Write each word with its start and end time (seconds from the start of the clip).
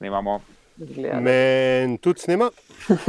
Snemamo. 0.00 0.40
Men 1.20 1.98
tudi 1.98 2.20
snema. 2.20 2.50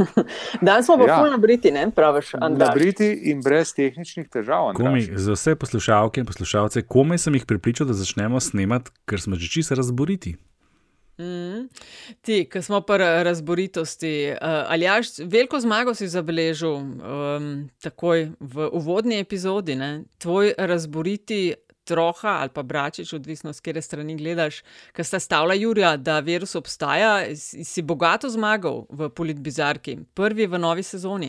Danes 0.60 0.86
smo 0.86 0.98
pa 0.98 1.04
Ja. 1.08 1.30
na 1.30 1.36
Briti, 1.36 1.70
ne 1.70 1.90
praviš, 1.90 2.32
Na 2.32 2.46
Andraž. 2.46 2.74
Briti 2.74 3.12
in 3.32 3.40
brez 3.42 3.72
tehničnih 3.74 4.28
težav. 4.28 4.74
Komi, 4.76 5.08
za 5.16 5.32
vse 5.32 5.54
poslušalke 5.56 6.20
in 6.20 6.26
poslušalce, 6.26 6.82
komaj 6.82 7.18
sem 7.18 7.34
jih 7.34 7.46
pripričal, 7.48 7.86
da 7.86 7.96
začnemo 7.96 8.40
snemati, 8.40 8.90
ker 9.08 9.20
smo 9.20 9.36
že 9.40 9.48
čisto 9.48 9.74
razboriti. 9.74 10.36
Mm. 11.16 11.68
Ti, 12.20 12.44
ki 12.52 12.62
smo 12.62 12.80
pa 12.84 12.96
razboritosti, 12.96 14.32
uh, 14.32 14.36
ali 14.68 14.84
jaš, 14.84 15.18
veliko 15.24 15.60
zmago 15.60 15.94
si 15.94 16.08
zabeležil 16.08 16.74
um, 16.76 17.68
takoj 17.80 18.30
v 18.40 18.68
uvodni 18.72 19.20
epizodi, 19.20 19.76
ne? 19.76 20.04
tvoj 20.18 20.52
razboriti. 20.58 21.54
Troha 21.92 22.36
ali 22.38 22.50
pa 22.50 22.62
bračič, 22.64 23.12
odvisno 23.12 23.52
s 23.52 23.60
katere 23.60 23.82
strani 23.82 24.16
gledaš, 24.16 24.62
ki 24.90 25.04
sta 25.04 25.20
stavila 25.20 25.54
Jurija, 25.54 25.96
da 25.96 26.20
virus 26.20 26.54
obstaja, 26.54 27.12
si 27.36 27.82
bogato 27.82 28.28
zmagal 28.28 28.86
v 28.88 29.10
Politbizarki, 29.10 29.98
prvi 30.14 30.46
v 30.46 30.58
novi 30.58 30.82
sezoni. 30.82 31.28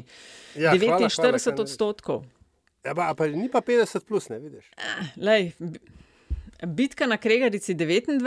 Ja, 0.55 0.71
49 0.71 0.87
hvala, 0.87 1.09
hvala, 1.09 1.61
odstotkov. 1.61 2.23
Ja, 2.81 2.91
pa, 2.93 3.13
pa 3.13 3.27
ni 3.27 3.47
pa 3.47 3.61
50 3.61 4.03
plus, 4.03 4.27
ne 4.27 4.39
vidiš. 4.39 4.65
Lej, 5.17 5.51
b- 5.57 5.79
bitka 6.63 7.07
na 7.07 7.17
Kregarici 7.17 7.75
29, 7.75 8.19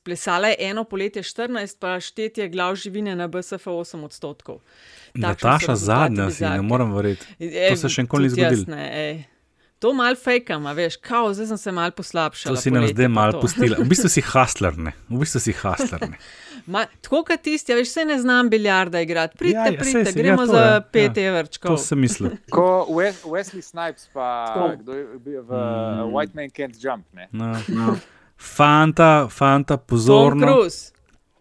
plesala 0.00 0.48
je 0.48 0.56
eno 0.60 0.84
poletje 0.84 1.22
14, 1.22 1.78
pa 1.78 2.00
štetje 2.00 2.48
glav 2.48 2.74
živine 2.74 3.16
na 3.16 3.26
BSF 3.26 3.66
8 3.66 4.04
odstotkov. 4.04 4.58
Takšni 5.12 5.22
so 5.22 5.26
Nataša 5.46 5.76
zadnja 5.76 6.30
si, 6.30 6.44
ne 6.44 6.62
morem 6.62 6.90
verjeti. 6.92 7.26
E, 7.38 7.70
To 7.70 7.76
se 7.76 7.88
še 7.88 8.02
nikoli 8.02 8.22
ni 8.24 8.30
zgodilo. 8.30 8.66
To 9.80 9.94
mal 9.96 10.12
fejkam, 10.16 10.66
a 10.68 10.74
veš, 10.76 10.98
kao, 11.00 11.30
zdaj 11.32 11.46
sem 11.54 11.58
se 11.58 11.72
mal 11.72 11.90
poslabšal. 11.96 12.52
To 12.52 12.60
si 12.60 12.70
nam 12.70 12.84
zdaj 12.84 13.08
malo 13.08 13.40
pustila. 13.40 13.78
V 13.80 13.86
bistvu 13.88 14.10
si 14.12 14.20
hasler, 14.32 14.76
ne. 14.76 14.92
V 15.08 15.20
bistvu 15.22 15.40
si 15.40 15.54
hasler. 15.56 16.02
ne. 16.04 16.18
Ma, 16.72 16.82
tako 17.00 17.22
kot 17.24 17.40
tisti, 17.40 17.72
a 17.72 17.78
veš, 17.78 17.94
se 17.96 18.04
ne 18.04 18.18
znam 18.20 18.50
biljarda 18.52 19.00
igrati. 19.00 19.38
Pridite, 19.40 19.56
Ja, 19.56 19.64
ja, 19.64 19.72
ja, 19.72 19.72
ja, 19.72 19.80
pridite, 19.80 20.12
si, 20.12 20.18
gremo 20.18 20.42
ja, 20.42 20.46
to 20.46 20.52
za 20.52 20.64
je, 20.64 20.82
pet 20.92 21.16
ja. 21.16 21.22
ja. 21.22 21.28
evrčkov. 21.32 21.70
To 21.72 21.80
sem 21.80 22.00
mislil. 22.00 22.36
Ko 22.54 22.86
Wes- 22.90 23.24
Wesley 23.24 23.64
Snipes, 23.64 24.10
pa 24.12 24.52
Tom. 24.54 24.76
kdo 24.84 24.92
je 24.92 25.06
bil 25.18 25.42
v 25.42 25.48
mm. 25.48 26.12
White 26.12 26.36
Man 26.36 26.52
Can't 26.52 26.76
Jump. 26.76 27.06
Ne? 27.16 27.28
No. 27.32 27.56
No. 27.68 27.96
Fanta, 28.36 29.28
fanta, 29.32 29.76
Tom 29.76 29.86
pozorno. 29.86 30.46
Cruise. 30.46 30.92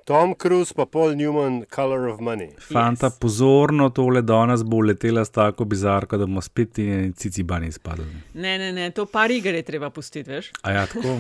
Tom 0.10 0.34
Cruise 0.34 0.74
pa 0.74 0.86
Paul 0.86 1.14
Newman, 1.14 1.66
Color 1.68 2.08
of 2.08 2.20
Money. 2.20 2.48
Fanta, 2.64 3.06
Yes. 3.06 3.20
pozorno, 3.20 3.90
tole 3.90 4.22
danes 4.22 4.64
bo 4.64 4.80
letela 4.80 5.22
s 5.22 5.30
tako 5.30 5.66
bizarko, 5.66 6.18
da 6.18 6.26
bomo 6.26 6.42
spet 6.42 6.72
ti 6.72 6.84
in 6.84 7.14
cici 7.14 7.44
bani 7.44 7.68
izpadli. 7.68 8.06
Ne, 8.34 8.58
ne, 8.58 8.72
ne, 8.74 8.90
to 8.90 9.06
par 9.06 9.30
iger 9.30 9.54
je 9.54 9.62
treba 9.64 9.90
pustiti, 9.90 10.30
veš. 10.32 10.50
A 10.62 10.72
ja, 10.72 10.86
tako. 10.88 11.08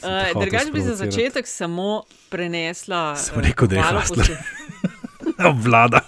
Uh, 0.00 0.06
hotel 0.28 0.40
Drugač 0.40 0.70
bi 0.70 0.80
za 0.80 0.94
začetek 0.94 1.46
samo 1.46 2.02
prenesla. 2.30 3.16
Sem 3.16 3.34
eh, 3.36 3.42
rekel, 3.42 3.68
da 3.68 3.76
je 3.76 3.82
hustler. 3.82 4.26
poslu- 4.26 5.48
Obvlada. 5.50 6.00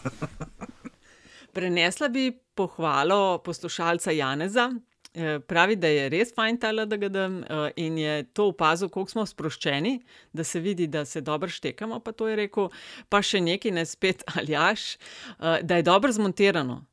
Prenesla 1.52 2.08
bi 2.08 2.30
pohvalo 2.54 3.38
poslušalca 3.38 4.10
Janeza. 4.12 4.70
Eh, 5.14 5.41
Pravi, 5.46 5.77
da 5.77 5.91
je 5.92 6.06
res 6.08 6.30
fajn 6.34 6.56
ta 6.56 6.70
LDGD 6.72 7.16
eh, 7.16 7.72
in 7.77 7.98
je 7.98 8.22
to 8.32 8.46
opazil, 8.48 8.88
koliko 8.88 9.10
smo 9.10 9.27
sproščeni, 9.27 9.98
da 10.32 10.44
se 10.44 10.60
vidi, 10.60 10.86
da 10.86 11.04
se 11.04 11.20
dobro 11.20 11.48
štekamo. 11.48 11.98
Pa 12.00 12.12
to 12.12 12.28
je 12.28 12.36
rekel, 12.36 12.70
pa 13.12 13.20
še 13.22 13.41
nekaj, 13.44 13.74
ne 13.77 13.84
spet 13.86 14.24
aljaš, 14.38 14.94
eh, 14.96 15.60
da 15.62 15.77
je 15.77 15.82
dobro 15.82 16.12
zmontirano. 16.12 16.84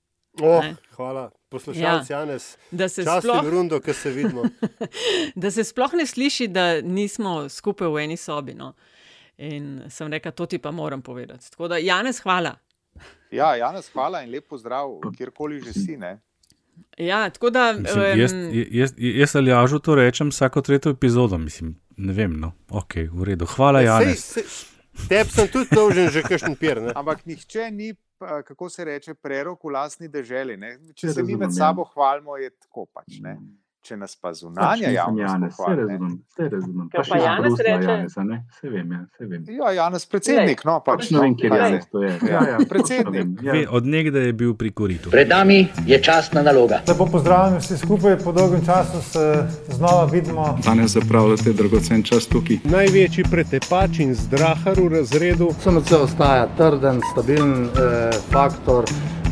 Oh, 0.42 0.64
Ne. 0.64 0.76
hvala, 0.96 1.32
poslušalec 1.50 2.10
ja. 2.10 2.20
Janes. 2.20 2.58
Da 2.72 2.90
se, 2.90 3.04
sploh, 3.04 3.48
rundo, 3.50 3.80
ki 3.80 3.94
se 3.94 4.12
vidimo. 4.12 4.44
da 5.36 5.52
se 5.52 5.64
sploh 5.64 5.94
ne 5.94 6.06
sliši, 6.06 6.48
da 6.48 6.82
nismo 6.82 7.50
skupaj 7.50 7.88
v 7.88 8.04
eni 8.04 8.18
sobi. 8.18 8.54
No. 8.54 8.74
In 9.38 9.88
sem 9.90 10.12
rekel, 10.12 10.32
to 10.32 10.46
ti 10.46 10.60
pa 10.60 10.72
moram 10.72 11.02
povedati. 11.02 11.52
Tako 11.52 11.68
da, 11.68 11.78
Janez, 11.80 12.20
hvala. 12.24 12.56
Ja, 13.32 13.56
Janes, 13.56 13.90
hvala 13.96 14.24
in 14.24 14.32
lep 14.32 14.48
pozdrav, 14.48 15.00
kjerkoli 15.18 15.60
že 15.64 15.74
si. 15.74 15.98
Ne? 15.98 16.20
Ja, 16.98 17.30
tako 17.30 17.50
da. 17.50 17.74
Mislim, 17.74 18.20
jaz, 18.20 18.34
jaz, 18.72 18.94
jaz 18.98 19.36
ali 19.36 19.52
jažu 19.52 19.80
to 19.80 19.96
rečem 19.96 20.30
vsako 20.30 20.62
tretjo 20.62 20.92
epizodo, 20.92 21.38
mislim, 21.38 21.76
ne 21.98 22.14
vem, 22.14 22.36
no, 22.40 22.52
ok, 22.70 22.96
v 23.12 23.24
redu. 23.24 23.46
Hvala, 23.46 23.82
Janez. 23.82 24.26
Tebi 25.08 25.32
sem 25.32 25.48
tudi 25.48 25.70
dolžen 25.72 26.10
že 26.12 26.24
kakšen 26.26 26.56
pir. 26.60 26.82
Ne? 26.84 26.92
Ampak 26.96 27.24
nihče 27.26 27.70
ni, 27.72 27.94
kako 28.20 28.70
se 28.70 28.86
reče, 28.86 29.14
prerok 29.14 29.64
v 29.64 29.72
lastni. 29.72 30.10
Ne? 30.12 30.78
Če 30.96 31.14
se 31.14 31.24
mi 31.24 31.36
med 31.36 31.50
ja. 31.50 31.56
sabo 31.56 31.86
hvalimo, 31.94 32.36
je 32.38 32.50
tako 32.50 32.86
pač. 32.92 33.22
Ne? 33.24 33.38
Če 33.82 33.96
nas 33.96 34.12
pa 34.14 34.30
Pač 34.30 34.38
zunanja 34.38 34.90
javnost 34.92 35.40
ne. 35.40 35.76
razumem, 35.76 36.16
vse 36.30 36.48
razumem. 36.50 36.88
Pa 36.92 37.02
še 37.02 37.16
iz 37.16 37.24
Janez 37.24 37.46
Bruslja 37.46 37.64
reče? 37.70 37.88
Janeza, 37.90 38.24
ne? 38.24 38.38
Vse 38.50 38.70
vem, 38.70 38.92
ja, 38.92 39.00
vse 39.08 39.26
vem. 39.26 39.44
Ja, 39.50 39.70
Janez, 39.72 40.06
predsednik, 40.06 40.64
no 40.66 40.74
pač. 40.80 41.00
Pač 41.00 41.12
ne 41.12 41.20
vem, 41.20 41.36
kje 41.36 41.48
Janez, 41.48 41.70
zdaj? 41.70 41.88
to 41.90 42.02
je. 42.02 42.12
Ja, 42.22 42.28
Ja, 42.30 42.42
ja, 42.50 42.58
predsednik. 42.70 43.06
točno 43.06 43.12
vem, 43.14 43.30
Ve, 43.42 43.62
Ja. 43.62 43.70
od 43.72 43.86
nekdaj 43.88 44.22
je 44.22 44.34
bil 44.34 44.54
pri 44.54 44.72
koritu. 44.72 45.10
Pred 45.10 45.30
nami 45.30 45.58
je 45.86 45.98
častna 46.00 46.42
naloga. 46.42 46.82
Lepo 46.86 47.08
pozdravljeni 47.08 47.60
vsi 47.60 47.78
skupaj, 47.78 48.18
po 48.20 48.32
dolgem 48.32 48.62
času 48.62 49.02
se 49.02 49.26
znova 49.70 50.06
vidimo. 50.06 50.60
Danes 50.60 50.92
zapravljate 50.92 51.54
dragocen 51.54 52.04
čas 52.04 52.28
tukaj. 52.28 52.60
Največji 52.66 53.24
pretepač 53.26 54.00
in 54.00 54.12
zdrahar 54.14 54.76
v 54.78 54.90
razredu. 54.94 55.54
SMC 55.58 55.92
ostaja 55.94 56.50
trden, 56.54 57.00
stabilen 57.08 57.64
eh, 57.66 58.12
faktor 58.28 58.84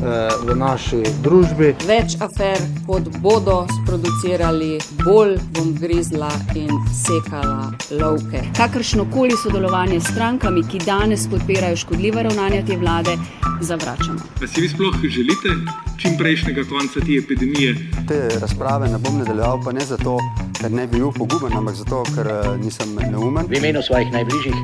v 0.02 0.56
naši 0.56 1.02
družbi. 1.24 1.74
Več 1.88 2.18
afer, 2.22 2.60
kot 2.88 3.10
bodo 3.24 3.66
sproducirali, 3.82 4.78
bolj 5.04 5.38
bom 5.58 5.74
grizla 5.78 6.30
in 6.56 6.72
sekala 6.94 7.72
lovke. 7.92 8.44
Kakršno 8.58 9.08
koli 9.14 9.38
sodelovanje 9.38 10.00
s 10.00 10.12
strankami, 10.14 10.64
ki 10.70 10.84
danes 10.86 11.28
podpirajo 11.32 11.80
škodljiva 11.84 12.28
ravnanja 12.30 12.64
te 12.68 12.78
vlade, 12.78 13.18
zavračamo. 13.62 14.20
Pa 14.40 14.48
si 14.48 14.62
vi 14.62 14.70
sploh 14.70 14.96
želite 15.10 15.56
čim 15.98 16.18
prejšnjega 16.18 16.64
konca 16.70 17.00
te 17.00 17.18
epidemije? 17.18 17.76
Te 18.08 18.40
razprave 18.42 18.90
ne 18.90 18.98
bom 18.98 19.18
nadaljeval, 19.18 19.62
pa 19.66 19.72
ne 19.72 19.86
zato, 19.86 20.18
ker 20.62 20.72
ne 20.72 20.88
bi 20.88 20.98
bil 20.98 21.12
poguben, 21.12 21.54
ampak 21.58 21.76
zato, 21.76 22.04
ker 22.16 22.28
eh, 22.28 22.58
nisem 22.62 22.96
neumen. 23.12 23.46
V 23.50 23.58
imenu 23.58 23.82
svojih 23.82 24.12
najbližjih 24.12 24.56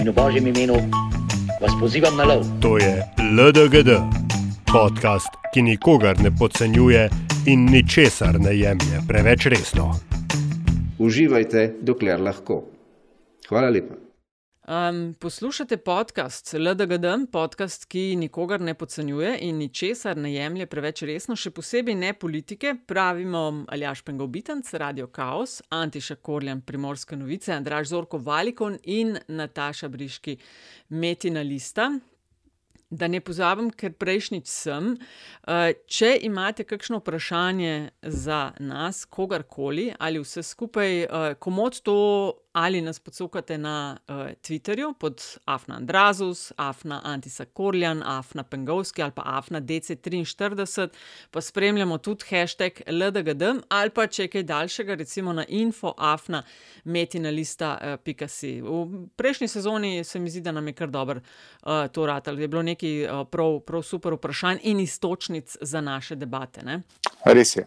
in 0.00 0.08
v 0.08 0.14
božjem 0.16 0.46
imenu 0.46 0.80
vas 1.60 1.72
pozivam 1.80 2.16
na 2.16 2.24
lov. 2.24 2.46
To 2.60 2.78
je 2.78 3.04
LDGD, 3.18 4.00
podcast, 4.72 5.28
ki 5.52 5.62
nikogar 5.62 6.20
ne 6.20 6.30
podcenjuje 6.38 7.08
in 7.46 7.64
ničesar 7.70 8.38
ne 8.40 8.54
jemlje 8.56 9.00
preveč 9.08 9.46
resno. 9.52 9.90
Uživajte, 10.98 11.74
dokler 11.80 12.20
lahko. 12.20 12.62
Hvala 13.48 13.68
lepa. 13.68 13.98
Um, 14.68 15.14
poslušate 15.20 15.76
podcast 15.76 16.54
LDGD, 16.54 17.04
podcast, 17.32 17.84
ki 17.84 18.16
nikogar 18.16 18.60
ne 18.60 18.74
podcenjuje 18.74 19.34
in 19.40 19.58
ničesar 19.58 20.16
ne 20.16 20.32
jemlje 20.32 20.66
preveč 20.66 21.02
resno, 21.02 21.36
še 21.36 21.52
posebej 21.52 21.98
ne 21.98 22.14
politike. 22.14 22.72
Pravimo 22.86 23.66
Aljaš 23.68 24.00
Pengovitenc, 24.06 24.72
Radio 24.80 25.10
Chaos, 25.12 25.58
Antiša 25.68 26.16
Korjan, 26.22 26.62
Primorske 26.64 27.16
novice, 27.16 27.52
Andraž 27.52 27.90
Zorko 27.92 28.22
Valikon 28.24 28.80
in 28.84 29.18
Nataša 29.28 29.92
Briški, 29.92 30.38
Metina 30.88 31.44
Lista. 31.44 31.90
Da 32.92 33.08
ne 33.08 33.22
pozabim, 33.24 33.70
ker 33.72 33.94
prejšnjič 33.96 34.48
sem. 34.52 34.92
Uh, 35.48 35.70
če 35.88 36.10
imate 36.28 36.66
kakšno 36.68 37.00
vprašanje 37.00 37.88
za 38.04 38.40
nas, 38.60 39.06
kogarkoli 39.08 39.94
ali 39.96 40.20
vse 40.20 40.44
skupaj, 40.44 40.98
uh, 41.06 41.32
komod 41.40 41.80
to 41.80 41.96
ali 42.52 42.80
nas 42.80 42.98
podsukate 42.98 43.58
na 43.58 43.98
uh, 44.08 44.14
Twitterju 44.14 44.94
pod 44.98 45.22
Afna 45.44 45.76
Andrazus, 45.76 46.52
Afna 46.56 47.00
Antisa 47.04 47.44
Korjan, 47.44 48.02
Afna 48.02 48.42
Pengovski 48.42 49.02
ali 49.02 49.12
pa 49.12 49.22
Afna 49.24 49.60
DC43, 49.60 50.88
pa 51.30 51.40
spremljamo 51.40 51.98
tudi 51.98 52.24
hashtag 52.28 52.72
LDGD 52.86 53.42
ali 53.68 53.90
pa 53.90 54.06
če 54.06 54.22
je 54.22 54.28
kaj 54.28 54.42
daljšega, 54.42 54.94
recimo 54.94 55.32
na 55.32 55.44
infoafna 55.48 56.42
metinalista.si. 56.84 58.60
V 58.60 59.06
prejšnji 59.16 59.48
sezoni 59.48 60.04
se 60.04 60.18
mi 60.18 60.30
zdi, 60.30 60.40
da 60.40 60.52
nam 60.52 60.66
je 60.66 60.72
kar 60.72 60.90
dobro 60.90 61.20
uh, 61.20 61.86
to 61.92 62.06
ratalo. 62.06 62.40
Je 62.40 62.48
bilo 62.48 62.62
nekaj 62.62 63.04
uh, 63.04 63.26
prav, 63.30 63.60
prav 63.60 63.82
super 63.82 64.14
vprašanj 64.14 64.58
in 64.62 64.80
istočnic 64.80 65.56
za 65.60 65.80
naše 65.80 66.16
debate. 66.16 66.62
Ne? 66.62 66.82
Res 67.24 67.56
je. 67.56 67.66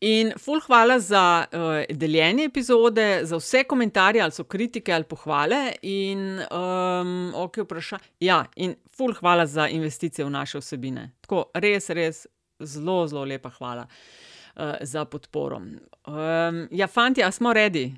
In 0.00 0.32
ful 0.38 0.60
hvala 0.66 0.98
za 1.00 1.44
uh, 1.44 1.96
deljenje 1.96 2.44
epizode, 2.44 3.20
za 3.24 3.36
vse 3.36 3.64
komentarje, 3.64 4.22
ali 4.22 4.32
so 4.32 4.44
kritike 4.44 4.92
ali 4.92 5.04
pohvale. 5.04 5.72
In, 5.82 6.40
um, 6.40 7.32
okay, 7.34 7.64
vpraša... 7.64 7.98
ja, 8.20 8.44
in 8.56 8.74
ful 8.96 9.14
hvala 9.20 9.46
za 9.46 9.68
investicije 9.68 10.24
v 10.24 10.30
naše 10.30 10.58
vsebine. 10.58 11.10
Tako, 11.20 11.50
res, 11.54 11.90
res, 11.90 12.26
zelo, 12.60 13.06
zelo 13.06 13.24
lepa 13.24 13.50
hvala 13.58 13.86
uh, 13.86 14.74
za 14.80 15.04
podporo. 15.04 15.56
Um, 15.56 16.68
ja, 16.70 16.86
fanti, 16.86 17.22
a 17.22 17.30
smo 17.32 17.52
redi 17.52 17.90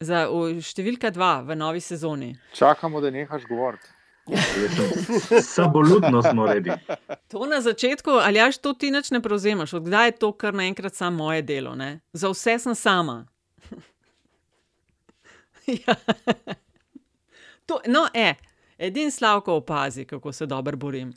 za 0.00 0.26
številka 0.64 1.10
dva 1.12 1.40
v 1.44 1.56
novi 1.56 1.80
sezoni? 1.80 2.32
Čakamo, 2.56 3.00
da 3.00 3.10
nehaš 3.10 3.44
govoriti. 3.48 3.99
Saboludno 5.42 6.22
smo 6.22 6.46
redi. 6.46 6.70
To 7.28 7.46
na 7.46 7.60
začetku, 7.60 8.10
ali 8.10 8.38
jaš 8.38 8.58
to 8.58 8.72
ti 8.72 8.90
nič 8.90 9.10
ne 9.10 9.22
prevzemaš, 9.22 9.72
odkdaj 9.72 10.08
je 10.08 10.12
to 10.12 10.32
kar 10.32 10.54
naenkrat 10.54 10.94
samo 10.94 11.16
moje 11.16 11.42
delo, 11.42 11.74
ne? 11.74 12.00
za 12.12 12.28
vse 12.28 12.58
sem 12.58 12.74
sama. 12.74 13.26
ja. 15.86 15.94
To, 17.66 17.80
no, 17.86 18.08
e, 18.14 18.34
edin 18.78 19.10
Slavko 19.10 19.54
opazi, 19.54 20.04
kako 20.04 20.32
se 20.32 20.46
dobro 20.46 20.76
borim. 20.76 21.12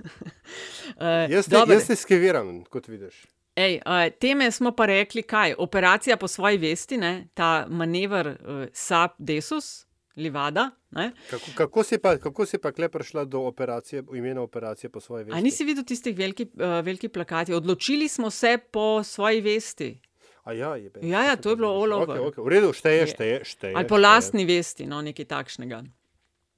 uh, 0.00 1.30
Jaz 1.34 1.46
te, 1.46 1.56
jaz 1.68 1.86
te 1.86 1.96
skriviram, 1.96 2.64
kot 2.64 2.88
vidiš. 2.88 3.26
Ej, 3.56 3.80
uh, 3.86 4.08
teme 4.20 4.50
smo 4.50 4.72
pa 4.72 4.86
rekli, 4.86 5.22
kaj? 5.22 5.54
Operacija 5.58 6.16
po 6.16 6.28
svoji 6.28 6.58
vesti, 6.58 6.96
ne? 6.96 7.28
ta 7.34 7.66
manever 7.68 8.26
uh, 8.28 8.64
SAP 8.72 9.12
Desus, 9.18 9.86
Livada. 10.16 10.70
Kako, 11.30 11.46
kako, 11.54 11.82
si 11.82 11.98
pa, 11.98 12.16
kako 12.18 12.46
si 12.46 12.58
pa 12.58 12.72
kle 12.72 12.88
prišla 12.88 13.24
do 13.24 13.40
operacije, 13.40 14.02
imena 14.14 14.42
operacije 14.42 14.90
po 14.90 15.00
svoji 15.00 15.24
vesti? 15.24 15.38
A 15.38 15.40
nisi 15.40 15.64
videl 15.64 15.84
tistih 15.84 16.16
velikih 16.16 16.46
uh, 16.54 16.84
veliki 16.84 17.08
plakati? 17.08 17.54
Odločili 17.54 18.08
smo 18.08 18.30
se 18.30 18.58
po 18.70 19.02
svoji 19.04 19.40
vesti. 19.40 20.00
A 20.44 20.52
ja, 20.52 20.76
je. 20.76 20.90
Ja, 21.02 21.24
ja, 21.24 21.36
to 21.36 21.50
je 21.50 21.56
bilo 21.56 21.70
over. 21.70 22.18
Okay, 22.18 22.32
okay. 22.32 22.44
V 22.44 22.48
redu, 22.48 22.72
šteje, 22.72 23.06
šteje. 23.06 23.44
šteje 23.44 23.74
Ali 23.76 23.88
po 23.88 23.96
lastni 23.96 24.44
vesti, 24.44 24.86
no, 24.86 25.02
nekaj 25.02 25.24
takšnega. 25.24 25.82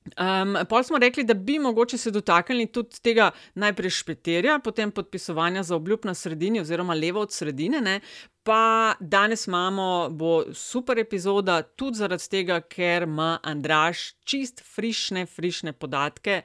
Um, 0.04 0.56
pol 0.68 0.82
smo 0.84 0.98
rekli, 1.00 1.24
da 1.24 1.34
bi 1.34 1.58
mogoče 1.58 1.98
se 1.98 2.10
dotaknili 2.10 2.66
tudi 2.66 3.00
tega 3.02 3.30
najprej 3.54 3.90
špeterja, 3.90 4.58
potem 4.64 4.90
podpisovanja 4.92 5.62
za 5.62 5.76
obljub 5.76 6.04
na 6.04 6.14
sredini, 6.14 6.60
oziroma 6.60 6.94
levo 6.94 7.20
od 7.20 7.32
sredine. 7.32 7.80
Ne? 7.80 8.00
Pa 8.42 8.94
danes 9.00 9.46
imamo, 9.46 10.08
bo 10.10 10.42
super 10.52 10.98
epizoda, 10.98 11.62
tudi 11.62 11.98
zaradi 11.98 12.28
tega, 12.30 12.60
ker 12.60 13.08
ima 13.08 13.38
Andraš 13.42 14.10
čist 14.24 14.60
frišne, 14.74 15.24
frišne 15.26 15.72
podatke 15.72 16.42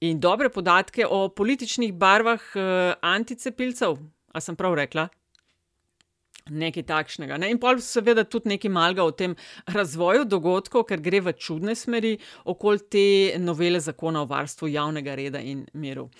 in 0.00 0.20
dobre 0.20 0.48
podatke 0.48 1.04
o 1.06 1.28
političnih 1.28 1.92
barvah 1.92 2.40
uh, 2.56 2.94
anticepilcev. 3.02 4.00
A 4.32 4.40
sem 4.40 4.56
prav 4.56 4.74
rekla? 4.74 5.08
Nekaj 6.44 6.82
takšnega. 6.84 7.38
Ne? 7.40 7.48
In 7.54 7.56
pa 7.56 7.70
seveda 7.80 8.20
tudi 8.28 8.50
nekaj 8.50 8.68
malga 8.68 9.04
o 9.08 9.12
tem 9.16 9.32
razvoju 9.72 10.26
dogodkov, 10.28 10.82
ker 10.90 11.00
gre 11.00 11.22
v 11.24 11.32
čudne 11.40 11.72
smeri 11.72 12.18
okoli 12.44 12.82
te 12.92 13.04
novele 13.40 13.80
zakona 13.80 14.20
o 14.20 14.28
varstvu 14.28 14.68
javnega 14.68 15.14
reda 15.16 15.40
in 15.40 15.64
miru. 15.72 16.10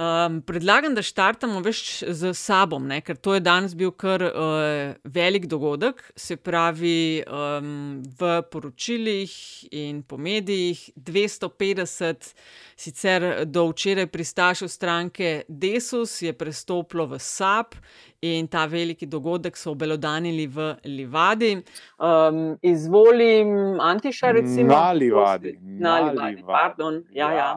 Um, 0.00 0.38
predlagam, 0.40 0.94
da 0.96 1.02
štartamo 1.04 1.58
več 1.60 1.98
z 2.00 2.30
sabom, 2.32 2.86
ne? 2.88 3.02
ker 3.04 3.18
to 3.20 3.34
je 3.36 3.42
danes 3.44 3.74
bil 3.76 3.90
kar 3.92 4.22
uh, 4.24 4.94
velik 5.04 5.44
dogodek, 5.44 6.00
se 6.16 6.38
pravi 6.40 7.20
um, 7.28 7.98
v 8.16 8.30
poročilih 8.48 9.34
in 9.76 10.00
po 10.00 10.16
medijih 10.16 10.86
250, 10.96 12.32
sicer 12.80 13.28
do 13.44 13.66
včeraj 13.74 14.08
pristašev 14.08 14.72
stranke 14.72 15.36
Desus 15.52 16.22
je 16.24 16.32
prestopilo 16.32 17.04
v 17.10 17.20
SAP 17.20 17.76
in 18.24 18.48
ta 18.48 18.64
veliki 18.64 19.04
dogodek 19.04 19.56
so 19.56 19.74
obelodanili 19.76 20.48
v 20.48 20.74
Livadi. 20.96 21.58
Um, 22.00 22.56
izvolim 22.62 23.76
Antiša, 23.76 24.32
recimo. 24.32 24.72
Na 24.72 24.92
Livadi. 24.96 25.58
Na 25.60 25.98
Livadi, 26.08 26.46
pardon. 26.46 27.04
Ja, 27.12 27.34
ja. 27.36 27.50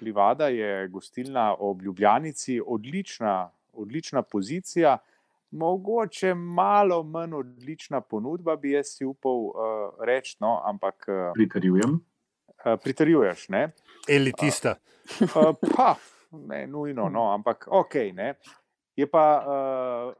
Livada 0.00 0.48
je 0.48 0.88
gostilna 0.88 1.54
ob 1.58 1.82
Ljubljanici, 1.82 2.60
odlična, 2.66 3.50
odlična 3.72 4.22
pozicija. 4.22 4.98
Mogoče 5.50 6.34
malo 6.34 7.02
manj 7.02 7.34
odlična 7.34 8.00
ponudba, 8.00 8.56
bi 8.56 8.70
jaz 8.70 8.86
si 8.96 9.04
upal 9.04 9.32
uh, 9.32 9.54
reči, 10.00 10.36
no, 10.40 10.60
ampak. 10.64 11.06
Uh, 11.08 11.32
Pritrjujem. 11.34 12.00
Uh, 12.64 12.78
pritrjuješ, 12.82 13.48
ne? 13.48 13.70
Elitista. 14.08 14.74
Uh, 15.20 15.36
uh, 15.36 15.54
pa, 15.76 15.94
ne, 16.30 16.66
nujno, 16.66 17.08
no, 17.08 17.28
ampak 17.34 17.68
ok. 17.70 17.94
Ne? 18.14 18.34
Je 18.96 19.06
pa 19.10 19.24
uh, 19.40 20.12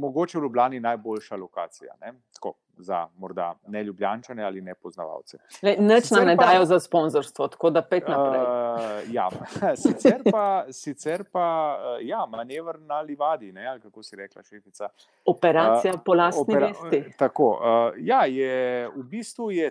mogoče 0.00 0.38
v 0.38 0.42
Ljubljani 0.42 0.80
najboljša 0.80 1.36
lokacija. 1.36 1.94
Tako, 2.32 2.54
za 2.78 3.06
morda 3.18 3.54
ne 3.66 3.82
ljubljančane 3.84 4.44
ali 4.44 4.60
ne 4.60 4.74
poznavalce. 4.74 5.38
Neč 5.78 6.10
nam 6.10 6.26
ne 6.26 6.36
dajo 6.36 6.64
za 6.64 6.80
sponzorstvo, 6.80 7.48
tako 7.48 7.70
da 7.70 7.82
pet 7.82 8.08
naprej. 8.08 8.40
Uh, 8.40 9.14
ja, 9.14 9.30
sicer 9.86 10.22
pa, 10.32 10.64
sicer 10.70 11.24
pa 11.32 11.78
uh, 11.78 12.06
ja, 12.06 12.26
manevr 12.26 12.80
na 12.80 13.00
livadi, 13.00 13.52
ne, 13.52 13.66
ali 13.66 13.80
kako 13.80 14.02
si 14.02 14.16
rekla, 14.16 14.42
šefica. 14.42 14.88
Operacija 15.24 15.94
uh, 15.94 16.00
po 16.04 16.14
lastni 16.14 16.42
opera, 16.42 16.66
vesti. 16.66 17.16
Tako, 17.18 17.50
uh, 17.50 17.94
ja, 17.98 18.24
je, 18.26 18.88
v 18.96 19.02
bistvu 19.02 19.50
je 19.50 19.70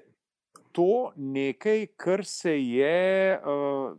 to 0.71 1.11
nekaj, 1.15 1.87
kar 1.97 2.25
se 2.25 2.59
je. 2.61 3.39
Uh, 3.39 3.97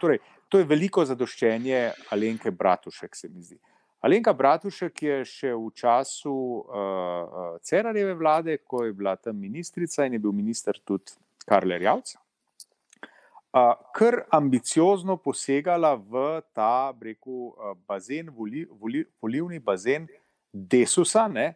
torej, 0.00 0.18
to 0.48 0.58
je 0.58 0.64
veliko 0.64 1.04
zadoščenje 1.04 1.90
Alenke 2.10 2.50
Bratušek, 2.50 3.16
se 3.16 3.28
mi 3.28 3.42
zdi. 3.42 3.56
Uh, 3.56 3.71
Alenka 4.02 4.32
Bratušek 4.34 5.02
je 5.02 5.16
še 5.22 5.50
v 5.54 5.68
času 5.78 6.32
uh, 6.34 7.54
Cerarjeve 7.62 8.16
vlade, 8.18 8.56
ko 8.66 8.82
je 8.82 8.90
bila 8.98 9.14
tam 9.14 9.38
ministrica 9.38 10.02
in 10.06 10.18
je 10.18 10.22
bil 10.24 10.34
minister 10.34 10.74
tudi 10.82 11.14
Karl 11.46 11.76
Javc, 11.78 12.16
uh, 12.18 13.78
kar 13.94 14.24
ambiciozno 14.34 15.20
posegala 15.22 15.94
v 15.94 16.42
ta 16.50 16.90
breku, 16.90 17.54
uh, 17.54 17.78
bazen, 17.86 18.34
voli, 18.34 18.66
voli, 18.66 19.04
volivni 19.22 19.62
bazen 19.62 20.10
Desusa, 20.50 21.28
ne, 21.30 21.52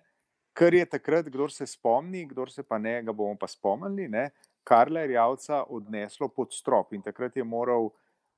kar 0.55 0.75
je 0.75 0.87
takrat, 0.87 1.27
kdo 1.27 1.51
se 1.51 1.67
spomni, 1.67 2.29
kdo 2.31 2.47
se 2.47 2.63
pa 2.63 2.79
ne, 2.79 3.01
ga 3.03 3.11
bomo 3.11 3.35
pa 3.35 3.51
spomnili, 3.51 4.07
Karla 4.63 5.03
Javca 5.03 5.65
odneslo 5.67 6.31
pod 6.31 6.55
strop 6.55 6.95
in 6.95 7.03
takrat 7.03 7.35
je 7.37 7.43
moral. 7.45 7.91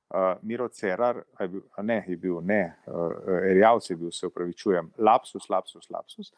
Uh, 0.09 0.37
Miro 0.41 0.67
Cerar, 0.73 1.23
je 1.39 1.47
bil, 1.47 1.61
ne, 1.85 2.03
je 2.07 2.15
bil, 2.17 2.39
ne, 2.41 2.63
uh, 2.87 3.11
Erjavc 3.45 3.89
je 3.89 3.95
bil, 3.95 4.09
se 4.11 4.25
upravičujem, 4.25 4.87
lapsus, 4.97 5.49
lapsus, 5.49 5.89
lapsus. 5.89 6.31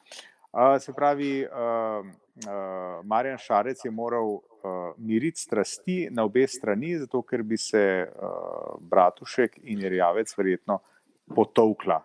Uh, 0.52 0.76
se 0.84 0.92
pravi, 0.92 1.46
uh, 1.48 2.04
uh, 2.04 3.06
Marjan 3.08 3.38
Šarec 3.40 3.86
je 3.86 3.92
moral 3.92 4.28
uh, 4.28 4.42
miriti 4.98 5.40
strasti 5.40 6.10
na 6.12 6.26
obe 6.28 6.44
strani, 6.52 6.98
zato 7.00 7.22
ker 7.24 7.46
bi 7.48 7.56
se 7.58 7.84
uh, 8.04 8.76
Bratušek 8.80 9.62
in 9.64 9.86
Erjavec 9.88 10.36
verjetno 10.38 10.82
potovkla. 11.36 12.02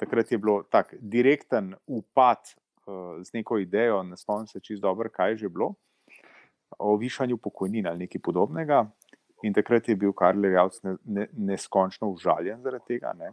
Takrat 0.00 0.32
je 0.32 0.38
bilo 0.38 0.62
tako 0.72 0.96
direkten 1.00 1.74
upad 1.86 2.48
uh, 2.48 3.20
z 3.20 3.36
neko 3.36 3.58
idejo, 3.60 4.00
ne 4.02 4.16
spomnim 4.16 4.48
se 4.48 4.60
čisto 4.60 4.86
dobro, 4.88 5.12
kaj 5.12 5.30
je 5.30 5.36
že 5.44 5.52
bilo, 5.52 5.74
o 6.78 6.96
višanju 6.96 7.36
pokojnin 7.36 7.86
ali 7.86 8.06
nekaj 8.06 8.24
podobnega. 8.24 8.86
In 9.42 9.54
takrat 9.54 9.88
je 9.88 9.96
bil 9.96 10.12
Karl 10.12 10.44
Javc 10.50 10.80
neskončno 11.32 12.08
užaljen 12.10 12.62
zaradi 12.62 12.94
tega. 12.94 13.12
Ne? 13.18 13.32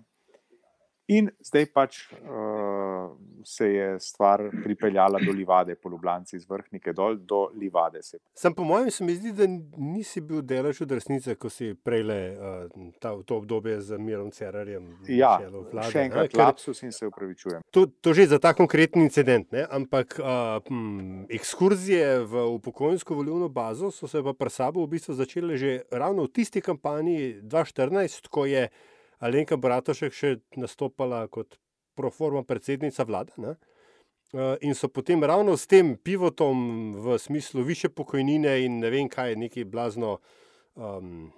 In 1.08 1.28
zdaj 1.38 1.66
pač 1.70 1.98
uh, 2.10 3.12
se 3.46 3.68
je 3.70 4.00
stvar 4.00 4.42
pripeljala 4.64 5.20
do 5.26 5.32
Livade, 5.32 5.76
po 5.76 5.90
Ljubljani, 5.90 6.26
iz 6.34 6.48
Vrhnike 6.50 6.94
dol 6.94 7.20
do 7.22 7.50
Livade. 7.54 8.00
Sam 8.34 8.54
po 8.54 8.64
mojem 8.64 8.90
se 8.92 9.04
mi 9.04 9.14
zdi, 9.14 9.32
da 9.38 9.46
nisi 9.78 10.22
bil 10.22 10.42
delež 10.42 10.82
od 10.82 10.96
resnice, 10.98 11.36
ko 11.36 11.50
si 11.50 11.76
prejle 11.76 12.18
uh, 12.34 12.88
ta, 13.00 13.14
to 13.26 13.38
obdobje 13.38 13.82
z 13.82 14.00
Mirom 14.02 14.32
Cerarjem. 14.34 14.88
Ja, 15.06 15.36
vlade, 15.46 15.92
še 15.92 16.08
enkrat 16.08 16.34
lapsus 16.34 16.82
in 16.82 16.96
se 16.96 17.06
upravičujem. 17.06 17.62
To, 17.70 17.86
to 17.86 18.16
že 18.18 18.26
za 18.34 18.42
ta 18.42 18.56
konkreten 18.58 19.06
incident, 19.06 19.52
ne? 19.54 19.68
ampak 19.70 20.18
uh, 20.18 20.58
hm, 20.66 21.30
ekskurzije 21.30 22.26
v 22.26 22.48
upokojensko 22.58 23.14
volilno 23.14 23.52
bazo 23.54 23.94
so 23.94 24.10
se 24.10 24.26
pa 24.26 24.34
pri 24.34 24.50
sabo 24.50 24.82
v 24.82 24.98
bistvu 24.98 25.14
začele 25.14 25.54
že 25.54 25.86
ravno 25.94 26.26
v 26.26 26.34
tisti 26.34 26.66
kampanji 26.66 27.46
2014, 27.46 28.26
ko 28.34 28.50
je 28.50 28.66
Alenka 29.20 29.58
Bratošek 29.58 30.14
še 30.14 30.36
nastopala 30.58 31.28
kot 31.28 31.60
proforma 31.96 32.44
predsednica 32.44 33.04
vlade. 33.04 33.32
Ne? 33.38 33.56
Eh, 34.36 34.58
in 34.62 34.76
so 34.76 34.88
potem 34.88 35.24
ravno 35.24 35.58
s 35.58 35.68
tem 35.68 35.96
pivotom 35.96 36.96
v 37.00 37.18
smislu 37.20 37.64
više 37.64 37.90
pokojnine 37.90 38.66
in 38.66 38.80
ne 38.80 38.90
vem 38.90 39.10
kaj, 39.10 39.36
nekaj 39.36 39.64
blazno 39.66 40.18
um, 40.76 41.32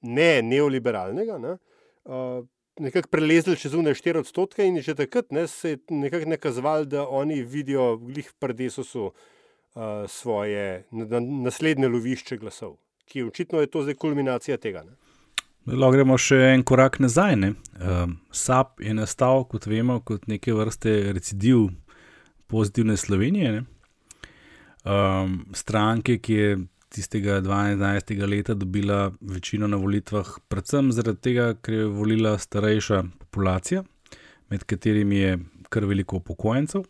ne 0.00 0.42
neoliberalnega, 0.42 1.38
ne? 1.38 1.58
uh, 2.04 2.46
nekako 2.80 3.08
prelezli 3.08 3.56
čez 3.56 3.74
unaj 3.74 3.94
4 3.94 4.24
odstotke 4.24 4.66
in 4.66 4.80
že 4.82 4.94
takrat 4.94 5.30
ne, 5.30 5.46
se 5.46 5.70
je 5.70 5.78
nekako 5.90 6.30
nakazovali, 6.30 6.86
da 6.86 7.08
oni 7.08 7.42
vidijo 7.42 7.96
glih 7.96 8.30
v 8.30 8.34
Prdesosu 8.38 9.04
uh, 9.04 9.82
svoje 10.08 10.84
na, 10.90 11.20
naslednje 11.20 11.88
lovišče 11.88 12.36
glasov, 12.36 12.78
ki 13.04 13.28
očitno 13.28 13.60
je 13.60 13.70
to 13.70 13.82
zdaj 13.82 13.94
kulminacija 13.94 14.56
tega. 14.56 14.82
Ne? 14.82 14.96
Lahko 15.68 15.92
gremo 15.92 16.16
še 16.16 16.38
en 16.54 16.62
korak 16.64 16.96
nazaj. 17.04 17.34
Um, 17.36 18.14
SAP 18.32 18.80
je 18.80 18.94
nastal, 18.96 19.44
kot 19.44 19.66
vemo, 19.68 19.98
kot 20.00 20.24
neke 20.30 20.54
vrste 20.56 21.12
recidiv 21.12 21.68
pozitivne 22.48 22.96
Slovenije. 22.96 23.64
Um, 24.88 25.42
stranke, 25.52 26.16
ki 26.18 26.38
je 26.38 26.54
tistega 26.90 27.42
12. 27.44 28.14
leta 28.26 28.56
dobila 28.56 29.10
večino 29.20 29.68
na 29.68 29.76
volitvah, 29.76 30.32
predvsem 30.48 30.90
zaradi 30.96 31.20
tega, 31.28 31.52
ker 31.60 31.82
je 31.82 31.90
volila 31.92 32.38
starejša 32.40 33.02
populacija, 33.26 33.84
med 34.50 34.64
katerimi 34.64 35.20
je 35.20 35.36
kar 35.68 35.84
veliko 35.86 36.18
upokojencev 36.18 36.88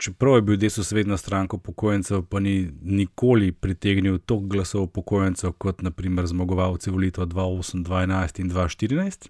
čeprav 0.00 0.34
je 0.34 0.42
bil 0.42 0.56
desus 0.56 0.92
vedno 0.92 1.16
stranko 1.16 1.56
upokojencev, 1.56 2.22
pa 2.22 2.40
ni 2.40 2.70
nikoli 2.82 3.52
pritegnil 3.52 4.18
toliko 4.18 4.46
glasov 4.46 4.82
upokojencev 4.88 5.52
kot 5.52 5.82
naprimer 5.82 6.26
zmagovalci 6.26 6.90
volitev 6.90 7.24
2008, 7.24 7.84
2011 7.84 8.40
in 8.40 8.50
2014. 8.50 9.28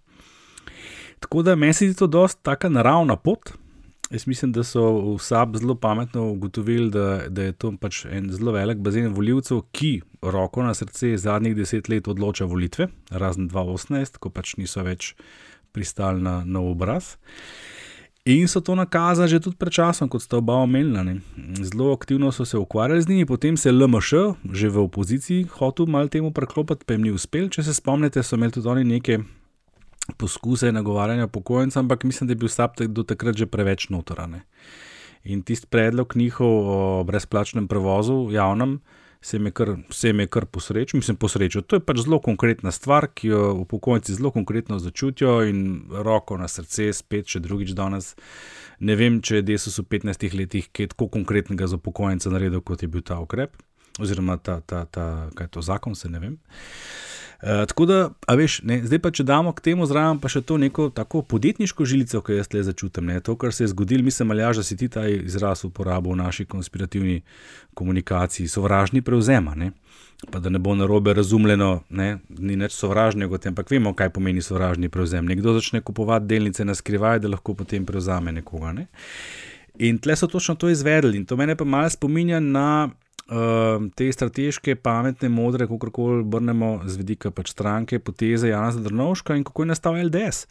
Tako 1.21 1.43
da 1.43 1.57
meni 1.57 1.73
se 1.73 1.89
zdi 1.89 1.99
to 1.99 2.07
dosta 2.07 2.41
taka 2.43 2.69
naravna 2.69 3.17
pot. 3.17 3.53
Jaz 4.11 4.27
mislim, 4.27 4.53
da 4.53 4.65
so 4.67 4.83
v 5.15 5.19
SAB 5.23 5.57
zelo 5.57 5.75
pametno 5.75 6.31
ugotovili, 6.33 6.91
da, 6.91 7.29
da 7.29 7.43
je 7.43 7.53
to 7.53 7.73
pač 7.81 8.05
en 8.11 8.31
zelo 8.33 8.53
velik 8.53 8.79
bazen 8.79 9.13
voljivcev, 9.15 9.61
ki 9.73 10.01
roko 10.23 10.63
na 10.67 10.75
srce 10.75 11.17
zadnjih 11.17 11.55
deset 11.57 11.89
let 11.89 12.09
odloča 12.09 12.45
volitve, 12.45 12.89
razen 13.11 13.49
2018, 13.49 14.19
ko 14.19 14.33
pač 14.35 14.57
niso 14.59 14.83
več 14.83 15.15
pristali 15.73 16.23
na, 16.23 16.41
na 16.45 16.61
obraz. 16.61 17.15
In 18.25 18.49
so 18.49 18.61
to 18.61 18.77
nakazali 18.77 19.29
že 19.29 19.41
tudi 19.41 19.57
pred 19.57 19.73
časom, 19.73 20.09
kot 20.09 20.21
sta 20.21 20.37
oba 20.37 20.61
omenila. 20.61 21.03
ne. 21.03 21.25
Zelo 21.65 21.93
aktivno 21.93 22.33
so 22.33 22.45
se 22.45 22.59
ukvarjali 22.59 23.03
z 23.03 23.09
njimi, 23.09 23.27
potem 23.27 23.57
se 23.57 23.69
je 23.69 23.73
LMŠ, 23.73 24.13
že 24.53 24.69
v 24.69 24.79
opoziciji, 24.79 25.49
hotel 25.57 25.87
malo 25.87 26.09
temu 26.09 26.31
preklopiti, 26.31 26.85
pa 26.85 26.93
jim 26.93 27.03
ni 27.03 27.11
uspel. 27.11 27.49
Če 27.49 27.63
se 27.63 27.75
spomnite, 27.75 28.23
so 28.23 28.37
imeli 28.37 28.53
tudi 28.53 28.69
oni 28.69 28.85
neke 28.85 29.19
poskuse 30.17 30.73
nagovarjanja 30.73 31.25
upokojencev, 31.25 31.81
ampak 31.81 32.05
mislim, 32.05 32.29
da 32.29 32.33
je 32.33 32.37
bil 32.37 32.49
SAP 32.49 32.81
do 32.93 33.03
takrat 33.03 33.37
že 33.37 33.47
preveč 33.47 33.89
notorane. 33.89 34.45
In 35.25 35.43
tisti 35.43 35.67
predlog 35.67 36.17
njihov 36.17 36.49
o 36.49 37.05
brezplačnem 37.05 37.69
prevozu 37.69 38.29
javnem 38.33 38.81
se 39.23 39.37
jim 39.37 39.47
je 39.47 39.53
kar, 39.53 39.77
se 39.91 40.09
jim 40.09 40.21
je 40.21 40.27
kar 40.27 40.47
posrečil, 40.47 40.99
mislim, 40.99 41.17
posrečil. 41.17 41.63
To 41.63 41.77
je 41.77 41.85
pač 41.85 42.03
zelo 42.05 42.21
konkretna 42.25 42.73
stvar, 42.73 43.09
ki 43.15 43.29
jo 43.29 43.55
upokojenci 43.65 44.15
zelo 44.15 44.31
konkretno 44.31 44.79
začutijo 44.79 45.43
in 45.45 45.83
roko 45.91 46.39
na 46.41 46.49
srce, 46.49 46.93
spet 46.97 47.29
še 47.29 47.43
drugič 47.45 47.75
danes. 47.77 48.15
Ne 48.81 48.97
vem, 48.97 49.21
če 49.21 49.41
je 49.41 49.47
Desus 49.53 49.77
v 49.83 49.85
15 49.99 50.37
letih 50.37 50.71
kaj 50.73 50.95
tako 50.95 51.11
konkretnega 51.19 51.69
za 51.69 51.77
upokojence 51.77 52.33
naredil, 52.33 52.65
kot 52.65 52.83
je 52.83 52.89
bil 52.89 53.05
ta 53.05 53.21
ukrep, 53.21 53.57
oziroma 53.99 54.37
ta, 54.37 54.61
ta, 54.61 54.85
ta 54.85 55.31
kaj 55.35 55.45
je 55.45 55.51
to 55.51 55.63
zakon, 55.63 55.95
se 55.95 56.09
ne 56.09 56.19
vem. 56.19 56.39
Uh, 57.41 57.49
tako 57.69 57.87
da, 57.87 58.11
a 58.27 58.35
veš, 58.37 58.59
ne, 58.69 58.83
zdaj 58.85 58.99
pa 59.01 59.11
če 59.17 59.25
damo 59.25 59.53
k 59.57 59.63
temu 59.65 59.87
zraven 59.89 60.19
pa 60.21 60.29
še 60.29 60.43
to 60.45 60.59
neko 60.61 60.91
tako 60.93 61.23
podjetniško 61.25 61.87
žilico, 61.89 62.21
ki 62.21 62.37
jaz 62.37 62.51
le 62.53 62.65
začutim. 62.67 63.09
Ne, 63.09 63.21
to, 63.25 63.33
kar 63.41 63.55
se 63.57 63.65
je 63.65 63.71
zgodilo, 63.73 64.05
mislim, 64.05 64.35
ali 64.35 64.45
že 64.55 64.65
si 64.65 64.77
ti 64.77 64.89
ta 64.93 65.07
izraz 65.09 65.65
uporabil 65.65 66.13
v 66.13 66.21
naši 66.21 66.45
konspirativni 66.45 67.23
komunikaciji, 67.75 68.49
sovražni 68.49 69.01
prevzem. 69.03 69.49
a 69.49 69.55
Ne? 69.55 69.73
Pa 70.31 70.39
da 70.39 70.51
ne 70.53 70.59
bo 70.59 70.75
narobe 70.77 71.15
razumljeno, 71.17 71.83
ne, 71.89 72.19
ni 72.29 72.57
nič 72.57 72.77
sovražnega, 72.77 73.39
je, 73.41 73.49
ampak 73.49 73.71
vemo, 73.71 73.95
kaj 73.97 74.11
pomeni 74.13 74.43
sovražni 74.43 74.93
prevzem. 74.93 75.25
Nekdo 75.25 75.57
začne 75.57 75.81
kupovati 75.81 76.27
delnice 76.27 76.65
na 76.65 76.75
skrivaj, 76.75 77.25
da 77.25 77.29
lahko 77.29 77.55
potem 77.55 77.87
prevzame 77.89 78.33
nekoga. 78.33 78.73
Ne? 78.73 78.87
In 79.81 79.97
tle 79.99 80.17
so 80.17 80.29
točno 80.29 80.55
to 80.61 80.69
izvedli, 80.69 81.17
in 81.17 81.25
to 81.25 81.41
mene 81.41 81.57
pa 81.57 81.65
malo 81.65 81.89
spominja 81.89 82.41
na 82.41 82.91
uh, 83.31 83.37
te 83.95 84.09
strateške, 84.09 84.75
pametne, 84.77 85.29
modre, 85.31 85.67
kako 85.67 85.91
koli 85.91 86.21
obrnemo 86.21 86.81
z 86.85 86.97
vidika 86.97 87.31
pač 87.31 87.51
stranke, 87.51 87.99
poteze 87.99 88.49
Jana 88.49 88.73
Zdrnovška 88.73 89.37
in 89.37 89.45
kako 89.45 89.63
je 89.63 89.67
nastal 89.69 89.95
LDS. 89.97 90.47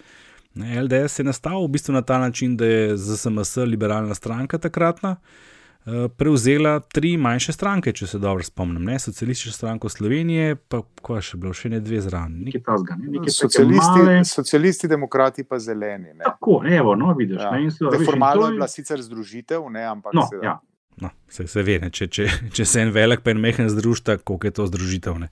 Ne, 0.56 0.82
LDS 0.82 1.20
je 1.20 1.26
nastal 1.26 1.62
v 1.62 1.70
bistvu 1.70 1.94
na 1.94 2.02
ta 2.02 2.18
način, 2.18 2.58
da 2.58 2.66
je 2.66 2.98
ZSMS, 2.98 3.58
liberalna 3.60 4.16
stranka 4.16 4.58
takratna, 4.58 5.16
uh, 5.16 5.94
prevzela 6.10 6.80
tri 6.82 7.18
manjše 7.18 7.54
stranke, 7.54 7.94
če 7.94 8.08
se 8.08 8.20
dobro 8.20 8.44
spomnim. 8.44 8.84
Ne, 8.84 9.00
Socialistično 9.00 9.52
stranko 9.52 9.90
Slovenije, 9.90 10.56
pa 10.58 10.82
ko 11.02 11.16
je 11.16 11.22
še 11.24 11.38
bilo, 11.38 11.54
še 11.54 11.70
ne 11.70 11.80
dve 11.80 12.02
zraven. 12.02 12.40
Nekaj 12.44 12.64
tasga, 12.64 12.96
ne? 12.96 13.08
Nekaj 13.10 13.30
Socialisti, 13.32 14.00
male- 14.02 14.26
socialisti, 14.26 14.88
demokrati 14.88 15.44
pa 15.44 15.60
zeleni. 15.60 16.14
Ne. 16.14 16.24
Tako, 16.26 16.64
evo, 16.68 16.96
no, 16.96 17.14
vidiš. 17.14 17.38
Ja. 17.40 17.52
Ne, 17.52 17.70
so, 17.70 17.90
veš, 17.90 18.06
formalno 18.06 18.48
je 18.48 18.52
bila 18.54 18.68
sicer 18.70 19.02
združitev, 19.02 19.70
ne, 19.70 19.86
ampak 19.86 20.14
No, 20.14 20.26
seveda- 20.26 20.46
ja. 20.46 20.58
No, 21.02 21.10
se, 21.30 21.48
se 21.48 21.64
ve, 21.64 21.78
ne, 21.80 21.90
če, 21.94 22.08
če, 22.12 22.28
če 22.56 22.66
se 22.68 22.82
en 22.84 22.94
velik, 22.96 23.24
pa 23.24 23.32
en 23.32 23.42
mehen 23.42 23.70
združita, 23.72 24.20
koliko 24.24 24.50
je 24.50 24.56
to 24.58 24.68
združitev. 24.68 25.20
Ne. 25.22 25.30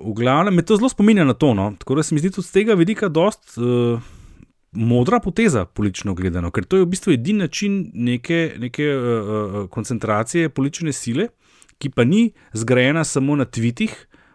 V 0.00 0.14
glavnem 0.18 0.56
me 0.56 0.64
to 0.66 0.78
zelo 0.80 0.90
spominja 0.90 1.26
na 1.28 1.34
to. 1.34 1.52
No. 1.54 1.70
Tako 1.78 2.00
da 2.00 2.06
se 2.06 2.14
mi 2.14 2.22
zdi 2.22 2.32
tudi 2.34 2.48
z 2.48 2.56
tega 2.56 2.76
vidika 2.78 3.10
dost 3.12 3.58
uh, 3.58 4.00
modra 4.72 5.20
poteza, 5.20 5.64
politično 5.64 6.14
gledano, 6.14 6.50
ker 6.54 6.64
to 6.64 6.78
je 6.78 6.86
v 6.86 6.90
bistvu 6.90 7.14
edini 7.16 7.44
način 7.44 7.82
neke, 7.94 8.54
neke 8.58 8.86
uh, 8.94 9.58
koncentracije 9.70 10.52
politične 10.54 10.94
sile, 10.94 11.28
ki 11.80 11.90
pa 11.94 12.04
ni 12.04 12.30
zgrajena 12.52 13.04
samo 13.04 13.36
na 13.36 13.44
tvitih, 13.44 13.94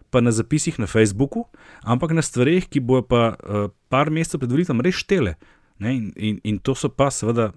pa 0.10 0.22
na 0.22 0.32
zapisih 0.32 0.80
na 0.80 0.88
Facebooku, 0.88 1.46
ampak 1.84 2.14
na 2.16 2.24
stvareh, 2.24 2.68
ki 2.70 2.80
bojo 2.80 3.06
pa 3.08 3.24
uh, 3.36 3.68
par 3.90 4.12
mesecev 4.12 4.44
pred 4.44 4.52
volitvami 4.52 4.86
res 4.86 5.02
štele. 5.02 5.36
Ne, 5.84 5.92
in, 5.92 6.12
in, 6.16 6.38
in 6.44 6.60
to 6.64 6.76
so 6.76 6.88
pa 6.88 7.10
seveda 7.12 7.50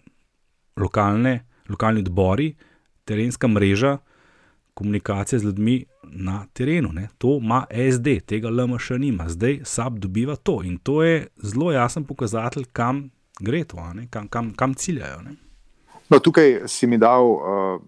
lokalne, 0.78 1.44
lokalni 1.70 2.02
odbori, 2.02 2.48
terenska 3.08 3.48
mreža, 3.48 3.96
komunikacija 4.78 5.38
z 5.38 5.44
ljudmi 5.44 5.84
na 6.02 6.46
terenu. 6.52 6.92
Ne. 6.92 7.08
To 7.18 7.38
ima 7.42 7.64
SD, 7.92 8.20
tega 8.26 8.50
LM 8.50 8.76
še 8.78 8.98
nima, 9.02 9.26
zdaj 9.32 9.62
SAP 9.66 9.98
dobiva 10.04 10.36
to 10.36 10.60
in 10.62 10.78
to 10.78 11.00
je 11.02 11.26
zelo 11.42 11.72
jasen 11.74 12.06
pokazatelj, 12.06 12.68
kam 12.72 13.08
gre 13.40 13.64
to, 13.64 13.80
a 13.82 13.92
ne, 13.94 14.06
kam, 14.10 14.28
kam, 14.28 14.52
kam 14.54 14.74
ciljajo. 14.74 15.22
Ne. 15.26 15.34
No, 16.08 16.20
tukaj 16.22 16.62
si 16.70 16.86
mi 16.86 16.96
dal 16.98 17.26
uh, 17.26 17.80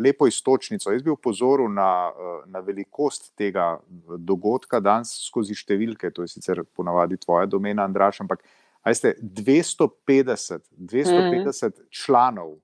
lepo 0.00 0.26
istočnico. 0.26 0.90
Jaz 0.90 1.04
bi 1.06 1.12
opozoril 1.12 1.68
na, 1.70 1.90
uh, 2.08 2.40
na 2.50 2.64
velikost 2.64 3.30
tega 3.38 3.74
dogodka 4.18 4.80
danes 4.80 5.12
skozi 5.28 5.54
številke. 5.54 6.10
To 6.16 6.24
je 6.24 6.32
sicer 6.32 6.64
ponavadi 6.64 7.20
tvoja 7.20 7.46
domena, 7.46 7.84
Andraš, 7.86 8.22
ampak 8.24 8.42
veste, 8.86 9.12
250, 9.20 10.66
250 10.72 11.68
mm. 11.68 11.86
članov 11.94 12.56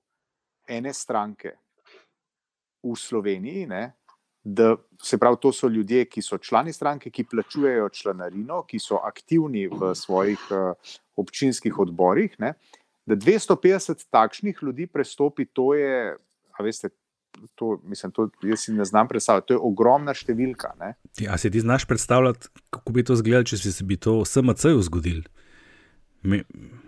ene 0.67 0.91
stranke 0.93 1.55
v 2.83 2.95
Sloveniji, 2.95 3.67
ne, 3.67 3.91
da 4.43 4.75
se 5.03 5.17
pravi, 5.17 5.37
to 5.41 5.51
so 5.51 5.67
ljudje, 5.67 6.05
ki 6.07 6.21
so 6.23 6.37
člani 6.37 6.73
stranke, 6.73 7.11
ki 7.11 7.25
plačujejo 7.27 7.89
članarino, 7.89 8.61
ki 8.67 8.79
so 8.79 9.01
aktivni 9.03 9.67
v 9.67 9.91
svojih 9.95 10.45
uh, 10.55 10.93
občinskih 11.19 11.79
odborih. 11.79 12.37
Ne, 12.39 12.53
da 13.05 13.15
250 13.15 14.07
takšnih 14.11 14.59
ljudi 14.61 14.87
prestopi, 14.87 15.45
to 15.45 15.73
je, 15.75 16.15
a 16.59 16.63
veste, 16.63 16.89
to, 17.55 17.77
mislim, 17.83 18.11
to 18.11 18.29
jaz 18.43 18.65
si 18.65 18.73
ne 18.73 18.85
znam 18.85 19.07
predstavljati, 19.07 19.47
to 19.47 19.57
je 19.57 19.63
ogromna 19.63 20.15
številka. 20.15 20.73
Ne? 20.79 20.93
Ti, 21.15 21.27
a 21.29 21.37
si 21.37 21.51
ti 21.51 21.61
znaš 21.63 21.85
predstavljati, 21.87 22.49
kako 22.69 22.93
bi 22.93 23.03
to 23.03 23.17
izgledalo, 23.19 23.47
če 23.47 23.59
bi 23.63 23.73
se 23.75 23.87
bi 23.87 23.99
to 23.99 24.19
SMC-ju 24.25 24.83
zgodil? 26.23 26.43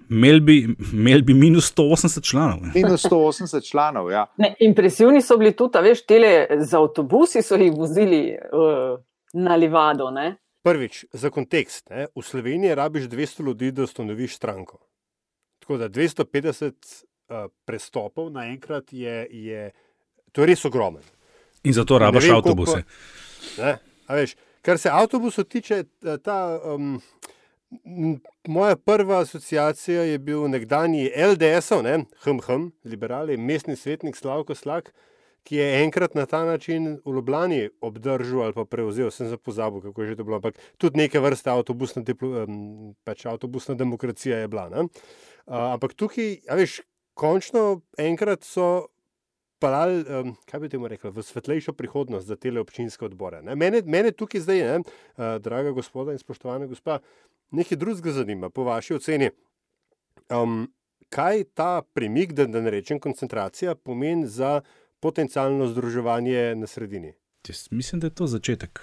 Imeli 0.10 0.40
bi, 0.42 0.56
imel 0.94 1.22
bi 1.22 1.34
minus 1.34 1.68
180 1.70 2.24
članov. 2.24 2.60
Minus 2.76 3.06
180 3.06 3.62
članov, 3.64 4.12
ja. 4.12 4.26
Ne, 4.38 4.56
impresivni 4.60 5.22
so 5.22 5.38
bili 5.38 5.56
tudi, 5.56 5.78
a 5.78 5.82
veš, 5.82 6.02
tele 6.02 6.32
z 6.60 6.74
avtobusi 6.74 7.42
so 7.42 7.56
jih 7.56 7.74
vozili 7.74 8.24
uh, 8.34 8.98
na 9.36 9.56
Livado. 9.56 10.12
Ne? 10.12 10.36
Prvič, 10.62 11.06
za 11.14 11.30
kontekst, 11.30 11.90
ne, 11.90 12.08
v 12.10 12.22
Sloveniji 12.22 12.76
rabiš 12.76 13.04
200 13.04 13.46
ljudi, 13.46 13.72
da 13.72 13.84
ustanoviš 13.84 14.36
stranko. 14.36 14.80
Tako 15.60 15.78
da 15.78 15.90
250 15.90 16.74
uh, 17.30 17.36
prestopov 17.66 18.32
naenkrat 18.32 18.94
je, 18.94 19.28
je, 19.32 19.72
to 20.32 20.42
je 20.42 20.48
res 20.48 20.66
ogromen. 20.66 21.04
In 21.64 21.74
zato 21.74 22.00
rabiš 22.00 22.24
vem, 22.24 22.36
avtobuse. 22.36 22.72
koliko- 22.72 23.62
Ne, 23.62 23.78
a 24.08 24.16
veš, 24.16 24.34
kar 24.62 24.78
se 24.78 24.90
avtobusov 24.90 25.44
tiče, 25.46 25.84
ta- 26.00 26.18
ta, 26.18 26.40
um, 26.66 26.98
moja 28.48 28.76
prva 28.76 29.20
asociacija 29.20 30.04
je 30.04 30.18
bil 30.18 30.48
nekdani 30.50 31.10
LDS-ov, 31.16 31.84
ne, 31.84 32.04
HMH, 32.24 32.58
liberali, 32.84 33.38
mestni 33.38 33.76
svetnik 33.76 34.18
Slavko 34.18 34.56
Slak, 34.56 34.94
ki 35.44 35.56
je 35.56 35.84
enkrat 35.84 36.16
na 36.16 36.26
ta 36.26 36.44
način 36.46 37.00
v 37.06 37.14
Ljubljani 37.16 37.70
obdržal 37.82 38.42
ali 38.44 38.54
pa 38.54 38.66
prevzel, 38.66 39.12
sem 39.12 39.30
se 39.30 39.38
pozabil, 39.38 39.82
kako 39.82 40.02
je 40.02 40.08
že 40.08 40.16
to 40.16 40.24
bilo, 40.24 40.36
ampak 40.36 40.60
tudi 40.78 40.98
neke 40.98 41.20
vrste 41.20 41.50
avtobusna, 41.50 42.04
diplo, 42.04 42.46
pač 43.04 43.26
avtobusna 43.26 43.76
demokracija 43.76 44.38
je 44.38 44.48
bila. 44.48 44.70
ne. 44.70 44.82
Uh, 45.50 45.74
ampak 45.74 45.94
tukaj, 45.94 46.40
a 46.50 46.56
veš, 46.56 46.82
končno 47.14 47.82
enkrat 47.98 48.44
so 48.44 48.90
pelali, 49.60 50.04
um, 50.08 50.36
kaj 50.48 50.60
bi 50.60 50.70
temu 50.70 50.88
rekel, 50.88 51.12
v 51.12 51.24
svetlejšo 51.24 51.74
prihodnost 51.74 52.28
za 52.28 52.36
te 52.40 52.52
občinske 52.60 53.06
odbore. 53.06 53.42
Ne? 53.44 53.56
Mene, 53.56 53.82
mene 53.86 54.12
tukaj 54.12 54.46
zdaj, 54.46 54.62
ne, 54.64 54.78
uh, 54.80 55.36
draga 55.44 55.72
gospoda 55.76 56.16
in 56.16 56.22
spoštovana 56.22 56.70
gospa, 56.70 57.00
nekaj 57.52 57.78
drugega 57.78 58.12
zanima, 58.12 58.50
po 58.50 58.64
vaši 58.64 58.94
oceni. 58.94 59.30
Um, 60.30 60.68
kaj 61.10 61.44
ta 61.54 61.82
premik, 61.94 62.34
da, 62.34 62.46
da 62.46 62.62
ne 62.62 62.70
rečem 62.70 63.00
koncentracija, 63.00 63.76
pomeni 63.76 64.28
za 64.28 64.62
potencialno 65.00 65.68
združevanje 65.68 66.56
na 66.56 66.68
sredini? 66.68 67.14
Jaz 67.48 67.68
mislim, 67.72 68.00
da 68.00 68.08
je 68.08 68.16
to 68.16 68.28
začetek. 68.28 68.82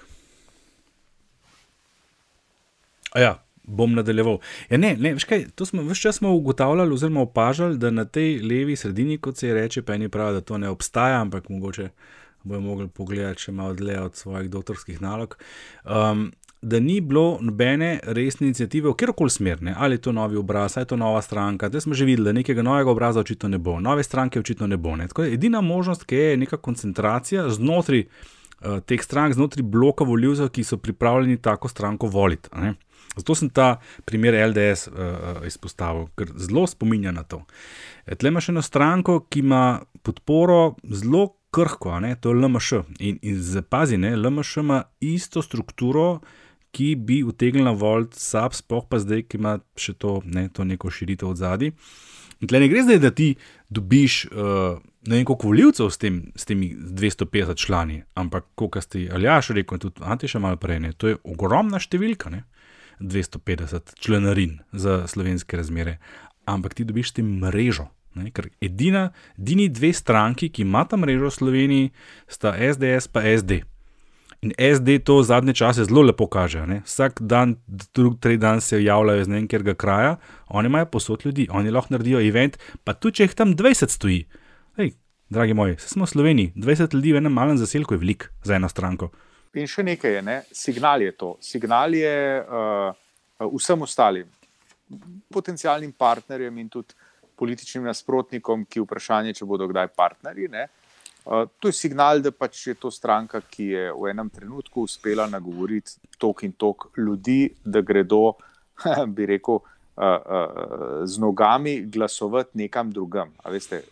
A 3.13 3.21
ja, 3.21 3.47
bom 3.63 3.95
nadaljeval. 3.95 4.39
Ja, 4.71 4.79
ne, 4.79 4.97
ne, 4.99 5.13
veš 5.15 5.25
kaj, 5.25 5.47
to 5.55 5.67
smo 5.67 5.83
vse 5.83 6.01
čas 6.01 6.17
smo 6.17 6.35
ugotavljali, 6.35 6.95
oziroma 6.95 7.21
opažali, 7.21 7.79
da 7.79 7.91
na 7.91 8.05
tej 8.05 8.41
levi 8.43 8.77
sredini, 8.77 9.19
kot 9.19 9.37
se 9.37 9.49
je 9.49 9.55
reče, 9.55 9.83
pa 9.83 9.95
eni 9.95 10.09
pravijo, 10.09 10.41
da 10.41 10.41
to 10.41 10.59
ne 10.59 10.69
obstaja, 10.69 11.21
ampak 11.21 11.49
mogoče 11.49 11.89
bojo 12.47 12.61
mogli 12.61 12.89
pogledati 12.89 13.49
še 13.49 13.53
malo 13.53 13.75
dlje 13.75 14.01
od 14.01 14.17
svojih 14.17 14.51
doktorskih 14.51 15.01
nalog. 15.03 15.39
Um, 15.85 16.31
Da 16.63 16.81
ni 16.81 17.01
bilo 17.01 17.39
nobene 17.41 18.01
resne 18.03 18.47
inicijative 18.47 18.91
v 18.91 18.95
kjerkoli 18.97 19.31
smer, 19.31 19.63
ne? 19.63 19.75
ali 19.77 19.95
je 19.95 20.03
to 20.07 20.13
novi 20.13 20.37
obraz, 20.37 20.77
ali 20.77 20.83
je 20.83 20.89
to 20.89 20.97
nova 20.97 21.23
stranka. 21.23 21.69
Zdaj 21.69 21.81
smo 21.81 21.95
že 21.95 22.05
videli, 22.05 22.25
da 22.25 22.33
nekega 22.33 22.63
novega 22.63 22.91
obraza 22.91 23.21
očitno 23.21 23.49
ne 23.49 23.59
bo, 23.59 23.81
nove 23.81 24.03
stranke 24.03 24.41
očitno 24.41 24.67
ne 24.67 24.77
bo. 24.77 24.97
Ne? 24.97 25.09
Tako 25.09 25.25
je 25.25 25.35
edina 25.35 25.61
možnost, 25.61 26.05
ki 26.05 26.17
je 26.17 26.37
neka 26.37 26.57
koncentracija 26.57 27.49
znotraj 27.51 28.05
uh, 28.05 28.81
teh 28.81 29.03
strank, 29.03 29.35
znotraj 29.35 29.63
bloka 29.63 30.05
voljivcev, 30.05 30.49
ki 30.49 30.65
so 30.65 30.77
pripravljeni 30.77 31.37
tako 31.37 31.69
stranko 31.69 32.07
voliti. 32.07 32.49
ne. 32.57 32.75
Zato 33.17 33.35
sem 33.35 33.49
ta 33.49 33.79
primer 34.05 34.35
LDS 34.51 34.89
uh, 34.89 35.47
izpostavil, 35.47 36.11
ker 36.17 36.33
zelo 36.37 36.67
spominja 36.67 37.13
na 37.17 37.23
to. 37.25 37.43
Tle 38.19 38.29
imaš 38.29 38.51
eno 38.53 38.63
stranko, 38.63 39.21
ki 39.31 39.41
ima 39.41 39.81
podporo 40.03 40.75
zelo 40.85 41.31
krhko, 41.51 42.01
ne, 42.01 42.15
to 42.21 42.31
je 42.31 42.43
LMŠ. 42.43 42.73
In, 42.99 43.19
in 43.23 43.39
zapazi, 43.43 43.97
ne, 43.97 44.17
LMŠ 44.17 44.57
ima 44.57 44.83
isto 45.01 45.43
strukturo, 45.43 46.21
ki 46.77 46.91
bi 47.01 47.23
utegnila 47.25 47.73
voliti 47.73 48.21
SAP, 48.21 48.59
spoh 48.59 48.85
pa 48.89 49.01
zdaj, 49.01 49.25
ki 49.31 49.41
ima 49.41 49.57
še 49.81 49.97
to, 49.97 50.19
ne, 50.25 50.49
to 50.53 50.67
neko 50.69 50.93
širitev 50.93 51.33
od 51.33 51.41
zadaj. 51.41 51.73
In 52.45 52.51
tle 52.51 52.61
ne 52.61 52.69
gre 52.69 52.83
zdaj, 52.85 53.01
da 53.01 53.11
ti 53.17 53.31
dobiš 53.73 54.27
uh, 54.29 54.77
ne 55.07 55.17
vem 55.17 55.25
koliko 55.25 55.47
voljivcev 55.47 55.91
s, 55.91 55.99
tem, 55.99 56.21
s 56.37 56.45
temi 56.45 56.75
250 56.77 57.57
člani, 57.57 58.03
ampak 58.15 58.45
koliko 58.55 58.81
ste, 58.81 59.07
ali 59.13 59.29
ja, 59.29 59.39
še 59.43 59.57
rekel, 59.57 59.79
in 59.79 59.85
tudi 59.87 60.05
Antiša 60.05 60.41
malo 60.43 60.59
prej, 60.61 60.81
ne, 60.83 60.93
to 60.93 61.13
je 61.13 61.19
ogromna 61.25 61.81
številka, 61.83 62.33
ne, 62.33 62.45
250 63.01 63.97
članarin 64.03 64.59
za 64.73 65.05
slovenske 65.11 65.59
razmere, 65.59 65.99
ampak 66.49 66.77
ti 66.77 66.87
dobiš 66.89 67.17
tem 67.19 67.29
mrežo. 67.43 67.91
Ne, 68.17 68.31
ker 68.33 68.49
edina, 68.65 69.11
edini 69.37 69.69
dve 69.69 69.91
stranki, 69.93 70.49
ki 70.49 70.65
imata 70.65 70.97
mrežo 70.97 71.29
v 71.29 71.35
Sloveniji, 71.37 71.89
sta 72.33 72.55
SDS 72.57 73.11
pa 73.13 73.21
SD. 73.29 73.61
In 74.45 74.53
SD 74.59 74.99
to 75.05 75.23
zadnje 75.23 75.55
čase 75.55 75.87
zelo 75.89 76.03
lepo 76.03 76.27
kaže. 76.29 76.67
Ne? 76.67 76.83
Vsak 76.85 77.21
dan, 77.21 77.57
drug, 77.67 78.19
tri 78.21 78.37
dan 78.37 78.61
se 78.61 78.83
javljajo 78.83 79.21
iz 79.21 79.29
nekega 79.29 79.75
kraja, 79.75 80.17
oni 80.49 80.67
imajo 80.67 80.87
posod 80.93 81.25
ljudi, 81.25 81.49
oni 81.51 81.71
lahko 81.71 81.95
naredijo 81.95 82.21
event, 82.21 82.59
pa 82.85 82.93
tudi 82.93 83.21
če 83.21 83.29
jih 83.29 83.35
tam 83.35 83.55
20 83.57 83.95
stoji. 83.97 84.27
Ej, 84.77 84.93
dragi 85.33 85.55
moji, 85.55 85.79
smo 85.81 86.05
v 86.05 86.13
Sloveniji, 86.13 86.53
20 86.57 86.95
ljudi 86.95 87.17
v 87.17 87.23
enem 87.23 87.33
malem 87.33 87.59
zaselku 87.59 87.97
je 87.97 88.03
velik 88.03 88.29
za 88.45 88.59
eno 88.61 88.69
stranko. 88.69 89.11
In 89.57 89.69
še 89.71 89.83
nekaj 89.87 90.19
je, 90.19 90.23
ne? 90.23 90.37
signal 90.53 91.03
je 91.03 91.13
to. 91.17 91.33
Signal 91.41 91.95
je 91.97 92.17
uh, 92.45 93.49
vsem 93.57 93.83
ostalim, 93.83 94.29
potencijalnim 95.33 95.93
partnerjem 95.97 96.59
in 96.59 96.69
tudi 96.69 96.95
političnim 97.37 97.85
nasprotnikom, 97.85 98.65
ki 98.69 98.83
vprašanje, 98.85 99.35
če 99.37 99.49
bodo 99.49 99.69
kdaj 99.69 99.91
partnerji. 99.97 100.49
Ne? 100.53 100.67
To 101.27 101.69
je 101.69 101.75
signal, 101.75 102.21
da 102.23 102.31
pač 102.31 102.69
je 102.69 102.75
to 102.79 102.91
stranka, 102.91 103.41
ki 103.41 103.65
je 103.73 103.87
v 103.91 104.11
enem 104.13 104.29
trenutku 104.31 104.85
uspela 104.87 105.27
nagovoriti 105.27 105.99
tok 106.23 106.45
in 106.47 106.53
tok 106.55 106.91
ljudi, 106.99 107.51
da 107.65 107.83
gredo, 107.83 108.37
bi 109.17 109.27
rekel, 109.27 109.59
z 111.05 111.19
nogami 111.19 111.81
glasovati 111.91 112.59
nekam 112.63 112.93
drugam. 112.93 113.33
Veste, 113.51 113.83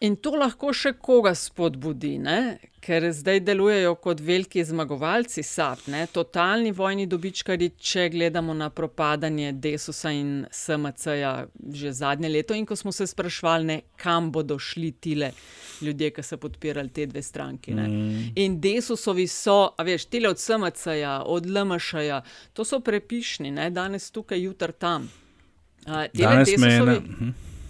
In 0.00 0.16
to 0.18 0.32
lahko 0.34 0.72
še 0.74 0.96
koga 0.98 1.34
spodbudi, 1.38 2.16
ne? 2.18 2.58
ker 2.86 3.02
zdaj 3.10 3.40
delujejo 3.42 3.96
kot 3.98 4.20
veliki 4.22 4.62
zmagovalci 4.62 5.42
SAP, 5.42 5.88
ne? 5.90 6.04
totalni 6.10 6.70
vojni 6.74 7.06
dobičkari, 7.10 7.72
če 7.78 8.04
gledamo 8.14 8.54
na 8.54 8.68
propadanje 8.70 9.52
Desusa 9.52 10.12
in 10.14 10.44
SMC-ja 10.50 11.32
že 11.74 11.92
zadnje 11.94 12.30
leto. 12.30 12.54
In 12.54 12.66
ko 12.66 12.76
smo 12.78 12.92
se 12.94 13.06
sprašvali, 13.10 13.66
ne, 13.66 13.80
kam 13.98 14.30
bodo 14.34 14.58
šli 14.58 14.92
tile 15.02 15.32
ljudje, 15.82 16.12
ki 16.14 16.26
so 16.26 16.38
podpirali 16.42 16.94
te 16.94 17.06
dve 17.10 17.22
stranki. 17.22 17.74
Mm. 17.74 18.30
In 18.42 18.60
Desusovi 18.62 19.26
so, 19.30 19.58
a 19.78 19.86
veš, 19.86 20.06
tile 20.10 20.30
od 20.30 20.42
SMC-ja, 20.42 21.20
od 21.26 21.46
LMŠ-ja, 21.46 22.22
to 22.52 22.66
so 22.66 22.82
prepišni, 22.82 23.50
ne? 23.50 23.70
danes 23.70 24.10
tukaj, 24.10 24.42
jutr 24.42 24.74
tam. 24.74 25.10
Uh, 25.86 26.06
danes 26.14 26.54
me 26.58 26.72
je. 26.74 27.02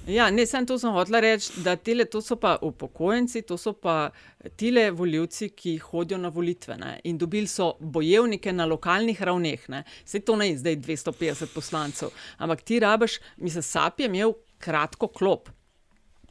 Ne... 0.07 0.15
Ja, 0.15 0.31
ne, 0.31 0.47
sem 0.47 0.67
to 0.67 0.79
sem 0.79 0.93
hotel 0.95 1.19
reči, 1.21 1.61
da 1.65 1.77
tele, 1.77 2.07
to 2.11 2.21
so 2.23 2.37
pa 2.39 2.57
upokojenci, 2.63 3.43
to 3.43 3.59
so 3.59 3.73
pa 3.73 4.13
tile 4.57 4.91
voljivci, 4.95 5.51
ki 5.51 5.77
hodijo 5.83 6.19
na 6.23 6.31
volitve 6.31 6.77
ne? 6.79 7.01
in 7.05 7.19
dobili 7.19 7.47
so 7.51 7.73
bojevnike 7.81 8.53
na 8.53 8.67
lokalnih 8.71 9.23
ravneh. 9.23 9.67
Vse 10.05 10.23
to 10.23 10.37
ne 10.37 10.51
je 10.53 10.59
zdaj 10.63 10.77
250 10.77 11.55
poslancev, 11.55 12.15
ampak 12.39 12.63
ti 12.63 12.81
rabaš, 12.81 13.19
mislim, 13.37 13.63
SAP 13.63 14.01
je 14.01 14.07
imel 14.07 14.35
kratko 14.59 15.09
klop. 15.09 15.51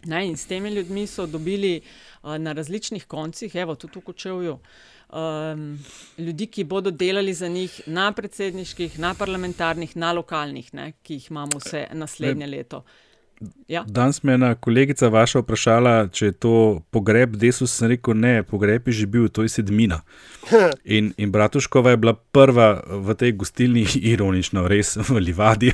Ne? 0.05 0.27
In 0.27 0.37
s 0.37 0.45
temi 0.45 0.69
ljudmi 0.69 1.07
so 1.07 1.25
dobili 1.25 1.81
uh, 1.81 2.37
na 2.37 2.53
različnih 2.53 3.05
koncih, 3.05 3.55
evo 3.55 3.75
tudi 3.75 3.99
v 3.99 4.03
Kočevju. 4.05 4.59
Um, 5.15 5.79
ljudi, 6.17 6.47
ki 6.47 6.63
bodo 6.63 6.91
delali 6.91 7.33
za 7.33 7.47
njih 7.47 7.81
na 7.87 8.11
predsedniških, 8.11 8.99
na 8.99 9.13
parlamentarnih, 9.13 9.95
na 9.97 10.11
lokalnih, 10.11 10.73
ne, 10.73 10.93
ki 11.03 11.13
jih 11.13 11.31
imamo 11.31 11.59
vse 11.61 11.87
naslednje 11.93 12.47
leto. 12.47 12.83
Ja. 13.67 13.83
Danes 13.87 14.23
me 14.23 14.31
je 14.31 14.35
ena 14.35 14.55
kolegica 14.55 15.07
vaša 15.07 15.41
vprašala, 15.41 15.93
če 16.13 16.25
je 16.25 16.35
to 16.45 16.53
pogreb 16.93 17.35
Desus. 17.35 17.73
Sem 17.75 17.89
rekel, 17.91 18.15
ne, 18.17 18.43
pogreb 18.47 18.87
je 18.87 18.93
že 19.01 19.07
bil, 19.11 19.27
to 19.29 19.43
je 19.43 19.51
sedmina. 19.51 20.01
In, 20.97 21.13
in 21.17 21.31
Bratuškova 21.31 21.95
je 21.95 21.97
bila 21.97 22.13
prva 22.13 22.67
v 22.85 23.15
tej 23.17 23.33
gostilni, 23.33 23.85
ironično, 24.13 24.67
res 24.69 24.95
v 24.97 25.19
Livadi, 25.19 25.73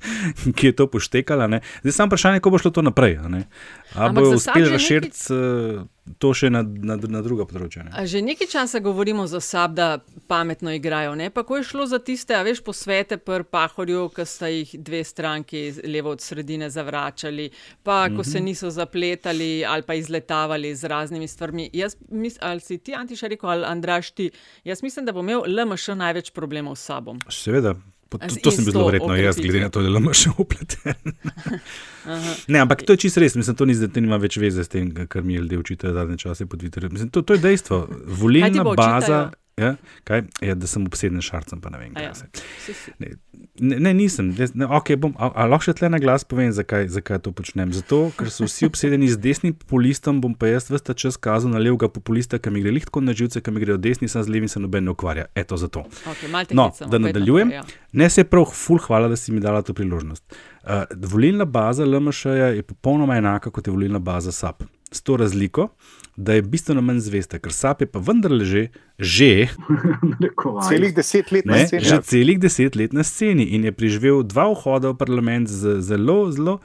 ki 0.56 0.70
je 0.70 0.76
to 0.78 0.86
poštekala. 0.86 1.50
Ne. 1.50 1.60
Zdaj 1.82 1.92
samo 1.98 2.12
vprašanje, 2.12 2.40
kako 2.40 2.54
bo 2.54 2.62
šlo 2.62 2.70
to 2.70 2.86
naprej. 2.86 3.18
Ali 3.94 4.14
bodo 4.14 4.36
uspeli 4.38 4.70
razširiti 4.70 5.18
nekaj... 5.18 5.90
to 6.18 6.32
še 6.34 6.50
na, 6.50 6.62
na, 6.62 6.96
na 6.98 7.20
druga 7.22 7.46
področja? 7.46 7.84
Ne. 7.86 8.04
Že 8.06 8.22
nekaj 8.26 8.48
časa 8.50 8.80
govorimo 8.82 9.26
za 9.30 9.38
SAP, 9.42 9.74
da 9.78 9.86
pametno 10.26 10.72
igrajo. 10.74 11.14
Ne? 11.18 11.30
Pa 11.30 11.44
ko 11.46 11.60
je 11.60 11.66
šlo 11.68 11.86
za 11.86 12.00
tiste, 12.02 12.34
a 12.34 12.42
veš, 12.42 12.62
posvete 12.66 13.20
pri 13.22 13.46
Pahorju, 13.46 14.08
ki 14.14 14.26
sta 14.26 14.50
jih 14.50 14.74
dve 14.82 15.04
stranki 15.06 15.62
levo 15.86 16.14
od 16.16 16.24
sredine 16.24 16.70
zavračali, 16.70 17.50
pa 17.82 18.08
ko 18.08 18.14
mm 18.14 18.18
-hmm. 18.18 18.32
se 18.32 18.40
niso 18.40 18.70
zapletali 18.70 19.64
ali 19.64 19.82
pa 19.82 19.94
izletavali 19.94 20.74
z 20.74 20.84
raznimi 20.84 21.28
stvarmi. 21.28 21.70
Jaz, 21.72 21.96
mis, 22.08 22.38
ali 22.40 22.60
si 22.60 22.78
ti, 22.78 22.94
Antiša, 22.94 23.28
rekel, 23.28 23.50
ali 23.50 23.64
Andraš 23.64 24.10
ti, 24.10 24.30
jaz 24.64 24.82
mislim, 24.82 25.06
da 25.06 25.12
bo 25.12 25.20
imel 25.20 25.42
LMŠ 25.46 25.88
največ 25.88 26.30
problemov 26.30 26.76
s 26.76 26.84
sabo. 26.84 27.14
Seveda. 27.30 27.74
To, 28.18 28.40
to 28.42 28.50
sem 28.50 28.64
bil 28.64 28.74
zelo 28.74 28.86
verjetno 28.88 29.16
jaz, 29.16 29.40
glede 29.40 29.60
na 29.60 29.70
to, 29.72 29.82
da 29.82 29.88
je 29.88 29.94
LMŠ 29.94 30.26
upleten. 30.38 31.12
ne, 32.52 32.58
ampak 32.58 32.82
to 32.86 32.96
je 32.96 33.04
čisto 33.06 33.22
res. 33.22 33.36
Mislim, 33.38 33.56
to 33.56 33.68
ni, 33.68 33.76
da 33.78 34.00
nima 34.00 34.18
več 34.22 34.36
veze 34.42 34.64
s 34.64 34.72
tem, 34.72 34.90
kar 35.08 35.22
mi 35.22 35.38
ljudje 35.40 35.58
učitajo 35.58 35.94
zadnje 35.94 36.18
čase 36.18 36.46
po 36.46 36.56
Twitterju. 36.56 36.92
Mislim, 36.92 37.10
to, 37.10 37.22
to 37.22 37.38
je 37.38 37.44
dejstvo. 37.44 37.86
Volilna 38.06 38.64
baza. 38.76 39.30
Ja, 39.62 39.72
kaj, 40.08 40.24
ja, 40.42 40.56
da 40.58 40.68
sem 40.70 40.86
obseden 40.88 41.22
s 41.22 41.30
šarcem, 41.30 41.60
pa 41.62 41.70
ne 41.70 41.78
vem, 41.80 41.92
kaj 41.94 42.04
ja. 42.04 42.14
se. 42.18 42.28
Ne, 43.60 43.78
ne, 43.78 43.92
nisem. 43.94 44.32
Ne, 44.54 44.66
okay, 44.78 44.98
bom, 45.00 45.14
a, 45.20 45.30
a 45.32 45.46
lahko 45.50 45.68
še 45.68 45.76
tle 45.78 45.90
na 45.92 46.00
glas 46.02 46.26
povem, 46.28 46.50
zakaj, 46.54 46.88
zakaj 46.92 47.20
to 47.26 47.32
počnem. 47.36 47.72
Zato, 47.76 48.00
ker 48.18 48.30
so 48.32 48.48
vsi 48.48 48.66
obsedeni 48.70 49.10
z 49.12 49.20
desnim 49.22 49.54
populistom, 49.56 50.20
bom 50.24 50.34
pa 50.38 50.50
jaz 50.50 50.70
vsta 50.72 50.96
čas 50.98 51.20
kazal 51.20 51.54
na 51.54 51.62
levega 51.62 51.90
populista, 51.92 52.40
ki 52.42 52.52
mi 52.54 52.64
gre 52.64 52.74
lihko 52.74 53.04
na 53.04 53.14
živce, 53.16 53.44
ki 53.44 53.54
mi 53.54 53.62
gre 53.62 53.76
od 53.76 53.84
desni, 53.84 54.10
sem 54.10 54.24
z 54.24 54.32
levim, 54.32 54.50
se 54.50 54.62
noben 54.62 54.88
ne 54.88 54.94
ukvarja. 54.96 55.28
Eto 55.38 55.60
zato. 55.60 55.86
Okay, 56.14 56.32
no, 56.56 56.70
da 56.80 57.02
nadaljujem. 57.02 57.54
Ja. 57.60 57.64
Ne 57.98 58.10
se 58.10 58.26
prav, 58.28 58.50
ful, 58.56 58.80
hvala, 58.82 59.12
da 59.12 59.20
si 59.20 59.34
mi 59.34 59.42
dala 59.44 59.62
to 59.62 59.76
priložnost. 59.76 60.24
Uh, 60.62 60.84
volilna 61.12 61.44
baza 61.44 61.84
LMŠ 61.86 62.24
je 62.56 62.62
popolnoma 62.62 63.16
enaka 63.20 63.50
kot 63.50 63.66
je 63.66 63.74
volilna 63.74 63.98
baza 63.98 64.32
SAP. 64.32 64.62
S 64.92 65.02
to 65.02 65.16
razliko, 65.16 65.70
da 66.16 66.36
je 66.36 66.42
bistveno 66.42 66.82
manj 66.84 67.00
zvesta, 67.06 67.38
ker 67.40 67.52
SAP 67.52 67.86
je 67.86 67.88
pa 67.88 68.02
vendarle 68.04 68.44
že, 68.44 68.68
že 68.98 69.48
celih 70.68 70.92
deset 70.94 71.32
let 71.32 71.46
ne, 71.48 71.56
na 71.56 71.66
sceni. 71.66 71.84
Že 71.88 72.00
celih 72.04 72.38
deset 72.38 72.76
let 72.76 72.92
na 72.92 73.02
sceni 73.02 73.46
in 73.56 73.64
je 73.64 73.72
preživel 73.72 74.22
dva 74.22 74.50
vhoda 74.52 74.92
v 74.92 75.00
parlament 75.00 75.48
z 75.48 75.80
zelo, 75.80 76.28
zelo, 76.30 76.60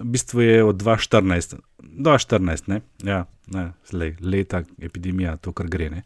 v 0.00 0.12
bistvu 0.12 0.44
je 0.44 0.64
od 0.64 0.76
2014 0.76 1.56
do 1.82 2.10
2014, 2.10 2.68
ne, 2.68 2.80
ja, 3.04 3.24
ne, 3.46 3.72
zlej, 3.90 4.14
leta 4.20 4.62
epidemija, 4.82 5.36
to 5.36 5.52
kar 5.52 5.68
gre. 5.68 5.90
Ne. 5.90 6.02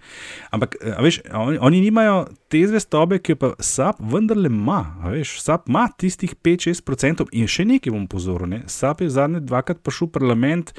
Ampak, 0.51 0.77
veš, 1.03 1.21
oni, 1.33 1.59
oni 1.61 1.81
nimajo 1.85 2.25
te 2.49 2.63
zvestobe, 2.69 3.19
ki 3.19 3.35
jo 3.35 3.41
pa 3.41 3.51
SAP 3.61 4.01
vendarle 4.13 4.51
ima. 4.51 4.81
Veš, 5.13 5.37
SAP 5.43 5.69
ima 5.69 5.87
tistih 5.99 6.35
5-6% 6.35 7.29
in 7.33 7.51
še 7.51 7.67
nekaj 7.69 7.95
bom 7.95 8.07
pozoril. 8.11 8.63
SAP 8.71 9.05
je 9.05 9.13
zadnje 9.15 9.45
dvakrat 9.45 9.83
prišel 9.85 10.09
v 10.09 10.15
parlament. 10.17 10.75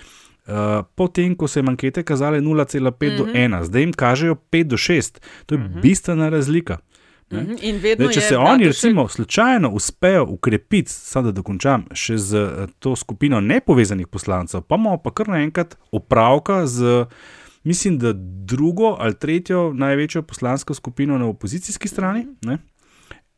Uh, 0.47 0.85
Potem, 0.95 1.35
ko 1.35 1.47
so 1.47 1.59
jim 1.59 1.69
ankete 1.69 2.03
kazale 2.03 2.39
0,5 2.41 2.79
mm 2.79 2.93
-hmm. 2.99 3.17
do 3.17 3.25
1, 3.25 3.47
mhm. 3.47 3.63
zdaj 3.63 3.81
jim 3.81 3.93
kažejo 3.93 4.35
5 4.51 4.63
do 4.63 4.77
6, 4.77 5.19
to 5.45 5.55
je 5.55 5.59
mm 5.59 5.63
-hmm. 5.63 5.81
bistvena 5.81 6.29
razlika. 6.29 6.77
Mm 7.31 7.37
-hmm. 7.37 7.97
Dej, 7.97 8.11
če 8.13 8.21
se 8.21 8.37
oni, 8.37 8.67
recimo, 8.67 9.07
slučajno 9.07 9.69
uspejo 9.69 10.25
ukrepiti, 10.29 10.91
samo 10.91 11.25
da 11.25 11.31
dokončam, 11.31 11.85
še 11.91 12.17
z 12.17 12.35
uh, 12.35 12.69
to 12.79 12.95
skupino 12.95 13.41
nepovezanih 13.41 14.07
poslancev, 14.07 14.61
pa 14.61 14.75
imamo 14.75 14.97
pa 14.97 15.11
kar 15.11 15.27
naenkrat 15.27 15.77
opravka 15.91 16.67
z, 16.67 17.05
mislim, 17.63 17.97
da 17.97 18.13
drugo 18.45 18.95
ali 18.99 19.15
tretjo 19.15 19.73
največjo 19.73 20.21
poslansko 20.21 20.73
skupino 20.73 21.17
na 21.17 21.25
opozicijski 21.25 21.87
strani. 21.87 22.23
Mm 22.23 22.49
-hmm. 22.49 22.57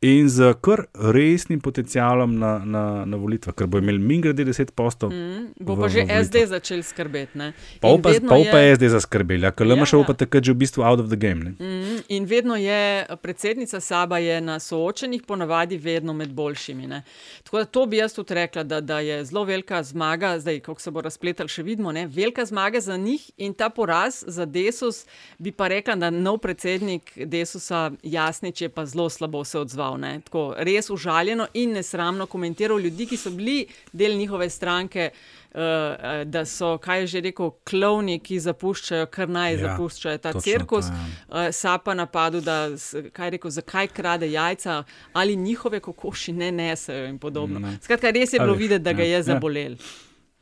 In 0.02 0.30
z 0.30 0.54
kar 0.62 0.84
resnim 0.94 1.58
potencialom 1.58 2.38
na, 2.38 2.60
na, 2.62 2.82
na 3.02 3.18
volitvah, 3.18 3.56
ker 3.58 3.66
bo 3.66 3.80
imel 3.82 3.98
min 3.98 4.22
grede 4.22 4.44
10 4.46 4.70
postov. 4.78 5.10
Mm, 5.10 5.58
bo 5.58 5.74
pa 5.74 5.88
v, 5.88 5.90
že 5.90 6.02
v 6.06 6.18
SD 6.22 6.36
začel 6.54 6.84
skrbeti. 6.86 7.34
Pa 7.82 7.98
pa, 7.98 8.14
pa, 8.14 8.38
je... 8.38 8.52
pa 8.54 8.62
SD 8.78 8.94
zaskrbeli, 8.94 9.50
ker 9.58 9.66
LMŠ 9.66 9.98
ja, 9.98 10.06
pa 10.06 10.14
takrat 10.14 10.46
že 10.46 10.54
v 10.54 10.62
bistvu 10.62 10.86
out 10.86 11.02
of 11.02 11.10
the 11.10 11.18
game. 11.18 11.58
Mm, 11.58 12.06
in 12.14 12.30
vedno 12.30 12.54
je 12.54 13.10
predsednica 13.26 13.82
Saba 13.82 14.22
je 14.22 14.38
na 14.38 14.60
soočenih, 14.62 15.26
ponavadi 15.26 15.82
vedno 15.82 16.14
med 16.14 16.30
boljšimi. 16.30 16.86
Ne? 16.86 17.02
Tako 17.42 17.58
da 17.58 17.66
to 17.66 17.90
bi 17.90 17.98
jaz 17.98 18.14
tudi 18.14 18.38
rekla, 18.38 18.62
da, 18.70 18.78
da 18.86 19.02
je 19.02 19.26
zelo 19.26 19.48
velika 19.50 19.82
zmaga, 19.82 20.38
zdaj, 20.38 20.62
kako 20.62 20.78
se 20.78 20.94
bo 20.94 21.02
razpletal, 21.02 21.50
še 21.50 21.66
vidimo, 21.66 21.90
ne? 21.90 22.06
velika 22.06 22.46
zmaga 22.46 22.78
za 22.86 22.94
njih 23.02 23.32
in 23.42 23.58
ta 23.58 23.74
poraz 23.74 24.22
za 24.30 24.46
Desus, 24.46 25.08
bi 25.42 25.50
pa 25.50 25.74
rekla, 25.74 25.98
da 25.98 26.14
nov 26.14 26.38
predsednik 26.46 27.18
Desusa, 27.18 27.90
Jasnič, 28.06 28.62
je 28.62 28.70
pa 28.70 28.86
zelo 28.86 29.10
slabo 29.10 29.42
se 29.42 29.58
odzval 29.58 29.87
deloval. 29.88 30.00
Ne? 30.00 30.22
Tako 30.22 30.56
res 30.58 30.90
užaljeno 30.90 31.48
in 31.54 31.74
nesramno 31.74 32.26
komentiral 32.26 32.80
ljudi, 32.80 33.08
ki 33.08 33.18
so 33.18 33.32
bili 33.32 33.68
del 33.94 34.18
njihove 34.18 34.50
stranke. 34.50 35.12
Uh, 35.58 36.24
da 36.26 36.46
so, 36.46 36.78
kaj 36.78 37.00
je 37.00 37.08
že 37.08 37.22
rekel, 37.22 37.50
klovni, 37.66 38.20
ki 38.20 38.36
zapuščajo, 38.40 39.08
kar 39.10 39.30
naj 39.30 39.54
ja, 39.54 39.60
zapuščajo 39.62 40.18
ta 40.22 40.34
cirkus. 40.40 40.86
Uh, 40.86 41.48
Sapa 41.52 41.96
napadu, 41.98 42.42
da 42.42 42.68
kaj 43.14 43.28
je 43.28 43.32
rekel, 43.32 43.52
zakaj 43.52 43.88
krade 43.88 44.30
jajca 44.32 44.84
ali 45.14 45.36
njihove 45.36 45.80
kokoši 45.80 46.34
ne 46.34 46.52
nesejo 46.52 47.08
in 47.08 47.18
podobno. 47.18 47.60
Ne. 47.60 47.78
Skratka, 47.82 48.12
res 48.12 48.34
je 48.34 48.40
bilo 48.40 48.54
videti, 48.54 48.84
da 48.84 48.94
ga 48.94 49.04
je 49.04 49.18
ja, 49.18 49.24
zabolel. 49.24 49.80
Ja. 49.80 49.88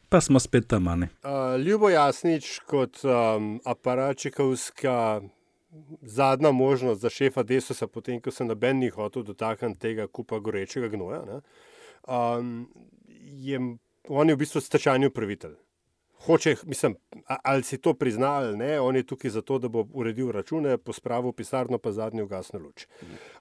Pa 0.10 0.22
smo 0.22 0.40
spet 0.40 0.68
tam. 0.68 0.88
Uh, 0.88 1.00
Ljubo 1.64 1.90
Jasnič 1.90 2.60
kot 2.68 3.00
um, 3.06 3.62
aparačikovska 3.66 5.22
zadnja 6.02 6.52
možnost 6.52 7.02
za 7.02 7.10
šefa 7.10 7.44
Desusa, 7.44 7.88
potem 7.88 8.22
ko 8.22 8.32
se 8.32 8.46
noben 8.46 8.80
ni 8.80 8.90
hotel 8.90 9.24
dotakniti 9.24 9.80
tega 9.80 10.08
kupa 10.08 10.40
gorečega 10.40 10.88
gnoja, 10.88 11.24
ne, 11.26 11.42
um, 12.08 12.70
je 13.20 13.60
on 14.08 14.30
je 14.30 14.36
v 14.36 14.38
bistvu 14.38 14.62
stečajni 14.62 15.08
upravitelj. 15.08 15.56
Hoče, 16.26 16.56
mislim, 16.66 16.96
ali 17.44 17.64
si 17.64 17.78
to 17.78 17.94
prizna 17.94 18.28
ali 18.28 18.58
ne, 18.58 18.80
on 18.80 18.96
je 18.96 19.04
tukaj 19.04 19.32
zato, 19.32 19.60
da 19.60 19.68
bo 19.68 19.86
uredil 19.94 20.32
račune, 20.32 20.78
pospravil 20.78 21.32
pisarno, 21.32 21.78
pa 21.78 21.92
zadnji 21.92 22.22
ugasnil 22.22 22.64
luč. 22.64 22.88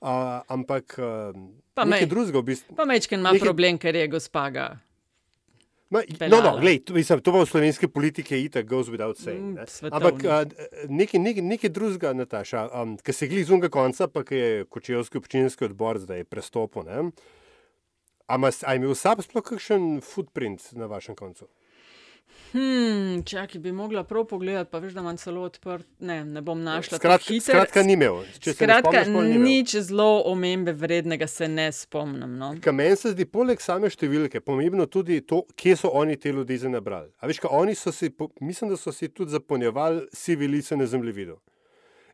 Uh, 0.01 0.09
ampak 0.49 0.99
pa 1.75 1.85
nekaj 1.85 2.07
drugega 2.07 2.39
v 2.39 2.43
bistvu. 2.43 2.77
Pa 2.77 2.85
mečken 2.85 3.21
ima 3.21 3.33
nekaj... 3.33 3.47
problem, 3.47 3.79
ker 3.79 3.97
je 3.97 4.09
gospaga. 4.09 4.79
Ma, 5.95 6.01
no, 6.27 6.41
no, 6.43 6.57
glej, 6.59 6.81
to, 6.89 6.95
mislim, 6.97 7.21
to 7.23 7.33
v 7.37 7.47
slovenski 7.47 7.89
politiki 7.89 8.35
je 8.35 8.49
itak 8.49 8.67
goes 8.67 8.89
without 8.91 9.15
saying. 9.21 9.55
Mm, 9.55 9.93
ampak 9.95 10.23
nekaj, 10.91 11.21
nekaj, 11.23 11.45
nekaj 11.47 11.71
drugega, 11.71 12.11
Nataša, 12.19 12.65
um, 12.75 12.97
ki 12.99 13.15
se 13.15 13.29
gledi 13.31 13.47
z 13.47 13.55
unga 13.55 13.71
konca, 13.71 14.09
pa 14.11 14.25
je 14.27 14.65
Kočevski 14.67 15.23
občinski 15.23 15.69
odbor 15.71 16.03
zdaj 16.03 16.27
prestopil. 16.27 16.91
Ali 18.27 18.51
je 18.51 18.77
imel 18.77 18.97
vsak 18.97 19.23
sploh 19.23 19.47
kakšen 19.47 20.01
footprint 20.03 20.73
na 20.75 20.91
vašem 20.91 21.15
koncu? 21.15 21.47
Hmm, 22.55 23.23
Čakaj, 23.27 23.59
bi 23.61 23.73
mogla 23.73 24.05
prav 24.05 24.25
pogledati, 24.25 24.71
pa 24.71 24.79
veš, 24.79 24.93
da 24.95 25.01
imam 25.01 25.17
celo 25.17 25.41
odprt. 25.43 25.87
Ne, 25.99 26.25
ne 26.25 26.41
bom 26.41 26.63
našla. 26.63 26.99
Skratka, 26.99 27.35
skratka 27.41 27.83
ni 27.83 27.93
imel. 27.93 28.21
Skratka, 28.53 29.01
nič 29.39 29.75
zelo 29.77 30.23
omembe 30.31 30.73
vrednega 30.73 31.27
se 31.27 31.49
ne 31.49 31.73
spomnim. 31.73 32.37
No. 32.39 32.53
Meni 32.73 32.97
se 32.97 33.11
zdi, 33.11 33.27
poleg 33.27 33.59
same 33.59 33.91
številke, 33.91 34.39
pomembno 34.39 34.87
tudi 34.87 35.19
to, 35.27 35.41
kje 35.59 35.75
so 35.83 35.91
oni 35.99 36.15
te 36.17 36.31
ljudi 36.31 36.61
zabrali. 36.63 37.11
Veš, 37.27 37.41
oni 37.51 37.75
so 37.75 37.91
si, 37.91 38.13
mislim, 38.41 38.71
da 38.71 38.79
so 38.79 38.95
si 38.95 39.09
tudi 39.11 39.35
zapolnjevali 39.35 40.07
civilice 40.15 40.79
na 40.79 40.87
zemljevidu. 40.87 41.41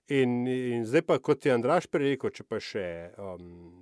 In, 0.09 0.47
in 0.49 0.87
zdaj 0.89 1.05
pa, 1.05 1.19
kot 1.21 1.45
je 1.45 1.53
Andraš 1.53 1.85
prej 1.87 2.15
rekel, 2.15 2.33
če 2.33 2.49
pa 2.49 2.63
še. 2.65 2.87
Um, 3.21 3.77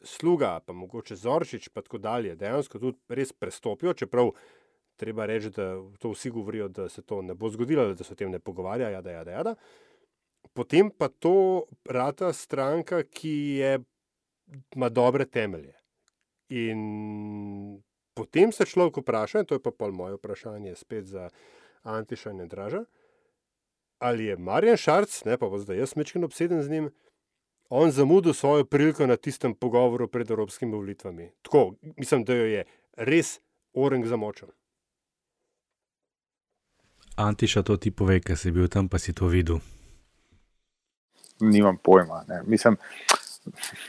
Sluga, 0.00 0.54
pa 0.64 0.72
mogoče 0.72 1.12
Zorčič, 1.12 1.66
pa 1.76 1.82
tako 1.84 1.98
dalje, 2.00 2.32
dejansko 2.40 2.78
tudi 2.80 2.96
res 3.12 3.34
prestopijo, 3.36 3.92
čeprav 3.92 4.30
treba 5.00 5.26
reči, 5.26 5.50
da 5.56 5.72
to 5.98 6.12
vsi 6.12 6.30
govorijo, 6.30 6.68
da 6.68 6.88
se 6.88 7.02
to 7.02 7.22
ne 7.22 7.34
bo 7.34 7.48
zgodilo, 7.48 7.88
da 7.94 8.04
se 8.04 8.12
o 8.12 8.16
tem 8.16 8.30
ne 8.30 8.38
pogovarjajo. 8.38 8.92
Jada, 8.92 9.10
jada, 9.10 9.30
jada. 9.30 9.54
Potem 10.52 10.90
pa 10.90 11.08
to 11.08 11.64
rata 11.88 12.32
stranka, 12.36 13.02
ki 13.02 13.34
je, 13.60 13.78
ima 14.76 14.88
dobre 14.88 15.24
temelje. 15.24 15.72
In 16.50 17.80
potem 18.14 18.52
se 18.52 18.66
človek 18.66 19.00
vpraša, 19.00 19.44
in 19.44 19.48
to 19.48 19.56
je 19.56 19.62
pa 19.62 19.72
pol 19.72 19.94
moje 19.96 20.18
vprašanje, 20.18 20.74
spet 20.76 21.06
za 21.08 21.28
Antiša 21.82 22.34
in 22.34 22.48
Draža, 22.48 22.84
ali 23.98 24.28
je 24.28 24.36
Marjan 24.36 24.76
Šarc, 24.76 25.22
ne 25.24 25.38
pa 25.38 25.48
zdaj 25.58 25.78
jaz 25.78 25.96
mečkin 25.96 26.24
obseden 26.24 26.62
z 26.62 26.70
njim. 26.70 26.90
On 27.70 27.90
zamudil 27.90 28.34
svojo 28.34 28.64
priliko 28.64 29.06
na 29.06 29.16
tistem 29.16 29.54
pogovoru 29.54 30.08
pred 30.08 30.30
evropskimi 30.30 30.74
volitvami. 30.74 31.30
Tako, 31.42 31.74
mislim, 31.96 32.24
da 32.24 32.34
jo 32.34 32.46
je 32.46 32.64
res 32.96 33.38
orang 33.72 34.06
zamočil. 34.06 34.50
Antiša 37.16 37.62
to 37.62 37.76
ti 37.76 37.90
pove, 37.90 38.20
ker 38.20 38.38
si 38.38 38.50
bil 38.50 38.68
tam, 38.68 38.88
pa 38.88 38.98
si 38.98 39.12
to 39.12 39.26
videl. 39.26 39.60
Nimam 41.40 41.76
pojma. 41.82 42.24
Mislim, 42.46 42.76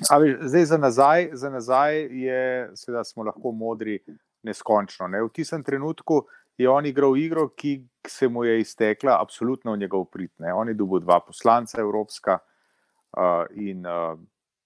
ali, 0.09 0.37
zdaj 0.41 0.65
za 0.65 0.77
nazaj, 0.77 1.29
za 1.33 1.49
nazaj 1.49 1.97
je, 1.97 2.69
seveda, 2.75 3.03
smo 3.03 3.23
lahko 3.23 3.51
modri 3.51 3.99
neskončno. 4.43 5.07
Ne? 5.07 5.21
V 5.23 5.29
tistem 5.29 5.63
trenutku 5.63 6.25
je 6.57 6.69
on 6.69 6.85
igral 6.85 7.17
igro, 7.17 7.49
ki 7.49 7.81
se 8.07 8.27
mu 8.27 8.43
je 8.43 8.59
iztekla, 8.61 9.17
absolutno 9.21 9.73
v 9.73 9.77
njegov 9.77 10.05
prid. 10.05 10.31
Ne? 10.39 10.53
On 10.53 10.67
je 10.67 10.73
dobil 10.73 10.99
dva 10.99 11.19
poslanca 11.19 11.81
Evropska 11.81 12.37
uh, 12.37 13.45
in 13.55 13.85
uh, 13.85 14.19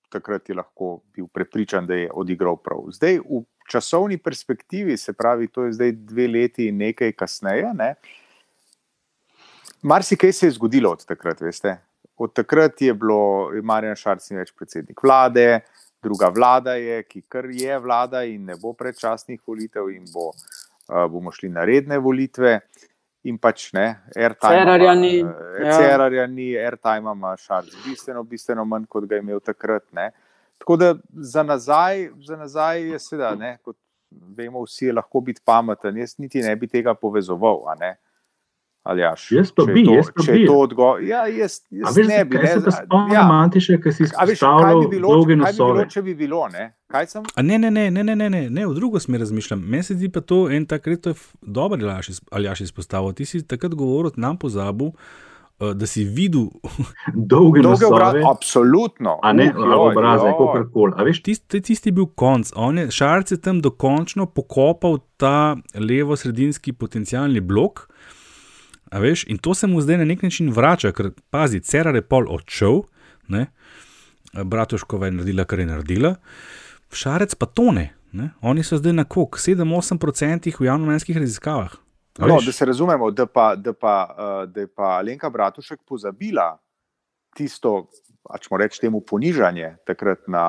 takrat 0.09 0.49
je 0.49 0.55
lahko 0.55 1.01
bil 1.13 1.27
prepričan, 1.27 1.87
da 1.87 1.95
je 1.95 2.11
odigral 2.13 2.57
prav. 2.57 2.85
Zdaj, 2.95 3.19
v 3.19 3.43
časovni 3.69 4.17
perspektivi, 4.17 4.97
se 4.97 5.13
pravi, 5.13 5.47
to 5.47 5.65
je 5.65 5.73
zdaj 5.73 5.91
dve 5.91 6.27
leti 6.27 6.69
in 6.69 6.77
nekaj 6.77 7.11
kasneje. 7.11 7.73
Ne? 7.73 7.95
Marsikaj 9.81 10.31
se 10.31 10.47
je 10.47 10.51
zgodilo 10.51 10.91
od 10.91 11.05
takrat, 11.05 11.41
veste. 11.41 11.77
Od 12.17 12.33
takrat 12.33 12.81
je 12.81 12.93
bilo, 12.93 13.51
Marjan 13.63 13.95
Šarc 13.95 14.31
več 14.31 14.53
predsednik 14.55 15.03
vlade, 15.03 15.59
druga 16.03 16.29
vlada 16.33 16.75
je, 16.79 17.03
ki 17.03 17.21
kar 17.29 17.49
je 17.51 17.79
vlada 17.79 18.23
in 18.23 18.45
ne 18.45 18.55
bo 18.61 18.73
predčasnih 18.73 19.41
volitev, 19.47 19.89
in 19.91 20.05
bo, 20.13 20.29
uh, 20.31 21.05
bomo 21.11 21.31
šli 21.31 21.49
na 21.49 21.65
redne 21.65 21.99
volitve. 21.99 22.59
In 23.25 23.39
pač 23.41 23.71
ne, 23.73 23.87
Cerarja 24.13 24.93
ni. 24.93 25.15
Cerarja 25.57 26.27
ni, 26.29 26.51
Airtime 26.61 27.09
ima 27.17 27.31
Šarc 27.41 27.73
bistveno, 27.81 28.21
bistveno 28.23 28.65
manj, 28.69 28.85
kot 28.85 29.07
ga 29.09 29.17
je 29.17 29.23
imel 29.25 29.41
takrat. 29.41 29.87
Ne. 29.97 30.11
Tako 30.61 30.77
da 30.77 30.91
za 31.33 31.43
nazaj, 31.43 32.09
za 32.21 32.37
nazaj 32.37 32.83
je 32.91 32.99
seveda, 33.01 33.33
ne, 33.35 33.57
kot 33.65 33.77
vemo, 34.37 34.61
vsi 34.63 34.91
je 34.91 34.93
lahko 34.93 35.23
biti 35.25 35.41
pameten. 35.45 35.97
Jaz 35.97 36.19
niti 36.21 36.41
ne 36.45 36.53
bi 36.55 36.69
tega 36.69 36.93
povezoval. 36.93 37.65
Aljaš, 38.85 39.31
jaz 39.31 39.51
pa 39.51 39.63
bi, 39.65 39.81
to, 39.85 39.93
jaz 39.97 40.09
pa 40.13 40.23
bi. 40.33 40.43
Odgo... 40.51 40.91
Ja, 41.01 41.23
jaz, 41.27 41.55
jaz 41.73 41.97
veš, 41.97 42.07
ne 42.07 42.19
bi. 42.25 42.37
Ne, 42.37 42.51
ja. 43.13 43.23
Mantiše, 43.27 43.79
ki 43.81 43.91
si 43.91 44.03
izpostavljal 44.03 44.81
bi 44.83 44.87
bilo, 44.91 45.13
dolge 45.15 45.35
nosove. 45.35 45.73
Bilo, 45.73 45.85
če 45.89 46.03
bi 46.05 46.13
bilo, 46.15 46.43
ne? 46.53 46.67
Kaj 46.93 47.07
sem? 47.15 47.23
A 47.33 47.41
ne, 47.41 47.57
ne, 47.57 47.71
ne, 47.73 47.87
ne, 47.91 48.03
ne, 48.03 48.15
ne, 48.15 48.29
ne, 48.29 48.43
ne, 48.49 48.65
v 48.69 48.75
drugo 48.77 49.01
smer 49.01 49.23
razmišljam. 49.25 49.63
Meni 49.65 49.87
se 49.87 49.97
zdi 49.97 50.11
pa 50.13 50.21
to 50.21 50.43
en 50.53 50.67
takrat, 50.69 51.01
to 51.01 51.15
je 51.15 51.17
dobro, 51.41 51.81
ali 52.31 52.45
jaš 52.45 52.61
izpostavil. 52.67 53.15
Ti 53.17 53.25
si 53.25 53.41
takrat 53.47 53.73
govoril, 53.73 54.13
nam 54.21 54.37
pozabil. 54.37 54.93
Da 55.55 55.87
si 55.87 56.03
videl 56.03 56.49
dolge 57.31 57.63
obraze, 57.65 58.21
absolutno. 58.27 59.17
A 59.23 59.33
ne, 59.33 59.49
obraze, 59.57 60.29
kako 60.29 60.67
koli. 60.73 61.13
Tisti, 61.23 61.61
tisti 61.61 61.89
je 61.89 61.97
bil 61.97 62.05
konc. 62.05 62.51
On 62.55 62.77
je 62.77 62.91
šarce 62.91 63.41
tam 63.41 63.63
dokončno 63.65 64.25
pokopal 64.25 64.99
ta 65.17 65.55
levo-sredinski 65.73 66.73
potencialni 66.73 67.41
blok. 67.41 67.87
Veš, 69.01 69.25
in 69.27 69.37
to 69.37 69.53
se 69.53 69.67
mu 69.67 69.81
zdaj 69.81 69.97
na 69.97 70.05
nek 70.05 70.23
način 70.23 70.51
vrača, 70.53 70.91
ker 70.91 71.11
pazi, 71.29 71.59
Cerar 71.59 71.95
je 71.95 72.01
pol 72.01 72.29
odšel, 72.29 72.81
ne? 73.27 73.45
Bratuškova 74.33 75.07
je 75.07 75.11
naredila, 75.11 75.45
kar 75.45 75.59
je 75.59 75.65
naredila, 75.65 76.15
Šarec 76.91 77.35
pa 77.35 77.45
tone. 77.45 77.89
Ne? 78.15 78.29
Oni 78.41 78.63
so 78.63 78.77
zdaj 78.79 78.93
na 78.93 79.03
kok, 79.03 79.35
7-8% 79.35 80.53
v 80.59 80.65
javnomenskih 80.65 81.17
raziskavah. 81.17 81.73
No, 82.17 82.37
da 82.45 82.51
se 82.51 82.65
razumemo, 82.65 83.11
da, 83.11 83.25
pa, 83.25 83.55
da, 83.55 83.73
pa, 83.73 83.95
uh, 84.17 84.51
da 84.51 84.61
je 84.61 84.67
pa 84.67 84.83
Alenka 84.83 85.29
Bratušek 85.29 85.81
pozabila 85.87 86.53
tisto, 87.35 87.89
če 88.39 88.47
moramo 88.51 88.63
reči, 88.63 88.79
temu 88.79 89.01
ponižanje 89.03 89.73
takrat 89.87 90.23
na, 90.31 90.45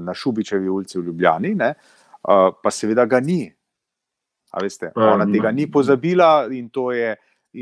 na 0.00 0.14
Šubičevi 0.14 0.68
ulici 0.68 0.98
v 0.98 1.06
Ljubljani, 1.06 1.54
ne? 1.54 1.72
uh, 2.28 2.50
pa 2.62 2.70
seveda 2.70 3.06
ga 3.08 3.20
ni. 3.20 3.46
Veste, 4.62 4.92
ona 4.96 5.26
tega 5.28 5.50
ni 5.52 5.66
pozabila 5.68 6.46
in 6.52 6.68
to 6.72 6.90
je 6.92 7.10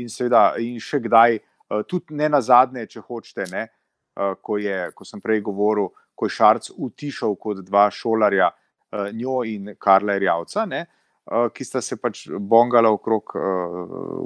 in 0.01 0.09
seveda, 0.09 0.55
in 0.61 0.79
še 0.81 0.99
kdaj, 1.03 1.37
eh, 1.39 1.83
tudi 1.89 2.15
ne 2.15 2.29
na 2.29 2.41
zadnje, 2.41 2.85
če 2.87 3.03
hočete, 3.05 3.47
ne, 3.51 3.63
eh, 3.67 4.35
ko, 4.41 4.57
je, 4.57 4.91
ko 4.95 5.05
sem 5.05 5.21
prej 5.21 5.41
govoril, 5.41 5.89
ko 6.15 6.25
je 6.27 6.35
Šarc 6.35 6.69
utišal 6.71 7.35
kot 7.39 7.63
dva 7.65 7.89
šolarja, 7.91 8.51
eh, 8.51 9.11
njo 9.13 9.43
in 9.43 9.75
Karla 9.79 10.17
Rjavca, 10.19 10.65
ne, 10.67 10.85
ki 11.25 11.65
sta 11.65 11.81
se 11.81 11.95
pač 11.97 12.27
bongala 12.29 12.91
okrog 12.93 13.31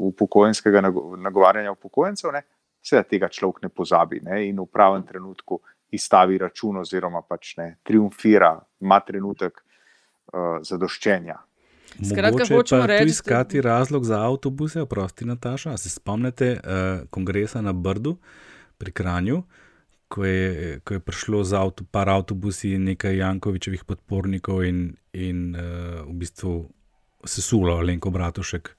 upokojenskega 0.04 0.82
nagovarjanja 0.84 1.72
upokojencev, 1.72 2.34
ne, 2.36 2.42
seveda 2.84 3.08
tega 3.08 3.30
človek 3.32 3.62
ne 3.64 3.70
pozabi 3.70 4.20
ne, 4.20 4.42
in 4.50 4.60
v 4.60 4.66
pravem 4.68 5.06
trenutku 5.08 5.62
izstavi 5.96 6.38
račun 6.44 6.82
oziroma 6.82 7.22
pač 7.24 7.54
ne, 7.56 7.70
triumfira, 7.88 8.52
ima 8.84 9.00
trenutek 9.00 9.64
zadoščenja. 10.68 11.38
Skratka, 12.10 12.46
hočemo 12.56 12.86
reči, 12.86 13.04
je 13.04 13.08
iskati 13.08 13.62
razlog 13.62 14.06
za 14.06 14.22
avtobuse, 14.22 14.82
oprosti 14.82 15.26
Nataša. 15.26 15.78
Se 15.78 15.90
spomnite 15.90 16.52
uh, 16.52 17.08
kongresa 17.10 17.62
na 17.62 17.74
Brdu 17.74 18.18
pri 18.78 18.92
Kranju, 18.92 19.44
ko 20.08 20.26
je, 20.26 20.80
ko 20.84 20.94
je 20.94 21.00
prišlo 21.00 21.44
z 21.44 21.54
avto, 21.54 21.84
par 21.92 22.10
avtobusi 22.10 22.72
in 22.78 22.84
nekaj 22.84 23.18
Jankovičevih 23.18 23.84
podpornikov 23.84 24.64
in, 24.64 24.94
in 25.14 25.56
uh, 25.56 26.06
v 26.08 26.14
bistvu 26.24 26.54
sesulo 27.26 27.82
Lenko 27.82 28.10
Bratušek. 28.10 28.70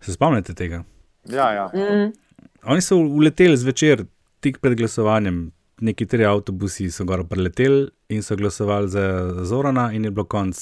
Se 0.00 0.12
spomnite 0.12 0.54
tega? 0.54 0.82
Ja, 1.30 1.52
ja. 1.52 1.68
Mm. 1.74 2.12
Oni 2.64 2.80
so 2.80 2.96
uleteli 2.96 3.56
zvečer, 3.56 4.04
tik 4.40 4.58
pred 4.60 4.76
glasovanjem, 4.76 5.52
neki 5.80 6.06
tri 6.06 6.26
avtobusi 6.26 6.90
so 6.90 7.06
gor 7.08 7.24
preleteli 7.28 7.86
in 8.08 8.22
so 8.22 8.36
glasovali 8.36 8.88
za 8.88 9.04
Zorana, 9.44 9.92
in 9.92 10.04
je 10.04 10.10
bilo 10.10 10.24
konc 10.24 10.58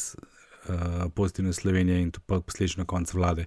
uh, 0.68 0.74
pozitivne 1.14 1.52
Slovenije 1.52 2.00
in 2.02 2.10
posledično 2.26 2.84
konc 2.84 3.14
vlade. 3.14 3.44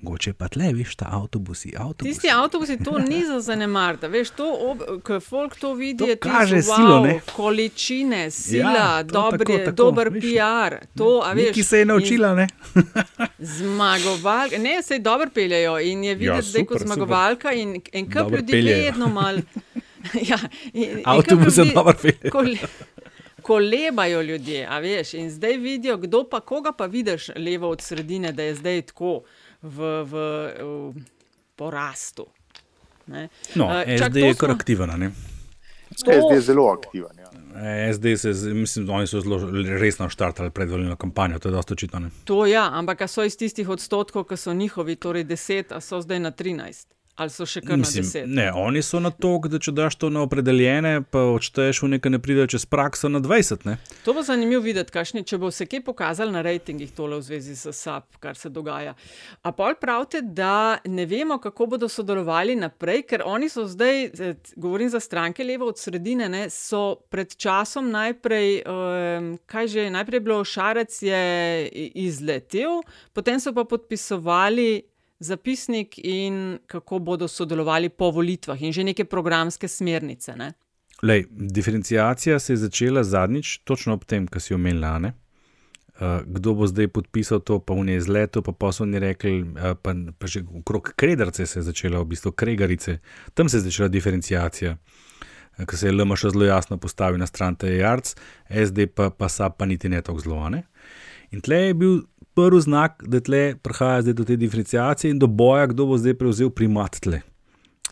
Mogoče 0.00 0.32
pa 0.32 0.48
tle, 0.48 0.72
veš, 0.72 0.96
ta 0.96 1.06
avtobusi. 1.10 1.72
avtobusi. 1.76 2.12
Tisti 2.12 2.30
avtobusi, 2.30 2.84
to 2.84 2.98
ni 3.10 3.24
za 3.26 3.40
zanemariti. 3.40 4.06
Veš, 4.06 4.30
to, 4.30 4.76
ko 5.02 5.20
folk 5.20 5.56
to 5.56 5.74
vidi, 5.74 5.98
To 5.98 6.06
je 6.06 6.16
kaže 6.16 6.56
tisto, 6.56 6.76
silo, 6.76 6.96
wow, 6.96 7.06
ne? 7.06 7.20
količine, 7.36 8.30
sila, 8.30 8.70
Ja, 8.70 8.76
ja, 8.76 9.04
to 9.04 9.12
dobri, 9.12 9.38
tako, 9.38 9.58
tako, 9.58 9.70
dober 9.72 10.08
veš. 10.08 10.22
PR. 10.24 10.74
To, 10.94 11.22
a 11.24 11.32
veš, 11.32 11.46
Neki 11.46 11.62
se 11.62 11.78
je 11.78 11.84
naučila, 11.84 12.34
ne? 12.34 12.46
Zmagovalka, 13.38 14.58
ne, 14.58 14.82
se 14.82 14.98
dobro 14.98 15.30
peljejo 15.34 15.78
in 15.80 16.04
je 16.04 16.14
videti, 16.14 16.36
Ja, 16.36 16.42
zdaj 16.42 16.64
kot 16.64 16.78
super, 16.78 16.86
zmagovalka 16.86 17.52
in 17.52 17.80
en 17.92 18.06
kup 18.06 18.30
ljudi 18.30 18.52
peljejo. 18.52 18.84
vedno 18.84 19.08
mal. 19.08 19.36
ja, 20.30 20.38
in, 20.72 21.00
Avtobuse 21.04 21.60
ljudi 21.60 21.74
dobro 21.74 21.94
peljejo. 22.02 22.30
Kole- 23.46 23.66
Kolebajo 23.70 24.22
ljudje, 24.22 24.66
a 24.66 24.78
veš, 24.78 25.14
in 25.14 25.30
zdaj 25.30 25.56
vidijo, 25.58 25.96
kdo 25.98 26.24
pa 26.24 26.40
koga 26.40 26.72
pa 26.72 26.86
vidiš 26.86 27.28
levo 27.36 27.68
od 27.68 27.80
sredine, 27.80 28.32
da 28.32 28.42
je 28.42 28.54
zdaj 28.54 28.82
tako 28.82 29.22
v, 29.62 29.78
v, 30.02 30.12
v 30.92 30.94
porastu. 31.56 32.26
Ne? 33.06 33.28
No, 33.54 33.70
Eh, 33.76 33.98
čak, 33.98 34.08
SD 34.08 34.16
je 34.18 34.34
smo- 34.34 34.38
kar 34.38 34.50
aktiven. 34.50 34.90
a 34.90 34.96
ne? 34.96 35.10
To- 35.96 36.10
SD 36.12 36.32
je 36.32 36.40
zelo 36.42 36.66
aktiven. 36.68 37.16
Ja. 37.16 37.30
Eh, 37.56 37.90
SD 37.90 38.16
se, 38.16 38.28
mislim, 38.46 38.90
oni 38.90 39.06
so 39.06 39.20
zelo 39.20 39.38
resno 39.78 40.08
štartali 40.08 40.50
predvoljeno 40.50 40.96
kampanjo, 40.96 41.38
to 41.38 41.48
je 41.48 41.52
dosta 41.52 41.74
očitno. 41.74 41.98
ne. 41.98 42.10
To 42.24 42.46
ja, 42.46 42.70
ampak 42.72 43.08
so 43.08 43.24
iz 43.24 43.36
tistih 43.36 43.68
odstotkov, 43.68 44.24
ki 44.24 44.36
so 44.36 44.52
njihovi, 44.52 44.96
torej 44.96 45.24
10, 45.24 45.72
a 45.72 45.80
so 45.80 46.00
zdaj 46.00 46.20
na 46.20 46.30
13, 46.32 46.88
ali 47.16 47.32
so 47.32 47.46
še 47.48 47.62
kar 47.64 47.78
na 47.80 47.88
10. 47.88 48.26
ne, 48.28 48.46
oni 48.52 48.82
so 48.84 49.00
na 49.00 49.10
to, 49.10 49.38
da 49.48 49.58
če 49.62 49.72
daš 49.72 49.96
to 50.00 50.10
na 50.12 50.22
opredeljene, 50.26 51.00
pa 51.10 51.22
odšteješ 51.32 51.80
v 51.82 51.90
nekaj 51.96 52.12
ne 52.12 52.20
pride 52.22 52.44
čez 52.52 52.66
prakso 52.68 53.08
na 53.08 53.22
20. 53.24 53.64
Ne? 53.68 53.76
To 54.04 54.12
bo 54.16 54.24
zanimivo 54.26 54.60
videti, 54.64 54.92
kakšni, 54.92 55.24
če 55.28 55.38
bo 55.40 55.50
se 55.54 55.64
kaj 55.68 55.80
pokazalo 55.86 56.34
na 56.34 56.42
rejtingih 56.44 56.92
tole 56.96 57.16
v 57.20 57.24
zvezi 57.24 57.56
s 57.56 57.72
SAP, 57.72 58.18
kar 58.20 58.36
se 58.36 58.50
dogaja. 58.52 58.92
A 59.42 59.52
pol 59.56 59.78
pravite, 59.80 60.20
da 60.20 60.76
ne 60.84 61.06
vemo, 61.08 61.38
kako 61.42 61.70
bodo 61.76 61.88
sodelovali 61.88 62.56
naprej, 62.60 63.06
ker 63.08 63.24
oni 63.24 63.48
so 63.52 63.64
zdaj, 63.68 64.10
govorim 64.56 64.92
za 64.92 65.00
stranke 65.00 65.44
levo 65.44 65.70
od 65.72 65.80
sredine, 65.80 66.28
ne, 66.32 66.46
so 66.52 67.00
pred 67.12 67.32
časom 67.32 67.88
najprej, 67.94 68.60
um, 68.66 69.32
kaj 69.48 69.72
že, 69.72 69.86
najprej 69.94 70.20
je 70.20 70.26
bilo 70.28 70.44
Šarec 70.44 71.00
je 71.02 71.22
izletel, 72.06 72.82
potem 73.16 73.40
so 73.40 73.54
pa 73.56 73.64
podpisovali 73.64 74.95
zapisnik 75.18 75.98
in 75.98 76.58
kako 76.66 76.98
bodo 76.98 77.28
sodelovali 77.28 77.88
po 77.88 78.10
volitvah 78.10 78.62
in 78.62 78.72
že 78.72 78.84
neke 78.84 79.04
programske 79.04 79.68
smernice. 79.68 80.36
Ne? 80.36 80.52
Lej, 81.02 81.26
diferencijacija 81.30 82.38
se 82.38 82.52
je 82.52 82.56
začela 82.56 83.04
zadnjič, 83.04 83.58
točno 83.58 83.94
ob 83.94 84.04
tem, 84.04 84.26
kar 84.26 84.42
si 84.42 84.54
omenila. 84.54 84.98
ne? 84.98 85.12
Uh, 85.96 86.20
kdo 86.26 86.54
bo 86.54 86.66
zdaj 86.66 86.88
podpisal 86.88 87.40
to, 87.40 87.56
pa 87.58 87.74
v 87.74 87.86
njej 87.88 87.96
izletu, 87.96 88.42
pa 88.42 88.52
poslovni 88.52 88.98
rekli, 89.00 89.40
uh, 89.40 89.72
pa, 89.82 89.94
pa 90.18 90.26
že 90.26 90.42
okrog 90.58 90.92
Kredarce 90.96 91.46
se 91.46 91.58
je 91.58 91.62
začela, 91.62 92.00
v 92.00 92.12
bistvu 92.12 92.32
Kregarice, 92.32 92.98
tam 93.34 93.48
se 93.48 93.56
je 93.56 93.60
začela 93.60 93.88
diferencijacija, 93.88 94.76
uh, 94.76 95.64
ker 95.64 95.78
se 95.78 95.88
je 95.88 95.92
LMŠ 95.92 96.26
zelo 96.36 96.44
jasno 96.44 96.76
postavil 96.76 97.18
na 97.18 97.26
stran 97.26 97.56
TEJARC, 97.56 98.12
SD 98.48 98.86
pa, 98.94 99.10
pa 99.10 99.28
SAP 99.28 99.56
pa 99.58 99.66
niti 99.66 99.88
ne 99.88 100.02
tako 100.02 100.20
zelo. 100.20 100.48
Ne? 100.48 100.62
In 101.32 101.40
tle 101.40 101.56
je 101.56 101.74
bil 101.74 101.96
prvi 102.36 102.60
znak, 102.60 103.00
da 103.06 103.20
tle 103.20 103.56
prihaja 103.62 104.02
zdaj 104.02 104.14
do 104.20 104.24
te 104.28 104.36
diferencijacije 104.36 105.10
in 105.10 105.18
do 105.18 105.26
boja, 105.26 105.66
kdo 105.72 105.86
bo 105.88 105.96
zdaj 105.98 106.14
prevzel 106.20 106.50
primat 106.50 107.00
tle. 107.00 107.22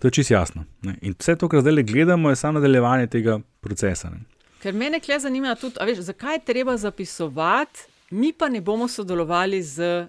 To 0.00 0.08
je 0.08 0.12
čisto 0.20 0.34
jasno. 0.34 0.64
Ne? 0.82 0.98
In 1.02 1.14
vse 1.18 1.36
to, 1.40 1.48
kar 1.48 1.60
zdaj 1.64 1.82
gledamo, 1.82 2.30
je 2.30 2.36
samo 2.36 2.58
nadaljevanje 2.58 3.06
tega 3.06 3.38
procesa. 3.60 4.10
Ne? 4.10 4.20
Ker 4.60 4.74
mene 4.74 5.00
kle 5.00 5.18
zanima 5.20 5.54
tudi, 5.54 5.80
veš, 5.80 5.98
zakaj 6.10 6.34
je 6.34 6.44
treba 6.44 6.76
zapisovati, 6.76 7.80
mi 8.10 8.32
pa 8.32 8.48
ne 8.48 8.60
bomo 8.60 8.88
sodelovali 8.88 9.62
z 9.62 10.06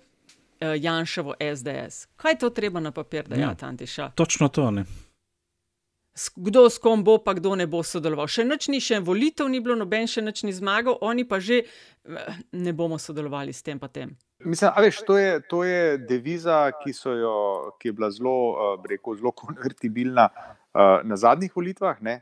uh, 0.62 0.76
Janševo 0.80 1.34
SDS. 1.40 2.08
Kaj 2.16 2.32
je 2.32 2.40
to 2.40 2.50
treba 2.50 2.80
na 2.80 2.92
papir 2.92 3.28
dajati, 3.28 3.66
ja. 3.66 3.70
Antiša? 3.70 4.10
Točno 4.16 4.48
to. 4.48 4.72
Ne? 4.72 4.86
Kdo 6.36 6.70
s 6.70 6.78
kom 6.78 7.04
bo, 7.04 7.18
pa 7.18 7.34
kdo 7.34 7.56
ne 7.56 7.68
bo 7.68 7.84
sodeloval. 7.84 8.28
Še 8.32 8.44
nič 8.48 8.68
ni, 8.72 8.80
še 8.80 9.00
volitev 9.04 9.50
ni 9.52 9.60
bilo, 9.60 9.76
noben 9.76 10.08
še 10.08 10.24
nič 10.24 10.44
ni 10.48 10.54
zmagal, 10.56 10.96
oni 11.02 11.28
pa 11.28 11.40
že 11.44 11.64
eh, 11.64 12.38
ne 12.52 12.74
bomo 12.74 13.00
sodelovali 13.00 13.54
s 13.54 13.64
tem 13.64 13.80
pa 13.80 13.88
tem. 13.88 14.16
Mislim, 14.40 14.72
a 14.76 14.82
veš, 14.82 15.00
to 15.08 15.18
je, 15.18 15.40
to 15.48 15.64
je 15.64 15.98
deviza, 15.98 16.72
ki, 16.84 16.92
jo, 17.06 17.72
ki 17.80 17.88
je 17.88 17.94
bila 17.94 18.12
zelo, 18.12 18.78
bi 18.84 18.96
rekel, 18.96 19.16
zelo 19.16 19.32
konvertibilna 19.42 20.30
uh, 20.30 21.00
na 21.04 21.18
zadnjih 21.18 21.56
volitvah. 21.56 22.02
Ne? 22.02 22.20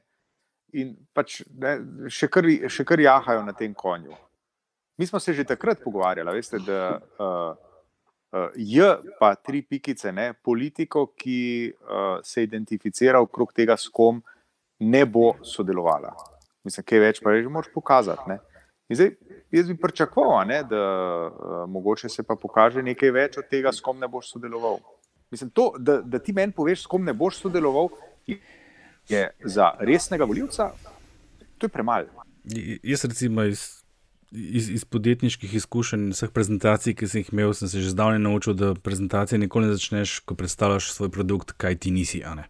In 0.74 0.94
pač 1.14 1.42
ne, 1.50 1.78
še, 2.10 2.30
kar, 2.30 2.48
še 2.70 2.86
kar 2.86 3.02
jahajo 3.02 3.44
na 3.46 3.54
tem 3.58 3.74
konju. 3.74 4.14
Mi 4.98 5.08
smo 5.10 5.20
se 5.20 5.34
že 5.34 5.44
takrat 5.44 5.82
pogovarjali, 5.82 6.36
veste, 6.38 6.60
da 6.62 7.00
uh, 7.02 7.58
uh, 8.34 8.50
je 8.56 8.90
pa 9.20 9.34
tri 9.36 9.64
pikice, 9.66 10.12
ne, 10.14 10.34
politiko, 10.34 11.08
ki 11.18 11.40
uh, 11.74 12.22
se 12.24 12.46
identificira 12.46 13.22
okrog 13.22 13.54
tega, 13.58 13.78
s 13.78 13.90
kom 13.90 14.22
ne 14.80 15.06
bo 15.06 15.34
sodelovala. 15.42 16.14
Mislim, 16.64 16.86
kaj 16.86 17.02
več 17.02 17.22
pa 17.24 17.34
že 17.34 17.50
moraš 17.50 17.74
pokazati. 17.74 18.30
Ne. 18.30 18.38
In 18.94 18.98
zdaj, 18.98 19.16
jaz 19.52 19.68
bi 19.68 19.78
pričakoval, 19.78 20.40
a 20.40 20.46
ne, 20.46 20.64
da 20.70 20.82
uh, 21.26 21.70
mogoče 21.70 22.10
se 22.10 22.24
pa 22.24 22.36
pokaže 22.38 22.84
nekaj 22.86 23.12
več 23.12 23.38
od 23.42 23.48
tega, 23.50 23.72
s 23.74 23.82
kom 23.82 23.98
ne 23.98 24.08
boš 24.08 24.36
sodeloval. 24.36 24.78
Mislim, 25.34 25.50
to, 25.50 25.72
da, 25.80 25.98
da 26.02 26.20
ti 26.22 26.34
meni 26.34 26.54
poveš, 26.54 26.84
s 26.84 26.90
kom 26.92 27.02
ne 27.06 27.14
boš 27.18 27.40
sodeloval, 27.42 27.90
je 29.10 29.24
za 29.44 29.72
resnega 29.80 30.28
voljivca, 30.30 30.68
to 31.58 31.66
je 31.66 31.74
premalo. 31.74 32.28
Jaz, 32.84 33.06
recimo, 33.10 33.48
iz, 33.50 33.64
iz, 34.30 34.70
iz 34.70 34.86
podjetniških 34.86 35.58
izkušenj, 35.58 36.12
vseh 36.14 36.30
prezentacij, 36.38 36.94
ki 37.00 37.10
sem 37.10 37.24
jih 37.24 37.34
imel, 37.34 37.56
sem 37.58 37.72
se 37.72 37.82
že 37.82 37.96
zdavnaj 37.96 38.22
naučil, 38.22 38.54
da 38.54 38.76
prezentacije 38.78 39.42
nikoli 39.42 39.72
ne 39.72 39.80
začneš, 39.80 40.20
ko 40.20 40.38
predstavljaš 40.38 40.92
svoj 40.94 41.10
produkt, 41.10 41.58
kaj 41.58 41.82
ti 41.82 41.92
nisi. 41.92 42.22
a 42.22 42.36
ne. 42.38 42.46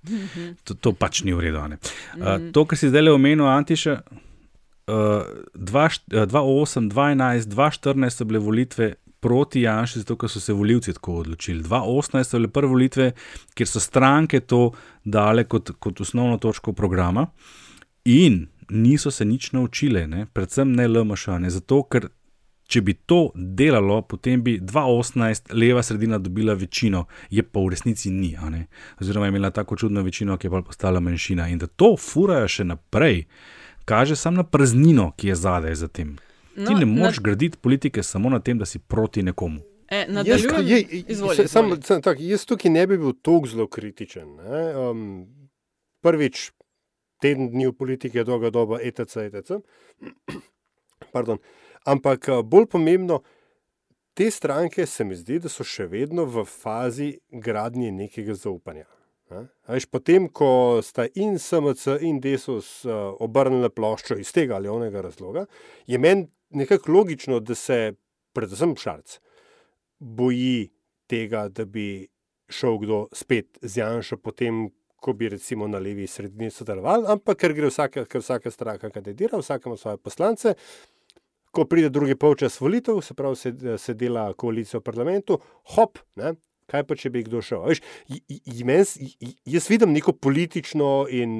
To, 0.67 0.75
to 0.75 0.91
pač 0.91 1.23
ni 1.23 1.31
v 1.31 1.47
redu. 1.47 1.63
a 1.63 1.71
ne. 1.71 1.79
Uh, 2.19 2.51
to, 2.51 2.67
kar 2.67 2.83
si 2.83 2.91
zdaj 2.91 3.07
le 3.07 3.15
omenil, 3.15 3.47
Antiša, 3.47 4.01
2008, 4.87 6.89
2011, 6.89 7.49
2014 7.49 8.09
so 8.09 8.25
bile 8.25 8.39
volitve. 8.39 8.93
Proti 9.23 9.61
Janšu, 9.61 10.01
zato 10.01 10.17
ker 10.19 10.27
so 10.27 10.41
se 10.43 10.51
volivci 10.53 10.91
tako 10.93 11.21
odločili. 11.21 11.63
2018 11.63 12.27
so 12.27 12.37
bile 12.37 12.49
prve 12.51 12.67
volitve, 12.67 13.05
kjer 13.55 13.69
so 13.69 13.79
stranke 13.79 14.41
to 14.43 14.73
dale 15.03 15.45
kot, 15.47 15.71
kot 15.79 16.01
osnovno 16.03 16.35
točko 16.43 16.73
programa, 16.75 17.23
in 18.03 18.41
niso 18.69 19.11
se 19.11 19.25
nič 19.25 19.51
naučile, 19.51 20.07
ne? 20.07 20.25
predvsem 20.33 20.75
ne 20.75 20.87
LMŠ. 20.87 21.39
Ne? 21.39 21.49
Zato, 21.49 21.83
ker 21.87 22.09
če 22.67 22.81
bi 22.81 22.95
to 23.07 23.27
delalo, 23.35 24.01
potem 24.07 24.43
bi 24.43 24.57
2018 24.59 25.53
leva 25.53 25.83
sredina 25.83 26.17
dobila 26.17 26.53
večino, 26.53 27.05
je 27.29 27.43
pa 27.43 27.59
v 27.59 27.73
resnici 27.75 28.11
ni. 28.11 28.33
Oziroma 29.01 29.27
je 29.27 29.35
imela 29.35 29.51
tako 29.51 29.77
čudno 29.77 30.01
večino, 30.01 30.37
ki 30.37 30.47
je 30.47 30.51
pa 30.51 30.61
postala 30.61 30.99
manjšina. 30.99 31.47
In 31.47 31.61
da 31.61 31.67
to 31.67 31.93
furajo 31.99 32.47
še 32.47 32.67
naprej, 32.67 33.25
kaže 33.85 34.15
samo 34.15 34.37
na 34.37 34.43
praznino, 34.45 35.11
ki 35.11 35.27
je 35.27 35.35
zadaj 35.37 35.75
za 35.75 35.87
tem. 35.87 36.15
No, 36.55 36.65
Ti 36.65 36.73
ne 36.75 36.85
na- 36.85 36.85
moreš 36.95 37.19
graditi 37.19 37.57
politike 37.57 38.03
samo 38.03 38.29
na 38.29 38.39
tem, 38.39 38.57
da 38.57 38.65
si 38.65 38.79
proti 38.79 39.23
nekomu. 39.23 39.61
E, 39.89 39.97
Jaz, 39.97 40.09
nadaljujem. 40.09 40.67
je, 40.67 40.81
Izvoli, 41.07 41.35
sam, 41.37 41.45
izvoli. 41.45 41.81
sam, 41.81 42.01
tak, 42.01 42.17
jaz 42.19 42.45
tukaj 42.45 42.71
ne 42.71 42.87
bi 42.87 42.97
bil 42.97 43.13
tako 43.15 43.47
zelo 43.47 43.67
kritičen. 43.67 44.35
Ne? 44.35 44.61
Um, 44.75 45.01
prvič, 46.01 46.51
teden 47.19 47.49
dni 47.49 47.67
v 47.67 47.73
politiki 47.73 48.17
je 48.17 48.23
dolga 48.23 48.49
doba, 48.49 48.79
etc. 48.79 48.99
etc. 49.27 49.59
Pardon. 51.11 51.37
Ampak 51.85 52.29
a, 52.29 52.41
bolj 52.41 52.65
pomembno, 52.67 53.21
te 54.13 54.31
stranke 54.31 54.85
se 54.85 55.03
mi 55.03 55.15
zdi, 55.15 55.39
da 55.39 55.49
so 55.49 55.63
še 55.63 55.85
vedno 55.87 56.25
v 56.25 56.45
fazi 56.45 57.11
gradnje 57.31 57.91
nekega 57.91 58.33
zaupanja. 58.35 58.85
Veš, 59.67 59.87
potem, 59.91 60.27
ko 60.29 60.81
sta 60.83 61.07
in 61.15 61.37
SMC 61.39 61.99
in 62.05 62.19
Desus 62.23 62.83
uh, 62.85 63.13
obrnili 63.23 63.69
ploščo 63.69 64.17
iz 64.21 64.31
tega 64.35 64.57
ali 64.59 64.71
onega 64.71 65.01
razloga, 65.01 65.45
je 65.87 65.99
meni 65.99 66.27
nekako 66.53 66.91
logično, 66.91 67.39
da 67.39 67.55
se 67.55 67.93
predvsem 68.33 68.75
Šarc 68.77 69.19
boji 69.99 70.69
tega, 71.07 71.47
da 71.49 71.65
bi 71.65 72.07
šel 72.49 72.77
kdo 72.83 73.05
spet 73.15 73.57
z 73.61 73.79
Janša, 73.79 74.17
potem, 74.17 74.67
ko 75.03 75.13
bi 75.13 75.29
recimo 75.29 75.67
na 75.67 75.79
levi 75.83 76.07
sredini 76.07 76.51
sodeloval, 76.51 77.07
ampak 77.11 77.41
ker 77.41 77.55
gre 77.55 77.69
vsaka, 77.71 78.05
ker 78.07 78.23
vsaka 78.23 78.51
stranka 78.51 78.91
kandidira, 78.93 79.39
vsaka 79.39 79.69
ima 79.69 79.77
svoje 79.77 79.99
poslance. 79.99 80.53
Ko 81.53 81.65
pride 81.69 81.89
drugi 81.93 82.15
polčas 82.15 82.55
volitev, 82.61 83.01
se 83.05 83.13
pravi, 83.13 83.35
se, 83.37 83.53
se 83.77 83.93
dela 83.93 84.31
koalicija 84.33 84.79
v 84.79 84.85
parlamentu, 84.85 85.37
hop, 85.75 85.99
ne, 86.17 86.33
kaj 86.73 86.83
pa 86.83 86.97
če 86.97 87.09
bi 87.09 87.23
kdo 87.23 87.41
šel. 87.41 87.61
Veš, 87.65 87.81
j- 88.07 88.23
j- 88.27 88.41
j- 88.51 88.65
meni 88.65 88.81
s- 88.83 88.97
j- 88.97 89.35
jaz 89.47 89.69
vidim 89.69 89.93
neko 89.93 90.11
politično 90.13 90.89
in 91.11 91.37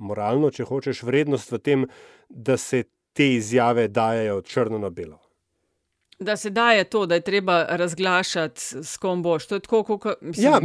moralno, 0.00 0.50
če 0.50 0.64
hočeš, 0.64 1.02
vrednost 1.02 1.50
v 1.50 1.58
tem, 1.60 1.86
da 2.28 2.56
se 2.56 2.84
te 3.12 3.32
izjave 3.32 3.88
dajo 3.88 4.42
črno 4.42 4.78
na 4.78 4.90
belo. 4.90 5.18
Da 6.20 6.34
se 6.36 6.50
daje 6.50 6.82
to, 6.84 7.04
da 7.06 7.14
je 7.14 7.22
treba 7.22 7.60
razglašati, 7.70 8.60
s 8.82 8.96
kom 8.96 9.20
boš. 9.22 9.46
To 9.46 9.54
je 9.54 9.60
tako, 9.60 9.84
kot 9.86 10.18
mislim. 10.20 10.44
Ja, 10.44 10.58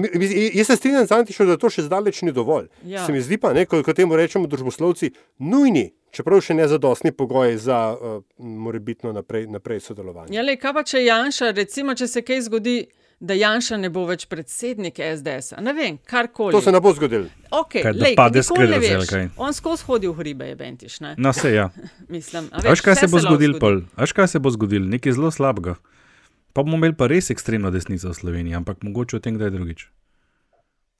jaz 0.52 0.68
se 0.68 0.76
strinjam 0.76 1.06
z 1.06 1.14
Antišem, 1.14 1.46
da 1.48 1.58
to 1.58 1.70
še 1.70 1.84
zdaleč 1.84 2.22
ni 2.22 2.32
dovolj. 2.32 2.72
Ja. 2.84 3.04
Se 3.06 3.14
mi 3.14 3.22
zdi 3.22 3.38
pa, 3.38 3.52
ne, 3.54 3.66
ko, 3.66 3.84
ko 3.84 3.94
temu 3.94 4.18
rečemo 4.18 4.50
družboslovci, 4.50 5.12
nujni, 5.40 5.92
čeprav 6.10 6.42
še 6.42 6.56
ne 6.56 6.66
zadostni 6.68 7.14
pogoj 7.14 7.54
za 7.60 7.78
uh, 7.92 8.16
morebitno 8.40 9.14
naprej, 9.14 9.46
naprej 9.48 9.80
sodelovanje. 9.82 10.34
Ja, 10.34 10.42
le, 10.42 10.58
kaj 10.58 10.74
pa 10.74 10.84
če 10.84 11.04
Janša, 11.04 11.52
recimo, 11.54 11.94
če 11.94 12.10
se 12.10 12.22
kaj 12.24 12.48
zgodi, 12.50 12.80
da 13.24 13.34
Janša 13.34 13.78
ne 13.80 13.88
bo 13.90 14.04
več 14.04 14.26
predsednik 14.28 14.98
SDS, 15.00 15.56
ne 15.64 15.74
vem, 15.74 15.98
karkoli. 16.10 16.52
To 16.52 16.60
se 16.62 16.72
ne 16.76 16.82
bo 16.84 16.92
zgodilo. 16.96 17.30
Okay, 17.56 17.80
Kaj, 17.86 17.94
da 17.96 18.04
lej, 18.04 18.16
pade 18.20 18.44
s 18.44 18.52
nikoli 18.52 18.68
ne 18.68 18.80
krede, 18.82 18.98
veš. 19.00 19.12
kaj? 19.14 19.28
On 19.40 19.56
skozi 19.56 19.88
hodi 19.88 20.10
v 20.12 20.16
hribe, 20.18 20.50
je 20.52 20.58
bentiš. 20.60 20.98
Ne? 21.06 21.14
No, 21.18 21.32
se 21.34 21.54
ja. 21.54 21.70
Mislim, 22.16 22.50
a 22.52 22.64
Veš, 22.66 22.84
kaj 22.84 22.98
vse 22.98 23.08
se 23.08 23.12
bo 23.14 23.22
zgodilo, 23.24 23.56
zgodi. 23.56 23.62
pol? 23.64 23.80
A 23.96 24.04
Veš, 24.04 24.16
kaj 24.18 24.28
se 24.34 24.42
bo 24.44 24.52
zgodilo? 24.52 24.90
Nekaj 24.92 25.16
zelo 25.16 25.32
slabega. 25.32 25.78
Pa 26.54 26.66
bomo 26.66 26.76
imeli 26.82 26.98
pa 27.00 27.08
res 27.08 27.32
ekstremno 27.32 27.72
desnico 27.72 28.12
v 28.12 28.18
Sloveniji, 28.18 28.58
ampak 28.60 28.84
mogoče 28.84 29.18
o 29.18 29.24
tem 29.24 29.40
kdaj 29.40 29.54
drugič. 29.56 29.88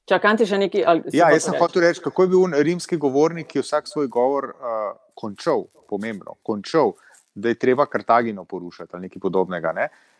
Čakam 0.08 0.40
ti 0.40 0.48
še 0.48 0.62
nekaj. 0.64 1.04
Ja, 1.12 1.28
jaz 1.28 1.44
sem 1.44 1.60
hotel 1.60 1.84
reči, 1.84 2.00
kako 2.04 2.24
je 2.24 2.32
bil 2.32 2.40
on 2.48 2.56
rimski 2.56 2.96
govornik, 3.00 3.52
ki 3.52 3.60
je 3.60 3.66
vsak 3.68 3.88
svoj 3.88 4.08
govor 4.08 4.48
uh, 4.56 4.96
končal, 5.12 5.68
pomembno, 5.92 6.38
končal, 6.44 6.96
da 7.36 7.52
je 7.52 7.60
treba 7.60 7.84
Kartagino 7.84 8.48
porušiti 8.48 8.96
ali 8.96 9.10
nekaj 9.10 9.20
podobnega. 9.20 9.76
Ne? 9.76 9.86
Uh, 9.92 10.13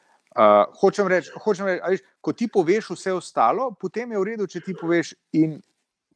hočem 0.75 1.07
reči, 1.07 1.31
hočem 1.37 1.67
reči 1.67 1.81
a 1.81 1.89
veš, 1.89 2.01
ko 2.21 2.33
ti 2.33 2.49
poveš 2.49 2.91
vse 2.91 3.13
ostalo, 3.13 3.71
potem 3.73 4.11
je 4.11 4.19
v 4.19 4.25
redu, 4.25 4.47
če 4.47 4.61
ti 4.61 4.75
poveš 4.75 5.15
in 5.33 5.61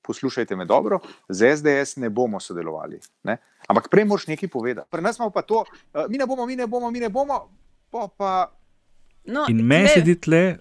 poslušajte 0.01 0.57
me 0.57 0.65
dobro, 0.65 0.99
z 1.29 1.53
SDS 1.53 1.97
ne 1.97 2.09
bomo 2.09 2.41
sodelovali. 2.41 2.97
Ne? 3.23 3.37
Ampak 3.67 3.89
prej 3.89 4.05
moraš 4.05 4.27
nekaj 4.27 4.49
povedati. 4.49 4.89
Pri 4.89 5.03
nas 5.03 5.19
imamo 5.19 5.31
pa 5.31 5.43
to, 5.43 5.63
uh, 5.63 6.07
mi 6.09 6.17
ne 6.17 6.27
bomo, 6.27 6.47
mi 6.47 6.57
ne 6.57 6.67
bomo, 6.67 6.91
mi 6.91 6.99
ne 6.99 7.09
bomo, 7.09 7.49
pa 7.91 8.09
pa. 8.09 8.31
No, 9.25 9.45
In 9.47 9.61
meni 9.61 9.89
se 9.89 10.01
zdi 10.01 10.15
tle, 10.17 10.57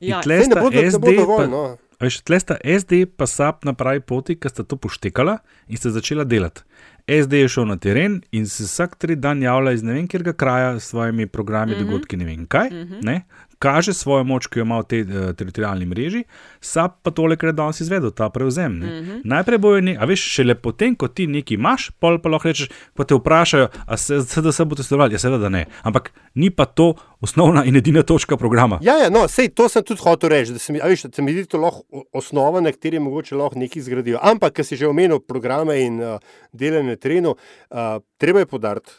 Ja, 0.00 0.20
tle 0.20 0.36
ne 0.36 0.44
sta 0.44 0.60
bo- 0.60 0.68
ne 0.68 0.76
bo 0.76 0.90
SD, 0.90 1.16
dovolj, 1.16 1.38
pa, 1.38 1.46
no. 1.46 1.62
veš, 1.96 2.20
tle 2.20 2.36
sta 2.36 2.58
SD 2.60 3.06
pa 3.08 3.24
SAP 3.24 3.64
na 3.64 3.72
pravi 3.72 4.02
poti, 4.02 4.36
ki 4.36 4.50
sta 4.50 4.60
to 4.62 4.76
poštekala 4.76 5.38
in 5.66 5.76
sta 5.76 5.88
začela 5.88 6.24
delati. 6.24 6.60
SD 7.08 7.32
je 7.32 7.48
šel 7.48 7.66
na 7.66 7.76
teren 7.76 8.22
in 8.32 8.46
se 8.48 8.64
vsak 8.64 8.96
tri 8.96 9.16
dan 9.16 9.42
javlja 9.42 9.72
iz 9.72 9.82
ne 9.82 9.92
vem 9.92 10.06
kjerga 10.08 10.32
kraja 10.32 10.80
s 10.80 10.88
svojimi 10.88 11.26
programi, 11.26 11.72
mm. 11.72 11.74
-hmm. 11.74 11.84
dogodki, 11.84 12.16
ne 12.16 12.24
vem 12.24 12.46
kaj. 12.46 12.70
Mm 12.70 12.88
-hmm. 12.88 13.20
Kaže 13.58 13.92
svojo 13.92 14.24
moč, 14.24 14.46
ki 14.46 14.60
jo 14.60 14.64
ima 14.64 14.80
v 14.82 14.88
tej 14.90 15.02
uh, 15.04 15.30
teritorijalni 15.36 15.86
mreži, 15.86 16.24
SAP 16.60 17.00
pa 17.02 17.10
tole, 17.10 17.36
kar 17.36 17.52
je 17.52 17.56
danes 17.60 17.80
izvedel, 17.80 18.10
ta 18.10 18.28
prevzem. 18.30 18.72
Mm. 18.72 18.82
-hmm. 18.82 19.20
Najprej 19.24 19.58
bojo, 19.58 19.80
ne, 19.80 19.96
a 20.00 20.04
veš, 20.04 20.20
šele 20.34 20.54
potem, 20.54 20.94
ko 20.96 21.08
ti 21.08 21.26
nekaj 21.26 21.54
imaš, 21.54 21.90
pol 22.00 22.18
pa 22.18 22.28
lahko 22.28 22.48
rečeš, 22.48 22.68
pa 22.94 23.04
te 23.04 23.14
vprašajo, 23.14 23.68
a 23.86 23.96
se 23.96 24.20
SDS 24.20 24.60
bo 24.64 24.74
testoval. 24.74 25.12
Ja, 25.12 25.18
seveda 25.18 25.38
da 25.38 25.48
ne. 25.48 25.66
Ampak 25.82 26.12
ni 26.34 26.50
pa 26.50 26.64
to 26.64 26.94
osnovna 27.20 27.64
in 27.64 27.76
edina 27.76 28.02
točka 28.02 28.36
programa. 28.36 28.78
Ja, 28.82 28.96
ja, 28.98 29.10
no, 29.10 29.28
sej 29.28 29.48
to 29.54 29.68
sem 29.68 29.84
tudi 29.84 30.00
hotel 30.04 30.30
reči, 30.30 30.52
da 30.52 30.58
se 30.58 30.72
mi, 30.72 30.80
a 30.82 30.88
veš, 30.90 31.06
da 31.08 31.16
se 31.16 31.22
mi 31.22 31.32
zdi 31.32 31.46
to 31.46 31.58
lahko 31.58 32.04
osnova, 32.12 32.60
na 32.60 32.72
kateri 32.72 32.98
mogoče 32.98 33.36
lahko 33.36 33.58
nekaj 33.58 33.82
zgradijo. 33.82 34.18
Ampak, 34.22 34.58
ker 34.58 34.66
si 34.66 34.76
že 34.76 34.88
omenil 34.88 35.20
programe 35.20 35.78
in 35.80 36.00
uh, 36.02 36.18
delanje 36.52 36.94
na 36.94 36.96
terenu, 36.96 37.34
uh, 37.34 38.00
treba 38.20 38.44
je 38.44 38.50
podariti, 38.50 38.90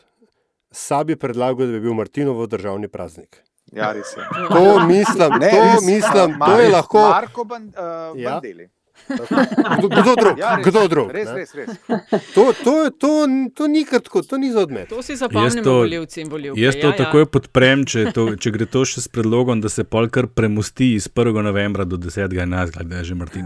sabi 0.72 1.16
predlagal, 1.16 1.68
da 1.68 1.78
bi 1.78 1.80
bil 1.88 1.94
Martinov 1.94 2.48
državni 2.48 2.88
praznik. 2.88 3.42
Ja, 3.72 3.92
res 3.92 4.18
je. 4.18 4.24
To 4.50 4.80
mislim, 4.80 5.34
Ne, 5.40 5.50
to 5.50 5.58
res, 5.58 5.84
mislim, 5.84 6.40
to 6.40 6.60
je 6.60 6.70
lahko. 6.70 7.00
Marko 7.00 7.44
Ban- 7.44 7.74
uh, 8.14 8.20
Ja. 8.20 8.42
Kdo, 9.78 9.88
kdo 9.90 10.16
drug? 10.16 10.38
Ja, 10.40 10.56
res, 10.56 10.66
kdo 10.66 10.88
drug? 10.88 11.12
Res, 11.14 11.30
ne? 11.30 11.36
res, 11.36 11.52
res. 11.54 11.70
To, 12.34 12.54
to, 12.64 12.74
to, 12.90 13.12
to 13.54 13.68
ni 13.70 13.84
kar 13.86 14.02
tako, 14.02 14.24
to 14.26 14.40
ni 14.42 14.50
za 14.52 14.64
odmet. 14.66 14.90
To 14.90 15.04
si 15.06 15.16
zapomnimo, 15.16 15.78
volivci 15.86 16.24
in 16.24 16.32
volivke. 16.32 16.62
Jaz 16.62 16.80
to 16.80 16.90
ja, 16.90 16.94
ja, 16.94 16.98
takoj 17.04 17.28
podprem, 17.30 17.86
če, 17.86 18.10
to, 18.16 18.28
če 18.40 18.54
gre 18.56 18.66
to 18.66 18.82
še 18.88 19.06
s 19.06 19.12
predlogom, 19.12 19.62
da 19.62 19.70
se 19.70 19.86
pol 19.86 20.10
kar 20.10 20.28
premusti 20.32 20.96
iz 20.98 21.06
1. 21.12 21.42
novembra 21.46 21.86
do 21.86 22.00
10. 22.02 22.34
11. 22.34 22.82
da 22.82 23.02
je 23.02 23.12
že 23.12 23.16
Martin. 23.16 23.46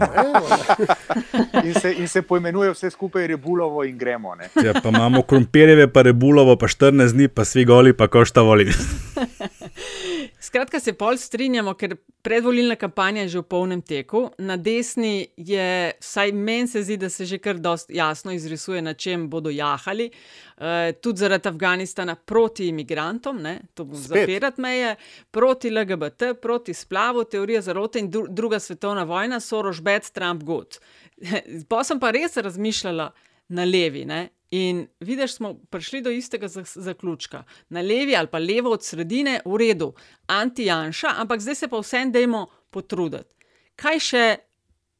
In 1.60 1.74
se, 1.76 1.92
in 1.92 2.08
se 2.08 2.22
poimenuje 2.22 2.72
vse 2.72 2.90
skupaj 2.94 3.26
Rebulovo 3.26 3.84
in 3.84 3.98
gremo. 4.00 4.34
Ne? 4.38 4.48
Ja, 4.64 4.72
pa 4.80 4.88
imamo 4.88 5.22
krompirjeve, 5.28 5.90
pa 5.92 6.02
rebulovo, 6.08 6.56
pa 6.56 6.70
14 6.70 7.12
dni, 7.12 7.28
pa 7.28 7.44
svi 7.44 7.66
goli, 7.68 7.92
pa 7.92 8.08
košta 8.08 8.42
voli. 8.46 8.70
Skratka, 10.40 10.80
se 10.80 10.94
pol 10.96 11.18
strinjamo, 11.20 11.74
ker 11.76 11.98
predvolilna 12.24 12.76
kampanja 12.80 13.26
je 13.26 13.28
že 13.34 13.40
v 13.42 13.48
polnem 13.52 13.82
teku. 13.84 14.22
Na 14.40 14.56
desni 14.56 15.28
je, 15.36 15.92
vsaj 16.00 16.32
meni 16.32 16.68
se 16.68 16.80
zdi, 16.82 16.96
da 16.96 17.10
se 17.12 17.26
že 17.28 17.38
kar 17.38 17.60
dosti 17.60 17.98
jasno 17.98 18.32
izrisuje, 18.32 18.80
na 18.82 18.94
čem 18.94 19.28
bodo 19.28 19.52
jahali. 19.52 20.08
Uh, 20.56 20.96
tudi 21.00 21.20
zaradi 21.20 21.48
Afganistana 21.48 22.14
proti 22.14 22.70
imigrantom, 22.72 23.42
ne? 23.42 23.60
to 23.74 23.84
bo 23.84 23.96
zapirati 23.96 24.60
meje, 24.60 24.96
proti 25.30 25.70
LGBT, 25.70 26.32
proti 26.40 26.74
splavu, 26.74 27.24
teorija 27.24 27.60
zarote 27.60 28.00
in 28.00 28.10
dru 28.10 28.26
druga 28.28 28.58
svetovna 28.58 29.04
vojna, 29.04 29.40
Soros 29.40 29.80
Bad, 29.80 30.10
Trump 30.10 30.42
Good. 30.42 30.80
Pa 31.68 31.84
sem 31.84 32.00
pa 32.00 32.10
res 32.16 32.36
razmišljala 32.36 33.12
na 33.48 33.64
levi. 33.64 34.04
Ne? 34.08 34.28
In 34.50 34.86
vidiš, 35.00 35.34
smo 35.34 35.54
prišli 35.70 36.00
do 36.02 36.10
istega 36.10 36.48
zak- 36.48 36.78
zaključka. 36.78 37.44
Na 37.68 37.80
levi 37.80 38.16
ali 38.16 38.26
pa 38.26 38.38
levo 38.38 38.70
od 38.70 38.84
sredine, 38.84 39.40
v 39.44 39.56
redu, 39.56 39.92
anti-janša, 40.26 41.08
ampak 41.16 41.40
zdaj 41.40 41.54
se 41.54 41.68
pa 41.68 41.78
vsem 41.78 42.12
dajmo 42.12 42.46
potruditi. 42.70 43.34
Kaj 43.76 43.98
še, 43.98 44.24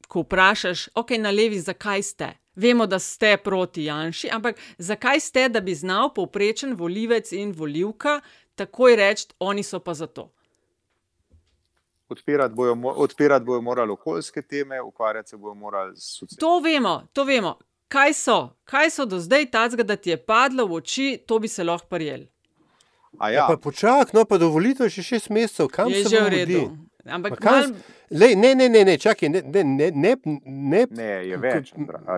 ko 0.08 0.22
vprašaš, 0.22 0.88
ok, 0.94 1.10
na 1.18 1.30
levi, 1.30 1.60
zakaj 1.60 2.02
ste? 2.02 2.32
Vemo, 2.54 2.86
da 2.86 2.98
ste 2.98 3.36
proti 3.36 3.84
Janši, 3.84 4.28
ampak 4.32 4.58
zakaj 4.78 5.20
ste, 5.20 5.48
da 5.48 5.60
bi 5.60 5.74
znal 5.74 6.10
povprečen 6.14 6.74
volivec 6.74 7.32
in 7.32 7.52
volivka 7.52 8.20
takoj 8.54 8.96
reči, 8.96 9.28
oni 9.38 9.62
so 9.62 9.80
pa 9.80 9.94
za 9.94 10.06
to? 10.06 10.32
Odpirati 12.08 12.54
bojo, 12.54 12.76
odpirati 12.96 13.44
bojo 13.44 13.60
morali 13.60 13.90
okoljske 13.90 14.42
teme, 14.42 14.80
ukvarjati 14.82 15.28
se 15.28 15.36
bojo 15.36 15.54
morali 15.54 15.96
s 15.96 16.18
socialnimi. 16.18 16.40
To 16.40 16.60
vemo, 16.60 17.08
to 17.12 17.24
vemo. 17.24 17.58
Kaj 17.90 18.14
so, 18.14 18.38
kaj 18.64 18.90
so 18.90 19.04
do 19.04 19.18
zdaj 19.18 19.48
tacga, 19.48 19.82
da 19.82 19.96
ti 19.96 20.10
je 20.10 20.16
padlo 20.18 20.66
v 20.66 20.72
oči, 20.74 21.18
to 21.18 21.38
bi 21.38 21.48
se 21.48 21.64
lahko 21.64 21.86
prijel. 21.88 22.20
A 23.18 23.28
Ja. 23.28 23.34
ja, 23.34 23.46
Pa 23.46 23.56
počak, 23.58 24.12
no 24.12 24.24
pa 24.24 24.38
dovolite 24.38 24.86
še 24.86 25.02
šest 25.02 25.28
mesecev, 25.28 25.66
kam 25.68 25.90
Je 25.90 26.04
se 26.04 26.08
že 26.08 26.20
v 26.20 26.28
redu. 26.30 26.60
Ampak 27.04 27.40
mal- 27.40 27.74
Lej, 28.12 28.36
ne, 28.36 28.54
ne, 28.54 28.68
ne, 28.68 28.84
ne, 28.84 28.94
čakaj, 28.96 29.28
ne, 29.28 29.42
ne, 29.44 29.64
ne, 29.64 29.90
ne, 29.92 30.16
ne, 30.44 30.86
ne, 30.90 31.10
je 31.24 31.36
več. 31.38 31.72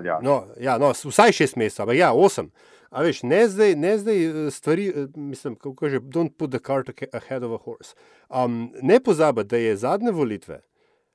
Ja. 0.05 0.19
No, 0.21 0.49
ja, 0.59 0.79
no, 0.79 0.93
vsaj 0.93 1.33
šest 1.33 1.57
mesecev, 1.57 1.83
ampak 1.83 1.97
ja, 1.97 2.13
osem. 2.13 2.51
A 2.91 3.01
veš, 3.01 3.23
ne 3.23 3.49
zdaj, 3.49 3.75
ne 3.75 3.99
zdaj 3.99 4.19
eh, 4.19 4.51
stvari, 4.51 4.89
eh, 4.91 5.07
mislim, 5.17 5.57
kako 5.57 5.89
že, 5.89 6.01
don't 6.03 6.31
put 6.31 6.51
the 6.51 6.59
cart 6.61 6.89
ahe- 6.91 7.09
ahead 7.13 7.43
of 7.43 7.53
a 7.53 7.59
horse. 7.59 7.95
Um, 8.29 8.53
ne 8.83 9.01
pozabi, 9.01 9.45
da 9.45 9.57
je 9.57 9.77
zadnje 9.77 10.13
volitve 10.13 10.61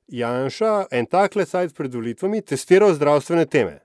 Janša 0.08 0.86
en 0.90 1.06
tak 1.06 1.36
lecajt 1.36 1.74
pred 1.74 1.94
volitvami 1.94 2.42
testiral 2.42 2.94
zdravstvene 2.94 3.46
teme. 3.46 3.78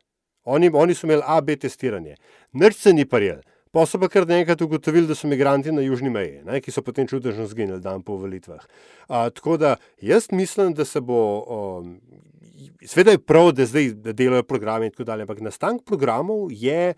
Oni, 0.46 0.70
oni 0.70 0.94
so 0.94 1.08
imeli 1.08 1.24
AB 1.26 1.56
testiranje, 1.58 2.16
nič 2.54 2.76
se 2.76 2.94
ni 2.94 3.06
parjel. 3.06 3.42
Pa 3.72 3.86
so 3.86 3.98
pa 3.98 4.06
kar 4.08 4.28
naenkrat 4.28 4.62
ugotovili, 4.62 5.08
da 5.08 5.16
so 5.16 5.28
migranti 5.28 5.72
na 5.72 5.82
južni 5.82 6.10
meji, 6.10 6.42
ne, 6.44 6.60
ki 6.62 6.70
so 6.70 6.82
potem 6.82 7.08
čudežno 7.08 7.48
zginili 7.48 7.80
dan 7.80 8.02
po 8.02 8.16
volitvah. 8.16 8.62
A, 9.08 9.30
tako 9.30 9.58
da 9.58 9.72
jaz 10.00 10.28
mislim, 10.32 10.74
da 10.74 10.86
se 10.86 11.02
bo. 11.02 11.18
Um, 11.80 11.98
Sveda 12.84 13.12
je 13.12 13.18
prav, 13.20 13.52
da 13.52 13.66
zdaj 13.66 13.90
da 13.96 14.12
delajo 14.14 14.44
programe 14.44 14.86
in 14.86 14.92
tako 14.92 15.04
dalje, 15.04 15.22
ampak 15.22 15.40
nastanek 15.40 15.82
programov 15.84 16.48
je 16.52 16.94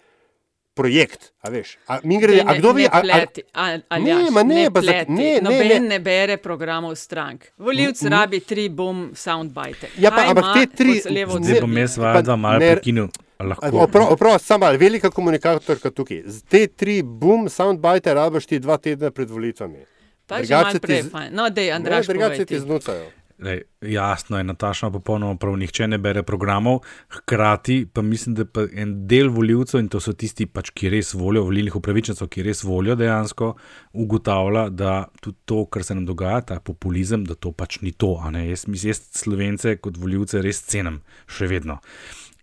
projekt. 0.73 1.31
A 1.39 1.49
veš, 1.49 1.77
a, 1.87 1.99
mi 2.03 2.19
grede, 2.19 2.41
a 2.41 2.45
Ne- 2.45 2.59
kdo 2.59 2.71
ve, 2.71 2.81
ne 2.81 2.87
a, 2.87 2.97
a, 2.97 3.01
pleti, 3.01 3.41
a- 3.53 3.79
Aljaž, 3.89 4.23
Ne, 4.23 4.31
ma 4.31 4.43
ne, 4.43 4.55
ne 4.55 4.71
pleti. 4.71 5.11
ne, 5.11 5.23
ne, 5.31 5.41
Noben 5.41 5.67
ne. 5.69 5.79
ne 5.89 5.99
bere 5.99 6.37
programov 6.37 6.95
strank. 6.95 7.45
Volivc 7.57 8.01
Mm, 8.01 8.07
rabi 8.09 8.39
tri 8.39 8.69
bom 8.69 9.11
soundbite. 9.15 9.87
Ja, 9.97 10.11
pa- 10.11 10.27
ampak 10.27 10.53
te 10.53 10.67
tri- 10.75 10.99
Zdaj 10.99 11.25
bom 11.61 11.77
jaz 11.77 11.97
vaja 11.97 12.21
dva 12.21 12.35
malo 12.35 12.59
ne- 12.59 12.73
prekinil. 12.73 13.07
Oprav, 13.37 14.13
oprav, 14.13 14.39
sama 14.39 14.69
velika 14.71 15.09
komunikatorka 15.09 15.91
tukaj. 15.91 16.23
Z 16.25 16.43
Te 16.49 16.67
tri 16.67 17.01
boom 17.03 17.49
soundbite 17.49 18.13
rabiš 18.13 18.45
ti 18.45 18.59
dva 18.59 18.77
tedna 18.77 19.11
pred 19.11 19.29
volitvami. 19.29 19.83
Pa 20.27 20.39
Drugače 20.41 20.79
ti 20.79 21.01
z-. 21.03 21.29
No, 21.31 21.49
dej, 21.49 21.67
Ne, 21.67 21.71
Andraž, 21.71 22.07
drugače 22.07 22.45
povej 22.45 22.45
ti 22.45 22.59
znucajo. 22.59 23.05
Lej, 23.39 23.61
jasno 23.81 24.37
je, 24.37 24.43
Nataša 24.43 24.89
popolnoma 24.89 25.35
prav, 25.35 25.57
nihče 25.59 25.87
ne 25.87 25.97
bere 25.97 26.23
programov, 26.23 26.79
hkrati 27.11 27.85
pa 27.93 28.01
mislim, 28.01 28.35
da 28.35 28.45
pa 28.45 28.63
en 28.71 28.93
del 29.07 29.27
voljivcev, 29.29 29.79
in 29.79 29.89
to 29.91 29.99
so 29.99 30.13
tisti, 30.15 30.45
pač, 30.47 30.71
ki 30.71 30.89
res 30.93 31.11
volijo, 31.13 31.43
volilnih 31.43 31.75
upravičencev, 31.75 32.29
ki 32.31 32.45
res 32.47 32.63
volijo 32.63 32.95
dejansko, 32.95 33.49
ugotavlja, 33.91 34.69
da 34.69 34.93
tudi 35.21 35.37
to, 35.45 35.65
kar 35.65 35.83
se 35.83 35.97
nam 35.99 36.05
dogaja, 36.07 36.45
ta 36.47 36.59
populizem, 36.63 37.25
da 37.27 37.35
to 37.35 37.51
pač 37.51 37.81
ni 37.83 37.91
to. 37.91 38.15
a 38.23 38.31
ne. 38.31 38.45
Jaz, 38.47 38.63
jaz 38.71 39.03
slovence 39.11 39.75
kot 39.83 39.99
voljivce 39.99 40.39
res 40.41 40.63
cenim, 40.63 41.01
še 41.27 41.51
vedno. 41.51 41.81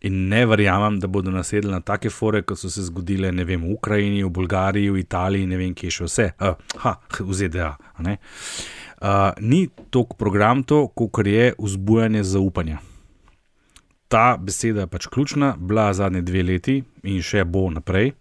In 0.02 0.28
ne 0.28 0.42
verjamem, 0.46 0.98
da 0.98 1.06
bodo 1.06 1.30
nasedli 1.30 1.70
na 1.70 1.80
take 1.80 2.10
fore, 2.10 2.42
kot 2.42 2.58
so 2.58 2.70
se 2.70 2.82
zgodile 2.82 3.30
ne 3.32 3.44
vem, 3.46 3.62
v 3.62 3.76
Ukrajini, 3.76 4.24
v 4.24 4.30
Bolgariji, 4.34 4.90
v 4.90 5.02
Italiji, 5.04 5.46
ne 5.46 5.60
vem, 5.60 5.74
kje 5.78 5.90
še 5.94 6.08
vse, 6.08 6.26
uh, 6.42 6.56
ha, 6.82 6.96
v 7.20 7.36
ZDA. 7.38 7.76
Uh, 8.02 8.16
ni 9.38 9.68
toliko 9.94 10.18
program 10.18 10.64
to, 10.66 10.88
kot 10.94 11.26
je 11.26 11.52
vzbujanje 11.58 12.24
zaupanja. 12.34 12.80
Ta 14.12 14.36
beseda 14.36 14.84
je 14.84 14.90
pač 14.92 15.06
ključna, 15.06 15.54
bila 15.58 15.92
zadnje 15.94 16.20
dve 16.26 16.42
leti 16.44 16.82
in 17.08 17.22
še 17.24 17.46
bo 17.48 17.68
naprej. 17.72 18.12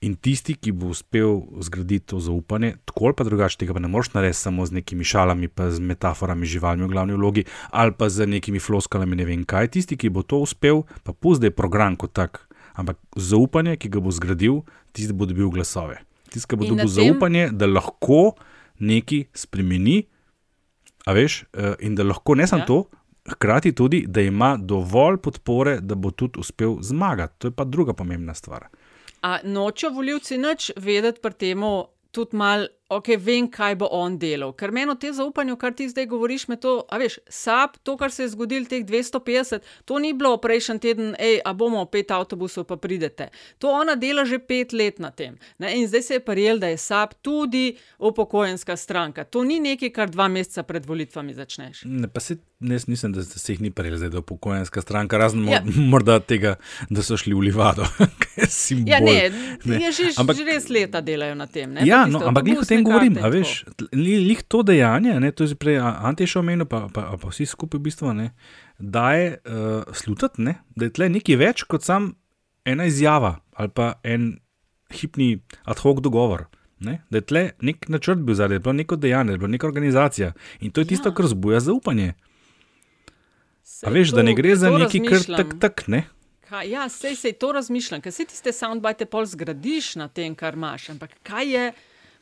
In 0.00 0.14
tisti, 0.16 0.54
ki 0.56 0.72
bo 0.72 0.94
uspel 0.94 1.42
zgraditi 1.60 2.06
to 2.06 2.20
zaupanje, 2.24 2.76
tako 2.88 3.10
ali 3.10 3.14
pa 3.18 3.24
drugače, 3.24 3.58
tega 3.60 3.74
pa 3.76 3.80
ne 3.84 3.88
moreš 3.88 4.14
narediti 4.14 4.38
samo 4.38 4.64
z 4.66 4.72
nekimi 4.78 5.04
šalami, 5.04 5.48
pa 5.48 5.66
z 5.70 5.80
metaforami 5.80 6.46
živalmi 6.48 6.86
v 6.86 6.88
glavni 6.88 7.18
vlogi, 7.18 7.44
ali 7.70 7.92
pa 7.92 8.08
z 8.08 8.24
nekimi 8.26 8.58
floskalami, 8.58 9.16
ne 9.16 9.26
vem 9.28 9.42
kaj. 9.44 9.68
Tisti, 9.76 9.98
ki 10.00 10.08
bo 10.08 10.22
to 10.24 10.40
uspel, 10.40 10.86
pa 11.04 11.12
pusti 11.12 11.50
program 11.52 11.98
kot 12.00 12.14
tak, 12.16 12.40
ampak 12.80 12.96
zaupanje, 13.16 13.76
ki 13.76 13.92
ga 13.92 14.00
bo 14.00 14.08
zgradil, 14.08 14.62
tisti 14.96 15.12
bo 15.12 15.28
dobil 15.28 15.52
glasove. 15.52 16.00
Tisti, 16.32 16.48
ki 16.48 16.56
bo 16.56 16.64
In 16.64 16.72
dobil 16.78 16.88
tem- 16.88 16.96
zaupanje, 16.96 17.50
da 17.52 17.68
lahko 17.68 18.38
nekaj 18.80 19.26
spremeni, 19.36 20.06
a 21.04 21.12
veš, 21.12 21.44
eh, 21.52 21.76
in 21.84 21.94
da 21.94 22.08
lahko 22.08 22.34
ne 22.40 22.46
samo 22.48 22.62
ja. 22.62 22.66
to, 22.66 22.84
hkrati 23.36 23.72
tudi, 23.76 24.06
da 24.08 24.24
ima 24.24 24.56
dovolj 24.56 25.20
podpore, 25.20 25.80
da 25.80 25.94
bo 25.94 26.10
tudi 26.10 26.40
uspel 26.40 26.78
zmagati. 26.80 27.34
To 27.38 27.48
je 27.48 27.52
pa 27.52 27.64
druga 27.64 27.92
pomembna 27.92 28.34
stvar. 28.34 28.72
A 29.22 29.40
nočejo 29.44 29.92
volivci 29.92 30.38
nič 30.38 30.72
vedeti 30.76 31.20
pri 31.20 31.34
tem, 31.34 31.60
tudi 32.10 32.36
malo, 32.36 32.68
ok, 32.90 33.08
vem, 33.18 33.46
kaj 33.50 33.76
bo 33.80 33.88
on 33.94 34.18
delal. 34.18 34.52
Ker 34.52 34.72
meni 34.74 34.90
o 34.90 34.96
tem 34.98 35.14
zaupanju, 35.14 35.56
kar 35.56 35.72
ti 35.78 35.86
zdaj 35.88 36.06
govoriš, 36.10 36.48
me 36.50 36.56
to, 36.60 36.80
a 36.90 36.98
veš, 36.98 37.20
sap, 37.30 37.76
to, 37.86 37.94
kar 37.96 38.10
se 38.10 38.24
je 38.26 38.32
zgodilo, 38.34 38.66
teh 38.66 38.82
250, 38.84 39.62
to 39.86 39.98
ni 39.98 40.12
bilo 40.12 40.34
prejšnji 40.42 40.78
teden, 40.82 41.12
hej, 41.18 41.38
a 41.46 41.52
bomo 41.54 41.84
pet 41.86 42.10
avtobusov, 42.10 42.66
pa 42.66 42.76
pridete. 42.76 43.30
To 43.62 43.70
ona 43.70 43.94
dela 43.94 44.24
že 44.26 44.38
pet 44.38 44.72
let 44.72 44.98
na 44.98 45.10
tem. 45.10 45.38
Ne? 45.58 45.72
In 45.78 45.86
zdaj 45.88 46.02
se 46.02 46.14
je 46.18 46.24
prijel, 46.24 46.58
da 46.58 46.68
je 46.68 46.76
sap 46.78 47.14
tudi 47.22 47.76
upokojenska 47.98 48.76
stranka. 48.76 49.24
To 49.24 49.44
ni 49.44 49.60
nekaj, 49.60 49.90
kar 49.94 50.10
dva 50.10 50.28
meseca 50.28 50.62
pred 50.66 50.86
volitvami 50.86 51.34
začneš. 51.34 51.84
Ne, 51.84 52.08
pa 52.08 52.20
se, 52.20 52.36
ne, 52.60 52.78
mislim, 52.86 53.12
da 53.12 53.22
se 53.22 53.52
jih 53.52 53.60
ni 53.60 53.70
prejel, 53.70 53.96
zdaj, 53.96 54.10
da 54.10 54.16
je 54.18 54.26
upokojenska 54.26 54.82
stranka, 54.82 55.18
razen 55.18 55.46
Ja. 55.48 55.52
ja. 55.52 55.62
morda 55.92 56.20
tega, 56.20 56.56
da 56.90 57.02
so 57.02 57.16
šli 57.16 57.34
v 57.34 57.40
Livado, 57.40 57.86
je. 58.36 58.82
Ja, 58.86 59.00
ne, 59.00 59.30
ne. 59.64 59.78
ne. 59.78 59.92
Že, 59.92 60.12
Ampak- 60.18 60.36
že 60.36 60.44
res 60.44 60.68
leta 60.68 61.00
delajo 61.00 61.34
na 61.34 61.46
tem. 61.46 61.72
Ne? 61.72 61.86
Ja, 61.86 62.06
no, 62.06 62.20
ampak 62.26 62.44
glih 62.44 62.58
o 62.60 62.64
tem 62.64 62.79
avtobusne 62.80 63.16
govorim, 63.16 63.16
a 63.24 63.28
veš, 63.28 63.64
lih 63.92 64.42
to 64.48 64.62
dejanje, 64.62 65.20
ne, 65.20 65.30
to 65.32 65.44
je 65.44 65.54
prej 65.54 65.78
Ante 65.78 66.26
še 66.26 66.38
omenil, 66.38 66.66
pa, 66.66 66.88
pa, 66.88 67.16
pa 67.16 67.28
vsi 67.28 67.46
skupaj 67.46 67.78
v 67.78 67.82
bistvu, 67.82 68.12
ne, 68.14 68.30
daje 68.78 69.38
uh, 69.44 69.84
slutiti, 69.92 70.42
ne, 70.42 70.58
da 70.76 70.84
je 70.88 70.94
tle 70.96 71.08
nekaj 71.08 71.36
več 71.36 71.64
kot 71.64 71.82
sam 71.82 72.14
ena 72.64 72.84
izjava 72.84 73.40
ali 73.54 73.68
pa 73.68 73.94
en 74.04 74.38
hipni 74.90 75.40
ad 75.64 75.78
hoc 75.78 76.00
dogovor. 76.00 76.46
Ne, 76.80 77.02
da 77.10 77.18
je 77.18 77.26
tle 77.28 77.42
nek 77.60 77.88
načrt 77.88 78.22
bil 78.24 78.34
zadaj, 78.34 78.48
da 78.48 78.54
je 78.54 78.60
bilo 78.60 78.72
neko 78.72 78.96
dejanje, 78.96 79.26
da 79.26 79.32
je 79.32 79.38
bila 79.38 79.50
neka 79.50 79.66
organizacija 79.66 80.32
in 80.60 80.70
to 80.70 80.80
je 80.80 80.86
tisto, 80.86 81.08
Ja. 81.08 81.14
kar 81.14 81.26
zbuja 81.26 81.60
zaupanje. 81.60 82.14
A 82.14 82.14
Sej 83.62 83.92
veš, 83.92 84.08
da 84.10 84.16
to- 84.16 84.22
ne 84.22 84.34
gre 84.34 84.56
za 84.56 84.70
neki 84.70 85.00
kar 85.00 85.20
tak, 85.36 85.60
tak, 85.60 85.88
ne. 85.88 86.06
Kaj, 86.48 86.70
ja, 86.70 86.88
sej 86.88 87.14
se 87.14 87.32
to 87.32 87.52
razmišljam, 87.52 88.00
ker 88.00 88.12
se 88.12 88.24
tiste 88.24 88.52
soundbite 88.52 89.06
pol 89.06 89.24
zgradiš 89.24 89.94
na 89.96 90.08
tem, 90.08 90.34
kar 90.34 90.54
imaš. 90.54 90.88
Ampak 90.90 91.10
kaj 91.22 91.46
je, 91.46 91.72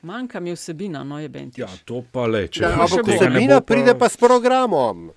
manjka 0.02 0.40
mi 0.40 0.52
vsebina, 0.52 1.04
no 1.04 1.18
je 1.20 1.28
benti. 1.28 1.60
Ja, 1.60 1.68
to 1.84 2.02
pa 2.12 2.26
le, 2.26 2.46
če 2.48 2.62
Ja, 2.62 2.74
veš, 2.76 2.98
ampak 2.98 3.14
vsebina 3.16 3.60
pride 3.60 3.94
pa 3.98 4.08
s 4.08 4.16
programom. 4.16 5.10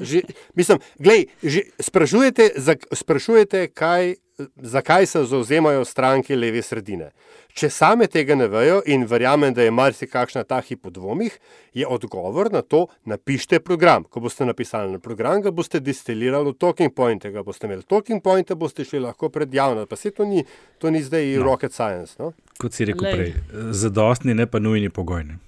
Že, 0.00 0.22
mislim, 0.54 0.78
glej, 0.98 1.26
že 1.42 1.62
sprašujete, 1.80 2.50
zak, 2.56 2.86
sprašujete 2.92 3.66
kaj, 3.74 4.14
zakaj 4.56 5.06
se 5.06 5.24
zauzemajo 5.24 5.84
stranke 5.84 6.36
leve 6.36 6.62
sredine. 6.62 7.10
Če 7.56 7.70
same 7.72 8.04
tega 8.12 8.36
ne 8.36 8.50
vejo 8.52 8.82
in 8.84 9.06
verjamem, 9.08 9.54
da 9.56 9.64
je 9.64 9.72
marsikakšna 9.72 10.42
ta 10.44 10.58
hip 10.60 10.84
v 10.84 10.92
dvomih, 10.92 11.38
je 11.72 11.86
odgovor 11.88 12.50
na 12.52 12.60
to, 12.60 12.82
napišite 13.08 13.62
program. 13.64 14.04
Ko 14.04 14.20
boste 14.20 14.44
napisali 14.44 14.92
na 14.92 15.00
program, 15.00 15.40
ga 15.40 15.50
boste 15.50 15.80
destilirali 15.80 16.52
v 16.52 16.58
talking 16.60 16.92
point, 16.92 17.24
ga 17.24 17.40
boste 17.46 17.64
imeli 17.64 17.86
talking 17.88 18.20
point, 18.20 18.52
boste 18.52 18.84
šli 18.84 19.00
lahko 19.06 19.32
pred 19.32 19.54
javnost. 19.54 19.88
Pa 19.88 19.96
se 19.96 20.12
to 20.12 20.28
ni, 20.28 20.44
to 20.78 20.92
ni 20.92 21.00
zdaj 21.00 21.38
no. 21.38 21.46
rocket 21.48 21.72
science. 21.72 22.20
No? 22.20 22.34
kot 22.58 22.76
si 22.76 22.84
rekel 22.88 23.08
Glej. 23.08 23.16
prej, 23.16 23.32
zadostni, 23.72 24.34
ne 24.34 24.46
pa 24.46 24.60
nujni 24.60 24.90
pogojni. 24.92 25.38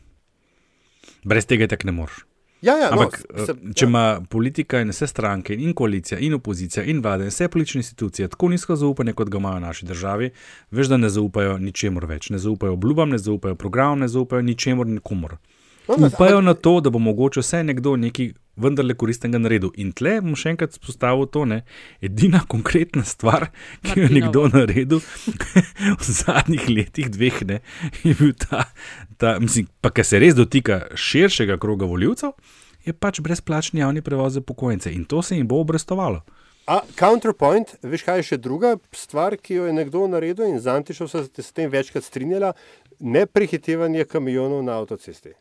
Brez 1.28 1.49
tega 1.49 1.68
tako 1.68 1.88
ne 1.88 1.96
moreš. 1.96 2.24
Ja, 2.62 2.74
ja, 2.74 2.88
no, 2.90 3.02
Ampak, 3.02 3.20
no, 3.30 3.72
če 3.74 3.86
ima 3.86 4.20
politika 4.30 4.80
in 4.82 4.90
vse 4.90 5.06
stranke, 5.06 5.54
in 5.54 5.74
koalicija, 5.78 6.18
in 6.18 6.34
opozicija, 6.34 6.82
in 6.90 6.98
vlada, 7.04 7.22
in 7.22 7.30
vse 7.30 7.46
politične 7.48 7.84
institucije 7.84 8.28
tako 8.28 8.48
nizko 8.50 8.76
zaupanje, 8.76 9.14
kot 9.14 9.30
ga 9.30 9.38
imajo 9.38 9.61
v 9.61 9.64
naši 9.66 9.86
državi, 9.86 10.30
veš, 10.74 10.90
da 10.90 10.98
ne 10.98 11.11
zaupajo 11.12 11.59
ničemur 11.62 12.09
več. 12.11 12.32
Ne 12.34 12.42
zaupajo 12.42 12.74
obljubam, 12.74 13.14
ne 13.14 13.18
zaupajo 13.22 13.54
programom, 13.54 14.02
ne 14.02 14.09
zaupajo 14.11 14.42
ničemur, 14.42 14.90
nikomor. 14.90 15.38
No, 15.88 15.96
Upajo 16.06 16.40
na 16.40 16.54
to, 16.54 16.80
da 16.80 16.90
bo 16.90 16.98
mogoče 16.98 17.40
vse 17.40 17.62
nekdo 17.64 17.94
nekaj 17.96 18.32
vendarle 18.59 18.96
koristnega 18.98 19.40
naredil. 19.40 19.72
In 19.80 19.92
tle 19.96 20.18
bom 20.24 20.36
še 20.38 20.52
enkrat 20.54 20.76
spostavil 20.76 21.28
to, 21.32 21.44
ne, 21.48 21.62
edina 22.04 22.42
konkretna 22.48 23.04
stvar, 23.09 23.48
ki 23.86 23.96
jo 23.96 24.06
je 24.06 24.14
nekdo 24.14 24.46
Martinovo. 24.46 24.59
naredil 24.59 25.02
v 26.02 26.16
zadnjih 26.20 26.68
letih, 26.70 27.11
dveh, 27.14 27.42
ne, 27.48 27.61
je 28.04 28.16
bil 28.18 28.34
ta, 28.38 28.66
ta 29.20 29.36
mislim, 29.42 29.68
pa 29.82 29.92
kar 29.94 30.06
se 30.06 30.20
res 30.22 30.36
dotika 30.38 30.84
širšega 30.94 31.59
kroga 31.62 31.88
voljivcev, 31.88 32.34
je 32.86 32.94
pač 32.94 33.20
brezplačni 33.24 33.82
javni 33.82 34.02
prevoz 34.02 34.38
za 34.38 34.44
pokojnice 34.44 34.92
in 34.94 35.04
to 35.04 35.22
se 35.22 35.36
jim 35.36 35.48
bo 35.48 35.61
obrestovalo. 35.61 36.22
A 36.68 36.82
counterpoint, 36.98 37.70
veš 37.82 38.02
kaj 38.04 38.18
je 38.20 38.24
še 38.28 38.36
druga 38.44 38.74
stvar, 38.92 39.38
ki 39.40 39.56
jo 39.56 39.68
je 39.68 39.72
nekdo 39.72 40.04
naredil 40.04 40.50
in 40.50 40.59
z 40.61 40.68
Antišom 40.68 41.09
se 41.09 41.24
s 41.24 41.52
tem 41.56 41.70
večkrat 41.72 42.04
strinjala, 42.04 42.52
ne 43.00 43.24
prehitevanje 43.26 44.04
kamionov 44.04 44.61
na 44.66 44.76
avtocesti. 44.76 45.32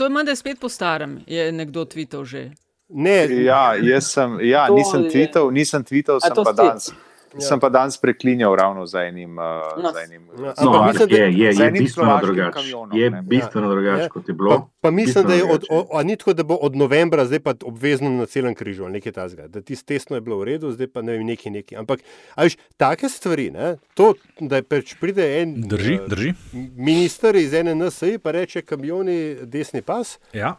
To 0.00 0.04
je 0.04 0.10
menda 0.10 0.32
spet 0.32 0.56
po 0.56 0.68
starem, 0.68 1.20
je 1.26 1.52
nekdo 1.52 1.84
tvitev 1.84 2.24
že. 2.24 2.50
Ne, 2.88 3.28
Ja, 3.44 3.76
jaz 3.76 4.16
sem, 4.16 4.40
ja, 4.40 4.64
nisem 4.68 5.04
je- 5.04 5.10
tweetal, 5.10 5.52
nisem 5.52 5.84
tweetal, 5.84 6.16
A 6.16 6.20
sem 6.20 6.32
pa, 6.34 6.78
si? 6.80 6.92
Danes, 7.32 7.48
sem 7.48 7.60
pa 7.60 7.68
danes 7.70 7.96
preklinjal 7.96 8.54
ravno 8.54 8.86
za 8.86 9.00
enim. 9.00 9.30
Uh, 9.32 9.44
No. 9.76 9.92
za 9.92 10.00
enim 10.02 10.22
Ja, 10.36 10.54
No, 10.56 10.70
ampak 10.72 10.86
mislim, 10.88 11.08
da- 11.08 11.16
je, 11.16 11.32
je, 11.34 11.52
za 11.52 11.62
je 11.62 11.68
enim 11.68 11.82
bistveno 11.82 12.18
drugače. 12.18 12.58
Je 12.94 13.10
bistveno 13.22 13.68
drugače, 13.68 14.02
Ja. 14.02 14.08
kot 14.08 14.22
je 14.22 14.26
Pa, 14.28 14.32
bilo. 14.34 14.70
pa 14.80 14.90
mislim, 14.90 15.04
Bistveno 15.06 15.28
da 15.28 15.34
je 15.36 15.44
od, 15.46 15.64
o, 15.70 15.88
a 15.92 16.02
ni 16.02 16.16
tako, 16.16 16.32
da 16.32 16.42
bo 16.44 16.54
od 16.56 16.76
novembra 16.76 17.24
zdaj 17.24 17.40
pa 17.40 17.54
obvezno 17.62 18.10
na 18.10 18.26
celem 18.26 18.54
križu 18.54 18.82
ali 18.82 18.92
nekaj 18.92 19.12
tasga. 19.12 19.48
Da 19.48 19.60
ti 19.60 19.76
tesno 19.76 20.16
je 20.16 20.20
bilo 20.20 20.38
v 20.38 20.44
redu, 20.44 20.72
zdaj 20.72 20.86
pa 20.88 21.02
ne 21.02 21.12
vem, 21.12 21.24
neki 21.24 21.50
neki. 21.50 21.76
Ampak, 21.76 22.00
a 22.34 22.42
veš, 22.42 22.56
take 22.76 23.08
stvari, 23.08 23.50
ne, 23.50 23.76
to, 23.94 24.14
da 24.40 24.62
pač 24.62 24.94
pride 24.94 25.42
en 25.42 25.54
Drži, 25.58 25.94
eh, 25.94 26.00
drži. 26.06 26.32
minister 26.76 27.36
iz 27.36 27.54
ene 27.54 27.74
NSI 27.76 28.18
pa 28.18 28.30
reče 28.30 28.62
kamioni 28.62 29.18
desni 29.42 29.82
pas, 29.82 30.18
Ja. 30.32 30.56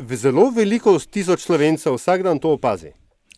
zelo 0.00 0.50
veliko 0.50 0.98
tisoč 1.00 1.40
slovencev 1.40 1.94
vsak 1.94 2.22
dan 2.22 2.38
to 2.38 2.50
opazi. 2.50 2.92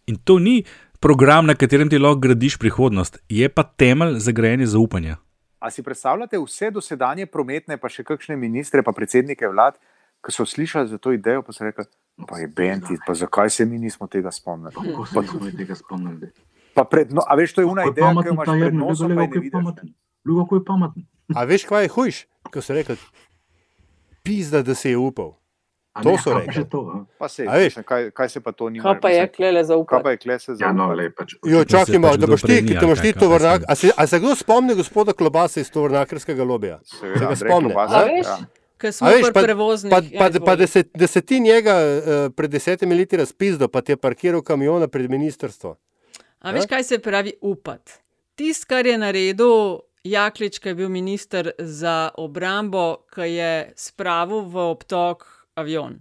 In 0.06 0.16
to 0.16 0.38
ni 0.38 0.64
program, 1.02 1.46
na 1.46 1.54
katerem 1.58 1.90
ti 1.90 1.98
lahko 1.98 2.20
gradiš 2.22 2.56
prihodnost, 2.62 3.18
je 3.28 3.48
pa 3.48 3.62
temelj 3.62 4.18
za 4.22 4.32
grajene 4.32 4.66
zaupanja. 4.66 5.16
A 5.58 5.70
si 5.70 5.82
predstavljate 5.82 6.38
vse 6.38 6.70
dosedanje 6.70 7.26
prometne, 7.26 7.76
pa 7.78 7.90
še 7.90 8.04
kakšne 8.06 8.36
ministre, 8.38 8.82
pa 8.86 8.94
predsednike 8.94 9.50
vlad, 9.50 9.78
ki 10.22 10.34
so 10.34 10.46
slišali 10.46 10.90
za 10.90 10.98
to 11.02 11.12
idejo, 11.14 11.42
pa 11.42 11.54
so 11.54 11.66
rekli, 11.66 11.86
pa 12.28 12.38
je 12.38 12.48
Benti, 12.48 12.98
pa 13.06 13.14
zakaj 13.18 13.50
se 13.50 13.66
mi 13.66 13.78
nismo 13.82 14.06
tega 14.06 14.30
spomnili? 14.30 14.74
Kako 14.74 15.06
se 15.06 15.26
smo 15.26 15.50
tega 15.58 15.74
spomnili? 15.78 16.30
Pa 16.74 16.86
pred, 16.88 17.10
no, 17.12 17.26
a 17.26 17.36
veš, 17.36 17.58
to 17.58 17.66
je 17.66 17.68
una 17.68 17.84
ideja, 17.90 18.14
ki 18.14 18.30
jo 18.30 18.36
imaš 18.38 18.48
ta 18.48 18.56
pred 18.56 18.78
nosom, 18.78 19.14
pa 19.14 19.26
je 19.26 19.28
ne 19.28 19.34
vidiš. 19.34 19.52
pameten. 19.52 19.92
Lugo, 20.24 20.46
kako 20.46 20.56
je 20.56 20.64
pameten. 20.70 21.06
A 21.34 21.44
veš, 21.50 21.66
kaj 21.68 21.86
je 21.86 21.92
hujš, 21.98 22.24
ko 22.48 22.62
so 22.62 22.78
rekli, 22.78 22.96
pizda, 24.22 24.62
da 24.62 24.78
se 24.78 24.94
je 24.94 24.98
upal. 24.98 25.34
A 25.92 26.00
To 26.00 26.10
ne, 26.10 26.18
so 26.18 26.30
pa 26.30 26.38
rekli. 26.38 26.64
to, 26.64 26.80
a? 26.86 27.04
Pa 27.18 27.28
se, 27.28 27.44
A 27.44 27.52
veš? 27.54 27.74
kaj, 27.84 28.10
kaj 28.10 28.28
se 28.28 28.40
pa 28.40 28.52
to 28.52 28.68
ni 28.68 28.80
Kaj 28.80 28.96
pa 28.96 29.10
je 29.10 29.26
klele 29.28 29.60
za 29.62 29.74
Kaj 29.74 29.76
upanje? 29.76 30.02
pa 30.02 30.10
je 30.10 30.16
kle 30.18 30.38
se 30.38 30.52
Ja, 30.54 30.72
no, 30.72 30.86
zaupati? 30.86 31.10
pač. 31.10 31.34
Jo, 31.44 31.64
čakaj 31.66 31.98
malo, 31.98 32.12
pač 32.12 32.20
da 32.20 32.26
boš 32.26 32.42
ti, 32.42 32.56
ki 32.62 32.74
te 32.74 32.86
boš 32.86 33.00
ti 33.00 33.12
tovornjak. 33.14 33.62
A 33.68 33.74
se, 33.74 33.90
a 33.94 34.06
se 34.06 34.18
kdo 34.18 34.34
spomni 34.34 34.74
gospoda 34.74 35.12
Klobasa 35.12 35.60
iz 35.60 35.70
tovornjakarskega 35.70 36.44
lobija? 36.44 36.80
Seveda, 36.82 37.36
Se 37.36 37.44
ga 37.44 38.04
veš? 38.06 38.26
ja. 38.26 38.38
Ker 38.78 38.90
smo 38.90 39.08
veš, 39.08 39.28
pa, 39.30 39.42
prevoznih. 39.42 39.90
pa, 39.90 39.98
ja, 39.98 40.18
pa, 40.18 40.24
pa 40.24 40.28
izvoli. 40.30 40.56
da, 40.56 40.66
se, 40.66 40.82
da 40.94 41.06
se 41.06 41.20
ti 41.20 41.40
njega 41.40 41.74
uh, 41.76 42.02
pred 42.32 42.50
desetimi 42.50 42.94
leti 42.94 43.16
razpizdo, 43.16 43.68
pa 43.68 43.80
ti 43.80 43.92
je 43.92 43.96
parkiral 43.96 44.42
kamiona 44.42 44.88
pred 44.88 45.10
ministrstvo. 45.10 45.76
A 46.40 46.50
veš, 46.50 46.66
kaj 46.66 46.82
se 46.84 46.98
pravi 46.98 47.32
upati? 47.40 47.92
Tisto, 48.34 48.66
kar 48.66 48.86
je 48.86 48.98
naredil 48.98 49.78
Jaklič, 50.02 50.58
ki 50.58 50.68
je 50.68 50.74
bil 50.74 50.88
minister 50.88 51.52
za 51.58 52.10
obrambo, 52.16 53.04
ki 53.06 53.28
je 53.30 53.52
spravil 53.76 54.40
v 54.42 54.56
obtok 54.66 55.31
avion. 55.54 56.00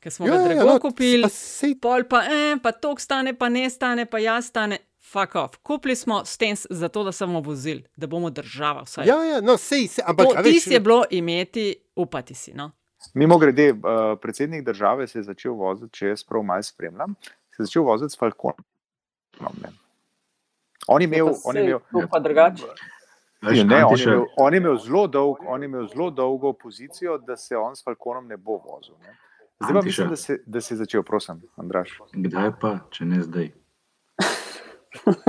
Ker 0.00 0.12
smo 0.12 0.26
Ja, 0.26 0.32
ga 0.32 0.38
ja, 0.40 0.48
drago 0.48 0.64
no, 0.66 0.78
kupili, 0.80 1.22
pa 1.22 1.28
sej- 1.28 1.76
pol 1.80 2.04
pa 2.04 2.24
en, 2.26 2.58
pa 2.58 2.72
tok 2.72 3.00
stane, 3.00 3.34
pa 3.34 3.48
ne 3.48 3.70
stane, 3.70 4.06
pa 4.06 4.18
jaz 4.18 4.46
stane. 4.46 4.78
Fuck 5.02 5.34
off. 5.34 5.56
Kupili 5.62 5.96
smo 5.96 6.24
stens 6.24 6.66
zato, 6.70 7.04
da 7.04 7.12
smo 7.12 7.40
vozili, 7.40 7.84
da 7.96 8.06
bomo 8.06 8.30
država 8.30 8.82
vsaj. 8.82 9.06
Ja, 9.06 9.24
ja, 9.24 9.40
no, 9.40 9.56
sej, 9.56 9.86
sej, 9.88 10.04
ampak 10.06 10.26
to, 10.26 10.34
a 10.36 10.40
veš, 10.40 10.66
je 10.66 10.80
bilo 10.80 11.04
imeti, 11.10 11.64
upati 11.96 12.34
si. 12.34 12.52
No? 12.54 12.70
Mimo 13.14 13.38
grede, 13.38 13.72
uh, 13.72 13.78
predsednik 14.22 14.64
države 14.64 15.06
se 15.06 15.18
je 15.18 15.22
začel 15.22 15.52
voziti, 15.52 15.92
če 15.92 16.06
jaz 16.06 16.24
prav 16.24 16.42
malo 16.42 16.62
spremljam, 16.62 17.14
se 17.50 17.62
je 17.62 17.66
začel 17.66 17.82
voziti 17.82 18.12
s 18.12 18.18
Falconom. 18.18 18.64
ne. 19.62 19.72
On 20.86 21.02
je 21.02 21.04
imel, 21.04 21.28
on 21.44 21.56
je 21.56 21.64
imel, 21.64 21.78
To 21.92 22.06
pa 22.10 22.18
drugače. 22.18 22.62
Veš, 23.42 23.58
Ja, 23.58 23.64
ne, 23.64 23.84
on, 23.84 23.96
je 23.98 24.04
imel, 24.04 24.24
on, 24.36 24.54
je 24.54 24.56
imel 24.56 24.76
zelo 24.78 25.06
dolg, 25.06 25.36
on 25.46 25.62
je 25.62 25.66
imel 25.66 25.86
zelo 25.90 26.10
dolgo 26.10 26.52
pozicijo, 26.52 27.18
da 27.18 27.36
se 27.36 27.56
on 27.56 27.76
s 27.76 27.84
Falconom 27.84 28.28
ne 28.28 28.36
bo 28.36 28.60
vozil. 28.62 28.94
Ne. 29.02 29.16
Zdaj 29.62 29.74
pa 29.74 29.82
mislim, 29.82 30.08
da 30.08 30.16
se, 30.16 30.38
da 30.46 30.60
se 30.60 30.74
je 30.74 30.78
začel, 30.78 31.02
prosim, 31.02 31.42
Andraš. 31.56 31.98
Kdaj 32.12 32.50
pa, 32.60 32.78
če 32.90 33.04
ne 33.04 33.22
zdaj? 33.22 33.50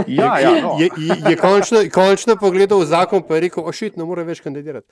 Ja, 0.07 0.39
ja, 0.39 0.49
no. 0.61 0.75
je, 0.79 0.89
je, 0.97 1.15
je 1.29 1.37
končno, 1.39 1.79
končno 1.93 2.35
pogledal 2.35 2.81
v 2.81 2.85
zakon 2.85 3.23
in 3.29 3.39
rekel: 3.45 3.63
ošit, 3.63 3.95
ne 3.97 4.03
more 4.03 4.25
več 4.27 4.41
kandidirati. 4.43 4.87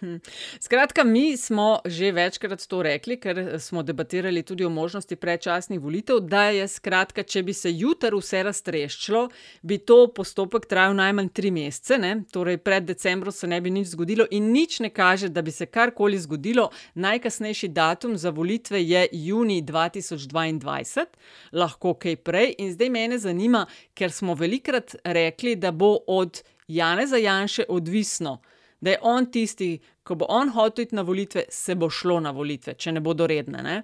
Hm. 0.00 0.16
Skratka, 0.60 1.04
mi 1.04 1.36
smo 1.36 1.80
že 1.84 2.12
večkrat 2.12 2.66
to 2.66 2.82
rekli, 2.82 3.16
ker 3.18 3.58
smo 3.58 3.82
debatirali 3.82 4.42
tudi 4.42 4.64
o 4.64 4.70
možnosti 4.70 5.16
predčasnih 5.16 5.80
volitev, 5.80 6.20
da 6.20 6.44
je 6.54 6.68
skratka, 6.68 7.22
če 7.22 7.42
bi 7.42 7.52
se 7.52 7.72
jutri 7.74 8.14
vse 8.14 8.42
raztreščilo, 8.46 9.24
bi 9.62 9.78
to 9.78 9.96
postopek 10.14 10.68
trajal 10.70 10.94
najmanj 10.94 11.32
tri 11.34 11.50
mesece, 11.50 11.98
ne? 11.98 12.12
torej 12.30 12.60
pred 12.62 12.86
decembrom 12.86 13.34
se 13.34 13.50
ne 13.50 13.58
bi 13.60 13.72
nič 13.74 13.88
zgodilo 13.96 14.26
in 14.30 14.52
nič 14.52 14.78
ne 14.86 14.90
kaže, 14.94 15.28
da 15.34 15.42
bi 15.42 15.50
se 15.50 15.66
karkoli 15.66 16.18
zgodilo. 16.18 16.68
Najkasnejši 16.94 17.68
datum 17.68 18.14
za 18.16 18.30
volitve 18.30 18.82
je 18.84 19.06
juni 19.12 19.62
2022, 19.62 21.06
lahko 21.52 21.96
kaj 21.98 22.16
prej. 22.22 22.54
In 22.58 22.70
zdaj 22.72 22.90
mene 22.90 23.18
zanima, 23.18 23.64
ker 23.98 24.14
smo 24.14 24.38
velikrat 24.38 24.94
rekli, 25.04 25.56
da 25.56 25.72
bo 25.72 25.96
od 26.06 26.42
Janeza 26.68 27.16
Janše 27.16 27.64
odvisno 27.68 28.38
da 28.80 28.90
je 28.90 28.98
on 29.02 29.30
tisti, 29.30 29.78
ko 30.02 30.14
bo 30.14 30.26
on 30.28 30.50
hotel 30.54 30.84
iti 30.84 30.94
na 30.94 31.02
volitve, 31.02 31.44
se 31.50 31.74
bo 31.74 31.90
šlo 31.90 32.20
na 32.20 32.30
volitve, 32.30 32.74
če 32.74 32.92
ne 32.92 33.00
bodo 33.00 33.26
redne. 33.26 33.82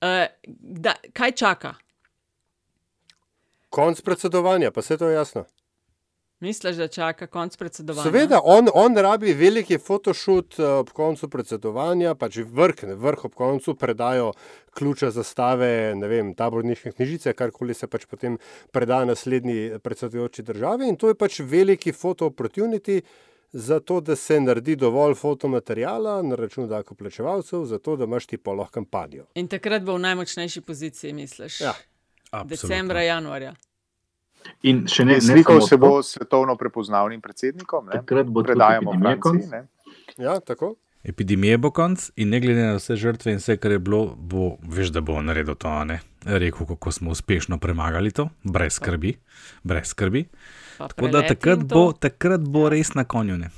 Uh, 0.00 0.26
da, 0.46 0.94
kaj 1.12 1.32
čaka? 1.32 1.74
Konc 3.70 4.00
predsedovanja, 4.02 4.70
pa 4.70 4.82
se 4.82 4.96
to 4.98 5.08
je 5.08 5.14
jasno. 5.14 5.44
Misliš, 6.40 6.76
da 6.80 6.86
čaka 6.88 7.26
konc 7.26 7.56
predsedovanja? 7.56 8.06
Seveda, 8.08 8.38
on, 8.44 8.70
on 8.74 8.96
rabi 8.96 9.34
veliki 9.36 9.76
fotošut 9.78 10.56
eh, 10.58 10.64
ob 10.80 10.88
koncu 10.96 11.28
predsedovanja, 11.28 12.14
pač 12.16 12.38
vrh, 12.40 12.80
vrh 12.96 13.24
ob 13.28 13.34
koncu 13.36 13.74
predajo 13.76 14.30
ključe 14.72 15.10
zastave, 15.12 15.68
ne 16.00 16.08
vem, 16.08 16.32
taborniške 16.34 16.94
knjižice, 16.96 17.34
karkoli 17.36 17.76
se 17.76 17.90
pač 17.92 18.08
potem 18.08 18.38
preda 18.72 19.02
naslednji 19.04 19.82
predsedujoči 19.84 20.46
državi. 20.48 20.88
In 20.88 20.96
to 20.96 21.12
je 21.12 21.18
pač 21.20 21.42
veliki 21.44 21.92
foto 21.92 22.32
opportunity, 22.32 23.02
uh, 23.04 23.29
zato 23.52 24.00
da 24.00 24.16
se 24.16 24.40
naredi 24.40 24.76
dovolj 24.76 25.14
fotomaterijala 25.14 26.22
na 26.22 26.34
račun 26.34 26.68
davkoplačevalcev, 26.68 27.64
zato 27.64 27.96
da 27.96 28.04
imaš 28.04 28.26
ti 28.26 28.38
poloh 28.38 28.70
kampanjo. 28.70 29.26
In 29.34 29.48
takrat 29.48 29.82
bo 29.82 29.94
v 29.94 29.98
najmočnejši 29.98 30.60
poziciji, 30.60 31.12
misliš? 31.12 31.60
Ja, 31.60 31.74
decembra, 32.44 33.02
januarja. 33.02 33.54
In 34.62 34.86
še 34.88 35.04
ne, 35.04 35.18
ne 35.18 35.20
Slikal 35.20 35.60
se 35.60 35.76
bo 35.76 35.98
svetovno 36.02 36.56
prepoznavnim 36.56 37.20
predsednikom, 37.20 37.90
ne? 37.90 38.00
Takrat 38.00 38.30
bo 38.32 38.44
predajamo 38.44 38.94
Franciji. 39.00 39.50
Ne? 39.50 39.66
Ja, 40.16 40.38
tako. 40.40 40.76
Epidemije 41.04 41.58
bo 41.58 41.70
konc 41.72 42.10
in 42.20 42.28
ne 42.28 42.40
glede 42.40 42.60
na 42.60 42.76
vse 42.76 42.96
žrtve 43.00 43.32
in 43.32 43.38
vse, 43.40 43.56
kar 43.56 43.72
je 43.72 43.78
bilo, 43.80 44.14
bo, 44.16 44.54
veš, 44.68 44.92
da 44.92 45.00
bo 45.00 45.16
naredil 45.24 45.56
to, 45.56 45.68
a 45.68 45.84
ne? 45.88 46.00
Rekel, 46.24 46.66
kako 46.68 46.92
smo 46.92 47.14
uspešno 47.16 47.58
premagali 47.58 48.12
to, 48.12 48.28
brez 48.44 48.76
skrbi, 48.76 49.14
brez 49.64 49.94
skrbi. 49.94 50.26
Pa 50.80 50.88
Tako 50.88 51.08
da 51.12 51.20
takrat 51.28 51.64
bo, 51.68 51.90
takrat 51.92 52.40
bo 52.40 52.68
res 52.72 52.94
na 52.96 53.04
konju. 53.04 53.36
Ne? 53.36 53.50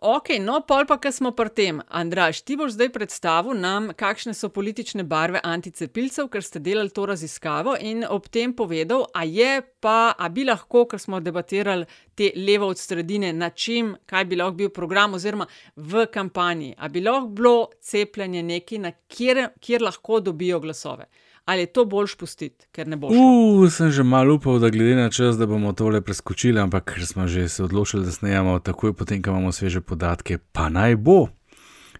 Ok, 0.00 0.30
no, 0.40 0.62
pol 0.64 0.86
pa, 0.88 0.96
ker 0.96 1.12
smo 1.12 1.34
pri 1.36 1.50
tem. 1.52 1.80
Andraš, 1.92 2.38
ti 2.48 2.54
boš 2.56 2.72
zdaj 2.72 2.88
predstavil 2.94 3.58
nam, 3.60 3.90
kakšne 3.92 4.32
so 4.32 4.48
politične 4.48 5.04
barve 5.04 5.42
anticepilcev, 5.44 6.30
ker 6.32 6.46
ste 6.46 6.62
delali 6.64 6.94
to 6.94 7.04
raziskavo 7.10 7.74
in 7.84 8.06
ob 8.08 8.30
tem 8.32 8.54
povedal, 8.56 9.04
a 9.12 9.26
je 9.28 9.58
pa, 9.82 10.14
a 10.16 10.30
bi 10.32 10.46
lahko, 10.48 10.86
ker 10.88 11.02
smo 11.02 11.20
debatirali 11.20 11.84
te 12.16 12.30
levo 12.32 12.70
od 12.72 12.80
sredine, 12.80 13.34
na 13.36 13.50
čem, 13.50 13.92
kaj 14.08 14.24
bi 14.30 14.38
lahko 14.40 14.56
bil 14.62 14.70
program 14.72 15.18
oziroma 15.18 15.44
v 15.76 16.06
kampanji, 16.08 16.72
a 16.78 16.88
bi 16.88 17.04
lahko 17.04 17.34
bilo 17.36 17.56
cepljenje 17.84 18.46
nekaj, 18.54 18.80
na 18.86 18.94
kjer, 19.04 19.50
kjer 19.60 19.84
lahko 19.84 20.22
dobijo 20.30 20.62
glasove. 20.64 21.10
Ali 21.50 21.64
je 21.64 21.66
to 21.66 21.84
boljš 21.84 22.14
pustiti, 22.14 22.66
ker 22.70 22.86
ne 22.86 22.94
bo 22.96 23.08
šlo? 23.10 23.22
Uf, 23.64 23.72
sem 23.74 23.88
že 23.90 24.04
malo 24.06 24.36
upal, 24.38 24.60
da 24.62 24.68
glede 24.70 24.94
na 24.94 25.08
čas, 25.10 25.34
da 25.34 25.48
bomo 25.50 25.72
tole 25.74 25.98
preskočili, 25.98 26.60
ampak 26.62 26.92
ker 26.92 27.06
smo 27.06 27.26
že 27.26 27.48
se 27.50 27.64
odločili, 27.64 28.04
da 28.06 28.12
snejamo 28.14 28.58
takoj, 28.62 28.92
potem, 28.94 29.18
ko 29.18 29.34
imamo 29.34 29.50
sveže 29.52 29.80
podatke, 29.82 30.38
pa 30.54 30.68
naj 30.70 30.94
bo. 31.02 31.26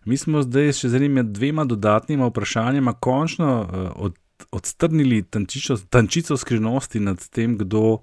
Mi 0.07 0.15
smo 0.17 0.45
zdaj 0.47 0.71
še 0.79 0.93
z 0.93 1.01
enima 1.01 1.25
dvema 1.27 1.65
dodatnima 1.67 2.29
vprašanjima 2.31 2.95
končno 3.03 3.49
uh, 3.65 3.89
od, 3.97 4.15
odstrnili 4.55 5.25
tančico, 5.27 5.81
tančico 5.91 6.39
skrivnosti 6.39 7.03
nad 7.03 7.19
tem, 7.35 7.59
kdo 7.59 7.99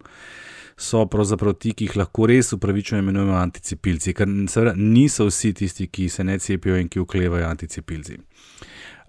so 0.76 1.06
pravzaprav 1.08 1.56
ti, 1.64 1.72
ki 1.72 1.88
jih 1.88 1.98
lahko 2.04 2.28
res 2.28 2.52
upravičeno 2.60 3.00
imenujemo 3.06 3.40
anticepilci, 3.40 4.18
ker 4.20 4.28
niso 4.76 5.32
vsi 5.32 5.56
tisti, 5.64 5.88
ki 5.88 6.12
se 6.12 6.28
ne 6.28 6.36
cepijo 6.44 6.76
in 6.76 6.92
ki 6.92 7.00
uklevajo 7.08 7.48
anticepilci. 7.48 8.20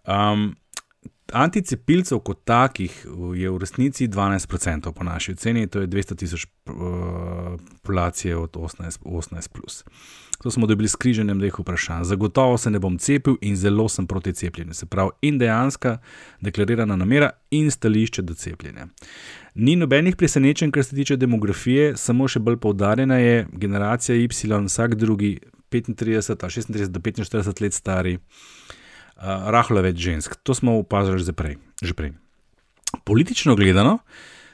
Um, 0.07 0.53
Anticepilcev 1.33 2.23
kot 2.25 2.39
takih 2.45 2.93
je 3.37 3.51
v 3.51 3.59
resnici 3.61 4.09
12% 4.09 4.93
po 4.93 5.05
naši 5.05 5.33
oceni, 5.33 5.67
to 5.67 5.81
je 5.81 5.87
200 5.87 6.17
tisoč 6.17 6.47
uh, 6.47 6.73
populacije 7.73 8.37
od 8.37 8.57
18, 8.57 8.99
18 9.05 9.49
plus. 9.53 9.85
To 10.43 10.51
smo 10.51 10.67
dobili 10.67 10.89
skriženjem 10.89 11.39
dveh 11.39 11.59
vprašanj. 11.59 12.05
Zagotovo 12.05 12.59
se 12.59 12.71
ne 12.71 12.79
bom 12.79 12.99
cepil 12.99 13.37
in 13.41 13.57
zelo 13.57 13.89
sem 13.89 14.07
proti 14.07 14.33
cepljenju. 14.33 14.75
Se 14.75 14.87
pravi, 14.87 15.11
in 15.23 15.39
dejanska 15.39 15.99
deklarirana 16.41 16.97
namera 16.97 17.31
in 17.51 17.71
stališče 17.71 18.23
do 18.23 18.35
cepljenja. 18.35 18.87
Ni 19.55 19.77
nobenih 19.77 20.17
presenečenj, 20.17 20.71
kar 20.71 20.85
se 20.85 20.97
tiče 20.97 21.17
demografije, 21.17 21.97
samo 21.97 22.29
še 22.29 22.39
bolj 22.39 22.57
poudarjena 22.57 23.19
je 23.19 23.47
generacija 23.53 24.17
Y, 24.17 24.29
vsak 24.67 24.95
drugi 24.95 25.39
35 25.71 26.37
ali 26.43 26.51
36 26.51 26.87
do 26.87 27.01
45 27.01 27.63
let 27.63 27.75
stari. 27.75 28.15
Uh, 28.15 28.23
rahlo 29.19 29.83
več 29.83 29.99
žensk, 29.99 30.37
to 30.43 30.55
smo 30.55 30.79
opazili 30.79 31.19
že 31.19 31.33
prej. 31.33 31.59
Že 31.83 31.95
prej. 31.95 32.13
Politično 33.05 33.57
gledano 33.57 33.99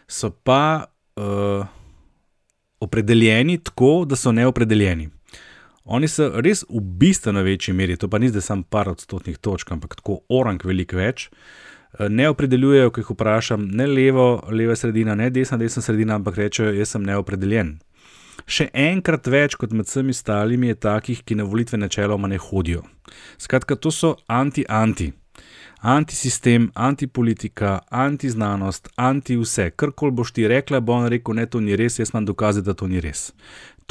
so 0.08 0.30
pa 0.30 0.84
uh, 1.16 1.66
opredeljeni 2.80 3.58
tako, 3.58 4.04
da 4.08 4.16
so 4.16 4.32
neopredeljeni. 4.32 5.10
Oni 5.84 6.08
so 6.08 6.30
res 6.40 6.64
v 6.68 6.80
bistveno 6.80 7.42
večji 7.44 7.74
meri, 7.76 7.96
to 7.96 8.08
pa 8.08 8.18
ni 8.18 8.28
zdaj 8.32 8.42
samo 8.42 8.64
par 8.68 8.88
odstotnih 8.88 9.38
točk, 9.38 9.72
ampak 9.72 9.96
tako 10.00 10.22
orang 10.28 10.60
veliko 10.64 10.96
več. 10.96 11.28
uh, 11.28 11.74
Ne 12.08 12.28
opredeljujejo, 12.28 12.90
ko 12.90 13.00
jih 13.00 13.10
vprašam, 13.14 13.68
ne 13.70 13.86
levo, 13.86 14.42
leva 14.50 14.74
sredina, 14.76 15.14
ne 15.14 15.28
desna, 15.30 15.58
desna 15.58 15.82
sredina, 15.82 16.16
ampak 16.18 16.40
rečejo, 16.42 16.72
jaz 16.74 16.90
sem 16.96 17.04
neopredeljen. 17.06 17.76
Še 18.46 18.68
enkrat 18.76 19.26
več 19.30 19.56
kot 19.56 19.72
med 19.72 19.88
vsemi 19.88 20.12
ostalimi 20.12 20.68
je 20.72 20.80
takih, 20.86 21.22
ki 21.24 21.38
na 21.38 21.46
volitve 21.48 21.80
načeloma 21.80 22.28
ne 22.28 22.38
hodijo. 22.38 22.84
Skratka, 23.40 23.76
to 23.76 23.90
so 23.90 24.16
anti-anti. 24.28 25.12
Antisistem, 25.84 26.70
antipolitika, 26.74 27.78
antiznanost, 27.90 28.88
anti 28.96 29.36
vse. 29.36 29.70
Karkoli 29.76 30.14
boš 30.16 30.32
ti 30.32 30.46
rekla, 30.48 30.80
bo 30.80 30.96
on 30.96 31.10
rekel, 31.12 31.36
ne, 31.36 31.44
to 31.46 31.60
ni 31.60 31.76
res, 31.76 31.98
jaz 32.00 32.14
imam 32.14 32.24
dokaze, 32.28 32.62
da 32.64 32.72
to 32.72 32.88
ni 32.88 33.02
res. 33.04 33.26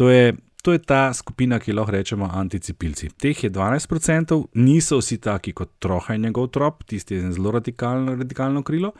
To 0.02 0.10
je, 0.10 0.34
to 0.66 0.74
je 0.74 0.82
ta 0.82 1.04
skupina, 1.14 1.60
ki 1.62 1.76
lahko 1.78 1.94
rečemo 1.94 2.30
anticepilci. 2.34 3.12
Teh 3.22 3.44
je 3.46 3.52
12%, 3.54 4.40
niso 4.58 4.98
vsi 5.02 5.20
taki 5.22 5.54
kot 5.54 5.76
Troha 5.84 6.18
in 6.18 6.26
njegov 6.26 6.50
trop, 6.56 6.82
tisti 6.90 7.20
je 7.20 7.34
zelo 7.38 7.54
radikalno, 7.60 8.18
radikalno 8.18 8.64
krilo. 8.66 8.94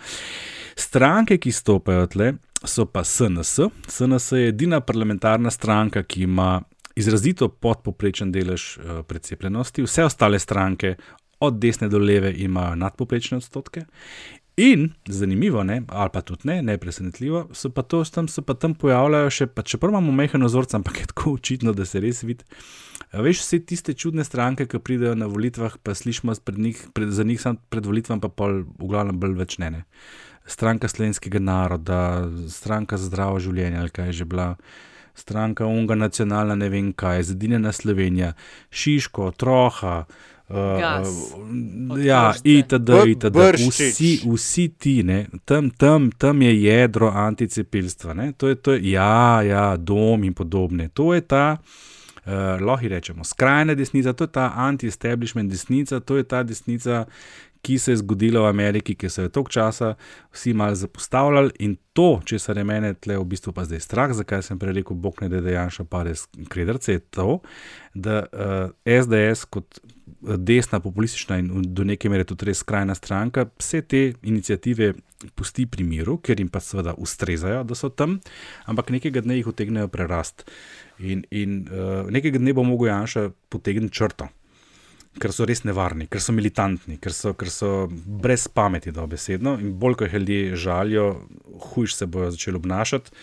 Stranke, 0.78 1.40
ki 1.42 1.52
stopajo 1.52 2.06
tle, 2.14 2.34
so 2.64 2.86
pa 2.86 3.04
SNS. 3.04 3.60
SNS 3.88 4.32
je 4.32 4.48
edina 4.48 4.80
parlamentarna 4.82 5.52
stranka, 5.52 6.04
ki 6.04 6.24
ima 6.24 6.62
izrazito 6.96 7.50
podpoprečen 7.50 8.32
delež 8.32 8.78
uh, 8.78 9.02
precepljenosti, 9.08 9.84
vse 9.84 10.06
ostale 10.06 10.40
stranke, 10.40 10.96
od 11.40 11.60
desne 11.60 11.90
do 11.90 12.00
leve, 12.00 12.34
imajo 12.38 12.76
nadpoprečne 12.76 13.38
odstotke. 13.38 13.86
In 14.58 14.92
zanimivo, 15.10 15.64
ne, 15.64 15.82
ali 15.88 16.10
pa 16.14 16.22
tudi 16.22 16.46
ne, 16.46 16.62
ne 16.62 16.78
presenetljivo, 16.78 17.48
so 17.58 17.72
pa, 17.74 17.82
to, 17.82 18.04
tam, 18.06 18.28
so 18.30 18.44
pa 18.46 18.54
tam 18.54 18.76
pojavljajo 18.78 19.32
še, 19.34 19.48
pa 19.50 19.64
čeprav 19.66 19.96
imamo 19.96 20.14
mehano 20.14 20.46
vzorce, 20.46 20.78
ampak 20.78 21.00
je 21.02 21.08
tako 21.10 21.34
očitno, 21.40 21.74
da 21.74 21.88
se 21.90 22.00
res 22.04 22.22
vidi. 22.24 22.46
Veš, 23.14 23.42
vse 23.42 23.60
tiste 23.66 23.96
čudne 23.98 24.22
stranke, 24.24 24.68
ki 24.70 24.78
pridejo 24.78 25.16
na 25.18 25.26
volitvah, 25.30 25.80
pa 25.82 25.98
slišimo 25.98 26.36
pred 26.46 26.62
njih, 26.62 26.86
pred, 26.94 27.10
za 27.10 27.26
njih 27.26 27.42
samo 27.42 27.58
pred 27.74 27.90
volitvami, 27.90 28.22
pa 28.22 28.30
pol, 28.30 28.62
v 28.78 28.92
glavnem 28.94 29.18
bolj 29.18 29.34
več 29.42 29.58
ne. 29.64 29.72
ne. 29.74 29.84
Stranka 30.46 30.88
slovenskega 30.88 31.40
naroda, 31.40 32.28
stranka 32.50 32.98
za 32.98 33.08
zdravo 33.08 33.40
življenje, 33.40 33.78
ali 33.80 33.90
kaj 33.90 34.06
je 34.06 34.14
že 34.14 34.26
bila, 34.26 34.56
stranka 35.16 35.66
unga 35.66 35.96
nacionalna, 35.96 36.56
ne 36.56 36.70
vem 36.70 36.94
kaj, 36.94 37.24
zedinjena 37.24 37.72
Slovenija, 37.72 38.34
Šiško, 38.70 39.32
Troha. 39.32 40.04
Gas. 40.50 41.08
Uh, 41.88 42.06
ja, 42.06 42.34
itd., 42.44 42.90
itd. 43.08 43.38
Vsi, 43.70 44.22
vsi 44.26 44.68
ti, 44.78 45.04
ne, 45.04 45.26
tam, 45.46 45.70
tam, 45.70 46.12
tam 46.12 46.42
je 46.42 46.64
jedro 46.64 47.10
anticepilstva. 47.10 48.14
Ne, 48.14 48.32
to 48.38 48.48
je, 48.48 48.56
to 48.56 48.74
je, 48.74 48.92
ja, 48.92 49.42
ja, 49.42 49.78
dom 49.78 50.24
in 50.24 50.34
podobne. 50.34 50.90
To 50.94 51.14
je 51.14 51.22
ta, 51.22 51.58
uh, 51.58 52.62
lahko 52.62 52.92
rečemo, 52.92 53.24
skrajna 53.24 53.74
desnica, 53.74 54.14
to 54.14 54.28
je 54.28 54.34
ta 54.36 54.52
anti-establishment 54.56 55.50
desnica, 55.50 56.00
to 56.00 56.18
je 56.18 56.24
ta 56.24 56.44
desnica, 56.44 57.06
ki 57.64 57.78
se 57.80 57.92
je 57.92 58.02
zgodila 58.02 58.42
v 58.44 58.52
Ameriki, 58.52 58.96
ki 58.96 59.10
so 59.10 59.24
jo 59.24 59.32
toliko 59.32 59.52
časa 59.52 59.94
vsi 60.36 60.54
malo 60.54 60.76
zapostavljali. 60.76 61.54
In 61.64 61.78
to, 61.96 62.20
če 62.26 62.40
se 62.40 62.56
je 62.58 62.64
mene 62.68 62.94
tle 62.94 63.18
v 63.18 63.26
bistvu 63.32 63.54
pa 63.56 63.64
zdaj 63.64 63.80
strah, 63.86 64.12
zakaj 64.12 64.44
sem 64.44 64.60
prej 64.60 64.76
rekel, 64.82 65.00
bog 65.00 65.22
ne 65.24 65.32
da 65.32 65.42
dejansko 65.44 65.88
pa 65.88 66.04
res 66.04 66.26
krederce, 66.52 66.98
je 66.98 67.04
to, 67.16 67.40
da 67.96 68.26
uh, 68.28 68.74
SDS 68.84 69.48
kot 69.48 69.80
desna, 70.24 70.80
populistična 70.84 71.38
in 71.40 71.50
do 71.76 71.84
neke 71.88 72.12
mere 72.12 72.28
tudi 72.28 72.50
res 72.50 72.62
skrajna 72.64 72.96
stranka 72.96 73.48
vse 73.60 73.82
te 73.82 74.04
inicijative 74.24 74.94
pusti 75.36 75.66
pri 75.66 75.88
miru, 75.88 76.18
ker 76.20 76.40
jim 76.40 76.52
pa 76.52 76.60
seveda 76.60 76.98
ustrezajo, 77.00 77.64
da 77.64 77.80
so 77.80 77.90
tam, 77.90 78.20
ampak 78.68 78.92
nekega 78.92 79.24
dne 79.24 79.40
jih 79.40 79.52
utegnejo 79.54 79.88
prerast. 79.92 80.44
In, 81.00 81.24
in 81.32 81.62
uh, 81.72 82.10
nekega 82.12 82.44
dne 82.44 82.54
bo 82.56 82.68
mogel 82.68 82.92
Janša 82.92 83.30
potegniti 83.50 83.96
črto 83.96 84.28
ker 85.22 85.34
so 85.34 85.46
res 85.46 85.64
nevarni, 85.68 86.08
ker 86.12 86.22
so 86.24 86.34
militantni, 86.36 86.98
ker 87.02 87.14
so, 87.14 87.34
ker 87.38 87.50
so 87.54 87.72
brez 87.90 88.48
pameti, 88.50 88.94
da 88.94 89.06
besedno. 89.10 89.56
In 89.62 89.74
bolj, 89.80 89.98
ko 90.00 90.08
jih 90.08 90.20
ljudje 90.20 90.60
žalijo, 90.66 91.08
hujš 91.70 91.98
se 92.00 92.08
bojo 92.10 92.32
začeli 92.34 92.62
obnašati. 92.62 93.14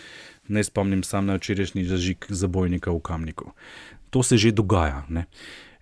Ne 0.51 0.63
spomnim 0.63 1.03
sam 1.03 1.27
na 1.29 1.37
včerajšnji 1.39 1.85
zažig 1.87 2.27
zabojnika 2.29 2.91
v 2.91 2.99
Kamniku. 2.99 3.51
To 4.11 4.23
se 4.23 4.37
že 4.37 4.51
dogaja. 4.51 5.05
Ne? 5.09 5.25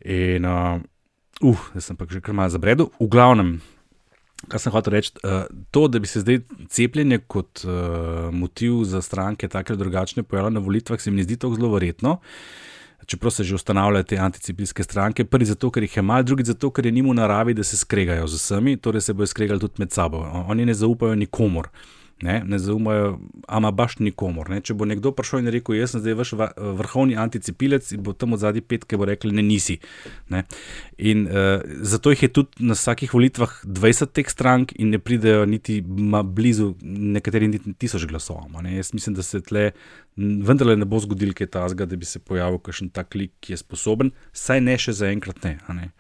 In, 0.06 0.46
uh, 0.46 0.82
uh, 1.42 1.68
jaz 1.76 1.90
sem 1.90 1.98
pa 1.98 2.06
že 2.10 2.22
kar 2.22 2.36
malo 2.38 2.54
zabredel. 2.54 2.90
V 3.00 3.10
glavnem, 3.10 3.60
kar 4.50 4.62
sem 4.62 4.74
hotel 4.74 5.00
reči, 5.00 5.14
uh, 5.24 5.46
to, 5.72 5.88
da 5.88 6.00
bi 6.00 6.10
se 6.10 6.22
zdaj 6.26 6.42
cepljenje 6.70 7.22
kot 7.28 7.66
uh, 7.66 8.30
motiv 8.34 8.84
za 8.86 9.02
stranke, 9.02 9.48
tako 9.48 9.74
ali 9.74 9.84
drugačne, 9.86 10.24
pojavilo 10.24 10.60
na 10.60 10.66
volitvah, 10.66 11.02
se 11.02 11.12
mi 11.12 11.24
zdi 11.24 11.38
to 11.38 11.54
zelo 11.56 11.72
verjetno. 11.74 12.20
Uh, 13.02 13.06
čeprav 13.06 13.32
se 13.32 13.44
že 13.44 13.56
ustanavljajo 13.56 14.04
te 14.04 14.18
anticipljanske 14.18 14.84
stranke. 14.84 15.26
Prvi 15.26 15.46
zato, 15.46 15.72
ker 15.72 15.84
jih 15.84 15.98
je 15.98 16.02
malo, 16.02 16.24
drugi 16.24 16.44
zato, 16.44 16.72
ker 16.72 16.86
je 16.86 16.92
njim 16.92 17.10
v 17.10 17.14
naravi, 17.14 17.54
da 17.54 17.64
se 17.64 17.78
skregajo 17.78 18.28
z 18.28 18.36
vsemi, 18.36 18.78
torej 18.78 19.02
se 19.02 19.14
bojo 19.14 19.28
skregali 19.28 19.60
tudi 19.60 19.74
med 19.78 19.92
sabo. 19.92 20.26
Oni 20.48 20.66
ne 20.66 20.74
zaupajo 20.74 21.16
nikomor. 21.16 21.70
Ne, 22.22 22.44
ne 22.46 22.60
zaumajo, 22.60 23.20
ama 23.48 23.72
baš 23.72 23.96
nikomor. 24.04 24.50
Ne. 24.52 24.60
Če 24.66 24.76
bo 24.76 24.84
nekdo 24.88 25.14
prišel 25.16 25.40
in 25.40 25.52
rekel, 25.56 25.78
jaz 25.78 25.94
sem 25.94 26.02
zdaj 26.04 26.18
vaš 26.20 26.34
vrhovni 26.58 27.16
anticipilec, 27.20 27.94
in 27.96 28.02
bo 28.04 28.12
tam 28.12 28.36
od 28.36 28.42
zadnji 28.44 28.64
pet, 28.66 28.84
ki 28.84 29.00
bo 29.00 29.08
rekel, 29.08 29.32
ne 29.36 29.46
nisi. 29.46 29.78
Ne. 30.34 30.44
In 31.00 31.24
uh, 31.30 31.64
zato 31.88 32.12
jih 32.12 32.26
je 32.26 32.32
tudi 32.36 32.68
na 32.68 32.76
vsakih 32.76 33.14
volitvah 33.16 33.54
20 33.64 34.12
teh 34.20 34.28
strank 34.28 34.74
in 34.76 34.92
ne 34.92 35.00
pridejo 35.00 35.46
niti 35.48 35.80
blizu, 35.80 36.74
nekateri 36.84 37.48
niti 37.54 37.72
tisoč 37.80 38.04
glasov. 38.10 38.50
Jaz 38.68 38.92
mislim, 38.94 39.16
da 39.16 39.24
se 39.24 39.40
tle 39.40 39.70
vendarle 40.18 40.76
ne 40.76 40.88
bo 40.90 41.00
zgodil 41.00 41.32
kaj 41.38 41.54
tasga, 41.56 41.88
da 41.88 41.96
bi 41.96 42.06
se 42.06 42.20
pojavil 42.20 42.60
kakšen 42.60 42.92
tak 42.92 43.16
lik, 43.16 43.32
ki 43.40 43.56
je 43.56 43.62
sposoben, 43.62 44.12
saj 44.36 44.60
ne 44.66 44.76
še 44.76 44.98
zaenkrat 45.00 45.40
ne, 45.48 45.56
ne. 45.72 45.94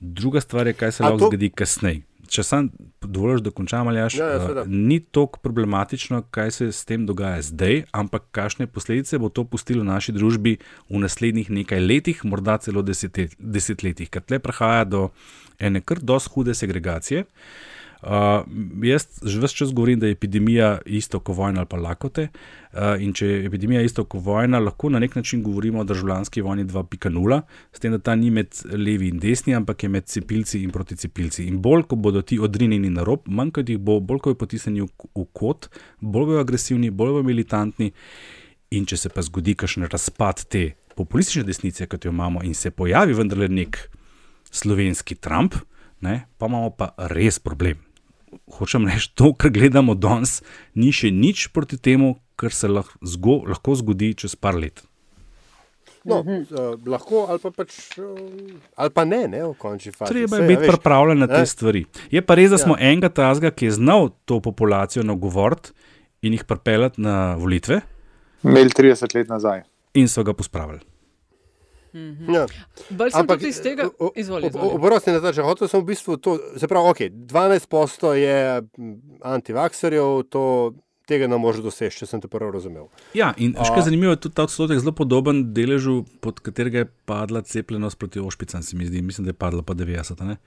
Druga 0.00 0.42
stvar 0.42 0.66
je, 0.66 0.74
kaj 0.74 0.96
se 0.98 1.06
lahko 1.06 1.22
to... 1.22 1.30
zgodi 1.30 1.52
kasneje 1.54 2.02
če 2.34 2.44
sam 2.46 2.70
dovoliš, 3.02 3.44
da 3.46 3.52
končam 3.54 3.88
ali 3.90 4.00
jaš, 4.02 4.16
ja, 4.18 4.30
ja, 4.34 4.62
uh, 4.62 4.70
ni 4.70 4.98
tako 5.00 5.40
problematično, 5.44 6.22
kaj 6.34 6.50
se 6.56 6.70
s 6.72 6.84
tem 6.88 7.06
dogaja 7.06 7.42
zdaj, 7.46 7.84
ampak 7.94 8.26
kakšne 8.34 8.66
posledice 8.66 9.20
bo 9.22 9.30
to 9.30 9.46
pustilo 9.46 9.84
v 9.84 9.90
naši 9.92 10.14
družbi 10.16 10.56
v 10.90 11.04
naslednjih 11.04 11.52
nekaj 11.62 11.82
letih, 11.84 12.24
morda 12.26 12.58
celo 12.64 12.82
desetletjih, 12.82 14.10
ker 14.10 14.24
tle 14.26 14.42
prihaja 14.42 14.84
do 14.88 15.06
ene 15.62 15.84
kar 15.84 16.02
dosti 16.02 16.34
hude 16.34 16.54
segregacije. 16.58 17.24
Uh, 17.24 17.72
Uh, 18.04 18.44
jaz 18.84 19.06
že 19.24 19.40
vse 19.40 19.56
čas 19.56 19.72
govorim, 19.72 20.00
da 20.00 20.06
je 20.06 20.12
epidemija 20.12 20.78
isto 20.86 21.20
kot 21.20 21.36
vojna 21.36 21.60
ali 21.60 21.68
pa 21.68 21.76
lakote. 21.76 22.28
Uh, 22.72 23.00
in 23.00 23.14
če 23.16 23.26
je 23.26 23.44
epidemija 23.46 23.80
isto 23.80 24.04
kot 24.04 24.20
vojna, 24.20 24.58
lahko 24.60 24.90
na 24.92 24.98
nek 24.98 25.14
način 25.16 25.42
govorimo 25.42 25.80
o 25.80 25.84
državljanski 25.84 26.42
vojni 26.42 26.64
2.0, 26.64 27.40
s 27.72 27.80
tem, 27.80 27.92
da 27.92 27.98
ta 27.98 28.14
ni 28.14 28.30
med 28.30 28.48
levi 28.72 29.08
in 29.08 29.18
desni, 29.18 29.54
ampak 29.54 29.82
je 29.82 29.88
med 29.88 30.04
cepilci 30.04 30.60
in 30.62 30.70
proticepilci. 30.70 31.46
In 31.48 31.62
bolj, 31.62 31.86
ko 31.88 31.96
bodo 31.96 32.22
ti 32.22 32.38
odrinjeni 32.38 32.90
na 32.90 33.06
rob, 33.08 33.24
manj 33.26 33.54
kot 33.56 33.72
jih 33.72 33.80
bo, 33.80 33.96
bolj, 34.00 34.20
ko 34.20 34.34
je 34.34 34.38
potisnjeni 34.42 34.84
v, 34.84 34.90
v 35.14 35.24
kot, 35.32 35.70
bolj 36.00 36.28
bojo 36.34 36.44
agresivni, 36.44 36.90
bolj 36.90 37.16
bojo 37.16 37.28
militantni. 37.30 37.88
In 38.76 38.84
če 38.84 39.00
se 39.00 39.08
pa 39.08 39.24
zgodi 39.24 39.54
kakšen 39.56 39.88
razpad 39.88 40.44
te 40.52 40.66
populistične 40.96 41.46
desnice, 41.48 41.88
kot 41.88 42.04
jo 42.04 42.12
imamo, 42.12 42.44
in 42.44 42.52
se 42.52 42.70
pojavi 42.70 43.16
vendarle 43.16 43.48
nek 43.48 43.80
slovenski 44.52 45.16
Trump, 45.16 45.56
ne, 46.04 46.20
pa 46.36 46.52
imamo 46.52 46.74
pa 46.76 46.92
res 47.08 47.40
problem 47.40 47.83
hočem 48.58 48.88
reči, 48.88 49.12
to, 49.14 49.32
kar 49.38 49.52
gledamo 49.54 49.94
danes, 49.94 50.40
ni 50.74 50.92
še 50.94 51.10
nič 51.14 51.48
proti 51.54 51.78
temu, 51.78 52.16
kar 52.40 52.54
se 52.54 52.68
lahko, 52.70 52.98
zgo, 53.06 53.40
lahko 53.48 53.76
zgodi 53.80 54.14
čez 54.24 54.36
par 54.36 54.58
let. 54.58 54.84
No, 56.04 56.20
uh, 56.20 56.74
lahko 56.84 57.24
ali 57.32 57.40
pa, 57.40 57.50
pač, 57.54 57.78
uh, 57.96 58.18
ali 58.76 58.92
pa 58.92 59.06
ne, 59.08 59.22
ne, 59.32 59.40
v 59.48 59.54
končni 59.56 59.92
fazi. 59.94 60.12
Treba 60.12 60.42
je 60.42 60.48
biti 60.50 60.68
pripravljen 60.68 61.24
na 61.24 61.28
te 61.30 61.40
ne? 61.40 61.48
stvari. 61.48 61.84
Je 62.12 62.20
pa 62.20 62.36
res, 62.36 62.52
da 62.52 62.60
smo 62.60 62.76
ja. 62.76 62.90
enega 62.92 63.08
tazga, 63.08 63.48
ki 63.48 63.70
je 63.70 63.76
znal 63.78 64.10
to 64.28 64.42
populacijo 64.44 65.06
nagovoriti 65.06 65.72
in 66.24 66.36
jih 66.36 66.44
pripeljati 66.44 67.00
na 67.00 67.36
volitve. 67.40 67.80
Imeli 68.44 68.68
30 68.76 69.16
let 69.16 69.32
nazaj. 69.32 69.64
In 69.96 70.10
so 70.12 70.24
ga 70.24 70.36
pospravili. 70.36 70.84
Mhm. 71.94 72.34
Ja. 72.34 72.46
Bolj 72.90 73.10
sem 73.10 73.20
Ampak, 73.20 73.38
tudi 73.38 73.48
iz 73.54 73.60
tega, 73.62 73.88
izvolite. 74.18 74.58
Oprosti, 74.58 75.12
na 75.14 75.20
začetku 75.22 75.46
hotel 75.46 75.70
sem 75.70 75.80
v 75.80 75.86
bistvu 75.92 76.16
to, 76.18 76.38
se 76.58 76.68
pravi, 76.68 76.90
ok, 76.90 77.02
12% 77.30 78.14
je 78.18 78.38
antivakserjev, 79.22 80.24
to. 80.28 80.46
Tega 81.04 81.26
ne 81.28 81.36
moreš 81.36 81.60
doseči, 81.60 81.98
če 82.00 82.06
sem 82.08 82.20
te 82.22 82.30
prvo 82.32 82.46
razumel. 82.48 82.86
Ja, 83.12 83.34
in 83.36 83.52
še 83.52 83.74
kaj 83.74 83.82
zanimivo 83.90 84.14
je 84.14 84.22
tudi 84.24 84.38
ta 84.38 84.46
odstotek 84.48 84.78
zelo 84.80 84.94
podoben 84.96 85.42
deležu, 85.52 85.98
pod 86.24 86.40
katerega 86.40 86.80
je 86.80 86.88
padla 87.04 87.42
cepljenost 87.44 87.98
proti 88.00 88.22
ošpicam, 88.24 88.64
se 88.64 88.72
mi 88.72 88.88
zdi. 88.88 89.02
Mislim, 89.04 89.28
da 89.28 89.34
je 89.34 89.36
padla 89.36 89.60
pa 89.60 89.76
90. 89.76 90.24
Ne, 90.24 90.38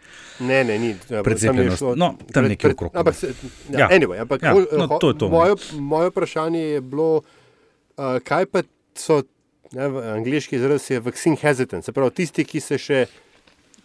ne, 0.41 0.63
ne 0.65 0.79
ni. 0.81 0.89
Ja, 1.13 1.21
Precepljenost. 1.21 1.77
Šlo, 1.77 1.93
no, 1.93 2.15
tam 2.33 2.49
nekje 2.49 2.73
okrog. 2.73 2.97
Ampak, 2.97 3.21
ja, 3.69 3.85
ja. 3.85 3.91
Anyway, 3.93 4.17
ampak 4.25 4.49
ja, 4.49 4.55
no, 4.57 4.97
to 4.97 5.13
je 5.13 5.19
to. 5.21 5.29
Moje, 5.29 5.61
moje 5.77 6.09
vprašanje 6.09 6.63
je 6.63 6.81
bilo, 6.81 7.21
uh, 7.21 8.17
kaj 8.25 8.49
pa 8.49 8.65
so 8.97 9.21
Ne, 9.71 9.87
angliški 10.13 10.55
izraz 10.55 10.91
je 10.91 10.99
vaccine 10.99 11.35
hesitant, 11.35 11.85
se 11.85 11.91
pravi 11.91 12.11
tisti, 12.21 12.45
ki 12.47 12.59
se 12.63 12.77
še 12.79 13.05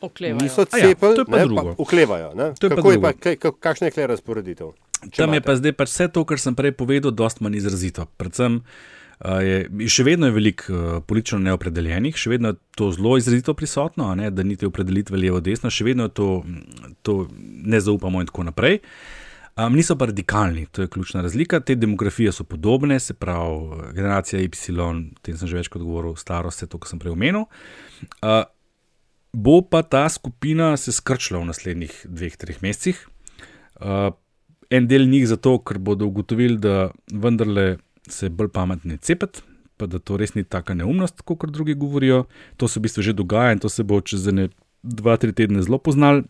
oklevajo. 0.00 0.38
niso 0.42 0.62
ja, 0.62 0.66
cepili, 0.66 1.18
ja, 1.18 1.56
pa 1.56 1.74
oklevajo. 1.76 2.32
Kako 2.60 2.92
je 2.92 3.00
pa, 3.02 3.12
kaj, 3.12 3.36
kakšna 3.60 3.90
je 3.90 3.94
tukaj 3.94 4.06
razporeditev? 4.14 4.72
Tam 5.16 5.34
je 5.34 5.40
pa 5.42 5.56
zdaj 5.58 5.72
pa 5.74 5.86
vse 5.88 6.08
to, 6.14 6.24
kar 6.24 6.38
sem 6.38 6.54
prej 6.54 6.76
povedal, 6.78 7.10
dosta 7.10 7.42
manj 7.42 7.58
izrazito. 7.58 8.06
Predvsem 8.20 8.60
uh, 8.62 9.40
je 9.42 9.88
še 9.90 10.06
vedno 10.06 10.30
je 10.30 10.36
veliko 10.36 10.74
uh, 10.74 11.00
politično 11.06 11.40
neopredeljenih, 11.42 12.14
še 12.14 12.30
vedno 12.30 12.54
je 12.54 12.60
to 12.78 12.92
zelo 12.94 13.16
izrazito 13.18 13.54
prisotno, 13.58 14.12
ne, 14.18 14.30
da 14.30 14.46
niti 14.46 14.68
opredelitve 14.68 15.18
levo-desno, 15.18 15.70
še 15.70 15.88
vedno 15.90 16.06
je 16.06 16.14
to, 16.14 16.28
to 17.02 17.16
ne 17.66 17.82
zaupamo 17.82 18.22
in 18.22 18.30
tako 18.30 18.46
naprej. 18.52 18.78
Um, 19.56 19.74
niso 19.76 19.98
pa 20.00 20.06
radikalni, 20.08 20.66
to 20.72 20.82
je 20.82 20.88
ključna 20.88 21.20
razlika. 21.22 21.60
Te 21.60 21.74
demografije 21.74 22.32
so 22.32 22.44
podobne, 22.44 23.00
se 23.00 23.14
pravi, 23.14 23.92
generacija 23.92 24.40
Y, 24.40 24.80
o 24.80 24.94
tem 25.22 25.36
sem 25.36 25.48
že 25.48 25.56
večkrat 25.56 25.82
govoril, 25.84 26.16
starost 26.16 26.62
je 26.62 26.68
to, 26.68 26.78
kar 26.78 26.88
sem 26.88 26.98
prej 26.98 27.12
omenil. 27.12 27.44
Uh, 28.22 28.48
bo 29.32 29.60
pa 29.60 29.82
ta 29.82 30.08
skupina 30.08 30.76
se 30.76 30.92
skrčila 30.92 31.40
v 31.40 31.50
naslednjih 31.52 32.06
dveh, 32.08 32.36
treh 32.36 32.62
mesecih. 32.62 32.96
Uh, 33.76 34.16
en 34.70 34.88
del 34.88 35.04
njih 35.04 35.28
zato, 35.28 35.58
ker 35.58 35.78
bodo 35.78 36.08
ugotovili, 36.08 36.56
da 36.56 36.88
vendarle 37.12 37.76
se 38.08 38.32
bolj 38.32 38.48
pametni 38.56 38.96
cepet, 38.96 39.42
pa 39.76 39.86
da 39.86 39.98
to 39.98 40.16
res 40.16 40.32
ni 40.34 40.44
taka 40.44 40.74
neumnost, 40.74 41.20
kot 41.28 41.50
drugi 41.52 41.74
govorijo. 41.74 42.24
To 42.56 42.68
se 42.68 42.80
v 42.80 42.88
bistvu 42.88 43.02
že 43.02 43.12
dogaja 43.12 43.52
in 43.52 43.60
to 43.60 43.68
se 43.68 43.84
bo 43.84 44.00
čez 44.00 44.32
ne 44.32 44.48
dva, 44.82 45.16
tri 45.20 45.36
tedne 45.36 45.60
zelo 45.60 45.78
poznalo 45.78 46.24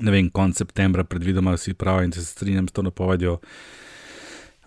ne 0.00 0.10
vem, 0.10 0.30
konec 0.30 0.58
septembra, 0.58 1.04
predvidoma 1.04 1.54
vsi 1.54 1.74
pravijo 1.74 2.08
in 2.08 2.12
se 2.12 2.24
strinjam 2.24 2.68
s 2.68 2.72
to 2.72 2.82
napovedjo, 2.82 3.38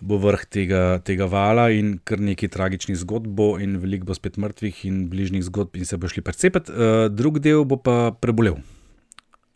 bo 0.00 0.18
vrh 0.22 0.44
tega, 0.46 0.82
tega 1.04 1.26
vala 1.26 1.68
in 1.74 1.96
kar 2.06 2.20
nekaj 2.22 2.52
tragičnih 2.54 2.98
zgodb 3.00 3.34
bo, 3.34 3.50
in 3.58 3.76
veliko 3.82 4.08
bo 4.08 4.16
spet 4.16 4.38
mrtvih 4.38 4.84
in 4.86 5.06
bližnjih 5.10 5.44
zgodb, 5.50 5.76
in 5.76 5.86
se 5.88 5.98
bo 5.98 6.08
šli 6.08 6.22
precepet. 6.22 6.70
Uh, 6.70 7.06
drug 7.10 7.40
del 7.42 7.66
bo 7.68 7.80
pa 7.82 8.12
prebolel. 8.14 8.60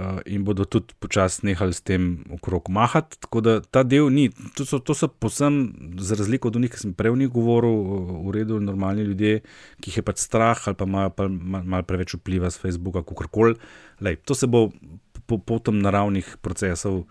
Uh, 0.02 0.18
in 0.26 0.42
bodo 0.42 0.64
tudi 0.66 0.96
počasi 0.98 1.44
nehali 1.46 1.76
s 1.76 1.84
tem 1.84 2.24
okrog 2.34 2.72
mahati. 2.74 3.20
Tako 3.22 3.42
da 3.44 3.54
ta 3.62 3.84
del 3.86 4.08
ni, 4.10 4.30
to 4.58 4.66
so, 4.66 4.80
to 4.82 4.96
so 4.98 5.06
posebno, 5.06 5.70
za 6.02 6.18
razliko 6.18 6.50
od 6.50 6.58
njih, 6.58 6.72
ki 6.74 6.80
sem 6.80 6.94
prej 6.96 7.14
v 7.14 7.22
njih 7.22 7.30
govoril, 7.30 7.76
v 8.26 8.34
redu, 8.34 8.58
normalni 8.60 9.06
ljudje, 9.06 9.44
ki 9.78 9.92
jih 9.92 10.00
je 10.00 10.06
pač 10.10 10.24
strah 10.24 10.58
ali 10.66 10.74
pa 10.74 10.88
imajo 10.90 11.12
malo 11.28 11.62
mal 11.76 11.86
preveč 11.86 12.16
vpliva 12.18 12.50
z 12.50 12.58
Facebooka, 12.58 13.04
kako 13.06 13.28
koli. 13.30 13.54
To 14.26 14.34
se 14.34 14.50
bo 14.50 14.72
po, 15.26 15.38
potom 15.38 15.78
naravnih 15.78 16.36
procesov 16.40 17.04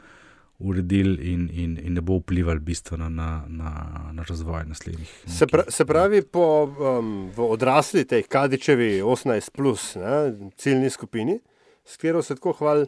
uredili 0.61 1.33
in, 1.33 1.49
in, 1.53 1.77
in 1.81 1.93
ne 1.93 2.01
bo 2.01 2.19
vplival 2.19 2.59
bistveno 2.59 3.09
na, 3.09 3.43
na, 3.47 3.71
na 4.13 4.23
razvoj 4.29 4.65
naslednjih. 4.69 5.09
Se, 5.25 5.47
pra, 5.47 5.63
se 5.69 5.85
pravi, 5.85 6.21
po 6.21 6.45
um, 6.63 7.31
odrasli 7.37 8.05
tej 8.05 8.23
Kadičevi 8.23 9.01
18, 9.01 9.51
plus, 9.51 9.95
ne, 9.95 10.51
ciljni 10.57 10.89
skupini, 10.89 11.39
s 11.85 11.97
katero 11.97 12.21
se 12.21 12.35
tako 12.35 12.53
hvali, 12.53 12.85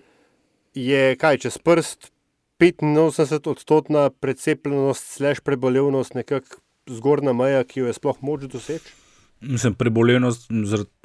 je 0.73 1.15
kaj 1.15 1.37
čez 1.37 1.57
prst. 1.57 2.13
85 2.63 3.49
odstotna 3.49 4.09
precepljenost, 4.09 5.07
slash 5.17 5.41
prebolevnost, 5.41 6.13
nekako 6.13 6.61
zgornja 6.87 7.33
meja, 7.33 7.63
ki 7.63 7.79
jo 7.79 7.89
je 7.89 7.93
sploh 7.97 8.21
moč 8.21 8.45
doseči. 8.47 8.93
Mislim, 9.43 9.73
prebolevnost, 9.73 10.51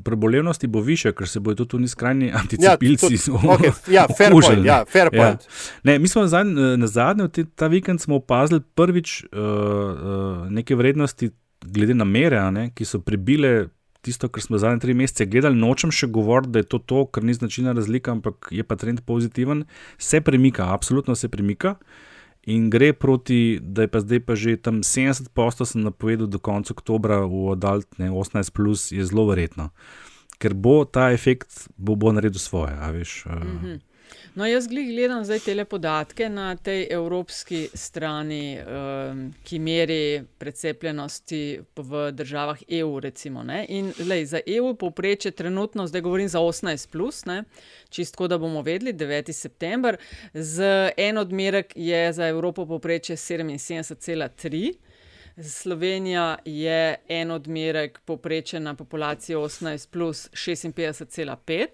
prebolevnosti 0.03 0.66
bo 0.66 0.80
više, 0.80 1.12
ker 1.12 1.28
se 1.28 1.41
bodo 1.41 1.64
tudi 1.64 1.89
skrajni 1.89 2.32
anticepilci 2.34 3.14
ja, 3.14 3.34
okay, 3.34 3.72
ja, 3.91 4.07
fair 4.18 4.32
okužili. 4.32 4.55
point, 4.55 4.66
ja, 4.66 4.84
fair 4.93 5.09
Ja. 5.12 5.22
point. 5.22 5.41
Ne, 5.82 5.99
mi 5.99 6.09
smo 6.09 6.26
zadnj, 6.26 6.55
na 6.76 6.86
zadnje, 6.86 7.28
ta 7.55 7.66
vikend 7.66 8.01
smo 8.01 8.16
opazili 8.16 8.61
prvič 8.74 9.24
uh, 9.24 9.39
uh, 9.39 10.51
neke 10.51 10.76
vrednosti, 10.76 11.30
glede 11.64 11.95
na 11.95 12.05
mere, 12.05 12.51
ne, 12.53 12.70
ki 12.74 12.84
so 12.84 13.01
prebile 13.01 13.68
tisto, 14.01 14.28
kar 14.28 14.43
smo 14.43 14.59
zadnje 14.59 14.80
tri 14.80 14.95
mesece 14.95 15.26
gledali. 15.26 15.59
Nočem 15.59 15.91
še 15.91 16.07
govoriti, 16.07 16.53
da 16.55 16.59
je 16.62 16.68
to 16.70 16.78
to, 16.78 17.07
kar 17.07 17.24
ni 17.24 17.34
značilna 17.34 17.72
razlika, 17.72 18.12
ampak 18.12 18.49
je 18.51 18.62
pa 18.64 18.76
trend 18.76 19.01
pozitiven, 19.07 19.64
se 19.99 20.20
premika, 20.20 20.72
absolutno 20.74 21.14
se 21.14 21.28
premika. 21.28 21.74
In 22.49 22.70
gre 22.72 22.94
proti, 22.96 23.59
da 23.61 23.84
je 23.84 23.90
pa 23.92 24.01
zdaj 24.01 24.20
pa 24.24 24.32
že 24.32 24.57
tam 24.57 24.80
70 24.80 25.28
posto, 25.36 25.68
sem 25.68 25.84
napovedal 25.84 26.30
do 26.32 26.40
konca 26.40 26.72
oktobra 26.72 27.20
v 27.28 27.53
Adult, 27.53 28.01
ne 28.01 28.09
18, 28.09 28.57
plus, 28.57 28.88
je 28.88 29.05
zelo 29.05 29.28
verjetno. 29.28 29.68
Ker 30.40 30.57
bo 30.57 30.88
ta 30.88 31.11
efekt 31.12 31.68
bo, 31.76 31.92
bo 31.92 32.09
naredil 32.14 32.40
svoje, 32.40 32.72
a 32.72 32.88
veš. 32.88 33.26
Uh, 33.26 33.36
mm 33.36 33.59
-hmm. 33.61 33.76
No, 34.39 34.47
jaz 34.47 34.68
gledam 34.68 35.24
zdaj 35.24 35.39
te 35.39 35.64
podatke 35.64 36.28
na 36.28 36.57
tej 36.57 36.86
evropski 36.91 37.68
strani, 37.74 38.59
um, 38.59 39.34
ki 39.43 39.59
meri 39.59 40.22
precepljenosti 40.39 41.61
v 41.76 42.12
državah 42.12 42.62
EU. 42.68 43.01
Recimo, 43.01 43.43
ne. 43.43 43.64
In 43.68 43.91
lej, 44.07 44.26
za 44.26 44.41
EU 44.47 44.74
povprečje 44.74 45.30
trenutno, 45.30 45.86
zdaj 45.86 46.01
govorim 46.01 46.28
za 46.28 46.39
18, 46.39 46.86
plus, 46.91 47.24
ne, 47.24 47.43
čistko 47.91 48.28
da 48.28 48.39
bomo 48.39 48.62
vedeli, 48.62 48.93
9. 48.93 49.32
september, 49.32 49.99
z 50.34 50.93
en 50.97 51.18
odmerek 51.18 51.72
je 51.74 52.12
za 52.12 52.28
Evropo 52.28 52.66
povprečje 52.66 53.16
77,3. 53.16 54.72
Slovenija 55.43 56.36
je 56.45 56.97
en 57.09 57.30
odmerek 57.30 58.01
povprečen 58.05 58.62
na 58.62 58.74
populacijo 58.74 59.41
18 59.41 59.91
plus 59.91 60.28
56,5. 60.30 61.66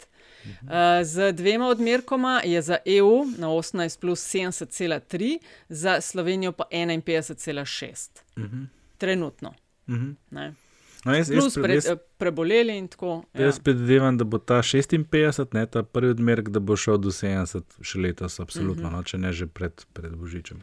Uh, 0.63 0.69
z 1.05 1.33
dvema 1.33 1.67
odmerkoma 1.69 2.41
je 2.45 2.63
za 2.63 2.77
EU 2.87 3.25
na 3.39 3.49
18 3.49 4.01
plus 4.01 4.21
70,3, 4.25 5.39
za 5.69 6.01
Slovenijo 6.01 6.53
pa 6.53 6.65
51,6. 6.73 8.11
Mhm. 8.39 8.63
Trenutno. 8.99 9.55
Mhm. 9.89 10.11
Ne. 10.31 10.55
No, 11.05 11.15
jaz, 11.15 11.29
Plus 11.29 11.45
jaz, 11.47 11.55
pre, 11.57 11.75
jaz, 11.75 11.87
preboleli 12.19 12.79
in 12.79 12.89
tako. 12.89 13.25
ja. 13.35 13.41
jaz 13.43 13.59
predvidevam, 13.59 14.19
da 14.19 14.25
bo 14.25 14.39
ta 14.39 14.55
56, 14.55 15.47
ne, 15.53 15.67
ta 15.67 15.83
prvi 15.83 16.11
odmerek, 16.11 16.49
da 16.49 16.61
bo 16.61 16.77
šel 16.77 16.97
do 16.97 17.11
70 17.11 17.61
še 17.83 17.99
letos, 17.99 18.41
absolutno, 18.41 18.83
Mhm. 18.85 18.93
no, 18.93 19.03
če 19.03 19.19
ne 19.19 19.33
že 19.33 19.47
pred, 19.47 19.85
pred 19.93 20.13
Božičem. 20.13 20.61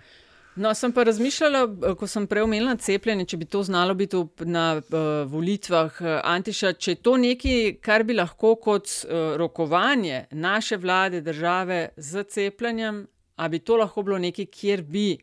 No, 0.55 0.73
sem 0.75 0.91
pa 0.91 1.03
razmišljala, 1.03 1.61
eh, 1.63 1.95
ko 1.95 2.07
sem 2.07 2.27
prej 2.27 2.43
omenila 2.43 2.75
cepljenje, 2.75 3.25
če 3.25 3.37
bi 3.37 3.45
to 3.45 3.63
znalo 3.63 3.93
biti 3.95 4.19
na 4.43 4.65
uh, 4.81 4.97
volitvah 5.31 6.01
uh, 6.01 6.09
Antiša, 6.27 6.73
če 6.73 6.91
je 6.91 6.99
to 6.99 7.15
nekaj, 7.17 7.77
kar 7.81 8.03
bi 8.03 8.17
lahko 8.17 8.57
kot 8.59 8.91
uh, 8.91 9.37
rokovanje 9.39 10.25
naše 10.31 10.77
vlade, 10.77 11.21
države 11.21 11.89
z 11.97 12.23
cepljenjem, 12.23 13.05
ali 13.35 13.49
bi 13.49 13.59
to 13.59 13.79
lahko 13.79 14.03
bilo 14.03 14.19
nekaj, 14.19 14.45
kjer 14.45 14.83
bi 14.83 15.17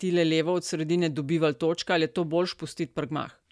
tile 0.00 0.24
levo 0.24 0.56
od 0.56 0.64
sredine 0.64 1.08
dobivali 1.08 1.54
točke, 1.54 1.92
ali 1.92 2.08
je 2.08 2.14
to 2.16 2.24
boljš 2.24 2.54
pustiti 2.54 2.92
prgmah? 2.92 3.43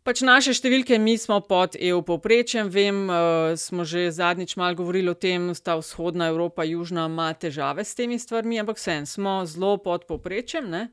Pač 0.00 0.22
naše 0.24 0.54
številke, 0.56 0.96
mi 0.96 1.18
smo 1.20 1.42
pod 1.44 1.74
EU 1.76 1.98
povprečjem, 2.00 2.70
vem, 2.72 3.02
uh, 3.12 3.52
smo 3.60 3.84
že 3.84 4.06
zadnjič 4.08 4.56
malo 4.56 4.78
govorili 4.78 5.12
o 5.12 5.14
tem, 5.14 5.50
da 5.52 5.74
vzhodna 5.76 6.30
Evropa, 6.32 6.64
južna 6.64 7.04
ima 7.10 7.28
težave 7.36 7.84
s 7.84 7.92
temi 7.98 8.16
stvarmi, 8.16 8.56
ampak 8.62 8.80
vsem 8.80 9.04
smo 9.04 9.42
zelo 9.44 9.76
pod 9.76 10.08
povprečjem. 10.08 10.72
Ne? 10.72 10.88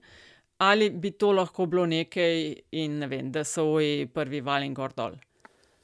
Ali 0.60 0.90
bi 0.92 1.14
to 1.16 1.32
lahko 1.32 1.70
bilo 1.72 1.86
nekaj, 1.88 2.68
in 2.76 3.00
ne 3.00 3.08
vem, 3.08 3.32
da 3.32 3.48
so 3.48 3.70
oji 3.78 4.10
prvi 4.12 4.44
val 4.44 4.68
in 4.68 4.76
gor 4.76 4.92
dol. 4.92 5.16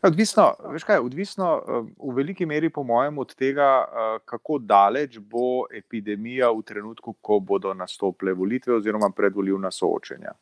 Odvisno, 0.03 0.49
veš 0.73 0.83
kaj, 0.83 0.99
odvisno 0.99 1.49
eh, 1.63 1.91
v 1.95 2.13
veliki 2.17 2.43
meri, 2.45 2.67
po 2.69 2.83
mojem, 2.83 3.23
od 3.23 3.35
tega, 3.39 3.69
eh, 3.87 4.15
kako 4.27 4.59
daleč 4.59 5.15
bo 5.23 5.63
epidemija 5.71 6.51
v 6.51 6.65
trenutku, 6.67 7.15
ko 7.23 7.39
bodo 7.39 7.71
nastopile 7.71 8.35
volitve 8.35 8.75
oziroma 8.81 9.13
predvoljivna 9.15 9.71
soočenja. 9.71 10.35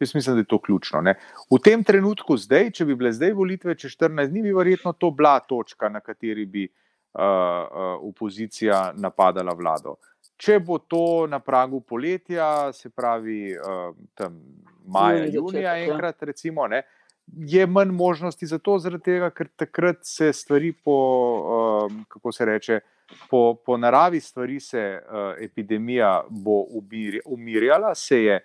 Jaz 0.00 0.14
mislim, 0.14 0.36
da 0.36 0.40
je 0.40 0.48
to 0.48 0.58
ključno. 0.58 1.00
Ne? 1.00 1.14
V 1.50 1.58
tem 1.64 1.84
trenutku, 1.84 2.36
zdaj, 2.36 2.70
če 2.70 2.84
bi 2.84 2.96
bile 2.96 3.12
zdaj 3.12 3.32
volitve 3.32 3.74
čez 3.74 3.94
14 3.96 4.28
dni, 4.28 4.42
bi 4.42 4.52
verjetno 4.52 4.92
to 4.92 5.10
bila 5.10 5.38
točka, 5.40 5.88
na 5.88 6.00
kateri 6.04 6.44
bi 6.46 6.66
uh, 6.66 7.22
uh, 7.22 7.94
opozicija 8.10 8.92
napadala 8.96 9.54
vlado. 9.56 9.96
Če 10.36 10.58
bo 10.60 10.78
to 10.78 11.26
na 11.30 11.40
pragu 11.40 11.80
poletja, 11.80 12.72
se 12.76 12.90
pravi 12.90 13.54
uh, 13.56 13.94
tam 14.14 14.36
maja, 14.84 15.24
Junij, 15.24 15.34
junija, 15.34 15.72
začetek, 15.72 15.88
ja. 15.88 15.94
enkrat, 15.94 16.22
recimo, 16.22 16.66
ne, 16.68 16.82
je 17.26 17.66
manj 17.66 17.90
možnosti 17.90 18.46
za 18.46 18.58
to, 18.58 18.78
zaradi 18.78 19.04
tega, 19.04 19.30
ker 19.30 19.48
takrat 19.56 20.04
se 20.04 20.32
stvari 20.32 20.72
po, 20.72 20.98
um, 21.88 22.04
kako 22.08 22.32
se 22.32 22.44
reče, 22.44 22.80
po, 23.30 23.54
po 23.66 23.76
naravi 23.76 24.20
stvari 24.20 24.60
se 24.60 25.00
uh, 25.00 25.32
epidemija 25.40 26.24
bo 26.30 26.64
umirjala, 27.24 27.94
se 27.94 28.22
je, 28.22 28.40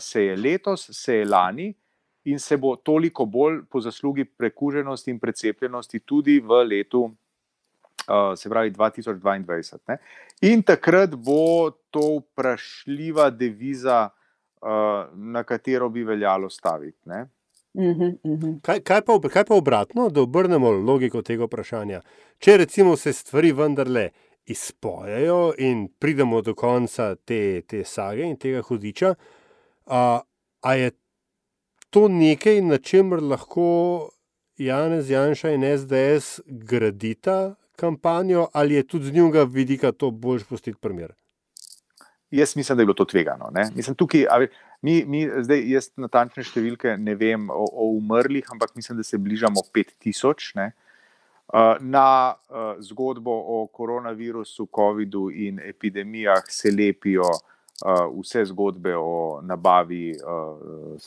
se 0.00 0.24
je 0.24 0.36
letos, 0.36 0.88
se 0.92 1.14
je 1.14 1.24
lani 1.24 1.74
in 2.24 2.38
se 2.38 2.56
bo 2.56 2.76
toliko 2.76 3.24
bolj 3.24 3.62
po 3.70 3.80
zaslugi 3.80 4.24
prekuženosti 4.24 5.10
in 5.10 5.18
precepljenosti 5.18 6.00
tudi 6.00 6.40
v 6.40 6.64
letu. 6.64 7.04
Uh, 8.06 8.38
se 8.38 8.50
pravi, 8.50 8.70
2022. 8.70 9.78
Ne? 9.88 9.96
In 10.40 10.62
takrat 10.62 11.14
bo 11.14 11.70
to 11.90 12.20
vprašljiva 12.20 13.30
deviza, 13.30 14.08
uh, 14.62 14.68
na 15.14 15.42
katero 15.42 15.88
bi 15.88 16.04
veljalo 16.04 16.50
staviti. 16.50 16.98
Ne? 17.04 17.26
Mhm, 17.74 18.04
mhm. 18.24 18.52
Kaj, 18.62 18.80
kaj, 18.80 19.02
pa, 19.02 19.18
kaj 19.28 19.44
pa 19.44 19.54
obratno, 19.54 20.08
da 20.08 20.22
obrnemo 20.22 20.70
logiko 20.70 21.22
tega 21.22 21.44
vprašanja? 21.44 22.00
Če 22.38 22.56
recimo 22.56 22.96
se 22.96 23.12
stvari 23.12 23.52
vendarle 23.52 24.10
izpojejo 24.46 25.52
in 25.58 25.88
pridemo 25.98 26.42
do 26.42 26.54
konca 26.54 27.14
te, 27.14 27.62
te 27.66 27.84
sage 27.84 28.22
in 28.24 28.36
tega 28.36 28.62
hudiča, 28.62 29.14
a, 29.86 30.20
a 30.60 30.74
je 30.74 30.90
to 31.90 32.08
nekaj, 32.08 32.60
na 32.60 32.78
čemer 32.78 33.22
lahko 33.22 34.10
Janez 34.58 35.10
Janša 35.10 35.50
in 35.54 35.64
SDS 35.78 36.40
gradita 36.46 37.54
kampanjo, 37.76 38.48
ali 38.52 38.74
je 38.74 38.86
tudi 38.86 39.04
z 39.04 39.12
njega 39.12 39.42
vidika 39.42 39.92
to 39.92 40.10
boljš 40.10 40.44
pustiti 40.44 40.78
primer? 40.80 41.12
Jaz 42.30 42.56
mislim, 42.56 42.76
da 42.76 42.82
je 42.82 42.86
bilo 42.86 42.94
to 42.94 43.04
tvegano. 43.04 43.50
ne. 43.52 43.68
Mislim, 43.74 43.96
tukaj, 43.96 44.26
a 44.30 44.38
ve, 44.38 44.48
mi, 44.82 45.04
mi, 45.04 45.28
zdaj, 45.42 45.62
jaz 45.70 45.90
natančne 45.96 46.42
številke 46.42 46.96
ne 46.98 47.14
vem 47.14 47.50
o, 47.50 47.64
o 47.72 47.90
umrlih, 47.96 48.48
ampak 48.52 48.74
mislim, 48.74 48.98
da 48.98 49.04
se 49.04 49.18
bližamo 49.18 49.62
5000. 49.74 50.56
ne. 50.56 50.72
Uh, 51.46 51.76
Na 51.80 52.34
zgodbo 52.82 53.30
o 53.30 53.66
koronavirusu, 53.66 54.66
COVID-u 54.74 55.30
in 55.30 55.60
epidemijah 55.62 56.42
se 56.50 56.72
lepijo 56.74 57.28
uh, 57.84 58.20
vse 58.20 58.44
zgodbe 58.44 58.96
o 58.96 59.40
nabavi 59.42 60.12
uh, 60.12 60.18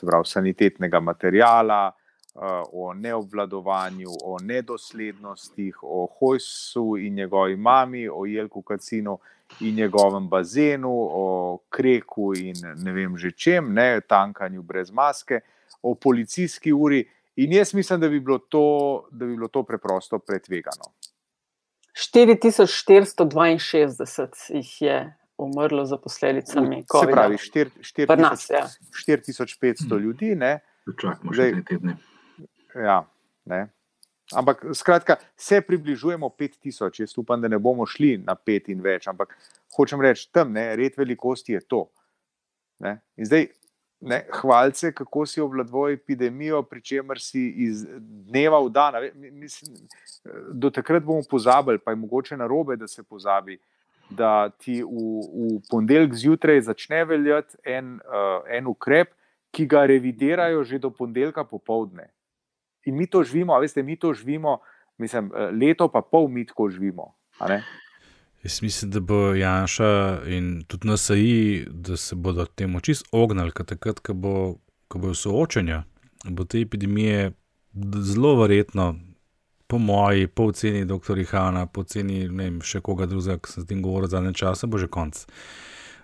pravi, 0.02 0.26
sanitetnega 0.26 1.00
materijala, 1.00 1.92
uh, 2.36 2.42
o 2.74 2.94
neobvladovanju, 2.94 4.10
o 4.24 4.38
nedoslednostih, 4.42 5.78
o 5.82 6.08
Hojsu 6.20 6.98
in 6.98 7.14
njegovi 7.14 7.56
mami, 7.56 8.10
o 8.10 8.26
Jelku 8.26 8.62
Kacinu 8.62 9.20
in 9.60 9.76
njegovem 9.76 10.30
bazenu, 10.30 10.92
o 10.94 11.58
kreku 11.70 12.34
in 12.38 12.56
ne 12.76 12.92
vem 12.92 13.18
že 13.18 13.32
čem, 13.32 13.74
ne 13.74 14.02
tankanju 14.02 14.62
brez 14.62 14.92
maske, 14.92 15.40
o 15.82 15.96
policijski 15.96 16.74
uri. 16.74 17.10
In 17.36 17.54
jaz 17.54 17.74
mislim, 17.74 18.00
da 18.00 18.10
bi 18.10 18.20
bilo 18.20 18.38
to, 18.38 19.08
da 19.12 19.26
bi 19.26 19.36
bilo 19.36 19.48
to 19.48 19.64
preprosto 19.64 20.20
pretvegano. 20.20 20.84
4462 21.96 24.54
jih 24.54 24.82
je 24.82 25.19
umrlo 25.40 25.86
za 25.86 25.98
posledicami 25.98 26.76
Se 26.78 26.88
COVID-a. 26.90 27.12
pravi, 27.12 27.38
štir- 27.38 27.72
štir 27.82 28.08
Pri 28.08 28.18
nas, 28.18 28.40
tisoč- 28.42 28.54
ja. 28.54 28.68
4500 28.92 29.98
ljudi. 29.98 30.36
Ne, 30.36 30.60
Čakamo 30.92 31.32
Zdaj- 31.32 31.50
še 31.50 31.56
tri 31.56 31.64
tedne. 31.66 31.98
ja, 32.76 33.06
ne. 33.46 33.68
Ampak, 34.32 34.66
skratka, 34.74 35.16
se 35.36 35.62
približujemo 35.62 36.30
5000. 36.30 37.00
Jaz 37.00 37.18
upam, 37.18 37.42
da 37.42 37.48
ne 37.48 37.58
bomo 37.58 37.86
šli 37.86 38.18
na 38.20 38.36
5 38.36 38.70
in 38.70 38.82
več, 38.82 39.08
ampak 39.08 39.34
hočem 39.72 40.02
reči, 40.02 40.30
tam 40.32 40.52
ne, 40.52 40.76
red 40.76 40.94
velikosti 40.96 41.54
je 41.54 41.62
to. 41.62 41.90
Ne. 42.80 43.02
In 43.18 43.26
zdaj, 43.26 43.48
ne, 44.02 44.20
hvalce, 44.32 44.94
kako 44.94 45.26
si 45.26 45.42
obvladoval 45.42 45.90
epidemijo, 45.90 46.62
pri 46.64 46.82
čemer 46.82 47.20
si 47.20 47.42
iz 47.60 47.82
dneva 48.00 48.60
v 48.60 48.70
dan. 48.70 48.94
Mislim, 49.16 49.76
do 50.54 50.70
takrat 50.70 51.04
bomo 51.04 51.22
pozabili, 51.24 51.80
pa 51.80 51.92
je 51.92 51.98
mogoče 51.98 52.38
na 52.38 52.48
robe, 52.48 52.78
da 52.78 52.88
se 52.88 53.04
pozabi, 53.04 53.58
da 54.10 54.50
ti 54.50 54.82
v, 54.84 54.90
v 54.90 55.60
ponedeljek 55.70 56.14
zjutraj 56.14 56.62
začne 56.62 57.04
veljati 57.06 57.58
en, 57.64 58.00
uh, 58.06 58.42
en 58.50 58.68
ukrep, 58.68 59.14
ki 59.52 59.66
ga 59.66 59.86
revidirajo 59.90 60.64
že 60.64 60.80
do 60.80 60.90
ponedeljka 60.90 61.44
popovdne. 61.44 62.10
In 62.86 62.98
mi 62.98 63.08
to 63.08 63.24
živimo, 63.24 63.60
veste, 63.60 63.84
mi 63.84 63.96
to 63.96 64.14
živimo, 64.14 64.60
mislim, 64.98 65.32
eh, 65.36 65.52
leto 65.52 65.88
pa 65.88 66.02
pol 66.02 66.28
mi 66.28 66.46
tako 66.46 66.70
živimo. 66.70 67.16
Jaz 68.44 68.62
mislim, 68.62 68.92
da 68.92 69.00
bo 69.00 69.34
Janša 69.36 70.22
in 70.28 70.64
tudi 70.68 70.88
NSAI, 70.88 71.66
da 71.70 71.98
se 71.98 72.16
bodo 72.16 72.46
temu 72.46 72.80
čist 72.80 73.08
ognili, 73.12 73.52
ker 73.52 73.66
takrat, 73.66 74.00
ko 74.00 74.14
bo, 74.14 74.36
ko 74.88 75.00
bo 75.00 75.14
soočenja, 75.14 75.84
bo 76.24 76.44
te 76.44 76.62
epidemije 76.62 77.32
zelo 78.02 78.36
verjetno, 78.40 78.96
po 79.70 79.78
moji, 79.78 80.28
po 80.28 80.50
oceni 80.50 80.86
dr. 80.90 81.22
Hanna, 81.30 81.68
po 81.70 81.86
oceni 81.86 82.26
vem, 82.28 82.58
še 82.66 82.82
koga 82.82 83.06
drugega, 83.06 83.38
ki 83.38 83.54
sem 83.54 83.64
s 83.64 83.70
tem 83.70 83.84
govoril 83.86 84.10
zadnje 84.10 84.34
čase, 84.42 84.66
bo 84.66 84.82
že 84.82 84.90
konc. 84.90 85.28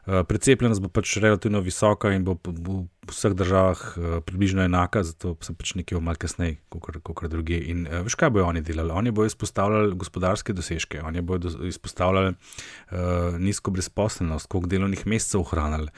Uh, 0.05 0.21
Precepljenost 0.29 0.83
bo 0.85 0.89
pač 0.93 1.15
relativno 1.17 1.63
visoka 1.65 2.11
in 2.13 2.21
bo 2.21 2.35
p- 2.37 2.53
v 2.53 2.83
vseh 3.09 3.33
državah 3.33 3.79
uh, 3.97 4.03
približno 4.21 4.61
enaka, 4.61 5.01
zato 5.01 5.33
sem 5.41 5.57
pač 5.57 5.73
nekaj 5.79 5.97
malo 5.97 6.21
kasneje, 6.21 6.59
kot 6.69 7.25
druge. 7.33 7.57
In 7.57 7.87
uh, 7.89 8.03
veš, 8.05 8.13
kaj 8.13 8.29
bojo 8.35 8.45
oni 8.51 8.61
delali? 8.61 8.93
Oni 8.93 9.09
bojo 9.09 9.33
izpostavljali 9.33 9.97
gospodarske 9.97 10.53
dosežke, 10.53 11.01
oni 11.01 11.25
bojo 11.25 11.47
do- 11.47 11.65
izpostavljali 11.65 12.35
uh, 12.37 13.41
nizko 13.41 13.73
brezposelnost, 13.73 14.45
koliko 14.45 14.69
delovnih 14.75 15.07
mest 15.09 15.33
so 15.33 15.41
ohranili, 15.41 15.89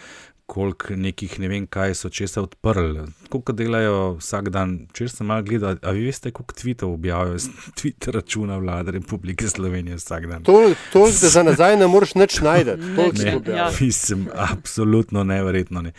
koliko 0.48 0.96
nekih 0.96 1.40
ne 1.40 1.48
vem, 1.52 1.66
kaj 1.68 1.94
so 2.00 2.10
česa 2.10 2.42
odprli, 2.42 3.04
koliko 3.30 3.54
delajo 3.54 3.98
vsak 4.22 4.48
dan. 4.56 4.78
Če 4.96 5.10
sem 5.12 5.28
malo 5.28 5.44
gledal, 5.44 5.76
a 5.84 5.92
vi 5.92 6.06
veste, 6.08 6.32
koliko 6.32 6.56
tvitev 6.56 6.94
objavijo 6.94 7.42
z 7.44 7.52
Twitter 7.80 8.16
računa 8.16 8.58
vlade 8.58 8.96
Republike 8.96 9.48
Slovenije 9.48 10.00
vsak 10.00 10.30
dan. 10.32 10.46
To, 10.48 10.56
to 10.94 11.04
da 11.12 11.32
za 11.36 11.44
nazaj 11.44 11.76
ne 11.78 11.90
moreš 11.92 12.16
nič 12.16 12.40
najti. 12.48 12.78
Ne, 13.20 13.36
mislim, 13.82 14.30
absolutno 14.34 15.24
neverjetno. 15.24 15.82
Ne. 15.82 15.92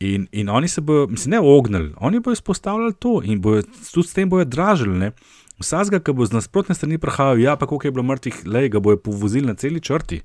In, 0.00 0.28
in 0.32 0.52
oni 0.52 0.68
se 0.68 0.80
bodo, 0.80 1.06
mislim, 1.06 1.30
ne 1.30 1.40
ognili, 1.40 1.94
oni 1.96 2.20
bodo 2.20 2.36
izpostavljali 2.36 2.94
to 2.94 3.22
in 3.24 3.40
bojo, 3.40 3.64
tudi 3.92 4.08
s 4.08 4.12
tem 4.12 4.28
bojo 4.28 4.44
dražili. 4.44 4.98
Ne. 4.98 5.10
Vsakega, 5.56 6.02
ki 6.04 6.12
bo 6.12 6.26
z 6.28 6.36
nasprotne 6.36 6.76
strani 6.76 6.98
prihajal, 7.00 7.40
ja, 7.40 7.56
pa 7.56 7.64
koliko 7.66 7.88
je 7.88 7.96
bilo 7.96 8.04
mrtvih, 8.04 8.42
le 8.44 8.68
ga 8.68 8.80
bojo 8.80 9.00
povozili 9.00 9.48
na 9.48 9.54
celi 9.56 9.80
črti. 9.80 10.20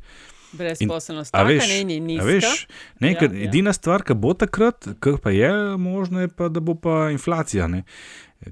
Brezposelnost, 0.54 1.32
taka, 1.32 1.44
veš, 1.46 1.68
ne, 1.68 1.84
ni 1.84 1.96
a 1.96 2.00
nizka. 2.02 2.26
veš, 2.26 2.68
ne, 3.00 3.12
Ja, 3.12 3.18
ja, 3.22 3.30
edina 3.42 3.72
stvar, 3.72 4.04
ki 4.04 4.14
bo 4.16 4.34
takrat, 4.36 4.88
kar 5.00 5.18
pa 5.18 5.32
je 5.32 5.50
možno, 5.78 6.20
je 6.20 6.28
pa, 6.30 6.48
da 6.48 6.60
bo 6.62 6.76
pa 6.76 7.10
inflacija, 7.10 7.68
ne, 7.68 7.84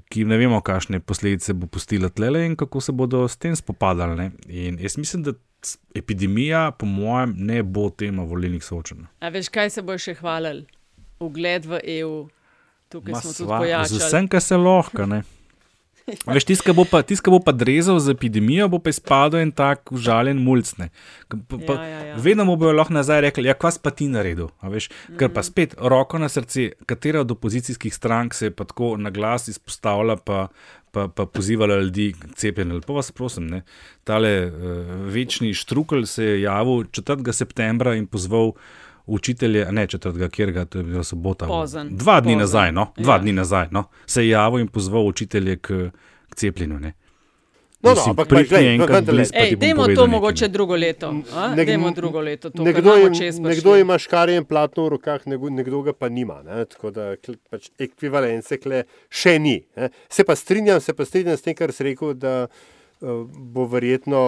ki 0.06 0.24
ne 0.24 0.36
vemo, 0.36 0.60
kakšne 0.60 1.00
posledice 1.00 1.52
bo 1.52 1.66
pustila 1.68 2.08
tlele 2.10 2.46
in 2.46 2.56
kako 2.56 2.80
se 2.80 2.92
bodo 2.94 3.24
s 3.24 3.36
tem 3.36 3.54
spopadali. 3.54 4.16
Ne. 4.16 4.30
In 4.48 4.78
jaz 4.78 4.96
mislim, 4.96 5.22
da 5.22 5.32
epidemija, 5.94 6.70
po 6.72 6.86
mojem, 6.86 7.34
ne 7.36 7.62
bo 7.64 7.90
tema 7.90 8.22
volilnih 8.24 8.62
soočenj. 8.62 9.04
A 9.20 9.28
veš, 9.28 9.48
kaj 9.50 9.70
se 9.70 9.82
bo 9.82 9.98
še 9.98 10.14
hvalil? 10.14 10.62
Ugled 11.20 11.66
v 11.66 11.80
EU. 11.96 12.28
Tukaj 12.88 13.12
Ma 13.12 13.20
smo 13.20 13.30
tudi 13.30 13.44
sva- 13.44 13.58
Z 13.58 13.60
pojačali. 13.60 13.98
vsem, 14.00 14.28
kar 14.28 14.40
se 14.42 14.56
lahko. 14.58 15.06
ne. 15.06 15.22
Veš, 16.26 16.44
tisti, 16.44 16.64
ki 16.64 16.72
bo, 16.72 16.84
pa- 16.84 17.02
tisti, 17.02 17.22
ki 17.22 17.30
bo 17.30 17.38
pa 17.38 17.52
drezal 17.52 17.98
z 17.98 18.10
epidemijo, 18.10 18.68
bo 18.68 18.78
pa 18.78 18.90
izpadel 18.90 19.40
en 19.40 19.52
tak 19.52 19.92
užaljen 19.92 20.38
mulcne. 20.38 20.88
Ja, 21.30 21.74
ja, 21.78 22.00
ja. 22.04 22.16
Vedno 22.16 22.44
mu 22.44 22.56
bojo 22.56 22.72
lahko 22.72 22.92
nazaj 22.92 23.20
rekli, 23.20 23.46
ja, 23.46 23.54
kva 23.54 23.70
pa 23.76 23.90
ti 23.90 24.08
naredil. 24.08 24.48
Veš, 24.60 24.88
ker 25.10 25.28
Mhm. 25.28 25.34
pa 25.34 25.42
spet 25.42 25.74
roko 25.78 26.18
na 26.18 26.28
srce, 26.28 26.72
katera 26.84 27.20
od 27.20 27.30
opozicijskih 27.30 27.94
strank 27.94 28.34
se 28.34 28.46
je 28.46 28.50
pa 28.50 28.64
tako 28.64 28.96
na 28.96 29.10
glas 29.10 29.48
izpostavila, 29.48 30.16
pa, 30.16 30.48
pa, 30.90 31.06
pa 31.06 31.26
pozivala 31.26 31.76
ljudi 31.76 32.12
k 32.12 32.34
cepljenju. 32.34 32.74
Lepo 32.74 32.94
vas 32.94 33.12
prosim, 33.12 33.46
ne. 33.46 33.62
tale 34.04 34.46
uh, 34.46 34.52
večni 35.06 35.54
štrukelj 35.54 36.06
se 36.06 36.24
je 36.24 36.40
javil 36.42 36.84
4. 36.86 37.32
septembra 37.32 37.94
in 37.94 38.06
pozval. 38.06 38.52
Učitelje, 39.06 39.72
ne 39.72 39.86
četrtega, 39.86 40.28
kjer 40.28 40.52
ga, 40.52 40.64
to 40.64 40.78
je 40.78 40.84
bila 40.84 41.04
sobota. 41.04 41.46
Pozen. 41.46 41.88
Dva 41.92 42.20
dni 42.20 42.26
Pozen. 42.28 42.38
nazaj, 42.38 42.72
no, 42.72 42.92
dva 42.96 43.14
Ja. 43.14 43.18
dni 43.18 43.32
nazaj, 43.32 43.68
no, 43.70 43.84
se 44.06 44.22
je 44.22 44.28
javil 44.28 44.60
in 44.60 44.68
pozval 44.68 45.02
učitelje 45.02 45.56
k, 45.56 45.90
k 46.28 46.34
cepljenju. 46.36 46.78
Ne. 46.78 46.92
No, 47.82 47.94
no, 47.94 48.02
ampak 48.06 48.28
dajmo 49.56 49.84
to 49.84 49.88
nekaj, 49.88 50.06
mogoče 50.06 50.48
drugo 50.48 50.76
leto. 50.76 51.08
a? 51.34 51.54
Nek- 51.56 51.66
Dajmo 51.66 51.90
drugo 51.90 52.20
leto. 52.20 52.50
To, 52.50 52.62
nekdo, 52.62 52.92
čez 53.10 53.38
nekdo 53.38 53.76
ima 53.76 53.98
škarje 53.98 54.36
in 54.36 54.44
platno 54.44 54.84
v 54.84 54.88
rokah, 54.88 55.20
nekdo, 55.26 55.82
ga 55.82 55.92
pa 55.92 56.08
nima. 56.08 56.42
Ne? 56.42 56.64
Tako 56.64 56.90
da 56.90 57.14
pač 57.50 57.70
ekvivalence 57.78 58.58
kle 58.58 58.82
še 59.10 59.38
ni. 59.38 59.64
Ne? 59.76 59.88
Se 60.08 60.24
pa 60.24 60.36
strinjam, 60.36 60.80
se 60.80 60.92
pa 60.92 61.04
strinjam 61.04 61.36
s 61.36 61.42
tem, 61.42 61.54
kar 61.54 61.72
si 61.72 61.82
rekel, 61.82 62.12
da 62.14 62.42
eh, 62.42 62.48
bo 63.30 63.64
verjetno 63.64 64.20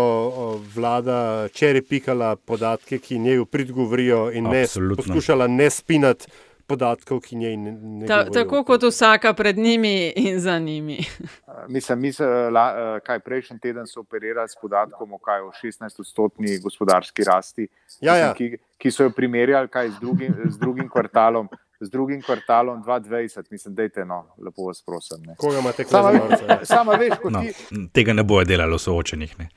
vlada 0.74 1.48
čerepikala 1.48 2.36
podatke, 2.36 2.98
ki 2.98 3.18
njej 3.18 3.44
pridgovorijo 3.44 4.30
in 4.32 4.44
ne 4.44 4.62
Absolutno. 4.62 4.96
poskušala 4.96 5.46
ne 5.46 5.70
spinati 5.70 6.26
podatkov, 6.66 7.20
ki 7.20 7.36
njej 7.36 7.56
ne, 7.56 7.72
ne 7.72 8.06
Ta, 8.06 8.16
govorijo. 8.16 8.32
tako 8.34 8.64
kot 8.64 8.82
vsaka 8.82 9.32
pred 9.32 9.58
njimi 9.58 10.12
in 10.16 10.40
za 10.40 10.58
njimi. 10.58 10.98
Mislim, 11.68 12.00
mi 12.00 12.12
se, 12.12 12.24
la, 12.26 12.66
eh, 12.96 13.00
kaj 13.00 13.18
prejšnji 13.18 13.58
teden 13.58 13.86
so 13.86 14.00
operirali 14.00 14.48
s 14.48 14.56
podatkom 14.62 15.12
o, 15.12 15.18
kaj, 15.18 15.40
o 15.40 15.50
16-odstotni 15.64 16.62
gospodarski 16.62 17.24
rasti, 17.24 17.68
Ja, 18.00 18.16
ja. 18.16 18.34
Ki, 18.34 18.56
ki 18.78 18.90
so 18.90 19.02
jo 19.02 19.10
primerjali 19.10 19.68
kaj, 19.68 19.88
z, 19.88 20.00
drugim, 20.00 20.34
z 20.48 20.58
drugim 20.58 20.88
kvartalom. 20.88 21.48
Z 21.82 21.90
drugim 21.90 22.20
kvartalom 22.22 22.82
2020, 22.84 23.50
mislim, 23.50 23.74
da 23.74 23.82
je 23.82 24.04
no, 24.06 24.20
lepo 24.38 24.68
vas 24.68 24.82
prosim. 24.86 25.22
Ne. 25.26 25.34
Koga 25.38 25.58
imate 25.58 25.84
norca, 25.92 26.44
ja? 26.48 26.58
sama 26.64 26.92
veš, 26.92 27.16
kot 27.22 27.32
No, 27.32 27.40
ti, 27.42 27.88
tega 27.92 28.14
ne 28.14 28.22
bojo 28.22 28.44
delali 28.46 28.76
v 28.76 28.78
soočenih. 28.78 29.38
Ne. 29.38 29.48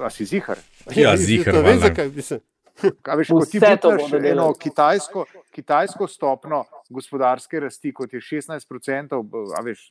a 0.00 0.10
si 0.10 0.24
zihar. 0.24 0.58
Ja, 0.96 1.16
ziher, 1.16 1.52
to 1.52 1.60
veš, 1.60 1.68
valjda. 1.68 1.88
zakaj, 1.88 2.08
mislim, 2.08 2.40
A 3.10 3.16
veš, 3.16 3.28
ko 3.28 3.44
ti 3.44 3.60
delali. 3.60 4.28
eno 4.28 4.48
kitajsko, 4.54 5.26
kitajsko 5.50 6.08
stopno 6.08 6.64
gospodarske 6.90 7.60
rasti, 7.60 7.92
kot 7.92 8.12
je 8.12 8.20
16%, 8.20 9.20
a 9.58 9.62
veš, 9.62 9.88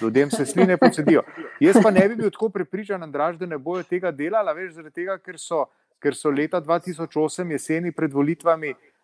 ljudem 0.00 0.30
se 0.30 0.46
sline 0.46 0.76
pocedijo. 0.76 1.22
Jaz 1.60 1.78
pa 1.82 1.90
ne 1.90 2.08
bi 2.08 2.16
bil 2.16 2.30
tako 2.30 2.48
prepričan, 2.48 3.02
Andraž, 3.02 3.38
da 3.38 3.46
ne 3.46 3.58
bojo 3.58 3.82
tega 3.82 4.10
delali, 4.10 4.50
a 4.50 4.52
veš, 4.52 4.74
zaradi 4.78 4.94
tega, 4.94 5.18
ker 5.18 5.38
so, 5.38 5.64
ker 6.02 6.14
so 6.14 6.30
leta 6.30 6.60
2008 6.62 7.50
jeseni 7.54 7.92
pred 7.92 8.12
volitvami 8.12 8.74
uh, 8.74 8.97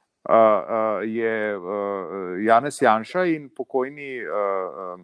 je 1.05 1.35
uh, 1.51 1.64
Janez 2.41 2.83
Janša 2.83 3.25
in 3.27 3.49
pokojni, 3.51 4.20
uh, 4.20 5.01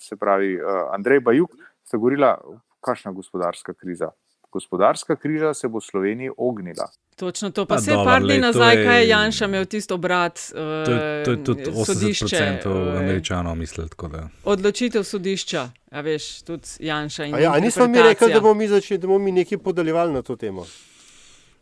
se 0.00 0.16
pravi 0.16 0.54
uh, 0.56 0.62
Andrej 0.90 1.20
Bajuk, 1.20 1.50
sta 1.82 1.96
govorila, 1.96 2.38
kakšna 2.80 3.12
gospodarska 3.12 3.74
kriza. 3.74 4.10
Gospodarska 4.48 5.16
kriza 5.16 5.54
se 5.54 5.68
bo 5.68 5.78
v 5.78 5.82
Sloveniji 5.82 6.30
ognila. 6.38 6.88
Točno 7.16 7.50
to. 7.50 7.64
Pa, 7.64 7.74
Pa 7.74 7.80
se 7.80 7.90
dobro, 7.90 8.04
par 8.06 8.22
dni 8.22 8.38
nazaj, 8.38 8.76
je- 8.76 8.84
kaj 8.84 9.00
je 9.00 9.08
Janša 9.08 9.44
imel 9.44 9.64
tisto 9.66 9.94
obrat, 9.94 10.38
uh, 10.48 10.56
To 10.84 10.92
je, 10.92 11.24
to 11.24 11.30
je 11.30 11.44
tudi 11.44 11.64
80% 11.64 11.84
sodišče, 11.86 12.36
eh, 12.36 12.98
američanov 12.98 13.54
mislili. 13.54 13.88
tako 13.88 14.08
da- 14.08 14.28
Odločitev 14.44 15.02
sodišča, 15.02 15.62
a 15.90 16.00
veš, 16.00 16.42
tudi 16.42 16.62
Janša 16.80 17.24
in 17.24 17.34
A 17.34 17.38
ja, 17.38 17.58
nismo 17.58 17.86
mi 17.86 17.98
rekli, 18.00 18.32
da 18.32 18.40
bomo 18.40 18.54
mi 18.54 18.68
začeli, 18.68 18.98
da 18.98 19.06
bomo 19.06 19.18
mi 19.18 19.32
nekaj 19.32 19.58
podaljevali 19.58 20.12
na 20.12 20.22
to 20.22 20.36
temo. 20.36 20.66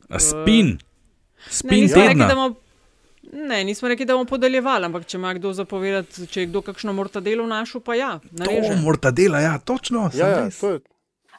A 0.08 0.18
Spin, 0.18 0.66
Ne, 0.66 0.78
spin 1.50 1.80
rekli, 1.82 1.94
tedna. 2.02 2.26
da 2.26 2.34
bomo, 2.34 2.54
ne, 3.32 3.64
nismo 3.64 3.88
rekli, 3.88 4.04
da 4.04 4.12
bomo 4.12 4.24
podeljevali, 4.26 4.84
ampak 4.84 5.06
če 5.06 5.16
ima 5.16 5.34
kdo 5.34 5.52
zapovedati, 5.52 6.26
če 6.26 6.40
je 6.40 6.46
kdo 6.46 6.62
kakšno 6.62 6.92
mortadelo 6.92 7.46
našel, 7.46 7.80
pa 7.80 7.94
ja, 7.94 8.20
nareže. 8.32 8.68
To 8.70 8.76
mortadela, 8.78 9.40
ja, 9.40 9.58
točno. 9.58 10.10
sem 10.10 10.20
Ja, 10.20 10.28
ja, 10.28 10.48
to 10.50 10.70
je, 10.70 10.80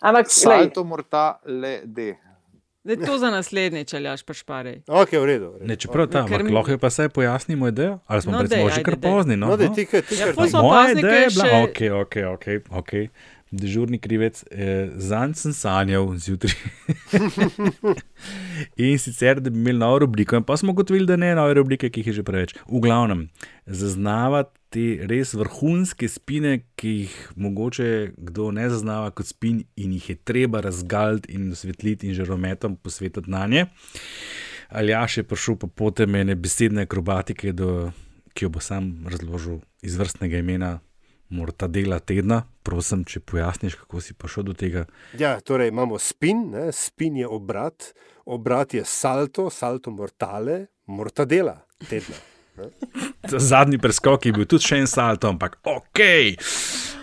Ampak, 0.02 0.26
Salto 0.30 0.84
mortale 0.84 1.82
de. 1.86 2.16
Da 2.84 2.92
je 2.92 2.98
to 3.00 3.18
za 3.18 3.30
naslednjič, 3.30 3.94
ali 3.94 4.08
aš 4.08 4.22
pač 4.22 4.44
parej. 4.44 4.84
ok, 4.86 5.12
v 5.12 5.26
redu. 5.26 5.48
v 5.48 5.54
redu. 5.56 5.66
Ne, 5.66 5.76
čeprav 5.76 6.06
ta, 6.06 6.22
Ker 6.22 6.36
ampak 6.36 6.44
mi- 6.44 6.54
lahko 6.54 6.70
je 6.70 6.78
pa 6.78 6.88
vse 6.88 7.10
pojasnimo 7.10 7.68
idejo, 7.68 8.00
ali 8.06 8.22
smo 8.22 8.32
No, 8.32 8.44
dej, 8.44 8.70
že 8.70 8.84
kar 8.84 8.94
dej. 8.94 9.02
pozni. 9.04 9.36
No, 9.36 9.48
No, 9.48 9.58
no. 9.58 9.74
ti, 9.74 9.86
kaj- 9.86 10.04
ti, 10.04 10.16
Ja, 10.16 10.30
Moja 10.56 10.92
ideja 10.92 11.14
je 11.16 11.30
bila, 11.32 11.46
še- 11.46 11.64
ok, 11.64 11.80
ok, 11.96 12.16
ok, 12.30 12.46
ok. 12.72 12.92
Dežurni 13.52 14.00
krivec, 14.02 14.42
eh, 14.52 14.90
zanj 14.98 15.36
sem 15.38 15.54
sanjal 15.54 16.16
zjutraj. 16.18 16.56
in 18.82 18.98
sicer, 19.00 19.40
da 19.40 19.50
bi 19.50 19.60
imeli 19.60 19.78
novo 19.78 20.00
rubriko, 20.00 20.36
in 20.36 20.44
pa 20.44 20.58
smo 20.58 20.74
ugotovili, 20.74 21.06
da 21.06 21.16
ne 21.16 21.36
nove 21.36 21.54
rubrike, 21.54 21.90
ki 21.90 22.02
jih 22.02 22.08
je 22.08 22.14
že 22.20 22.24
preveč. 22.26 22.56
V 22.66 22.82
glavnem, 22.82 23.28
zaznavati 23.66 24.58
te 24.74 24.86
res 25.08 25.36
vrhunske 25.38 26.10
spine, 26.10 26.58
ki 26.76 26.96
jih 27.04 27.14
mogoče 27.40 28.16
kdo 28.18 28.50
ne 28.52 28.66
zaznava 28.70 29.14
kot 29.16 29.30
spin, 29.30 29.62
in 29.78 29.94
jih 29.94 30.10
je 30.10 30.16
treba 30.16 30.64
razgaliti 30.66 31.38
in 31.38 31.52
osvetliti 31.54 32.10
in 32.10 32.18
žarometom 32.18 32.76
posvetiti 32.82 33.32
na 33.32 33.46
nje. 33.48 33.68
Aljaš 34.70 35.18
je 35.18 35.24
prišel 35.24 35.56
po 35.62 35.68
potem 35.68 36.16
ene 36.16 36.36
besedne 36.36 36.90
akrobatike, 36.90 37.54
do, 37.54 37.92
ki 38.34 38.50
jo 38.50 38.52
bo 38.58 38.60
sam 38.60 39.06
razložil 39.06 39.62
iz 39.86 39.96
vrstnega 40.02 40.42
imena 40.42 40.80
Mortadela 41.30 42.00
tedna. 42.00 42.44
Prosim, 42.66 43.04
če 43.06 43.22
pojasniš, 43.22 43.78
kako 43.84 44.02
si 44.02 44.16
prišel 44.18 44.48
do 44.48 44.56
tega. 44.58 44.86
Ja, 45.20 45.36
torej 45.40 45.70
imamo 45.70 46.00
spin, 46.02 46.48
ne? 46.56 46.72
spin 46.74 47.20
je 47.22 47.28
obrat, 47.30 47.92
obrat 48.26 48.74
je 48.74 48.86
salto, 48.86 49.50
salto 49.54 49.94
mortale, 49.94 50.66
mortadela 50.90 51.60
tedna. 51.90 52.18
Zadnji 53.52 53.78
preskok 53.78 54.26
je 54.26 54.34
bil 54.34 54.48
tudi 54.50 54.66
še 54.70 54.80
en 54.82 54.90
salto, 54.90 55.30
ampak 55.30 55.60
ok. 55.68 56.02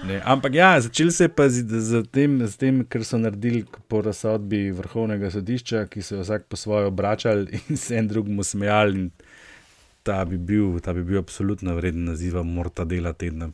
Ne, 0.03 0.19
ampak 0.27 0.57
ja, 0.59 0.71
začeli 0.83 1.13
se 1.15 1.29
je 1.29 1.31
pa 1.31 1.47
z, 1.53 1.63
z, 1.63 2.03
tem, 2.11 2.41
z 2.43 2.59
tem, 2.59 2.81
ker 2.91 3.05
so 3.07 3.21
naredili 3.23 3.63
po 3.87 4.01
razsodbi 4.03 4.65
vrhovnega 4.75 5.31
sodišča, 5.31 5.85
ki 5.93 6.03
so 6.03 6.17
jo 6.17 6.25
vsak 6.25 6.49
po 6.51 6.59
svoje 6.59 6.89
obračali 6.91 7.61
in 7.69 7.79
se 7.79 8.01
en 8.01 8.09
drugemu 8.11 8.43
smejali. 8.43 8.99
in 8.99 9.11
Ta 10.03 10.25
bi, 10.25 10.39
bil, 10.39 10.81
ta 10.83 10.93
bi 10.93 11.05
bil 11.07 11.19
absolutno 11.19 11.75
vreden 11.75 12.05
naziva 12.05 12.43
Mortadela 12.43 13.13
tedna. 13.13 13.51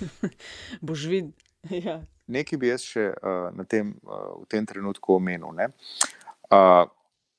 Boš 0.86 1.06
videl. 1.06 1.32
Ja. 1.84 2.00
nekaj 2.26 2.56
bi 2.58 2.70
jaz 2.70 2.80
še 2.88 3.10
uh, 3.12 3.50
na 3.52 3.66
tem, 3.68 3.90
uh, 4.08 4.40
v 4.40 4.46
tem 4.48 4.64
trenutku 4.66 5.12
omenil. 5.18 5.52
ne. 5.52 5.66
Uh, 6.48 6.86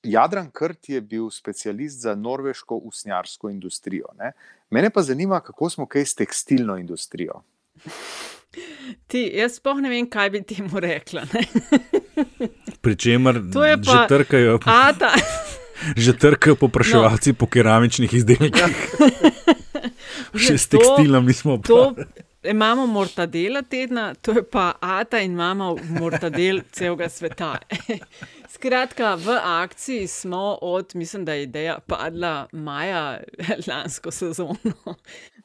Jadran 0.03 0.51
Krt 0.53 0.89
je 0.93 1.01
bil 1.01 1.29
specialist 1.33 2.01
za 2.01 2.13
norveško 2.15 2.75
usnjarsko 2.75 3.49
industrijo. 3.49 4.05
Ne. 4.19 4.31
Mene 4.69 4.89
pa 4.89 5.01
zanima, 5.01 5.39
kako 5.41 5.69
smo 5.69 5.85
kaj 5.85 6.05
s 6.05 6.15
tekstilno 6.15 6.77
industrijo. 6.77 7.41
Ti, 9.07 9.23
jaz 9.33 9.57
sploh 9.57 9.79
ne 9.81 9.89
vem, 9.89 10.09
kaj 10.09 10.29
bi 10.29 10.43
temu 10.43 10.79
rekla. 10.79 11.23
ne. 11.33 11.41
Pričemer 12.81 13.41
To 13.53 13.65
je 13.65 13.77
že 13.77 13.91
pa 13.91 14.07
trkajo, 14.07 14.59
Ata. 14.65 15.13
Že 15.97 16.13
trkajo 16.13 16.55
popraševalci 16.55 17.33
no. 17.33 17.37
po 17.39 17.45
keramičnih 17.47 18.13
izdelkih. 18.13 18.75
Še 20.43 20.57
s 20.57 20.67
tekstilom 20.71 21.25
nismo 21.25 21.57
To 21.67 21.91
opravili. 21.91 22.23
imamo 22.43 22.85
mortadela 22.87 23.61
tedna, 23.61 24.13
to 24.15 24.31
je 24.31 24.43
pa 24.43 24.73
Ata 24.79 25.19
in 25.19 25.31
imamo 25.31 25.75
mortadel 25.99 26.61
celega 26.71 27.09
sveta. 27.09 27.57
Skratka, 28.53 29.15
v 29.15 29.39
akciji 29.43 30.07
smo 30.07 30.57
od, 30.61 30.91
mislim, 30.93 31.25
da 31.25 31.33
je 31.33 31.43
ideja 31.43 31.79
padla 31.87 32.47
maja 32.51 33.19
lansko 33.67 34.11
sezono. 34.11 34.55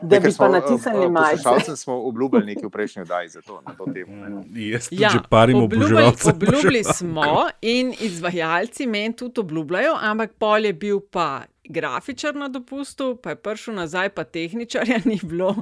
Da 0.02 0.20
bi 0.20 0.28
pa 0.38 0.48
natisnili 0.48 1.07
uh, 1.07 1.12
majice. 1.12 1.42
Poslušalcem 1.42 1.76
smo 1.76 1.94
obljubili 1.94 2.46
nekaj 2.46 2.66
v 2.66 2.70
prejšnji 2.70 3.02
oddaji 3.02 3.28
za 3.28 3.40
to, 3.40 3.62
na 3.66 3.74
to 3.74 3.84
temo. 3.94 4.16
ne. 4.16 4.42
Jaz 4.68 4.88
tudi 4.88 5.02
Ja, 5.02 5.09
že 5.09 5.18
parim 5.30 5.62
obljubili, 5.62 6.02
obljubili 6.24 6.84
smo 6.84 7.48
in 7.61 7.94
izvajalci 8.00 8.86
meni 8.86 9.16
tudi 9.16 9.40
obljubljajo, 9.40 9.98
ampak 10.00 10.32
pol 10.32 10.64
je 10.64 10.72
bil 10.72 11.00
pa 11.11 11.42
grafičar 11.68 12.34
na 12.34 12.48
dopustu, 12.48 13.16
pa 13.22 13.34
je 13.34 13.36
prišel 13.36 13.74
nazaj, 13.74 14.10
pa 14.14 14.24
tehničarja 14.24 15.00
ni 15.10 15.18
bilo, 15.22 15.54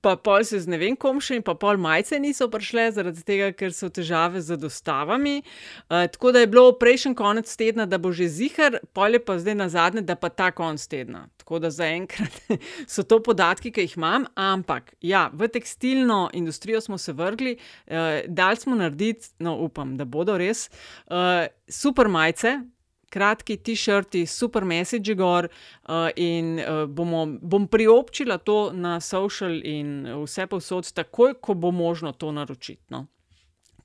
pa 0.00 0.16
pol 0.16 0.44
se 0.44 0.60
z 0.60 0.70
ne 0.70 0.78
vem 0.80 0.96
kom 0.96 1.20
še 1.20 1.40
in 1.40 1.44
pa 1.46 1.54
pol 1.58 1.80
majice 1.80 2.18
niso 2.20 2.48
prišle, 2.52 2.90
zaradi 2.96 3.24
tega, 3.26 3.50
ker 3.56 3.74
so 3.74 3.88
težave 3.92 4.42
z 4.44 4.58
dostavami. 4.60 5.40
Uh, 5.88 6.06
tako 6.12 6.32
da 6.32 6.44
je 6.44 6.50
bilo 6.52 6.72
prejšnji 6.78 7.14
konec 7.18 7.50
tedna, 7.56 7.86
da 7.86 7.98
bo 7.98 8.12
že 8.12 8.28
zihar, 8.28 8.80
pol 8.96 9.16
je 9.16 9.22
pa 9.24 9.38
zdaj 9.40 9.58
na 9.58 9.68
zadnje, 9.72 10.04
da 10.06 10.16
pa 10.16 10.28
ta 10.28 10.50
konc 10.54 10.82
tedna. 10.86 11.26
Tako 11.40 11.60
da 11.62 11.70
zaenkrat 11.70 12.40
so 12.92 13.02
to 13.02 13.20
podatki, 13.22 13.72
ki 13.72 13.86
jih 13.86 13.96
imam, 13.98 14.28
ampak 14.34 14.94
ja, 15.00 15.28
v 15.32 15.48
tekstilno 15.48 16.30
industrijo 16.36 16.80
smo 16.80 16.98
se 16.98 17.12
vrgli, 17.16 17.56
uh, 17.56 18.24
dali 18.28 18.56
smo 18.56 18.76
narediti, 18.76 19.34
no 19.38 19.56
upam, 19.64 19.96
da 19.96 20.04
bodo 20.04 20.38
res, 20.38 20.68
uh, 21.10 21.46
super 21.68 22.08
majice. 22.08 22.58
Kratki 23.16 23.56
t-shirti, 23.56 24.26
super 24.28 24.68
message 24.68 25.16
gor, 25.16 25.48
uh, 25.88 26.10
in 26.20 26.58
uh, 26.60 26.84
bomo, 26.84 27.24
bom 27.40 27.64
priobčila 27.64 28.36
to 28.44 28.72
na 28.76 28.98
social 29.00 29.56
in 29.64 30.02
vse 30.26 30.44
povsod, 30.52 30.92
takoj, 30.92 31.38
ko 31.40 31.56
bo 31.56 31.72
možno 31.72 32.12
to 32.12 32.32
naročiti. 32.32 32.82
No. 32.92 33.06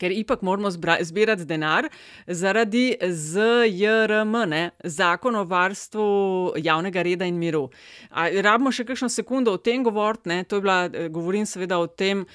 Ker 0.02 0.12
ipak 0.12 0.42
moramo 0.42 0.72
zbirati 1.02 1.46
denar 1.46 1.86
zaradi 2.28 2.96
ZJRM, 3.02 4.34
ne, 4.50 4.62
zakon 4.84 5.36
o 5.36 5.44
varstvu 5.46 6.06
javnega 6.58 7.04
reda 7.06 7.28
in 7.30 7.38
miru. 7.38 7.68
A, 8.10 8.26
rabimo 8.42 8.74
še 8.74 8.88
kakšno 8.90 9.12
sekundo 9.14 9.54
o 9.54 9.62
tem 9.62 9.86
govoriti, 9.86 10.40
to 10.50 10.58
je 10.58 10.66
bila, 10.66 10.80
eh, 10.90 11.10
govorim 11.14 11.46
seveda 11.46 11.78
o 11.78 11.86
tem 11.86 12.26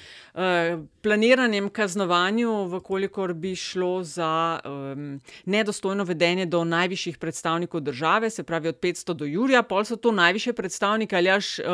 planiranem 1.01 1.69
kaznovanju, 1.69 2.67
vkolikor 2.67 3.33
bi 3.33 3.55
šlo 3.55 4.03
za 4.03 4.59
um, 4.65 5.21
nedostojno 5.45 6.03
vedenje 6.03 6.45
do 6.45 6.63
najvišjih 6.63 7.17
predstavnikov 7.17 7.81
države, 7.81 8.29
se 8.29 8.43
pravi 8.43 8.67
od 8.67 8.79
500 8.79 9.13
do 9.13 9.25
Jurija, 9.25 9.63
pol 9.63 9.85
so 9.85 9.95
to 9.95 10.11
najviše 10.11 10.53
predstavnike 10.53 11.15
ali 11.15 11.29
až 11.29 11.59
uh, 11.59 11.65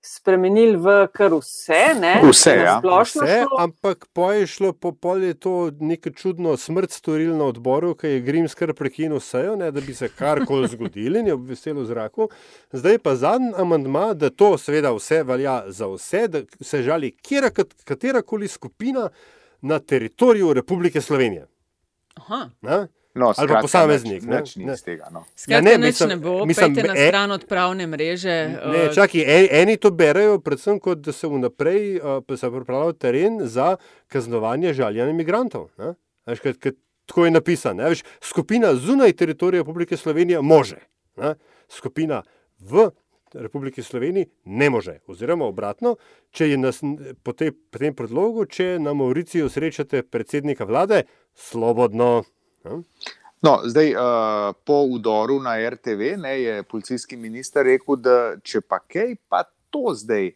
Spremenili 0.00 0.76
v 0.76 1.06
kar 1.12 1.32
vse, 1.32 1.94
ne? 2.00 2.20
Vse, 2.30 2.50
ja. 2.50 2.78
Splošno 2.78 3.22
Vse, 3.22 3.38
šlo. 3.48 3.58
ampak 3.58 4.06
po 4.12 4.32
je 4.32 4.46
šlo, 4.46 4.72
po 4.72 4.92
pol 4.92 5.24
je 5.24 5.34
to 5.34 5.70
neko 5.80 6.10
čudno 6.10 6.56
smrt 6.56 6.90
storil 6.90 7.36
na 7.36 7.44
odboru, 7.44 7.94
ki 7.94 8.06
je 8.06 8.20
Grims 8.20 8.54
kar 8.54 8.74
prekinil 8.74 9.20
sejo, 9.20 9.56
ne, 9.56 9.70
da 9.70 9.80
bi 9.80 9.94
se 9.94 10.08
karkoli 10.08 10.68
zgodilo 10.68 11.18
in 11.18 11.26
je 11.26 11.34
obvesel 11.34 11.80
v 11.80 11.86
zraku. 11.86 12.28
Zdaj 12.72 12.98
pa 12.98 13.16
zadnji 13.16 13.54
amandma, 13.56 14.12
da 14.14 14.30
to 14.30 14.58
seveda 14.58 14.92
vse 14.92 15.22
velja 15.22 15.62
za 15.66 15.86
vse, 15.86 16.26
da 16.28 16.42
se 16.60 16.82
žali 16.82 17.14
katera 17.22 17.50
koli 18.22 18.48
skupina 18.48 19.08
na 19.60 19.78
teritoriju 19.80 20.52
Republike 20.52 21.00
Slovenije. 21.00 21.46
aha, 22.14 22.50
Ne? 22.62 22.86
No, 23.14 23.26
Ali 23.26 23.34
pa 23.36 23.42
skratka, 23.42 23.60
posameznik, 23.62 24.12
nič- 24.14 24.26
ne? 24.26 24.40
nič 24.40 24.56
ni 24.56 24.64
Ne. 24.64 24.72
iz 24.72 24.82
tega, 24.82 25.08
no. 25.12 25.24
Skratka, 25.36 25.52
ja, 25.54 25.60
ne, 25.70 25.78
mislim- 25.78 26.08
ne 26.08 26.16
bo, 26.18 26.46
mislim, 26.46 26.74
pejte 26.74 26.88
na 26.88 26.94
e- 26.96 27.06
stran 27.06 27.30
od 27.30 27.44
pravne 27.44 27.86
mreže. 27.86 28.28
Ne, 28.64 28.78
eh, 28.78 28.94
čakaj, 28.94 29.20
eni, 29.20 29.48
eni 29.52 29.76
to 29.76 29.90
berejo, 29.92 30.38
predvsem 30.38 30.80
kot 30.80 30.98
da 30.98 31.12
se 31.12 31.26
vnaprej 31.28 31.96
uh, 31.96 32.02
se 32.30 32.50
pripravlja 32.50 32.92
teren 32.94 33.38
za 33.42 33.76
kaznovanje 34.08 34.72
žaljenja 34.72 35.10
imigrantov. 35.10 35.68
ne. 35.78 35.92
Veš, 36.26 36.40
kad, 36.40 36.58
kad, 36.58 36.74
tako 37.06 37.24
je 37.24 37.30
napisano. 37.32 37.82
Veš, 37.84 38.00
skupina 38.22 38.74
zunaj 38.74 39.12
teritorija 39.12 39.60
Republike 39.60 39.96
Slovenije 39.96 40.40
može, 40.40 40.76
ne. 41.16 41.34
skupina 41.68 42.22
v 42.60 42.90
Republiki 43.34 43.82
Sloveniji 43.82 44.26
ne 44.44 44.70
može. 44.70 44.98
Oziroma 45.06 45.44
obratno, 45.44 45.96
če 46.30 46.48
je 46.50 46.58
nas, 46.58 46.80
po, 47.22 47.32
tej, 47.32 47.52
po 47.52 47.78
tem 47.78 47.94
predlogu, 47.94 48.44
če 48.46 48.78
na 48.80 48.94
Mauriciju 48.94 49.48
srečate 49.48 50.02
predsednika 50.02 50.64
vlade, 50.64 51.02
svobodno. 51.34 52.24
Ne. 52.64 52.82
No, 53.42 53.56
zdaj, 53.64 53.94
uh, 53.94 54.54
po 54.64 54.82
udoru 54.86 55.40
na 55.42 55.56
RTV 55.70 56.14
ne, 56.22 56.36
je 56.42 56.62
policijski 56.62 57.16
minister 57.16 57.66
rekel, 57.66 57.96
da 57.96 58.36
če 58.42 58.60
pa 58.60 58.78
kaj, 58.78 59.16
pa 59.28 59.42
to 59.70 59.94
zdaj 59.94 60.30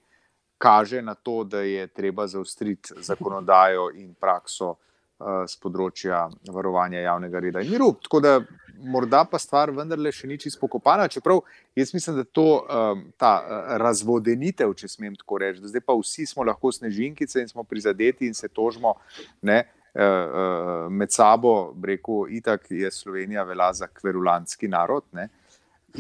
kaže 0.59 1.03
na 1.03 1.14
to, 1.14 1.44
da 1.44 1.61
je 1.61 1.86
treba 1.86 2.26
zaustriti 2.26 2.97
zakonodajo 3.05 3.90
in 3.94 4.14
prakso 4.14 4.70
uh, 4.70 4.82
z 5.18 5.56
področja 5.62 6.26
varovanja 6.52 7.00
javnega 7.00 7.40
reda 7.40 7.62
in 7.64 7.70
miru. 7.72 7.94
Tako 8.04 8.20
da 8.20 8.32
morda 8.76 9.22
pa 9.24 9.38
stvar 9.40 9.70
vendarle 9.72 10.12
še 10.12 10.28
ni 10.28 10.36
čisto 10.38 10.60
pokopana, 10.60 11.08
čeprav 11.08 11.40
jaz 11.76 11.94
mislim, 11.94 12.18
da 12.18 12.24
to 12.24 12.44
um, 12.60 13.06
ta 13.16 13.32
uh, 13.40 13.70
razvodenitev, 13.80 14.74
če 14.76 14.90
smem 14.92 15.16
tako 15.16 15.40
reči, 15.40 15.62
da 15.64 15.70
zdaj 15.72 15.84
pa 15.86 15.96
vsi 15.96 16.26
smo 16.28 16.44
lahko 16.44 16.72
snežinkice 16.72 17.40
in 17.40 17.48
smo 17.48 17.64
prizadeti 17.64 18.28
in 18.28 18.36
se 18.36 18.48
tožimo. 18.52 18.96
Ne, 19.40 19.62
eh, 19.96 20.02
eh, 20.04 20.88
med 20.92 21.12
sabo, 21.12 21.72
rekel, 21.82 22.26
itak 22.36 22.66
je 22.70 22.90
Slovenija 22.92 23.46
vela 23.48 23.70
za 23.72 23.88
kverulantski 23.88 24.68
narod. 24.68 25.06
Ne? 25.16 25.28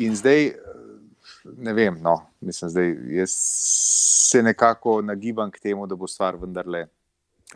In 0.04 0.16
zdaj, 0.16 0.46
eh, 0.46 0.52
ne 1.56 1.72
vem, 1.72 1.96
no, 2.04 2.18
mislim, 2.40 2.70
zdaj 2.70 2.92
jaz 3.16 3.32
se 3.32 4.42
nekako 4.42 5.00
nagibam 5.02 5.50
k 5.50 5.60
temu, 5.60 5.86
da 5.86 5.96
bo 5.96 6.06
stvar 6.06 6.36
vendarle 6.36 6.86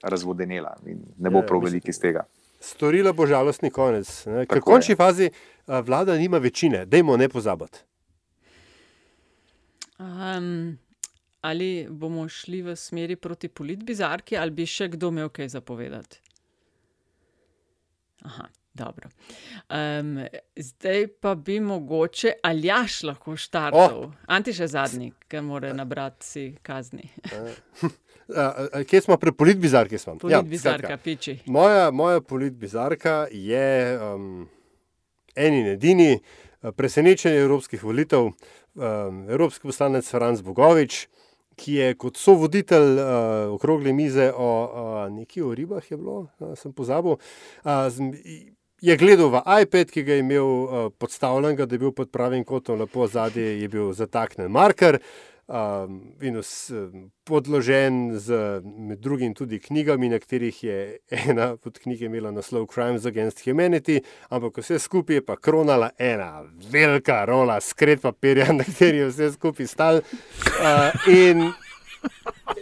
razvodenela 0.02 0.76
in 0.86 0.98
ne 1.18 1.30
bo 1.30 1.38
Ja, 1.38 1.46
prav 1.46 1.60
mislim- 1.60 1.72
velik 1.72 1.88
iz 1.88 2.00
tega. 2.00 2.24
Storila 2.60 3.12
bo 3.12 3.26
žalostni 3.26 3.70
konec. 3.70 4.26
ne. 4.26 4.46
Ker 4.46 4.58
v 4.58 4.62
končni 4.62 4.96
fazi 4.96 5.30
vlada 5.66 6.16
nima 6.16 6.38
večine, 6.38 6.86
dajmo 6.86 7.16
ne 7.16 7.28
pozabiti. 7.28 7.78
Um, 9.98 10.78
ali 11.40 11.86
bomo 11.90 12.28
šli 12.28 12.62
v 12.62 12.76
smeri 12.76 13.16
proti 13.16 13.48
politbizarki, 13.48 14.36
ali 14.36 14.50
bi 14.50 14.66
še 14.66 14.88
kdo 14.88 15.08
imel 15.08 15.28
kaj 15.28 15.48
zapovedati? 15.48 16.20
Aha, 18.22 18.44
dobro. 18.74 19.08
Um, 19.70 20.18
zdaj 20.56 21.06
pa 21.20 21.34
bi 21.34 21.60
mogoče 21.60 22.32
Aljaš 22.42 23.02
lahko 23.02 23.36
štartal. 23.36 24.04
Oh. 24.04 24.12
Anti 24.26 24.52
še 24.52 24.66
zadnji, 24.68 25.12
ki 25.28 25.40
mora 25.40 25.72
nabrati 25.72 26.26
si 26.26 26.56
kazni. 26.62 27.08
A, 28.36 28.82
Kje 28.84 29.00
smo 29.00 29.16
pri 29.16 29.32
politbizarki? 29.32 29.98
Smo? 29.98 30.18
Politbizarka, 30.18 30.78
skratka, 30.78 31.02
piči. 31.04 31.38
Moja, 31.46 31.90
moja 31.90 32.20
politbizarka 32.20 33.26
je 33.30 33.98
um, 33.98 34.48
en 35.36 35.54
in 35.54 35.66
edini 35.66 36.12
uh, 36.14 36.70
presenečenje 36.76 37.40
evropskih 37.40 37.84
volitev, 37.84 38.30
um, 38.30 39.24
evropski 39.28 39.68
poslanec 39.68 40.10
Franz 40.10 40.42
Bogovič, 40.42 41.06
ki 41.60 41.74
je 41.74 41.94
kot 42.00 42.16
sovoditelj 42.16 42.96
uh, 42.96 43.04
okrogle 43.54 43.92
mize 43.92 44.30
o 44.32 44.48
uh, 44.64 45.12
neki 45.12 45.42
o 45.42 45.54
ribah, 45.54 45.90
je 45.90 45.96
bilo, 45.96 46.26
uh, 46.38 46.54
sem 46.56 46.72
pozabil. 46.72 47.18
Uh, 47.64 47.90
Je 48.80 48.96
gledal 48.96 49.28
v 49.28 49.40
iPad, 49.60 49.90
ki 49.92 50.02
ga 50.02 50.14
je 50.16 50.22
imel 50.24 50.46
uh, 50.48 50.86
podstavljenega, 50.96 51.66
da 51.68 51.74
je 51.74 51.78
bil 51.82 51.90
pod 51.92 52.08
pravim 52.08 52.44
kotom, 52.48 52.78
lepo 52.80 53.04
zadaj 53.04 53.60
je 53.60 53.68
bil 53.68 53.90
zataknjen 53.92 54.48
marker, 54.48 54.96
um, 54.96 55.39
in 56.20 56.36
vs, 56.38 56.72
podložen 57.24 58.18
z 58.18 58.60
med 58.64 58.98
drugim 58.98 59.34
tudi 59.34 59.58
knjigami, 59.58 60.08
na 60.08 60.18
katerih 60.18 60.64
je 60.64 60.98
ena 61.10 61.56
od 61.64 61.78
knjig 61.78 62.02
imela 62.02 62.30
naslov 62.30 62.66
Crimes 62.74 63.06
Against 63.06 63.44
Humanity, 63.44 64.00
ampak 64.28 64.58
vse 64.62 64.78
skupaj 64.78 65.16
je 65.16 65.24
pa 65.24 65.36
kronala 65.36 65.90
ena 65.98 66.44
velika 66.70 67.24
rola 67.24 67.60
skret 67.60 68.02
papirja, 68.02 68.52
na 68.58 68.64
kateri 68.64 68.98
je 68.98 69.10
vse 69.10 69.32
skupaj 69.32 69.66
stal. 69.66 70.00
Uh, 70.00 71.08
in 71.08 71.52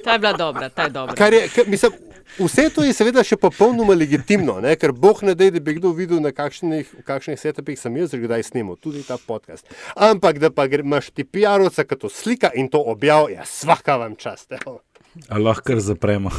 Ta 0.05 0.13
je 0.13 0.19
bila 0.19 0.33
dobra, 0.33 0.69
ta 0.69 0.83
je 0.83 0.91
dobra. 0.91 1.15
Kar 1.15 1.33
je, 1.33 1.49
kar, 1.55 1.65
mislim, 1.67 1.93
vse 2.39 2.69
to 2.75 2.85
je 2.87 2.93
seveda 2.97 3.25
še 3.25 3.39
popolnoma 3.41 3.97
legitimno, 3.97 4.59
ne? 4.65 4.75
ker 4.77 4.93
boh 4.93 5.23
ne 5.27 5.35
dej, 5.39 5.53
da 5.57 5.63
bi 5.65 5.77
kdo 5.79 5.93
videl, 5.97 6.21
na 6.25 6.33
kakšnih, 6.35 7.05
kakšnih 7.09 7.41
setupih 7.41 7.79
sem 7.81 7.97
jaz 7.97 8.13
že 8.13 8.23
kdaj 8.23 8.45
snimal, 8.51 8.77
tudi 8.77 9.05
ta 9.07 9.19
podcast. 9.19 9.67
Ampak 9.97 10.39
da 10.43 10.51
pa 10.51 10.69
imaš 10.69 11.11
ti 11.15 11.25
PR-ovca, 11.25 11.85
ki 11.89 11.97
to 11.97 12.13
slika 12.13 12.53
in 12.55 12.69
to 12.69 12.83
objav, 12.83 13.31
ja, 13.33 13.47
svaka 13.47 13.97
vam 13.97 14.17
čast. 14.17 14.53
evo. 14.53 14.81
A 15.29 15.39
lahko 15.39 15.63
kar 15.73 15.81
zapremo. 15.81 16.31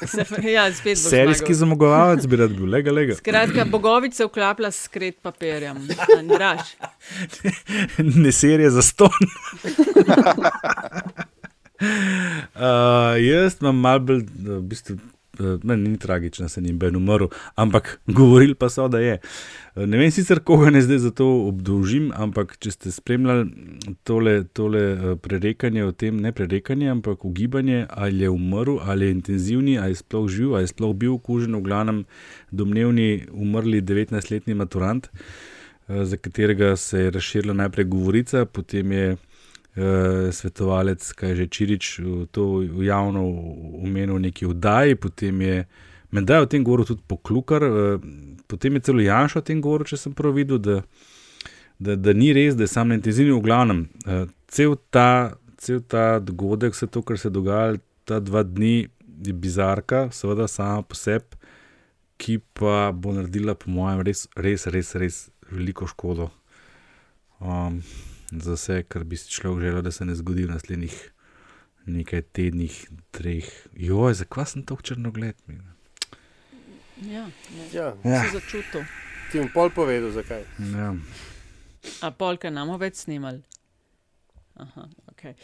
ja, 0.56 0.66
spet 0.74 0.98
bo 0.98 1.10
Serijski 1.10 1.54
zmagovalec 1.54 2.26
bi 2.28 2.36
rad 2.36 2.52
bil, 2.52 2.68
lega, 2.70 2.92
lega. 2.92 3.14
Skratka, 3.16 3.64
Bogovič 3.64 4.14
se 4.18 4.26
vklaplja 4.28 4.70
s 4.70 4.88
skret 4.88 5.16
papirjem. 5.22 5.76
Andraš. 6.18 6.74
ne 8.24 8.32
serije 8.32 8.70
za 8.70 8.82
ston. 8.82 9.08
uh, 12.58 13.16
jaz 13.22 13.56
imam 13.60 13.76
malo 13.80 14.00
bolj, 14.10 14.22
v 14.44 14.60
bistvu, 14.72 14.98
meni 15.62 15.88
ni 15.88 15.98
tragično, 15.98 16.48
se 16.48 16.60
ni 16.60 16.72
Ben 16.72 16.96
umrl, 16.96 17.26
ampak 17.54 18.00
govorili 18.18 18.54
pa 18.54 18.68
so, 18.68 18.88
da 18.88 18.98
je. 18.98 19.18
Ne 19.76 19.98
vem 19.98 20.10
sicer, 20.10 20.40
koga 20.40 20.70
ne 20.70 20.82
zdaj 20.82 20.98
za 20.98 21.10
to 21.10 21.26
obdolžim, 21.48 22.10
ampak 22.16 22.56
če 22.58 22.70
ste 22.74 22.92
spremljali 22.92 23.46
tole, 24.08 24.42
tole 24.52 24.82
uh, 24.92 25.12
prerekanje 25.22 25.84
o 25.84 25.92
tem, 25.92 26.18
ne 26.20 26.32
prerekanje, 26.32 26.90
ampak 26.90 27.24
ugibanje, 27.24 27.86
ali 27.90 28.24
je 28.26 28.30
umrl, 28.30 28.80
ali 28.82 29.06
je 29.06 29.18
intenzivni, 29.18 29.78
ali 29.78 29.94
je 29.94 30.02
sploh 30.02 30.26
živ, 30.28 30.54
ali 30.54 30.66
je 30.66 30.72
sploh 30.74 30.96
bil 30.96 31.14
okužen, 31.14 31.54
v 31.56 31.62
glavnem 31.68 32.02
domnevni 32.50 33.28
umrli 33.32 33.82
19-letni 33.82 34.58
maturant, 34.58 35.06
uh, 35.12 36.02
za 36.04 36.16
katerega 36.16 36.76
se 36.76 37.06
je 37.06 37.10
razširila 37.10 37.54
najprej 37.54 37.84
govorica, 37.84 38.44
potem 38.44 38.92
je 38.92 39.16
uh, 39.76 40.30
svetovalec, 40.32 41.04
kaj 41.12 41.34
že 41.34 41.46
Čirič, 41.46 41.98
v 41.98 42.26
to 42.32 42.62
javno 42.82 43.24
omenil 43.82 44.18
neki 44.18 44.46
vdaji, 44.46 44.96
potem 44.96 45.40
je 45.40 45.56
menda 46.10 46.40
o 46.40 46.46
tem 46.46 46.64
govoril 46.64 46.88
tudi 46.88 47.02
poklukar, 47.06 47.62
uh, 47.64 48.00
potem 48.48 48.78
je 48.78 48.88
celo 48.88 49.04
Janša 49.04 49.42
o 49.42 49.46
tem 49.46 49.60
govoril, 49.60 49.88
če 49.88 50.00
sem 50.00 50.16
prav 50.16 50.36
videl, 50.38 50.58
da, 50.58 50.80
da, 51.78 51.96
da 51.96 52.16
ni 52.16 52.32
res, 52.32 52.56
da 52.56 52.64
je 52.64 52.72
sam 52.72 52.88
na 52.88 52.98
intenzivni 52.98 53.34
v 53.36 53.44
glavnem. 53.44 53.84
Uh, 54.06 54.24
cel, 54.48 54.78
ta, 54.90 55.36
cel 55.60 55.82
ta 55.84 56.18
dogodek, 56.18 56.72
vse 56.72 56.88
to, 56.88 57.02
kar 57.02 57.20
se 57.20 57.28
je 57.28 57.36
dogajalo 57.36 57.82
ta 58.08 58.22
dva 58.24 58.42
dni, 58.46 58.88
je 59.26 59.32
bizarka, 59.34 60.08
seveda 60.14 60.46
sama 60.48 60.82
po 60.82 60.96
sebi, 60.96 61.36
ki 62.18 62.38
pa 62.56 62.90
bo 62.94 63.12
naredila, 63.14 63.54
po 63.54 63.70
mojem, 63.70 64.02
res, 64.06 64.26
res, 64.38 64.66
res, 64.70 64.94
res 64.98 65.18
veliko 65.50 65.86
škodo. 65.90 66.30
Um, 67.38 67.82
za 68.32 68.52
vse, 68.52 68.82
kar 68.88 69.04
bi 69.04 69.16
si 69.16 69.30
človek 69.30 69.62
želel, 69.64 69.82
da 69.82 69.90
se 69.90 70.04
ne 70.04 70.14
zgodi 70.14 70.44
v 70.44 70.50
naslednjih 70.50 70.96
nekaj 71.86 72.22
tednih, 72.22 72.88
treh. 73.10 73.48
Joj, 73.72 74.14
zakaj 74.14 74.46
sem 74.46 74.62
tako 74.62 74.82
črnogled? 74.82 75.36
Ja, 77.02 77.28
Ja. 77.72 77.94
Ja. 78.04 78.24
Si 78.24 78.32
začutil. 78.32 78.84
Ti 79.32 79.38
bom 79.38 79.48
pol 79.54 79.70
povedal, 79.70 80.10
zakaj. 80.10 80.44
Ja. 80.74 80.94
A 82.02 82.10
polka 82.10 82.50
nam 82.50 82.72
več 82.80 83.04
snimali. 83.04 83.42
Aha, 84.58 84.88
okay. 85.18 85.34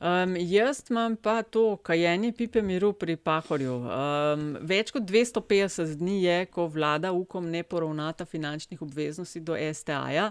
um, 0.00 0.36
jaz 0.36 0.82
imam 0.90 1.16
pa 1.16 1.42
to 1.42 1.76
kajenje 1.76 2.32
pipe 2.32 2.62
miru 2.62 2.92
pri 2.92 3.16
Pahorju. 3.16 3.74
Um, 3.74 4.56
več 4.60 4.90
kot 4.94 5.02
250 5.02 5.96
dni 6.00 6.22
je, 6.22 6.38
ko 6.52 6.66
vlada 6.66 7.12
UKOM 7.12 7.50
ne 7.50 7.62
poravnata 7.62 8.24
finančnih 8.24 8.82
obveznosti 8.82 9.40
do 9.40 9.56
STA-ja. 9.56 10.30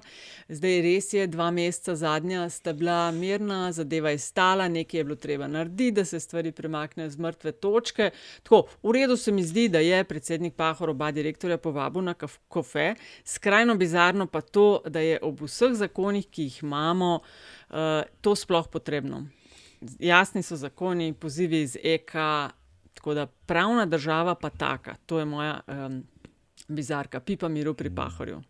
Zdaj 0.49 0.81
res 0.81 1.11
je, 1.13 1.27
dva 1.27 1.49
meseca 1.51 1.95
zadnja 1.95 2.47
sta 2.49 2.73
bila 2.73 3.11
mirna, 3.11 3.71
zadeva 3.71 4.13
je 4.15 4.21
stala, 4.23 4.67
nekaj 4.67 4.99
je 4.99 5.03
bilo 5.03 5.15
treba 5.15 5.47
narediti, 5.47 5.91
da 5.91 6.05
se 6.05 6.19
stvari 6.19 6.51
premaknejo 6.51 7.09
z 7.09 7.17
mrtve 7.17 7.51
točke. 7.51 8.11
Tako, 8.43 8.63
v 8.83 8.95
redu 8.97 9.17
se 9.17 9.31
mi 9.31 9.43
zdi, 9.43 9.67
da 9.69 9.79
je 9.79 10.03
predsednik 10.03 10.55
Pahor 10.55 10.89
oba 10.89 11.11
direktorja 11.11 11.57
povabil 11.57 12.01
na 12.01 12.15
kofe. 12.47 12.93
Skrajno 13.23 13.75
bizarno 13.75 14.27
pa 14.27 14.41
to, 14.41 14.81
da 14.87 14.99
je 14.99 15.19
ob 15.21 15.41
vseh 15.45 15.75
zakonih, 15.77 16.27
ki 16.29 16.49
jih 16.49 16.63
imamo, 16.63 17.19
to 18.21 18.35
sploh 18.35 18.67
potrebno. 18.71 19.25
Jasni 19.99 20.43
so 20.43 20.55
zakoni, 20.55 21.13
pozivi 21.13 21.61
iz 21.61 21.77
EK, 21.83 22.11
tako 22.93 23.13
da 23.13 23.25
pravna 23.25 23.85
država 23.85 24.35
pa 24.35 24.49
taka. 24.49 24.95
To 25.05 25.19
je 25.19 25.25
moja 25.25 25.59
um, 25.67 26.03
bizarka, 26.67 27.19
pipa 27.19 27.47
miru 27.47 27.73
pri 27.73 27.89
Pahorju. 27.95 28.41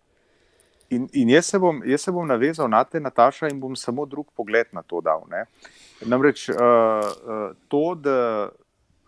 In, 0.90 1.10
in 1.14 1.30
jaz, 1.30 1.46
se 1.46 1.60
bom, 1.60 1.82
jaz 1.86 2.02
se 2.02 2.12
bom 2.12 2.28
navezal 2.28 2.70
na 2.70 2.84
te, 2.84 3.00
Nataša, 3.00 3.50
in 3.52 3.60
bom 3.60 3.76
samo 3.76 4.06
drug 4.06 4.32
pogled 4.36 4.68
na 4.72 4.82
to 4.82 5.02
dal. 5.02 5.26
Ne? 5.30 5.44
Namreč 6.06 6.50
uh, 6.50 6.56
uh, 6.56 7.50
to, 7.68 7.96
da 7.96 8.50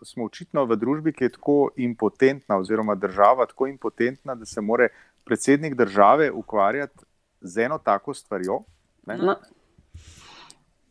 smo 0.04 0.26
očitno 0.28 0.64
v 0.68 0.76
družbi, 0.76 1.12
ki 1.12 1.24
je 1.24 1.36
tako 1.38 1.70
impotentna, 1.76 2.58
oziroma 2.60 2.94
država 2.94 3.46
tako 3.46 3.66
impotentna, 3.66 4.34
da 4.34 4.46
se 4.46 4.60
more 4.60 4.90
predsednik 5.24 5.74
države 5.74 6.30
ukvarjati 6.30 7.04
z 7.40 7.64
eno 7.64 7.78
tako 7.78 8.14
stvarjo. 8.14 8.60
Ne? 9.06 9.16
No. 9.16 9.36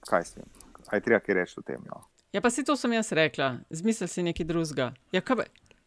Kaj 0.08 0.24
s 0.26 0.32
tem? 0.38 0.46
Aj 0.90 1.02
treba 1.02 1.20
kaj 1.20 1.36
reči 1.36 1.60
o 1.60 1.62
tem? 1.66 1.82
No? 1.88 2.06
Ja, 2.34 2.42
pa 2.42 2.50
si 2.54 2.64
to 2.64 2.76
sem 2.78 2.94
jaz 2.94 3.12
rekla, 3.12 3.58
zmisel 3.74 4.08
si 4.08 4.24
nekaj 4.24 4.46
drugega. 4.46 4.92
Ja, 5.12 5.22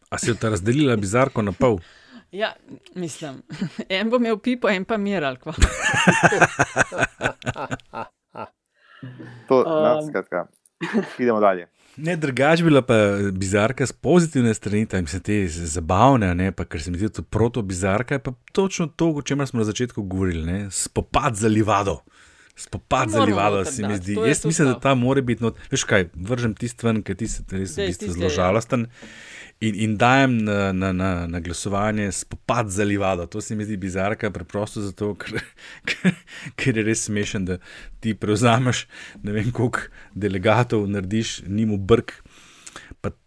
A 0.09 0.17
si 0.19 0.29
jo 0.29 0.35
ta 0.35 0.49
razdelila 0.53 0.95
bizarko 0.95 1.41
na 1.41 1.51
pol? 1.51 1.79
ja, 2.31 2.53
mislim, 2.95 3.41
en 3.89 4.09
bo 4.09 4.19
imel 4.21 4.37
pipo, 4.37 4.69
en 4.69 4.85
pa 4.85 4.97
miral. 4.97 5.37
kva. 5.37 5.53
To, 9.47 9.59
um, 9.59 9.63
no, 9.67 9.99
Um. 9.99 10.07
skratka, 10.07 10.45
idemo 11.19 11.39
dalje. 11.39 11.67
Ne, 11.97 12.15
drugač 12.17 12.63
bila 12.63 12.81
pa 12.81 12.95
bizarka 13.35 13.85
z 13.85 13.93
pozitivne 13.93 14.53
strani, 14.53 14.85
tam 14.89 15.07
se 15.07 15.19
te 15.19 15.35
zabavne, 15.47 16.31
ne, 16.35 16.51
pa 16.51 16.65
ker 16.65 16.81
se 16.81 16.91
mi 16.91 16.97
zdi 16.97 17.09
to 17.19 17.21
proto-bizarka, 17.21 18.15
je 18.15 18.23
pa 18.23 18.31
točno 18.51 18.87
to, 18.87 19.11
o 19.11 19.21
čemer 19.21 19.47
smo 19.47 19.59
na 19.59 19.67
začetku 19.67 20.01
govorili, 20.01 20.45
ne, 20.45 20.71
spopad 20.71 21.35
za 21.35 21.47
livado. 21.47 21.99
Spopad 22.55 23.09
za 23.09 23.23
livado 23.23 23.65
se 23.65 23.87
mi 23.87 23.95
zdi. 23.97 24.13
Jaz 24.27 24.45
mislim, 24.45 24.67
da 24.67 24.79
ta 24.79 24.95
mora 24.95 25.21
biti, 25.21 25.43
not, 25.43 25.57
veš 25.71 25.83
kaj, 25.89 26.09
vržem 26.13 26.53
tisti 26.53 26.85
ven, 26.85 27.01
ker 27.03 27.17
ti 27.17 27.27
se 27.27 27.41
res 27.51 27.77
v 27.77 27.87
bistvu 27.89 28.11
zelo 28.13 28.29
ja. 28.29 28.35
žalosten. 28.35 28.85
In, 29.63 29.75
in 29.79 29.95
dajem 29.97 30.37
na, 30.43 30.71
na, 30.73 30.91
na, 30.93 31.09
na 31.27 31.39
glasovanje 31.39 32.11
spopad 32.11 32.69
za 32.69 32.83
livado. 32.83 33.25
To 33.25 33.41
se 33.41 33.55
mi 33.55 33.65
zdi 33.65 33.77
bizarka, 33.77 34.31
preprosto 34.31 34.81
zato, 34.81 35.13
ker, 35.15 35.39
ker, 35.89 36.13
ker 36.59 36.77
je 36.77 36.85
res 36.85 37.05
smešen, 37.07 37.45
da 37.47 37.57
ti 38.03 38.13
prevzameš 38.13 38.85
ne 39.23 39.33
vem 39.33 39.51
koliko 39.51 39.87
delegatov, 40.13 40.85
narediš 40.89 41.41
njim 41.47 41.77
brk. 41.79 42.19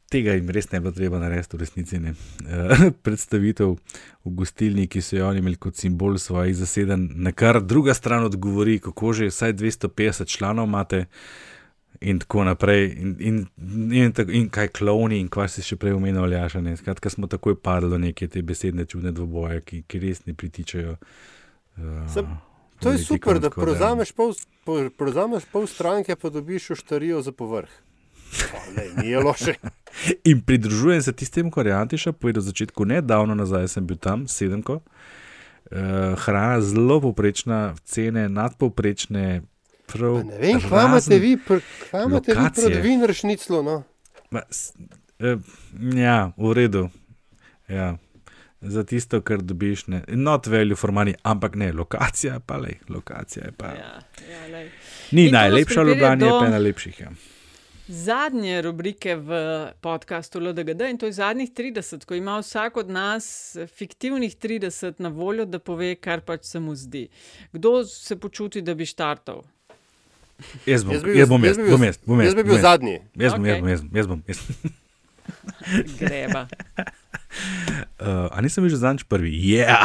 Tega 0.07 0.37
jim 0.37 0.51
res 0.51 0.69
ne 0.71 0.79
bi 0.79 0.85
bilo 0.85 0.95
treba 0.95 1.19
narediti, 1.19 1.57
v 1.57 1.61
resnici 1.61 1.99
ne. 1.99 2.13
Uh, 2.41 2.85
predstavitev 3.05 3.73
v 4.23 4.33
gostilni, 4.33 4.87
ki 4.87 5.03
so 5.03 5.17
jo 5.17 5.27
oni 5.27 5.39
imeli 5.39 5.57
kot 5.57 5.75
simbol 5.75 6.15
svojih 6.15 6.55
zasedanj, 6.55 7.09
na 7.17 7.33
kar 7.33 7.59
druga 7.61 7.95
stran 7.95 8.25
odgovori, 8.25 8.79
kako 8.79 9.13
že 9.13 9.27
vsaj 9.27 9.53
250 9.55 10.27
članov 10.29 10.67
imate. 10.67 11.07
In 12.01 12.19
tako 12.19 12.45
naprej, 12.45 12.93
in, 12.93 13.17
in, 13.19 13.37
in, 13.93 14.13
tako- 14.13 14.31
in 14.31 14.49
kaj 14.49 14.69
klovni, 14.69 15.17
in 15.17 15.29
kaj 15.29 15.49
si 15.49 15.63
še 15.63 15.77
prej 15.77 15.95
omenil, 15.95 16.23
Aljaša. 16.23 16.61
Skratka, 16.77 17.09
smo 17.09 17.27
takoj 17.27 17.57
padli 17.57 17.89
do 17.89 17.99
neke 17.99 18.29
te 18.29 18.43
besedne 18.43 18.85
čudne 18.85 19.13
dvoboje, 19.13 19.63
ki, 19.63 19.83
ki 19.83 19.99
res 19.99 20.27
ne 20.27 20.35
pritičajo. 20.35 20.99
Uh, 21.77 22.05
Sem, 22.07 22.29
to 22.79 22.93
je 22.93 23.01
super, 23.01 23.41
da 23.41 23.49
prevzameš 23.51 24.13
pol, 24.13 24.37
po- 24.63 24.91
prevzameš 24.93 25.49
pol 25.49 25.65
stranke, 25.67 26.17
pa 26.17 26.29
dobiš 26.29 26.71
oštarijo 26.71 27.23
za 27.23 27.33
povrh. 27.33 27.73
Lej, 28.77 28.91
Ni 28.97 29.11
je 29.11 29.21
loše. 29.21 29.55
In 30.31 30.41
pridružujem 30.41 31.03
se 31.03 31.13
tistemu, 31.13 31.51
kar 31.51 31.67
je 31.67 31.73
Antiša 31.73 32.13
povedal 32.13 32.43
na 32.43 32.47
začetku, 32.47 32.85
ne 32.85 33.01
davno 33.01 33.35
nazaj 33.35 33.69
sem 33.69 33.87
bil 33.87 33.97
tam, 33.97 34.29
sedemko. 34.29 34.81
Uh, 35.71 36.15
hrana 36.19 36.61
zelo 36.61 37.01
poprečna, 37.01 37.75
cene 37.85 38.29
nadpovprečne. 38.29 39.43
Prav, 39.87 40.25
Ne 40.27 40.39
vem, 40.39 40.61
kaj 40.61 40.85
imate 40.85 41.19
vi, 41.19 41.39
kaj 41.91 42.05
imate 42.05 42.33
vi 42.33 42.39
lokacije. 42.39 42.71
pred 42.71 42.83
vinršniclo, 42.85 43.63
no? 43.63 43.83
Ma, 44.31 44.43
s, 44.51 44.73
eh, 45.19 45.37
ja, 45.95 46.33
v 46.37 46.53
redu. 46.53 46.89
Ja. 47.69 47.97
Za 48.61 48.85
tisto, 48.85 49.21
kar 49.21 49.43
dobiš, 49.43 49.87
ne. 49.87 50.03
Not 50.09 50.47
value 50.47 50.77
for 50.77 50.91
money, 50.91 51.15
ampak 51.23 51.55
ne, 51.55 51.73
lokacija 51.73 52.35
je 52.35 52.41
pa 52.47 52.57
le, 52.57 52.73
lokacija 52.89 53.45
je 53.45 53.53
pa. 53.53 53.67
Ja, 53.67 54.01
ja, 54.31 54.47
lej. 54.53 54.71
Ni 55.13 55.27
In 55.27 55.33
najlepša, 55.33 55.83
Ljubljana 55.83 56.27
je 56.27 56.33
pa 56.41 56.47
ena 56.47 56.59
lepših. 56.59 57.01
Ja. 57.01 57.11
Zadnje 57.89 58.63
rubrike 58.63 59.15
v 59.17 59.31
podkastu 59.81 60.41
LDGD 60.41 60.81
in 60.81 60.99
to 60.99 61.07
je 61.07 61.13
zadnjih 61.13 61.51
30, 61.51 62.05
ko 62.05 62.15
ima 62.15 62.39
vsak 62.39 62.77
od 62.77 62.91
nas 62.91 63.57
fiktivnih 63.69 64.37
30 64.37 64.95
na 64.99 65.09
voljo, 65.09 65.45
da 65.45 65.59
pove, 65.59 65.95
kar 65.95 66.21
pač 66.21 66.45
se 66.45 66.61
mu 66.61 66.75
zdi. 66.75 67.09
Kdo 67.53 67.85
se 67.85 68.17
počuti, 68.17 68.63
da 68.63 68.75
bi 68.75 68.87
štartal? 68.87 69.43
Jaz 70.67 70.85
bom, 70.85 70.93
Jaz 70.93 71.03
bil- 71.03 71.17
jaz 71.17 71.29
bom, 71.29 71.45
jaz 71.45 71.59
jaz 71.59 71.71
bom, 71.71 71.85
jaz 71.85 71.99
bom, 71.99 72.21
jaz 72.21 72.35
bi 72.35 72.43
bil 72.43 72.53
bom 72.53 72.61
zadnji. 72.61 72.99
Jaz 73.15 73.33
bom, 73.33 73.47
jaz 73.47 73.61
bom, 73.61 73.69
jaz 73.69 73.81
bom, 74.07 74.23
jaz 74.27 74.39
bom. 74.39 74.71
Bom. 76.33 76.47
Uh, 78.01 78.29
a 78.31 78.41
nisem 78.41 78.65
bil 78.65 78.73
že 78.73 78.81
zadnjič 78.81 79.05
prvi? 79.09 79.33
Ja, 79.35 79.83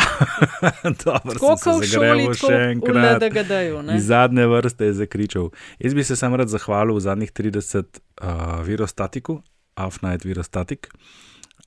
dobro, 1.04 1.36
Tako 1.36 1.56
kot 1.58 1.84
v 1.84 1.88
šoli, 1.88 2.26
še 2.38 2.58
enkrat. 2.76 3.24
Iz 3.96 4.08
zadnje 4.08 4.46
vrste 4.52 4.92
je 4.92 4.96
zakričal. 5.02 5.50
Jaz 5.82 5.96
bi 5.98 6.06
se 6.08 6.16
sam 6.16 6.36
rad 6.40 6.52
zahvalil 6.52 6.96
v 6.96 7.04
zadnjih 7.04 7.32
30 7.32 8.00
uh, 8.00 8.62
virostatiku, 8.68 9.42
Afnight 9.76 10.28
Virostatik. 10.28 10.92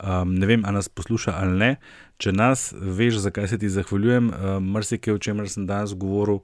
Um, 0.01 0.35
ne 0.41 0.47
vem, 0.47 0.65
ali 0.67 0.81
nas 0.81 0.89
posluša 0.89 1.37
ali 1.39 1.59
ne. 1.59 1.71
Če 2.19 2.33
nas 2.35 2.73
veš, 2.73 3.21
zakaj 3.27 3.53
se 3.53 3.61
ti 3.61 3.71
zahvaljujem, 3.71 4.31
uh, 4.31 4.57
marsikaj, 4.63 5.17
o 5.17 5.23
čemer 5.23 5.51
sem 5.51 5.69
danes 5.69 5.95
govoril, 5.95 6.43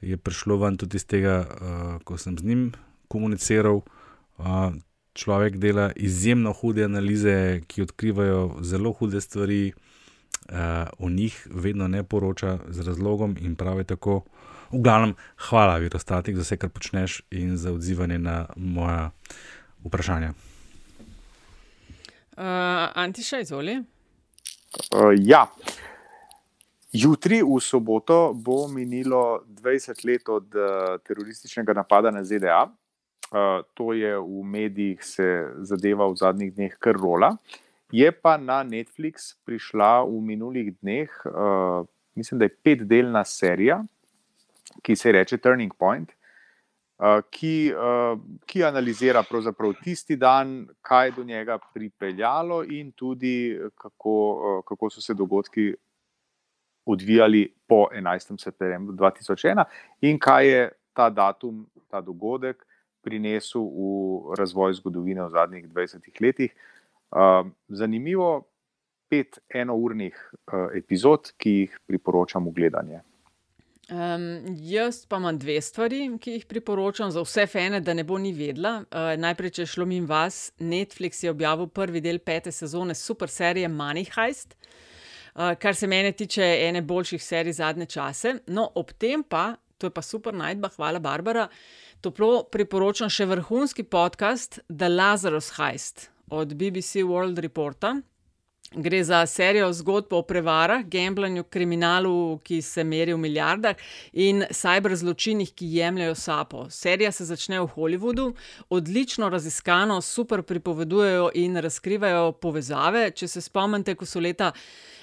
je 0.00 0.16
prišlo 0.16 0.58
ven 0.62 0.78
tudi 0.80 0.98
iz 0.98 1.06
tega, 1.06 1.42
uh, 1.44 1.94
ko 2.06 2.18
sem 2.18 2.38
z 2.38 2.46
njim 2.46 2.62
komuniciral. 3.10 3.82
Uh, 4.38 4.76
človek 5.18 5.58
dela 5.58 5.90
izjemno 5.96 6.52
hude 6.52 6.84
analize, 6.84 7.60
ki 7.66 7.82
odkrivajo 7.82 8.62
zelo 8.62 8.92
hude 8.92 9.20
stvari, 9.20 9.72
uh, 9.72 10.56
o 10.98 11.10
njih 11.10 11.46
vedno 11.50 11.88
ne 11.88 12.04
poroča 12.04 12.58
z 12.68 12.86
razlogom 12.86 13.36
in 13.40 13.56
pravi 13.56 13.84
tako. 13.84 14.22
V 14.70 14.82
glavnem, 14.84 15.14
hvala, 15.48 15.78
Virostatik, 15.78 16.36
za 16.36 16.44
vse, 16.44 16.56
kar 16.56 16.70
počneš 16.70 17.22
in 17.30 17.56
za 17.56 17.72
odzivanje 17.72 18.18
na 18.18 18.46
moja 18.56 19.10
vprašanja. 19.84 20.32
Uh, 22.36 22.44
Antiša, 22.94 23.40
izvoli. 23.40 23.78
Uh, 23.78 25.14
ja. 25.16 25.46
Jutri, 26.92 27.40
v 27.42 27.60
soboto, 27.60 28.32
bo 28.34 28.68
minilo 28.68 29.42
20 29.48 30.04
let 30.06 30.28
od 30.28 30.54
uh, 30.54 31.00
terorističnega 31.04 31.72
napada 31.72 32.10
na 32.10 32.24
ZDA. 32.24 32.68
Uh, 33.28 33.60
to 33.74 33.92
je 33.92 34.16
v 34.16 34.42
medijih 34.44 35.04
se 35.04 35.52
zadeva 35.60 36.06
v 36.08 36.16
zadnjih 36.16 36.54
dneh 36.54 36.76
kar 36.80 36.96
rola. 36.96 37.36
Je 37.92 38.08
pa 38.12 38.36
na 38.36 38.62
Netflix 38.64 39.34
prišla 39.44 40.04
v 40.04 40.20
minulih 40.20 40.72
dneh, 40.80 41.12
uh, 41.28 41.84
mislim, 42.16 42.38
da 42.40 42.48
je 42.48 42.56
petdelna 42.64 43.24
serija, 43.24 43.82
ki 44.82 44.96
se 44.96 45.10
imenuje 45.10 45.38
Turning 45.40 45.72
Point, 45.76 46.12
uh, 47.00 47.20
ki, 47.30 47.72
uh, 47.72 48.16
ki 48.48 48.64
analizira 48.64 49.22
tisti 49.84 50.16
dan, 50.16 50.68
kaj 50.80 51.06
je 51.06 51.12
do 51.16 51.24
njega 51.24 51.58
pripeljalo, 51.74 52.64
in 52.64 52.92
tudi 52.92 53.58
kako, 53.76 54.16
uh, 54.32 54.64
kako 54.64 54.90
so 54.90 55.00
se 55.00 55.14
dogodki 55.14 55.74
odvijali 56.88 57.52
po 57.66 57.88
11. 57.92 58.40
septembru 58.40 58.96
2001 58.96 59.64
in 60.00 60.18
kaj 60.18 60.48
je 60.48 60.68
ta 60.92 61.10
datum, 61.10 61.66
ta 61.90 62.00
dogodek 62.00 62.64
prinesel 63.02 63.62
v 63.62 64.36
razvoj 64.38 64.78
zgodovine 64.80 65.24
v 65.26 65.30
zadnjih 65.34 65.68
20 65.68 66.22
letih. 66.22 66.54
Uh, 67.10 67.48
zanimivo, 67.68 68.48
pet 69.08 69.38
enournih 69.54 70.16
uh, 70.52 70.68
epizod, 70.76 71.32
ki 71.40 71.54
jih 71.62 71.78
priporočam 71.88 72.48
v 72.48 72.56
gledanje. 72.60 73.00
Um, 73.88 74.44
jaz 74.60 75.06
pa 75.08 75.16
imam 75.16 75.38
dve 75.40 75.60
stvari, 75.64 76.02
ki 76.20 76.34
jih 76.34 76.42
priporočam 76.46 77.10
za 77.10 77.22
vse 77.24 77.46
fene, 77.48 77.80
da 77.80 77.94
ne 77.96 78.04
bo 78.04 78.18
ni 78.20 78.34
vedela. 78.36 78.82
Uh, 78.92 79.14
najprej, 79.16 79.54
če 79.56 79.66
šlo 79.66 79.86
mi 79.88 80.02
vas, 80.04 80.50
Netflix 80.60 81.22
je 81.24 81.32
objavil 81.32 81.70
prvi 81.72 82.02
del 82.04 82.20
pete 82.20 82.52
sezone 82.52 82.94
super 82.94 83.32
serije 83.32 83.70
Money 83.72 84.04
Heist, 84.12 84.52
uh, 84.58 85.54
kar 85.56 85.74
se 85.74 85.88
mene 85.88 86.12
tiče 86.12 86.44
ene 86.66 86.82
boljših 86.84 87.24
serij 87.24 87.56
zadnje 87.62 87.88
čase. 87.96 88.34
No, 88.52 88.68
ob 88.76 88.92
tem 88.92 89.24
pa, 89.24 89.54
to 89.78 89.88
je 89.88 89.94
pa 89.94 90.04
super 90.04 90.36
najdba, 90.36 90.68
hvala 90.76 91.00
Barbara, 91.00 91.48
toplo 92.00 92.44
priporočam 92.52 93.10
še 93.10 93.26
vrhunski 93.26 93.82
podcast 93.82 94.60
The 94.68 94.88
Lazarus 94.88 95.50
Heist 95.58 96.08
od 96.30 96.54
BBC 96.54 97.02
World 97.08 97.38
Reporta. 97.38 97.96
Gre 98.76 99.04
za 99.04 99.26
serijo 99.26 99.72
zgodb 99.72 100.12
o 100.12 100.18
prevarah, 100.22 100.82
gamblanju, 100.84 101.44
kriminalu, 101.44 102.38
ki 102.44 102.58
se 102.62 102.82
meri 102.84 103.14
v 103.14 103.18
milijardah 103.22 103.78
in 104.12 104.42
cyberzločinih, 104.52 105.54
ki 105.56 105.70
jemljajo 105.72 106.14
sapo. 106.14 106.66
Serija 106.70 107.08
se 107.12 107.24
začne 107.24 107.62
v 107.62 107.70
Hollywoodu, 107.72 108.34
odlično 108.68 109.30
raziskano, 109.32 110.00
super 110.04 110.42
pripovedujejo 110.42 111.30
in 111.34 111.56
razkrivajo 111.56 112.32
povezave. 112.32 113.06
Če 113.10 113.28
se 113.28 113.40
spomnite, 113.40 113.96
ko 113.96 114.04
so 114.04 114.20
leta 114.20 114.52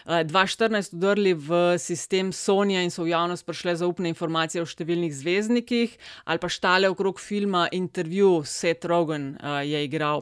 2014 0.05 0.93
udrli 0.93 1.33
v 1.33 1.79
sistem 1.81 2.29
Sonja 2.29 2.85
in 2.85 2.93
so 2.93 3.01
v 3.01 3.15
javnost 3.15 3.49
prišle 3.49 3.73
zaupne 3.81 4.13
informacije 4.13 4.61
o 4.61 4.69
številnih 4.69 5.09
zvezdnikih, 5.09 5.97
ali 6.29 6.37
pa 6.37 6.53
štale 6.53 6.93
okrog 6.93 7.17
filma 7.17 7.65
Interview, 7.73 8.45
Seth 8.45 8.85
Rogen 8.85 9.33
je 9.65 9.81
igral 9.89 10.21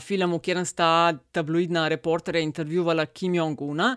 film, 0.00 0.32
v 0.32 0.38
katerem 0.38 0.64
sta 0.64 1.18
tabloidna 1.34 1.88
reporterja 1.88 2.40
intervjuvala 2.42 3.06
Kim 3.06 3.34
Jong-una. 3.34 3.96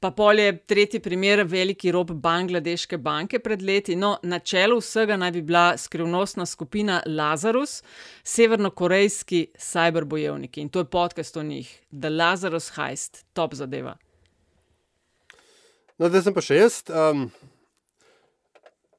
Pa 0.00 0.10
pol 0.10 0.40
je 0.42 0.56
tretji 0.66 1.00
primer, 1.00 1.44
veliki 1.46 1.92
rob 1.94 2.10
Bangladeške 2.10 2.98
banke 2.98 3.38
pred 3.38 3.62
leti. 3.62 3.94
No, 3.96 4.16
na 4.22 4.38
čelu 4.38 4.80
vsega 4.80 5.16
naj 5.16 5.32
bi 5.32 5.42
bila 5.46 5.76
skrivnostna 5.78 6.46
skupina 6.46 7.02
Lazarus, 7.06 7.82
severnokorejski 8.24 9.46
cyberbojevniki 9.58 10.60
in 10.60 10.68
to 10.68 10.82
je 10.82 10.90
podcast 10.90 11.36
o 11.36 11.42
njih, 11.42 11.70
The 11.92 12.10
Lazarus 12.10 12.72
Heist, 12.76 13.24
top 13.32 13.54
zadeva. 13.54 13.94
No, 15.98 16.08
zdaj 16.08 16.22
sem 16.26 16.34
pa 16.34 16.42
še 16.42 16.62
jaz. 16.64 16.82
Um... 16.90 17.30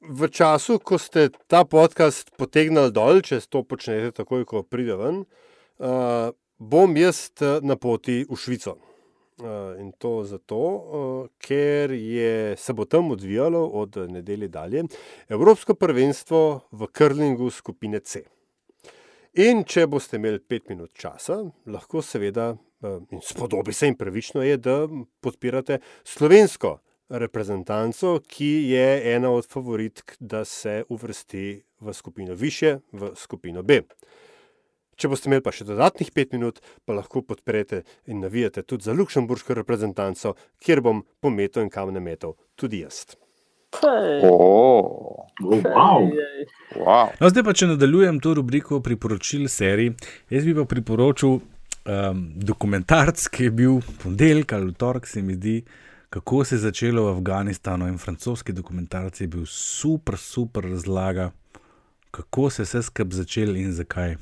V 0.04 0.28
času, 0.28 0.74
ko 0.84 0.98
ste 1.00 1.30
ta 1.48 1.62
podcast 1.64 2.28
potegnili 2.36 2.92
dol, 2.92 3.22
če 3.24 3.38
to 3.48 3.62
počnete 3.64 4.10
takoj, 4.12 4.42
ko 4.44 4.60
pride 4.60 4.98
ven, 5.00 5.22
uh, 5.22 5.24
uh, 5.24 5.44
bom 6.58 6.96
jaz 6.96 7.30
eh, 7.40 7.60
na 7.62 7.76
poti 7.76 8.24
v 8.28 8.36
Švico. 8.36 8.78
Uh, 9.34 9.74
in 9.82 9.90
to 9.98 10.22
zato, 10.22 10.56
uh, 10.56 11.26
ker 11.42 11.90
je, 11.90 12.54
se 12.56 12.72
bo 12.72 12.84
tam 12.86 13.10
odvijalo 13.10 13.66
od 13.66 13.96
nedelje 14.06 14.48
dalje 14.48 14.84
Evropsko 15.28 15.74
prvenstvo 15.74 16.60
v 16.70 16.86
krlingu 16.86 17.50
skupine 17.50 17.98
C. 18.00 18.22
In 19.34 19.64
če 19.66 19.88
boste 19.90 20.20
imeli 20.22 20.38
pet 20.38 20.70
minut 20.70 20.94
časa, 20.94 21.40
lahko 21.66 21.98
seveda, 21.98 22.52
uh, 22.54 23.02
in 23.10 23.18
spodobi 23.26 23.74
se 23.74 23.90
in 23.90 23.98
pravično 23.98 24.46
je, 24.46 24.56
da 24.56 24.76
podpirate 25.20 25.80
slovensko 26.04 26.76
reprezentanco, 27.08 28.20
ki 28.22 28.70
je 28.70 29.16
ena 29.16 29.34
od 29.34 29.50
favoritk, 29.50 30.14
da 30.20 30.44
se 30.44 30.84
uvrsti 30.88 31.58
v 31.80 31.92
skupino 31.92 32.38
više, 32.38 32.78
v 32.92 33.16
skupino 33.18 33.66
B. 33.66 33.82
Če 34.96 35.10
boste 35.10 35.30
imeli 35.30 35.44
pa 35.44 35.52
še 35.54 35.66
dodatnih 35.68 36.12
pet 36.14 36.32
minut, 36.36 36.60
pa 36.86 36.96
lahko 36.96 37.24
podprete 37.26 37.82
in 38.06 38.22
navijate 38.24 38.62
tudi 38.62 38.88
za 38.88 38.94
luksemburško 38.96 39.58
reprezentanco, 39.60 40.34
kjer 40.62 40.82
bom 40.84 41.04
pometel 41.20 41.66
in 41.66 41.70
kam 41.70 41.92
ne 41.94 42.02
metel 42.02 42.36
tudi 42.58 42.84
jaz. 42.84 43.16
Oh, 43.82 45.26
wow. 45.42 46.10
Wow. 46.76 47.10
No, 47.18 47.28
zdaj 47.28 47.42
pa, 47.42 47.54
če 47.56 47.72
nadaljujem 47.72 48.20
to 48.22 48.34
rubriko 48.38 48.78
priporočil 48.84 49.48
serij, 49.50 49.90
jaz 50.30 50.46
bi 50.46 50.54
pa 50.54 50.66
priporočil 50.70 51.40
um, 51.40 52.20
dokumentarc, 52.36 53.26
ki 53.34 53.48
je 53.48 53.54
bil 53.54 53.80
ponedeljek 54.02 54.54
ali 54.54 54.74
torek, 54.78 55.08
se 55.10 55.22
mi 55.22 55.34
zdi, 55.34 55.56
kako 56.14 56.44
se 56.44 56.54
je 56.54 56.64
začelo 56.68 57.08
v 57.08 57.16
Afganistanu. 57.16 57.88
In 57.90 57.98
francoski 57.98 58.54
dokumentarc 58.54 59.20
je 59.20 59.26
bil 59.26 59.46
super, 59.50 60.18
super 60.18 60.70
razlaga, 60.70 61.32
kako 62.14 62.50
se 62.50 62.62
je 62.62 62.70
vse 62.70 62.82
skupaj 62.82 63.18
začelo 63.24 63.58
in 63.58 63.74
zakaj. 63.74 64.16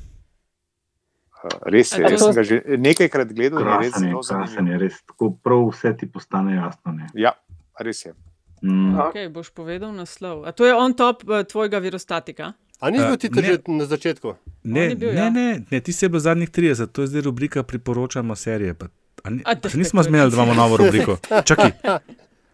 Res 1.67 1.93
je, 1.93 2.03
jaz 2.03 2.21
sem 2.23 2.35
ga 2.35 2.43
že 2.47 2.63
nekajkrat 2.79 3.33
gledal, 3.33 3.65
da 3.65 3.79
je 3.81 3.89
res 3.89 3.97
zelo 3.99 4.23
zanimivo. 4.23 4.79
Res, 4.79 5.01
tako 5.07 5.33
prav 5.43 5.65
vse 5.71 5.97
ti 5.99 6.07
postane 6.07 6.57
jasno. 6.57 6.95
Ne? 6.95 7.11
Ja, 7.19 7.35
res 7.81 8.05
je. 8.07 8.15
Mm. 8.63 8.95
Okay, 9.11 9.27
boš 9.27 9.51
povedal 9.51 9.91
naslov. 9.91 10.47
A 10.47 10.55
to 10.55 10.67
je 10.67 10.75
on 10.75 10.95
top 10.95 11.27
uh, 11.27 11.43
tvojega 11.43 11.83
virostatika? 11.83 12.55
A 12.83 12.91
ni 12.91 12.99
bil 12.99 13.15
ti 13.19 13.31
to 13.31 13.43
že 13.43 13.63
na 13.67 13.87
začetku? 13.87 14.35
Ne, 14.67 14.95
bil, 14.95 15.15
ne, 15.15 15.19
ja. 15.19 15.31
ne, 15.31 15.63
ne, 15.71 15.79
ti 15.83 15.95
si 15.95 16.07
bil 16.11 16.19
zadnjih 16.19 16.51
30, 16.51 16.91
to 16.91 17.03
je 17.03 17.15
zdaj 17.15 17.27
rubrika 17.27 17.63
priporočamo 17.63 18.35
serije. 18.35 18.75
Pa, 18.75 18.87
a 19.23 19.31
ni, 19.31 19.43
A, 19.47 19.55
daj, 19.55 19.75
nismo 19.75 20.03
zmenili, 20.03 20.31
da 20.31 20.37
imamo 20.37 20.55
novo 20.55 20.77
rubriko. 20.77 21.19
Čakaj. 21.49 21.71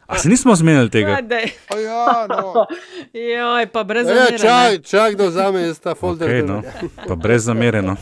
A 0.08 0.18
se 0.18 0.28
nismo 0.28 0.56
zmenili 0.56 0.90
tega? 0.90 1.20
A. 1.20 1.76
Ja, 1.76 2.26
no. 2.28 2.64
Joj, 3.36 3.66
pa 3.72 3.84
brez 3.84 4.08
Ja, 4.08 4.14
zamere. 4.14 4.38
čak, 4.38 4.84
čak, 4.84 5.16
da 5.16 5.28
vzame 5.28 5.74
ta 5.82 5.94
folder. 5.94 6.28
Okay, 6.28 6.44
no. 6.44 6.62
Pa 7.08 7.14
brez 7.14 7.44
zamereno. 7.44 7.96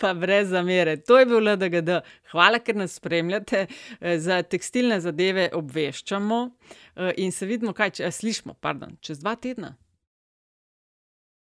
Pa 0.00 0.14
brez 0.14 0.48
zamere. 0.48 0.96
To 0.96 1.18
je 1.18 1.26
bil 1.26 1.40
LDGD. 1.52 2.00
Hvala, 2.32 2.58
ker 2.58 2.76
nas 2.76 2.96
spremljate. 2.98 3.66
Eh, 4.00 4.18
Za 4.18 4.42
tekstilne 4.42 5.00
zadeve 5.00 5.48
obveščamo 5.52 6.42
eh, 6.46 7.12
in 7.16 7.32
se 7.32 7.46
vidimo, 7.46 7.72
kaj 7.76 7.90
če, 7.98 8.06
a, 8.06 8.12
slišimo, 8.12 8.56
pardon, 8.60 8.96
čez 9.00 9.20
dva 9.24 9.36
tedna. 9.36 9.74